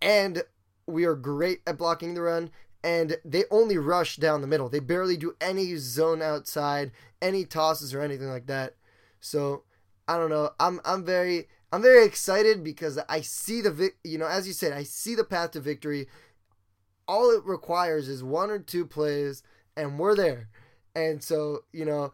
and 0.00 0.42
we 0.86 1.04
are 1.04 1.14
great 1.14 1.60
at 1.66 1.76
blocking 1.76 2.14
the 2.14 2.22
run. 2.22 2.50
And 2.82 3.18
they 3.26 3.44
only 3.50 3.76
rush 3.76 4.16
down 4.16 4.40
the 4.40 4.46
middle. 4.46 4.70
They 4.70 4.80
barely 4.80 5.18
do 5.18 5.36
any 5.38 5.76
zone 5.76 6.22
outside, 6.22 6.92
any 7.20 7.44
tosses 7.44 7.92
or 7.92 8.00
anything 8.00 8.28
like 8.30 8.46
that. 8.46 8.76
So 9.20 9.64
I 10.08 10.16
don't 10.16 10.30
know. 10.30 10.52
I'm 10.58 10.80
I'm 10.84 11.04
very 11.04 11.48
I'm 11.72 11.82
very 11.82 12.04
excited 12.04 12.64
because 12.64 12.98
I 13.08 13.20
see 13.20 13.60
the. 13.60 13.90
You 14.04 14.18
know, 14.18 14.26
as 14.26 14.46
you 14.46 14.52
said, 14.52 14.72
I 14.72 14.82
see 14.82 15.14
the 15.14 15.24
path 15.24 15.52
to 15.52 15.60
victory. 15.60 16.08
All 17.06 17.30
it 17.30 17.44
requires 17.44 18.08
is 18.08 18.22
one 18.22 18.50
or 18.50 18.58
two 18.58 18.86
plays 18.86 19.42
and 19.76 19.98
we're 19.98 20.14
there. 20.14 20.48
And 20.94 21.22
so 21.22 21.64
you 21.72 21.84
know 21.84 22.12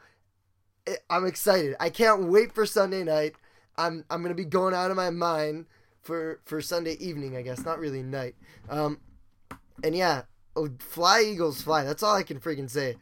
i'm 1.11 1.27
excited. 1.27 1.75
I 1.81 1.91
can't 1.91 2.29
wait 2.29 2.53
for 2.53 2.67
sunday 2.67 3.03
night. 3.05 3.35
I'm 3.77 4.05
i'm 4.11 4.23
gonna 4.23 4.35
be 4.35 4.45
going 4.45 4.75
out 4.75 4.91
of 4.91 4.97
my 4.97 5.11
mind 5.11 5.67
for 6.03 6.41
for 6.45 6.61
sunday 6.61 6.97
evening 7.01 7.37
i 7.37 7.43
guess 7.43 7.65
not 7.65 7.79
really 7.79 8.03
night. 8.03 8.37
Um 8.69 9.01
and 9.83 9.95
yeah 9.95 10.23
oh, 10.55 10.69
fly 10.79 11.23
eagles 11.23 11.63
fly. 11.63 11.85
That's 11.85 12.03
all 12.03 12.15
i 12.15 12.23
can 12.23 12.41
freaking 12.41 12.71
say. 12.71 12.97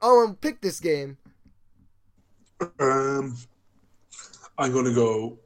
Oh 0.00 0.24
and 0.26 0.40
pick 0.40 0.60
this 0.60 0.80
game. 0.80 1.18
Um, 2.78 3.36
I'm 4.56 4.72
to 4.84 4.94
go 4.94 5.36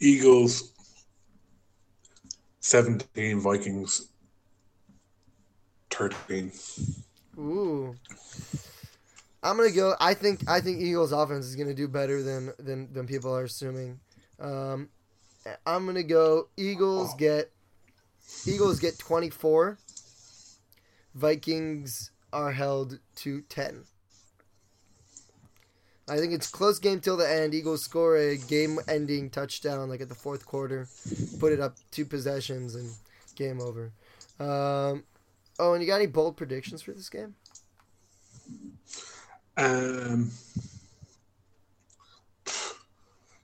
Eagles 0.00 0.72
17, 2.60 3.40
Vikings 3.40 4.08
13. 5.90 6.52
Ooh. 7.38 7.94
I'm 9.42 9.58
gonna 9.58 9.70
go. 9.70 9.94
I 10.00 10.14
think 10.14 10.48
I 10.48 10.60
think 10.60 10.80
Eagles 10.80 11.12
offense 11.12 11.44
is 11.44 11.54
gonna 11.54 11.74
do 11.74 11.86
better 11.86 12.22
than 12.22 12.52
than 12.58 12.90
than 12.92 13.06
people 13.06 13.36
are 13.36 13.44
assuming. 13.44 14.00
Um, 14.40 14.88
I'm 15.66 15.84
gonna 15.84 16.02
go. 16.02 16.48
Eagles 16.56 17.14
get 17.18 17.52
Eagles 18.46 18.80
get 18.80 18.98
24. 18.98 19.78
Vikings 21.14 22.10
are 22.32 22.52
held 22.52 22.98
to 23.16 23.42
10. 23.42 23.84
I 26.08 26.18
think 26.18 26.32
it's 26.32 26.50
close 26.50 26.78
game 26.78 27.00
till 27.00 27.16
the 27.16 27.30
end. 27.30 27.54
Eagles 27.54 27.82
score 27.82 28.16
a 28.16 28.36
game-ending 28.36 29.30
touchdown 29.30 29.88
like 29.88 30.02
at 30.02 30.08
the 30.08 30.14
fourth 30.14 30.44
quarter, 30.44 30.86
put 31.40 31.52
it 31.52 31.60
up 31.60 31.76
two 31.90 32.04
possessions 32.04 32.74
and 32.74 32.90
game 33.36 33.60
over. 33.60 33.92
Um, 34.38 35.04
oh, 35.58 35.72
and 35.72 35.82
you 35.82 35.88
got 35.88 35.96
any 35.96 36.06
bold 36.06 36.36
predictions 36.36 36.82
for 36.82 36.92
this 36.92 37.08
game? 37.08 37.34
Um, 39.56 40.30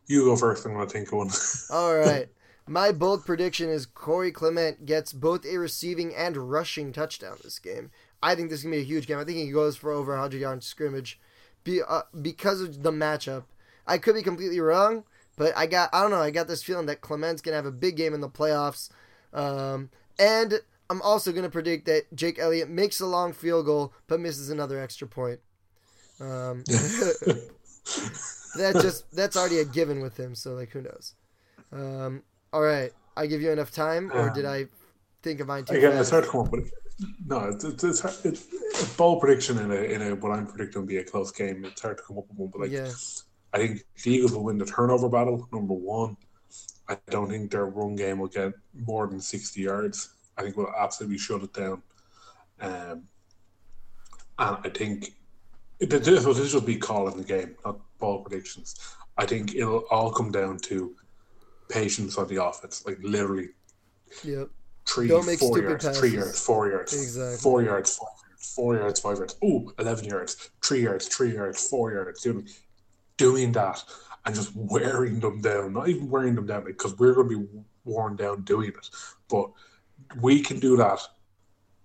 you 0.06 0.24
go 0.24 0.36
first. 0.36 0.66
I'm 0.66 0.74
to 0.74 0.86
think 0.86 1.08
of 1.08 1.14
one. 1.14 1.30
All 1.72 1.96
right. 1.96 2.28
My 2.66 2.92
bold 2.92 3.24
prediction 3.24 3.68
is 3.68 3.86
Corey 3.86 4.30
Clement 4.30 4.84
gets 4.84 5.12
both 5.12 5.46
a 5.46 5.56
receiving 5.56 6.14
and 6.14 6.36
rushing 6.36 6.92
touchdown 6.92 7.38
this 7.42 7.58
game. 7.58 7.90
I 8.22 8.34
think 8.34 8.50
this 8.50 8.60
is 8.60 8.64
going 8.64 8.74
to 8.74 8.78
be 8.78 8.82
a 8.82 8.86
huge 8.86 9.06
game. 9.06 9.18
I 9.18 9.24
think 9.24 9.38
he 9.38 9.50
goes 9.50 9.76
for 9.76 9.90
over 9.90 10.12
100 10.12 10.40
yards 10.40 10.66
scrimmage 10.66 11.18
be, 11.64 11.80
uh, 11.82 12.02
because 12.20 12.60
of 12.60 12.82
the 12.82 12.90
matchup. 12.90 13.44
I 13.86 13.98
could 13.98 14.14
be 14.14 14.22
completely 14.22 14.60
wrong, 14.60 15.04
but 15.36 15.56
I 15.56 15.66
got 15.66 15.90
I 15.92 16.02
don't 16.02 16.10
know. 16.10 16.20
I 16.20 16.30
got 16.30 16.48
this 16.48 16.62
feeling 16.62 16.86
that 16.86 17.00
Clement's 17.00 17.42
going 17.42 17.52
to 17.52 17.56
have 17.56 17.66
a 17.66 17.72
big 17.72 17.96
game 17.96 18.14
in 18.14 18.20
the 18.20 18.28
playoffs. 18.28 18.90
Um, 19.32 19.90
and 20.18 20.60
I'm 20.88 21.00
also 21.02 21.32
going 21.32 21.44
to 21.44 21.50
predict 21.50 21.86
that 21.86 22.14
Jake 22.14 22.38
Elliott 22.38 22.68
makes 22.68 23.00
a 23.00 23.06
long 23.06 23.32
field 23.32 23.66
goal 23.66 23.92
but 24.06 24.20
misses 24.20 24.50
another 24.50 24.78
extra 24.78 25.08
point. 25.08 25.40
Um, 26.20 26.64
that 28.56 28.78
just 28.82 29.10
that's 29.14 29.36
already 29.36 29.58
a 29.58 29.64
given 29.64 30.00
with 30.00 30.16
him. 30.16 30.34
So 30.34 30.54
like, 30.54 30.70
who 30.70 30.82
knows? 30.82 31.14
Um, 31.72 32.22
all 32.52 32.62
right, 32.62 32.92
I 33.16 33.26
give 33.26 33.40
you 33.40 33.50
enough 33.50 33.70
time, 33.70 34.10
or 34.12 34.30
did 34.30 34.44
I 34.44 34.66
think 35.22 35.40
of 35.40 35.46
mine 35.46 35.64
too 35.64 35.74
Again, 35.76 35.92
it's 35.92 36.10
fast? 36.10 36.10
hard 36.10 36.24
to 36.24 36.30
come 36.30 36.40
up 36.42 36.52
with. 36.52 36.70
No, 37.26 37.48
it's 37.48 37.64
it's, 37.64 37.84
it's, 37.84 38.24
it's 38.24 38.82
a 38.82 38.96
bold 38.96 39.20
prediction 39.20 39.58
in 39.58 39.70
a 39.70 39.74
in 39.74 40.02
a 40.02 40.14
what 40.16 40.32
I'm 40.32 40.46
predicting 40.46 40.82
will 40.82 40.88
be 40.88 40.98
a 40.98 41.04
close 41.04 41.30
game. 41.30 41.64
It's 41.64 41.80
hard 41.80 41.98
to 41.98 42.02
come 42.02 42.18
up 42.18 42.28
with 42.28 42.38
one, 42.38 42.50
but 42.50 42.60
like 42.62 42.70
Yeah, 42.70 42.90
I 43.52 43.58
think 43.58 43.84
the 44.02 44.12
Eagles 44.12 44.32
will 44.32 44.44
win 44.44 44.58
the 44.58 44.66
turnover 44.66 45.08
battle. 45.08 45.48
Number 45.52 45.74
one, 45.74 46.16
I 46.88 46.98
don't 47.08 47.30
think 47.30 47.50
their 47.50 47.66
run 47.66 47.96
game 47.96 48.18
will 48.18 48.28
get 48.28 48.52
more 48.74 49.06
than 49.06 49.20
sixty 49.20 49.62
yards. 49.62 50.10
I 50.36 50.42
think 50.42 50.56
we'll 50.56 50.72
absolutely 50.76 51.18
shut 51.18 51.42
it 51.42 51.52
down. 51.52 51.82
Um, 52.60 53.04
and 54.38 54.58
I 54.64 54.68
think 54.68 55.14
this 55.78 56.24
will 56.24 56.34
this 56.34 56.52
will 56.52 56.60
be 56.60 56.76
calling 56.76 57.16
the 57.16 57.24
game, 57.24 57.56
not 57.64 57.80
ball 57.98 58.22
predictions. 58.22 58.76
I 59.16 59.26
think 59.26 59.54
it'll 59.54 59.84
all 59.90 60.10
come 60.10 60.30
down 60.30 60.58
to 60.60 60.94
patience 61.68 62.18
on 62.18 62.28
the 62.28 62.42
offense. 62.44 62.84
Like 62.86 62.98
literally, 63.02 63.50
Yep. 64.24 64.50
Three, 64.90 65.08
Don't 65.08 65.26
make 65.26 65.38
four 65.38 65.58
yards, 65.58 65.84
passes. 65.84 66.00
three 66.00 66.10
yards, 66.14 66.40
four 66.40 66.68
yards, 66.70 66.92
Exactly. 66.92 67.36
four 67.38 67.62
yards, 67.62 67.96
five 67.96 68.08
yards, 68.28 68.54
four 68.54 68.74
yards, 68.76 69.00
five 69.00 69.16
yards. 69.18 69.36
Ooh, 69.44 69.72
11 69.78 70.04
yards, 70.06 70.50
three 70.62 70.82
yards, 70.82 71.06
three 71.08 71.34
yards, 71.34 71.68
four 71.68 71.92
yards. 71.92 72.22
Doing, 72.22 72.48
doing 73.16 73.52
that 73.52 73.82
and 74.24 74.34
just 74.34 74.54
wearing 74.54 75.20
them 75.20 75.40
down. 75.40 75.72
Not 75.72 75.88
even 75.88 76.08
wearing 76.10 76.34
them 76.34 76.46
down 76.46 76.64
because 76.64 76.98
we're 76.98 77.14
going 77.14 77.28
to 77.28 77.38
be 77.40 77.46
worn 77.84 78.16
down 78.16 78.42
doing 78.42 78.68
it. 78.70 78.90
But 79.28 79.50
we 80.20 80.42
can 80.42 80.58
do 80.58 80.76
that. 80.78 81.00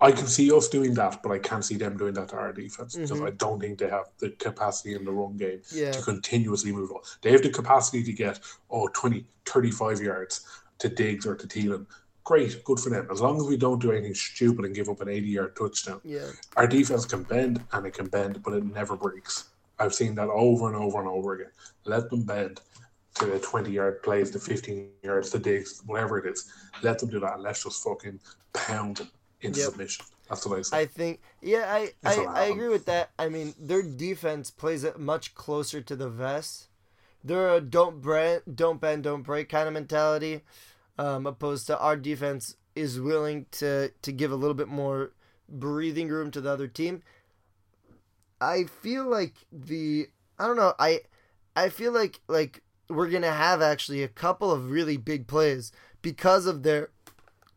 I 0.02 0.12
can 0.12 0.28
see 0.28 0.52
us 0.52 0.68
doing 0.68 0.94
that, 0.96 1.24
but 1.24 1.32
I 1.32 1.40
can't 1.40 1.64
see 1.64 1.76
them 1.76 1.96
doing 1.98 2.14
that 2.16 2.30
to 2.30 2.36
our 2.36 2.52
defense 2.52 2.96
because 2.96 3.12
Mhm. 3.12 3.28
I 3.28 3.30
don't 3.32 3.62
think 3.62 3.80
they 3.80 3.90
have 3.90 4.08
the 4.20 4.32
capacity 4.32 4.94
in 4.94 5.06
the 5.06 5.12
run 5.12 5.38
game 5.38 5.62
Yeah. 5.72 5.92
to 5.92 6.02
continuously 6.02 6.74
move 6.74 6.92
on. 6.92 7.00
They 7.22 7.32
have 7.32 7.44
the 7.44 7.50
capacity 7.50 8.04
to 8.04 8.12
get, 8.12 8.40
oh, 8.70 8.90
20, 8.90 9.26
35 9.46 10.02
yards 10.02 10.42
to 10.80 10.90
Diggs 10.90 11.26
or 11.26 11.36
to 11.36 11.48
Thielen. 11.48 11.86
Great, 12.26 12.64
good 12.64 12.80
for 12.80 12.90
them. 12.90 13.08
As 13.12 13.22
long 13.22 13.38
as 13.38 13.44
we 13.44 13.56
don't 13.56 13.80
do 13.80 13.92
anything 13.92 14.16
stupid 14.16 14.66
and 14.66 14.74
give 14.74 14.90
up 14.90 15.00
an 15.00 15.10
80 15.10 15.28
yard 15.28 15.56
touchdown. 15.56 16.02
Yeah. 16.04 16.28
Our 16.58 16.68
defense 16.68 17.06
can 17.06 17.22
bend 17.24 17.64
and 17.72 17.86
it 17.86 17.94
can 17.94 18.08
bend, 18.08 18.42
but 18.44 18.54
it 18.54 18.66
never 18.66 18.98
breaks. 18.98 19.50
I've 19.78 19.94
seen 19.94 20.16
that 20.16 20.30
over 20.30 20.68
and 20.68 20.76
over 20.76 21.00
and 21.00 21.08
over 21.08 21.34
again. 21.36 21.52
Let 21.86 22.10
them 22.10 22.24
bend 22.24 22.62
to 23.16 23.26
the 23.28 23.40
20 23.40 23.72
yard 23.72 24.02
plays, 24.02 24.32
the 24.32 24.40
15 24.40 24.90
yards, 25.04 25.30
the 25.30 25.38
digs, 25.38 25.84
whatever 25.86 26.18
it 26.18 26.26
is. 26.26 26.52
Let 26.82 26.98
them 26.98 27.10
do 27.10 27.20
that 27.20 27.36
and 27.36 27.44
let's 27.44 27.64
just 27.64 27.84
fucking 27.84 28.20
pound 28.54 29.08
into 29.42 29.60
Yep. 29.60 29.70
submission. 29.70 30.06
That's 30.28 30.48
what 30.48 30.58
I 30.58 30.62
say. 30.64 30.80
I 30.80 30.86
think, 30.88 31.22
yeah, 31.44 31.72
I, 31.72 31.92
That's 32.02 32.18
I, 32.18 32.24
I 32.24 32.44
agree 32.46 32.70
with 32.70 32.86
that. 32.86 33.12
I 33.20 33.30
mean, 33.30 33.54
their 33.60 33.84
defense 33.84 34.50
plays 34.50 34.84
it 34.84 34.98
much 35.00 35.36
closer 35.36 35.80
to 35.82 35.96
the 35.96 36.10
vest. 36.10 36.70
They're 37.24 37.54
a 37.54 37.62
don't 37.62 38.02
don't 38.56 38.82
bend, 38.82 39.04
don't 39.04 39.22
break 39.22 39.50
kind 39.50 39.68
of 39.68 39.74
mentality, 39.76 40.42
um, 40.98 41.26
opposed 41.26 41.68
to 41.68 41.78
our 41.80 41.98
defense 41.98 42.56
is 42.76 43.00
willing 43.00 43.46
to 43.52 43.92
to 44.02 44.12
give 44.12 44.32
a 44.32 44.36
little 44.36 44.54
bit 44.54 44.68
more 44.68 45.12
breathing 45.48 46.10
room 46.10 46.32
to 46.32 46.42
the 46.42 46.52
other 46.52 46.68
team. 46.68 47.02
I 48.42 48.66
feel 48.66 49.06
like 49.06 49.34
the 49.52 50.08
I 50.38 50.48
don't 50.48 50.58
know 50.58 50.74
I 50.78 51.02
I 51.56 51.70
feel 51.70 51.92
like 51.92 52.20
like 52.28 52.62
we're 52.90 53.10
gonna 53.10 53.32
have 53.32 53.62
actually 53.62 54.04
a 54.04 54.08
couple 54.08 54.52
of 54.52 54.70
really 54.70 54.98
big 54.98 55.28
plays 55.28 55.72
because 56.02 56.46
of 56.46 56.64
their 56.64 56.90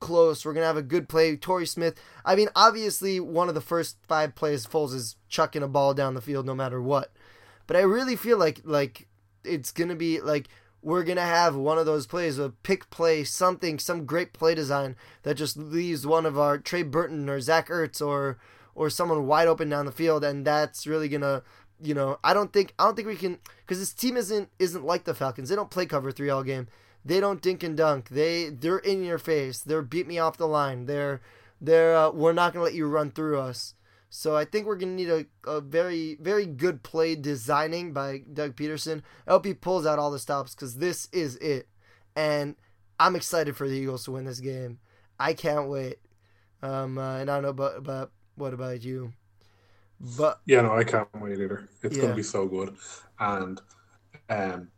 close. 0.01 0.45
We're 0.45 0.55
gonna 0.55 0.67
have 0.67 0.77
a 0.77 0.83
good 0.83 1.09
play. 1.09 1.37
Torrey 1.37 1.67
Smith. 1.67 2.01
I 2.25 2.37
mean, 2.37 2.49
obviously, 2.55 3.21
one 3.21 3.49
of 3.49 3.55
the 3.55 3.61
first 3.61 3.99
five 4.07 4.35
plays, 4.35 4.67
Foles 4.67 4.95
is 4.95 5.17
chucking 5.29 5.63
a 5.63 5.69
ball 5.69 5.95
down 5.95 6.15
the 6.15 6.21
field 6.21 6.47
no 6.47 6.55
matter 6.55 6.81
what. 6.81 7.13
But 7.67 7.77
I 7.77 7.81
really 7.81 8.17
feel 8.17 8.39
like 8.39 8.61
like 8.65 9.09
it's 9.45 9.73
gonna 9.73 9.97
be 9.97 10.21
like 10.21 10.49
we're 10.83 11.03
gonna 11.05 11.21
have 11.23 11.57
one 11.57 11.79
of 11.79 11.87
those 11.87 12.07
plays, 12.07 12.39
a 12.39 12.51
pick 12.51 12.89
play, 12.91 13.25
something, 13.25 13.79
some 13.79 14.07
great 14.07 14.33
play 14.33 14.55
design 14.55 14.97
that 15.23 15.35
just 15.35 15.57
leaves 15.57 16.07
one 16.07 16.27
of 16.27 16.39
our 16.39 16.59
Trey 16.59 16.83
Burton 16.83 17.29
or 17.29 17.41
Zach 17.41 17.69
Ertz 17.69 18.05
or 18.05 18.39
or 18.75 18.89
someone 18.89 19.27
wide 19.27 19.49
open 19.49 19.69
down 19.69 19.87
the 19.87 19.93
field, 19.93 20.25
and 20.25 20.47
that's 20.47 20.87
really 20.87 21.09
gonna. 21.09 21.43
You 21.81 21.95
know, 21.95 22.19
I 22.25 22.35
don't 22.35 22.53
think 22.53 22.75
I 22.79 22.85
don't 22.85 22.97
think 22.97 23.07
we 23.07 23.17
can 23.17 23.39
because 23.61 23.79
this 23.79 23.93
team 23.93 24.17
isn't 24.17 24.49
isn't 24.59 24.85
like 24.85 25.05
the 25.05 25.15
Falcons. 25.15 25.49
They 25.49 25.57
don't 25.57 25.71
play 25.71 25.87
cover 25.87 26.11
three 26.11 26.31
all 26.31 26.43
game. 26.43 26.69
They 27.05 27.21
don't 27.21 27.41
dink 27.41 27.63
and 27.63 27.77
dunk. 27.77 28.09
They 28.09 28.49
they're 28.49 28.79
in 28.79 29.05
your 29.05 29.19
face. 29.19 29.61
They're 29.61 29.83
beat 29.83 30.07
me 30.07 30.19
off 30.19 30.37
the 30.37 30.49
line. 30.49 30.87
They're 30.87 31.21
they're 31.61 31.97
uh, 31.97 32.11
we're 32.11 32.33
not 32.33 32.53
gonna 32.53 32.65
let 32.65 32.75
you 32.75 32.87
run 32.87 33.11
through 33.11 33.39
us. 33.39 33.75
So 34.11 34.37
I 34.37 34.45
think 34.45 34.67
we're 34.67 34.77
gonna 34.77 34.93
need 34.93 35.11
a, 35.11 35.27
a 35.47 35.61
very 35.61 36.17
very 36.21 36.47
good 36.47 36.83
play 36.83 37.15
designing 37.15 37.93
by 37.93 38.23
Doug 38.33 38.57
Pederson. 38.57 39.03
I 39.27 39.33
hope 39.33 39.45
he 39.45 39.55
pulls 39.55 39.87
out 39.87 39.99
all 39.99 40.11
the 40.11 40.19
stops 40.19 40.55
because 40.55 40.77
this 40.77 41.09
is 41.13 41.37
it, 41.37 41.69
and 42.17 42.57
I'm 42.99 43.17
excited 43.17 43.57
for 43.57 43.69
the 43.69 43.75
Eagles 43.77 44.05
to 44.05 44.13
win 44.13 44.25
this 44.25 44.41
game. 44.41 44.79
I 45.21 45.35
can't 45.35 45.69
wait. 45.69 45.99
Um, 46.63 46.99
uh, 46.99 47.19
and 47.19 47.31
I 47.31 47.37
don't 47.37 47.43
know 47.45 47.49
about, 47.51 47.77
about 47.77 48.13
what 48.37 48.55
about 48.55 48.83
you, 48.83 49.13
but 50.01 50.41
Yeah, 50.47 50.63
no, 50.63 50.73
I 50.73 50.85
can't 50.85 51.09
wait 51.21 51.39
either. 51.39 51.69
It's 51.83 51.97
Yeah. 51.97 52.03
going 52.03 52.13
to 52.13 52.17
be 52.17 52.23
so 52.23 52.47
good, 52.47 52.77
and 53.19 53.61
um, 54.31 54.71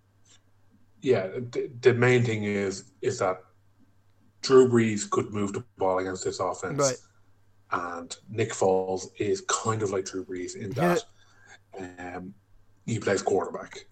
yeah, 1.02 1.28
the, 1.28 1.70
the 1.80 1.94
main 1.94 2.24
thing 2.24 2.44
is 2.44 2.84
is 3.00 3.18
that 3.18 3.38
Drew 4.42 4.68
Brees 4.68 5.08
could 5.08 5.32
move 5.32 5.52
the 5.54 5.64
ball 5.78 5.98
against 5.98 6.24
this 6.24 6.40
offense, 6.40 6.76
right, 6.78 6.96
and 7.72 8.16
Nick 8.28 8.50
Foles 8.52 9.08
is 9.18 9.42
kind 9.42 9.82
of 9.82 9.90
like 9.90 10.04
Drew 10.06 10.24
Brees 10.24 10.56
in 10.56 10.70
that 10.70 11.02
um, 11.98 12.34
he 12.86 12.98
plays 12.98 13.22
quarterback. 13.22 13.86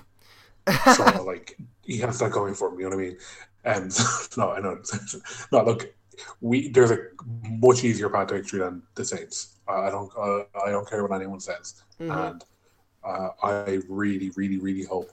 So 0.95 1.23
like 1.25 1.57
he 1.83 1.99
has 1.99 2.19
that 2.19 2.31
going 2.31 2.55
for 2.55 2.69
him. 2.69 2.81
You 2.81 2.91
know 2.91 2.97
what 2.97 3.05
I 3.05 3.09
mean? 3.09 3.19
Um, 3.65 3.89
no, 4.37 4.53
I 4.53 4.61
know. 4.61 4.83
no, 5.53 5.65
look, 5.65 5.95
we 6.43 6.69
there's 6.69 6.91
a 6.91 6.99
much 7.43 7.85
easier 7.85 8.11
path 8.11 8.29
to 8.29 8.35
victory 8.35 8.61
than 8.61 8.83
the 8.95 9.05
Saints. 9.05 9.57
I 9.67 9.89
don't. 9.91 10.11
Uh, 10.17 10.43
I 10.67 10.71
don't 10.71 10.89
care 10.89 11.03
what 11.03 11.15
anyone 11.15 11.41
says, 11.41 11.83
Mhm. 12.01 12.29
and 12.31 12.45
uh, 13.05 13.29
I 13.43 13.81
really, 13.89 14.31
really, 14.37 14.59
really 14.59 14.85
hope 14.85 15.11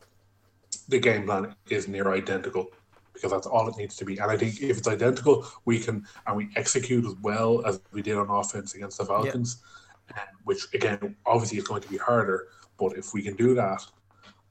the 0.89 0.99
game 0.99 1.25
plan 1.25 1.55
is 1.69 1.87
near 1.87 2.11
identical 2.13 2.71
because 3.15 3.31
that's 3.31 3.47
all 3.47 3.67
it 3.67 3.77
needs 3.77 3.95
to 3.95 4.05
be. 4.05 4.19
And 4.19 4.29
I 4.29 4.37
think 4.37 4.61
if 4.61 4.77
it's 4.77 4.87
identical, 4.87 5.47
we 5.65 5.79
can 5.79 6.05
and 6.27 6.37
we 6.37 6.49
execute 6.55 7.05
as 7.05 7.15
well 7.21 7.65
as 7.65 7.81
we 7.91 8.03
did 8.03 8.17
on 8.17 8.29
offense 8.29 8.75
against 8.75 8.99
the 8.99 9.05
Falcons, 9.05 9.63
um, 10.13 10.19
which 10.43 10.67
again, 10.75 11.15
obviously, 11.25 11.57
is 11.57 11.63
going 11.63 11.81
to 11.81 11.89
be 11.89 11.97
harder. 11.97 12.49
But 12.77 12.97
if 12.97 13.13
we 13.13 13.23
can 13.23 13.35
do 13.35 13.55
that, 13.55 13.81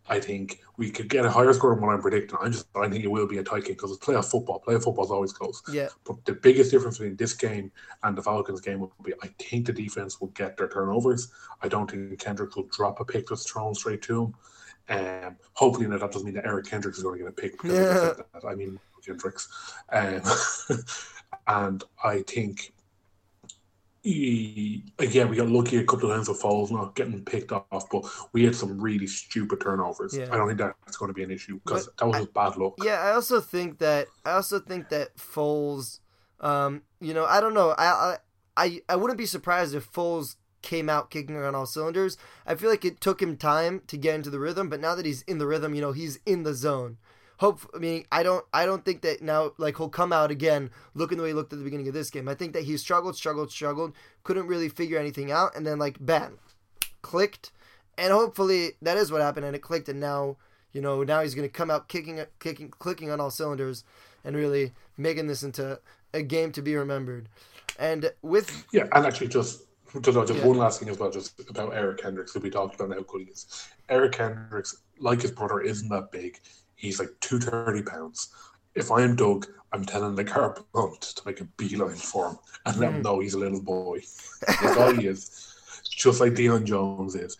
I 0.08 0.18
think 0.20 0.60
we 0.76 0.90
could 0.90 1.08
get 1.08 1.24
a 1.24 1.30
higher 1.30 1.52
score 1.52 1.74
than 1.74 1.82
what 1.82 1.92
I'm 1.94 2.00
predicting. 2.00 2.38
I 2.40 2.48
just 2.48 2.66
I 2.74 2.88
think 2.88 3.04
it 3.04 3.10
will 3.10 3.26
be 3.26 3.38
a 3.38 3.42
tight 3.42 3.64
game 3.64 3.74
because 3.74 3.90
it's 3.90 4.04
playoff 4.04 4.30
football. 4.30 4.62
Playoff 4.66 4.84
football 4.84 5.04
is 5.04 5.10
always 5.10 5.32
close. 5.32 5.62
yeah, 5.70 5.88
But 6.04 6.24
the 6.24 6.32
biggest 6.32 6.70
difference 6.70 6.98
between 6.98 7.16
this 7.16 7.34
game 7.34 7.70
and 8.02 8.16
the 8.16 8.22
Falcons 8.22 8.60
game 8.60 8.80
will 8.80 8.92
be 9.02 9.12
I 9.22 9.28
think 9.38 9.66
the 9.66 9.72
defense 9.72 10.20
will 10.20 10.28
get 10.28 10.56
their 10.56 10.68
turnovers. 10.68 11.30
I 11.62 11.68
don't 11.68 11.90
think 11.90 12.18
Kendrick 12.18 12.56
will 12.56 12.68
drop 12.72 13.00
a 13.00 13.04
pick 13.04 13.26
that's 13.28 13.50
thrown 13.50 13.74
straight 13.74 14.02
to 14.02 14.24
him. 14.24 14.34
Um, 14.88 15.36
hopefully, 15.54 15.86
now 15.86 15.98
that 15.98 16.12
doesn't 16.12 16.26
mean 16.26 16.34
that 16.34 16.46
Eric 16.46 16.66
Kendricks 16.66 16.98
is 16.98 17.04
going 17.04 17.18
to 17.18 17.24
get 17.24 17.30
a 17.30 17.32
pick. 17.32 17.52
Because 17.52 17.78
I 17.78 18.38
that. 18.40 18.46
I 18.46 18.54
mean, 18.54 18.78
Kendricks. 19.04 19.48
Um, 19.92 20.22
and 21.46 21.84
I 22.02 22.22
think, 22.22 22.72
he, 24.02 24.84
again, 24.98 25.30
we 25.30 25.36
got 25.36 25.48
lucky 25.48 25.78
a 25.78 25.84
couple 25.84 26.10
of 26.10 26.16
times 26.16 26.28
with 26.28 26.42
Foles 26.42 26.70
not 26.70 26.94
getting 26.94 27.24
picked 27.24 27.52
off, 27.52 27.88
but 27.90 28.04
we 28.32 28.44
had 28.44 28.54
some 28.54 28.78
really 28.78 29.06
stupid 29.06 29.60
turnovers. 29.62 30.14
Yeah. 30.14 30.28
I 30.30 30.36
don't 30.36 30.46
think 30.46 30.58
that's 30.58 30.98
going 30.98 31.08
to 31.08 31.14
be 31.14 31.22
an 31.22 31.30
issue 31.30 31.58
because 31.64 31.88
that 31.98 32.06
was 32.06 32.16
I- 32.16 32.20
just 32.20 32.34
bad 32.34 32.56
luck. 32.56 32.74
Yeah, 32.82 33.00
I 33.00 33.12
also 33.12 33.40
think 33.40 33.78
that 33.78 34.08
I 34.24 34.32
also 34.32 34.58
think 34.58 34.90
that 34.90 35.16
Foles, 35.16 36.00
um, 36.40 36.82
you 37.00 37.14
know, 37.14 37.24
I 37.24 37.40
don't 37.40 37.54
know, 37.54 37.74
I 37.78 38.18
I 38.56 38.82
I 38.88 38.96
wouldn't 38.96 39.18
be 39.18 39.26
surprised 39.26 39.74
if 39.74 39.90
Foles 39.90 40.36
came 40.64 40.88
out 40.88 41.10
kicking 41.10 41.36
on 41.36 41.54
all 41.54 41.66
cylinders. 41.66 42.16
I 42.46 42.54
feel 42.54 42.70
like 42.70 42.84
it 42.84 43.00
took 43.00 43.22
him 43.22 43.36
time 43.36 43.82
to 43.86 43.96
get 43.98 44.14
into 44.14 44.30
the 44.30 44.40
rhythm, 44.40 44.68
but 44.68 44.80
now 44.80 44.94
that 44.94 45.06
he's 45.06 45.22
in 45.22 45.38
the 45.38 45.46
rhythm, 45.46 45.74
you 45.74 45.82
know, 45.82 45.92
he's 45.92 46.18
in 46.26 46.42
the 46.42 46.54
zone. 46.54 46.96
Hope 47.38 47.68
I 47.74 47.78
mean 47.78 48.06
I 48.10 48.22
don't 48.22 48.44
I 48.52 48.64
don't 48.64 48.84
think 48.84 49.02
that 49.02 49.20
now 49.20 49.52
like 49.58 49.76
he'll 49.76 49.88
come 49.88 50.12
out 50.12 50.30
again 50.30 50.70
looking 50.94 51.18
the 51.18 51.24
way 51.24 51.30
he 51.30 51.34
looked 51.34 51.52
at 51.52 51.58
the 51.58 51.64
beginning 51.64 51.88
of 51.88 51.94
this 51.94 52.10
game. 52.10 52.28
I 52.28 52.34
think 52.34 52.54
that 52.54 52.64
he 52.64 52.76
struggled, 52.76 53.16
struggled, 53.16 53.50
struggled, 53.50 53.92
couldn't 54.22 54.46
really 54.46 54.68
figure 54.68 54.98
anything 54.98 55.30
out, 55.30 55.54
and 55.54 55.66
then 55.66 55.78
like 55.78 55.98
bam, 56.00 56.38
clicked, 57.02 57.50
and 57.98 58.12
hopefully 58.12 58.72
that 58.80 58.96
is 58.96 59.12
what 59.12 59.20
happened, 59.20 59.44
and 59.44 59.54
it 59.54 59.62
clicked, 59.62 59.88
and 59.88 60.00
now 60.00 60.36
you 60.72 60.80
know 60.80 61.02
now 61.02 61.22
he's 61.22 61.34
gonna 61.34 61.48
come 61.48 61.70
out 61.70 61.88
kicking, 61.88 62.24
kicking, 62.38 62.70
clicking 62.70 63.10
on 63.10 63.20
all 63.20 63.30
cylinders, 63.30 63.84
and 64.24 64.36
really 64.36 64.72
making 64.96 65.26
this 65.26 65.42
into 65.42 65.80
a 66.14 66.22
game 66.22 66.52
to 66.52 66.62
be 66.62 66.76
remembered. 66.76 67.28
And 67.78 68.12
with 68.22 68.64
Yeah, 68.72 68.86
and 68.92 69.04
actually, 69.04 69.28
just 69.28 69.64
just, 70.00 70.18
just 70.28 70.34
Yeah. 70.40 70.46
one 70.46 70.58
last 70.58 70.80
thing 70.80 70.88
as 70.88 70.98
well, 70.98 71.10
just 71.10 71.40
about 71.48 71.74
Eric 71.74 71.98
Kendricks, 72.02 72.32
who 72.32 72.40
we 72.40 72.50
talked 72.50 72.74
about 72.80 72.94
how 72.96 73.02
good 73.02 73.22
he 73.22 73.30
is. 73.32 73.46
Eric 73.88 74.12
Kendricks, 74.12 74.76
like 74.98 75.22
his 75.22 75.30
brother, 75.30 75.60
isn't 75.60 75.88
that 75.88 76.10
big. 76.10 76.40
He's 76.74 76.98
like 76.98 77.10
two 77.20 77.38
thirty 77.38 77.82
pounds. 77.82 78.28
If 78.74 78.90
I'm 78.90 79.14
Doug, 79.14 79.46
I'm 79.72 79.84
telling 79.84 80.14
the 80.16 80.24
car 80.24 80.54
to 80.74 81.22
make 81.26 81.40
a 81.40 81.44
beeline 81.56 81.94
for 81.94 82.30
him 82.30 82.38
and 82.66 82.76
let 82.78 82.92
him 82.92 83.00
Mm. 83.00 83.04
know 83.04 83.18
he's 83.20 83.34
a 83.34 83.38
little 83.38 83.62
boy. 83.62 84.00
That's 84.46 84.76
all 84.76 84.92
he 84.92 85.06
is, 85.06 85.54
just 85.88 86.20
like 86.20 86.32
Deion 86.32 86.64
Jones 86.64 87.14
is. 87.14 87.36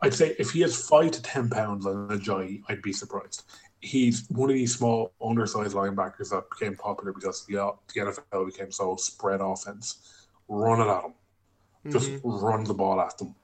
I'd 0.00 0.14
say 0.14 0.34
if 0.38 0.50
he 0.50 0.60
has 0.62 0.88
five 0.88 1.10
to 1.12 1.22
ten 1.22 1.48
pounds 1.50 1.86
on 1.86 2.10
a 2.10 2.18
giant, 2.18 2.62
I'd 2.68 2.82
be 2.82 2.92
surprised. 2.92 3.44
He's 3.80 4.26
one 4.30 4.48
of 4.48 4.54
these 4.54 4.74
small, 4.76 5.12
undersized 5.22 5.74
linebackers 5.74 6.30
that 6.30 6.44
became 6.50 6.76
popular 6.76 7.12
because 7.12 7.44
the, 7.46 7.54
the 7.92 8.00
NFL 8.00 8.46
became 8.46 8.70
so 8.72 8.96
spread 8.96 9.40
offense. 9.40 10.26
Run 10.48 10.80
it 10.80 10.90
at 10.90 11.04
him 11.04 11.14
just 11.90 12.10
Mhm. 12.10 12.20
run 12.42 12.64
the 12.64 12.74
ball 12.74 13.00
at 13.00 13.16
them. 13.18 13.34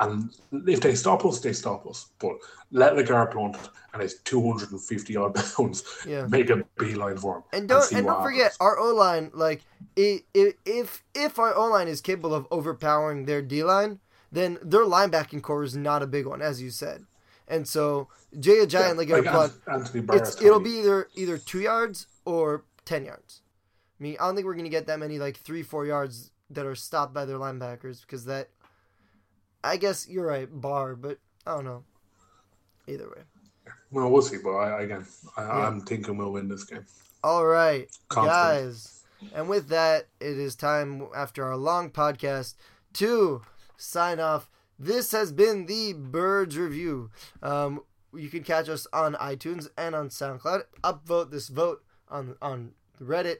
And 0.00 0.30
if 0.68 0.80
they 0.80 0.94
stop 0.94 1.24
us, 1.24 1.40
they 1.40 1.52
stop 1.52 1.84
us. 1.86 2.06
But 2.20 2.36
let 2.70 2.92
LeGarrette 2.94 3.32
Blount 3.32 3.56
and 3.92 4.00
his 4.02 4.20
250 4.20 5.16
odd 5.16 5.34
pounds 5.56 5.82
yeah. 6.06 6.26
make 6.28 6.50
a 6.50 6.64
beeline 6.78 7.16
for 7.18 7.38
him. 7.38 7.42
And 7.52 7.68
don't 7.68 7.82
see 7.82 7.96
and 7.96 8.06
don't 8.06 8.22
forget 8.22 8.52
happens. 8.52 8.56
our 8.60 8.78
O 8.78 8.94
line. 8.94 9.30
Like 9.34 9.62
if 9.96 11.02
if 11.14 11.38
our 11.38 11.54
O 11.54 11.66
line 11.66 11.88
is 11.88 12.00
capable 12.00 12.34
of 12.34 12.46
overpowering 12.50 13.24
their 13.24 13.42
D 13.42 13.64
line, 13.64 13.98
then 14.30 14.58
their 14.62 14.84
linebacking 14.84 15.42
corps 15.42 15.64
is 15.64 15.76
not 15.76 16.02
a 16.02 16.06
big 16.06 16.26
one, 16.26 16.42
as 16.42 16.62
you 16.62 16.70
said. 16.70 17.04
and 17.48 17.66
so 17.66 18.08
Jay 18.38 18.58
Ajayi 18.58 18.72
Yeah, 18.74 18.88
and 18.90 18.98
like 18.98 19.08
Blount, 19.08 19.26
Ant- 19.66 19.80
Anthony 19.80 20.02
Barr's 20.02 20.34
it's, 20.34 20.42
it'll 20.42 20.60
be 20.60 20.78
either 20.80 21.08
either 21.14 21.38
two 21.38 21.60
yards 21.60 22.06
or 22.24 22.62
ten 22.84 23.04
yards. 23.06 23.40
I 23.98 24.02
mean, 24.02 24.16
I 24.20 24.26
don't 24.26 24.34
think 24.36 24.46
we're 24.46 24.54
gonna 24.54 24.68
get 24.68 24.86
that 24.86 24.98
many 25.00 25.18
like 25.18 25.38
three 25.38 25.62
four 25.62 25.86
yards 25.86 26.30
that 26.50 26.66
are 26.66 26.74
stopped 26.74 27.12
by 27.14 27.24
their 27.24 27.38
linebackers 27.38 28.00
because 28.02 28.24
that. 28.26 28.48
I 29.64 29.76
guess 29.76 30.08
you're 30.08 30.26
right, 30.26 30.48
bar, 30.48 30.94
but 30.94 31.18
I 31.46 31.54
don't 31.56 31.64
know. 31.64 31.82
Either 32.86 33.08
way. 33.08 33.22
Well, 33.90 34.08
we'll 34.10 34.22
see, 34.22 34.38
but 34.42 34.50
I, 34.52 34.82
again, 34.82 35.04
I, 35.36 35.42
Yeah. 35.42 35.66
I'm 35.66 35.80
thinking 35.80 36.16
we'll 36.16 36.30
win 36.32 36.48
this 36.48 36.64
game. 36.64 36.86
All 37.24 37.44
right, 37.44 37.88
Confident. 38.08 38.36
guys. 38.36 39.04
And 39.34 39.48
with 39.48 39.68
that, 39.68 40.06
it 40.20 40.38
is 40.38 40.54
time 40.54 41.08
after 41.14 41.44
our 41.44 41.56
long 41.56 41.90
podcast 41.90 42.54
to 42.94 43.42
sign 43.76 44.20
off. 44.20 44.48
This 44.78 45.10
has 45.10 45.32
been 45.32 45.66
the 45.66 45.92
Birds 45.92 46.56
Review. 46.56 47.10
Um, 47.42 47.80
you 48.14 48.28
can 48.28 48.44
catch 48.44 48.68
us 48.68 48.86
on 48.92 49.14
iTunes 49.14 49.68
and 49.76 49.96
on 49.96 50.08
SoundCloud. 50.08 50.62
Upvote 50.84 51.32
this 51.32 51.48
vote 51.48 51.82
on 52.08 52.36
on 52.40 52.72
Reddit 53.02 53.38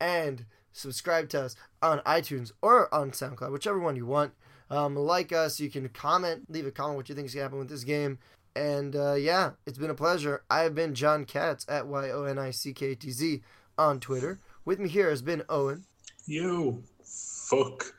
and 0.00 0.46
subscribe 0.72 1.28
to 1.30 1.42
us 1.42 1.56
on 1.82 2.00
iTunes 2.00 2.52
or 2.62 2.92
on 2.94 3.10
SoundCloud, 3.10 3.52
whichever 3.52 3.78
one 3.78 3.96
you 3.96 4.06
want. 4.06 4.32
Um, 4.70 4.94
like 4.94 5.32
us, 5.32 5.58
you 5.58 5.68
can 5.70 5.88
comment, 5.88 6.44
leave 6.48 6.66
a 6.66 6.70
comment 6.70 6.96
what 6.96 7.08
you 7.08 7.14
think 7.14 7.26
is 7.26 7.34
gonna 7.34 7.42
happen 7.42 7.58
with 7.58 7.68
this 7.68 7.84
game. 7.84 8.18
And 8.54 8.94
uh, 8.96 9.14
yeah, 9.14 9.50
it's 9.66 9.78
been 9.78 9.90
a 9.90 9.94
pleasure. 9.94 10.42
I 10.50 10.60
have 10.60 10.74
been 10.74 10.94
John 10.94 11.24
Katz 11.24 11.64
at 11.68 11.86
Y 11.86 12.10
O 12.10 12.24
N 12.24 12.38
I 12.38 12.50
C 12.50 12.72
K 12.72 12.94
T 12.94 13.10
Z 13.10 13.42
on 13.78 14.00
Twitter. 14.00 14.38
With 14.64 14.78
me 14.78 14.88
here 14.88 15.10
has 15.10 15.22
been 15.22 15.42
Owen. 15.48 15.84
You 16.26 16.82
fuck. 17.04 17.94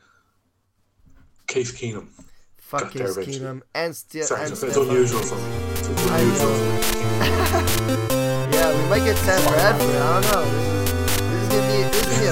Case 1.47 1.71
Keenum. 1.73 2.07
Fuck 2.57 2.93
there 2.93 3.13
Case. 3.13 3.39
Keenum 3.39 3.61
and, 3.75 3.93
Sti- 3.95 4.21
Sorry, 4.21 4.43
and 4.43 4.51
it's, 4.51 4.61
Stefan. 4.61 4.87
unusual 4.87 5.19
for 5.21 5.35
me. 5.35 5.41
It's 5.73 5.87
unusual. 6.09 8.07
Yeah, 8.51 8.83
we 8.83 8.89
might 8.89 9.03
get 9.05 9.17
Sam 9.17 9.41
Bradford. 9.47 9.95
I 9.95 10.21
don't 10.21 10.31
know. 10.31 10.80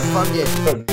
This 0.10 0.50
is, 0.66 0.89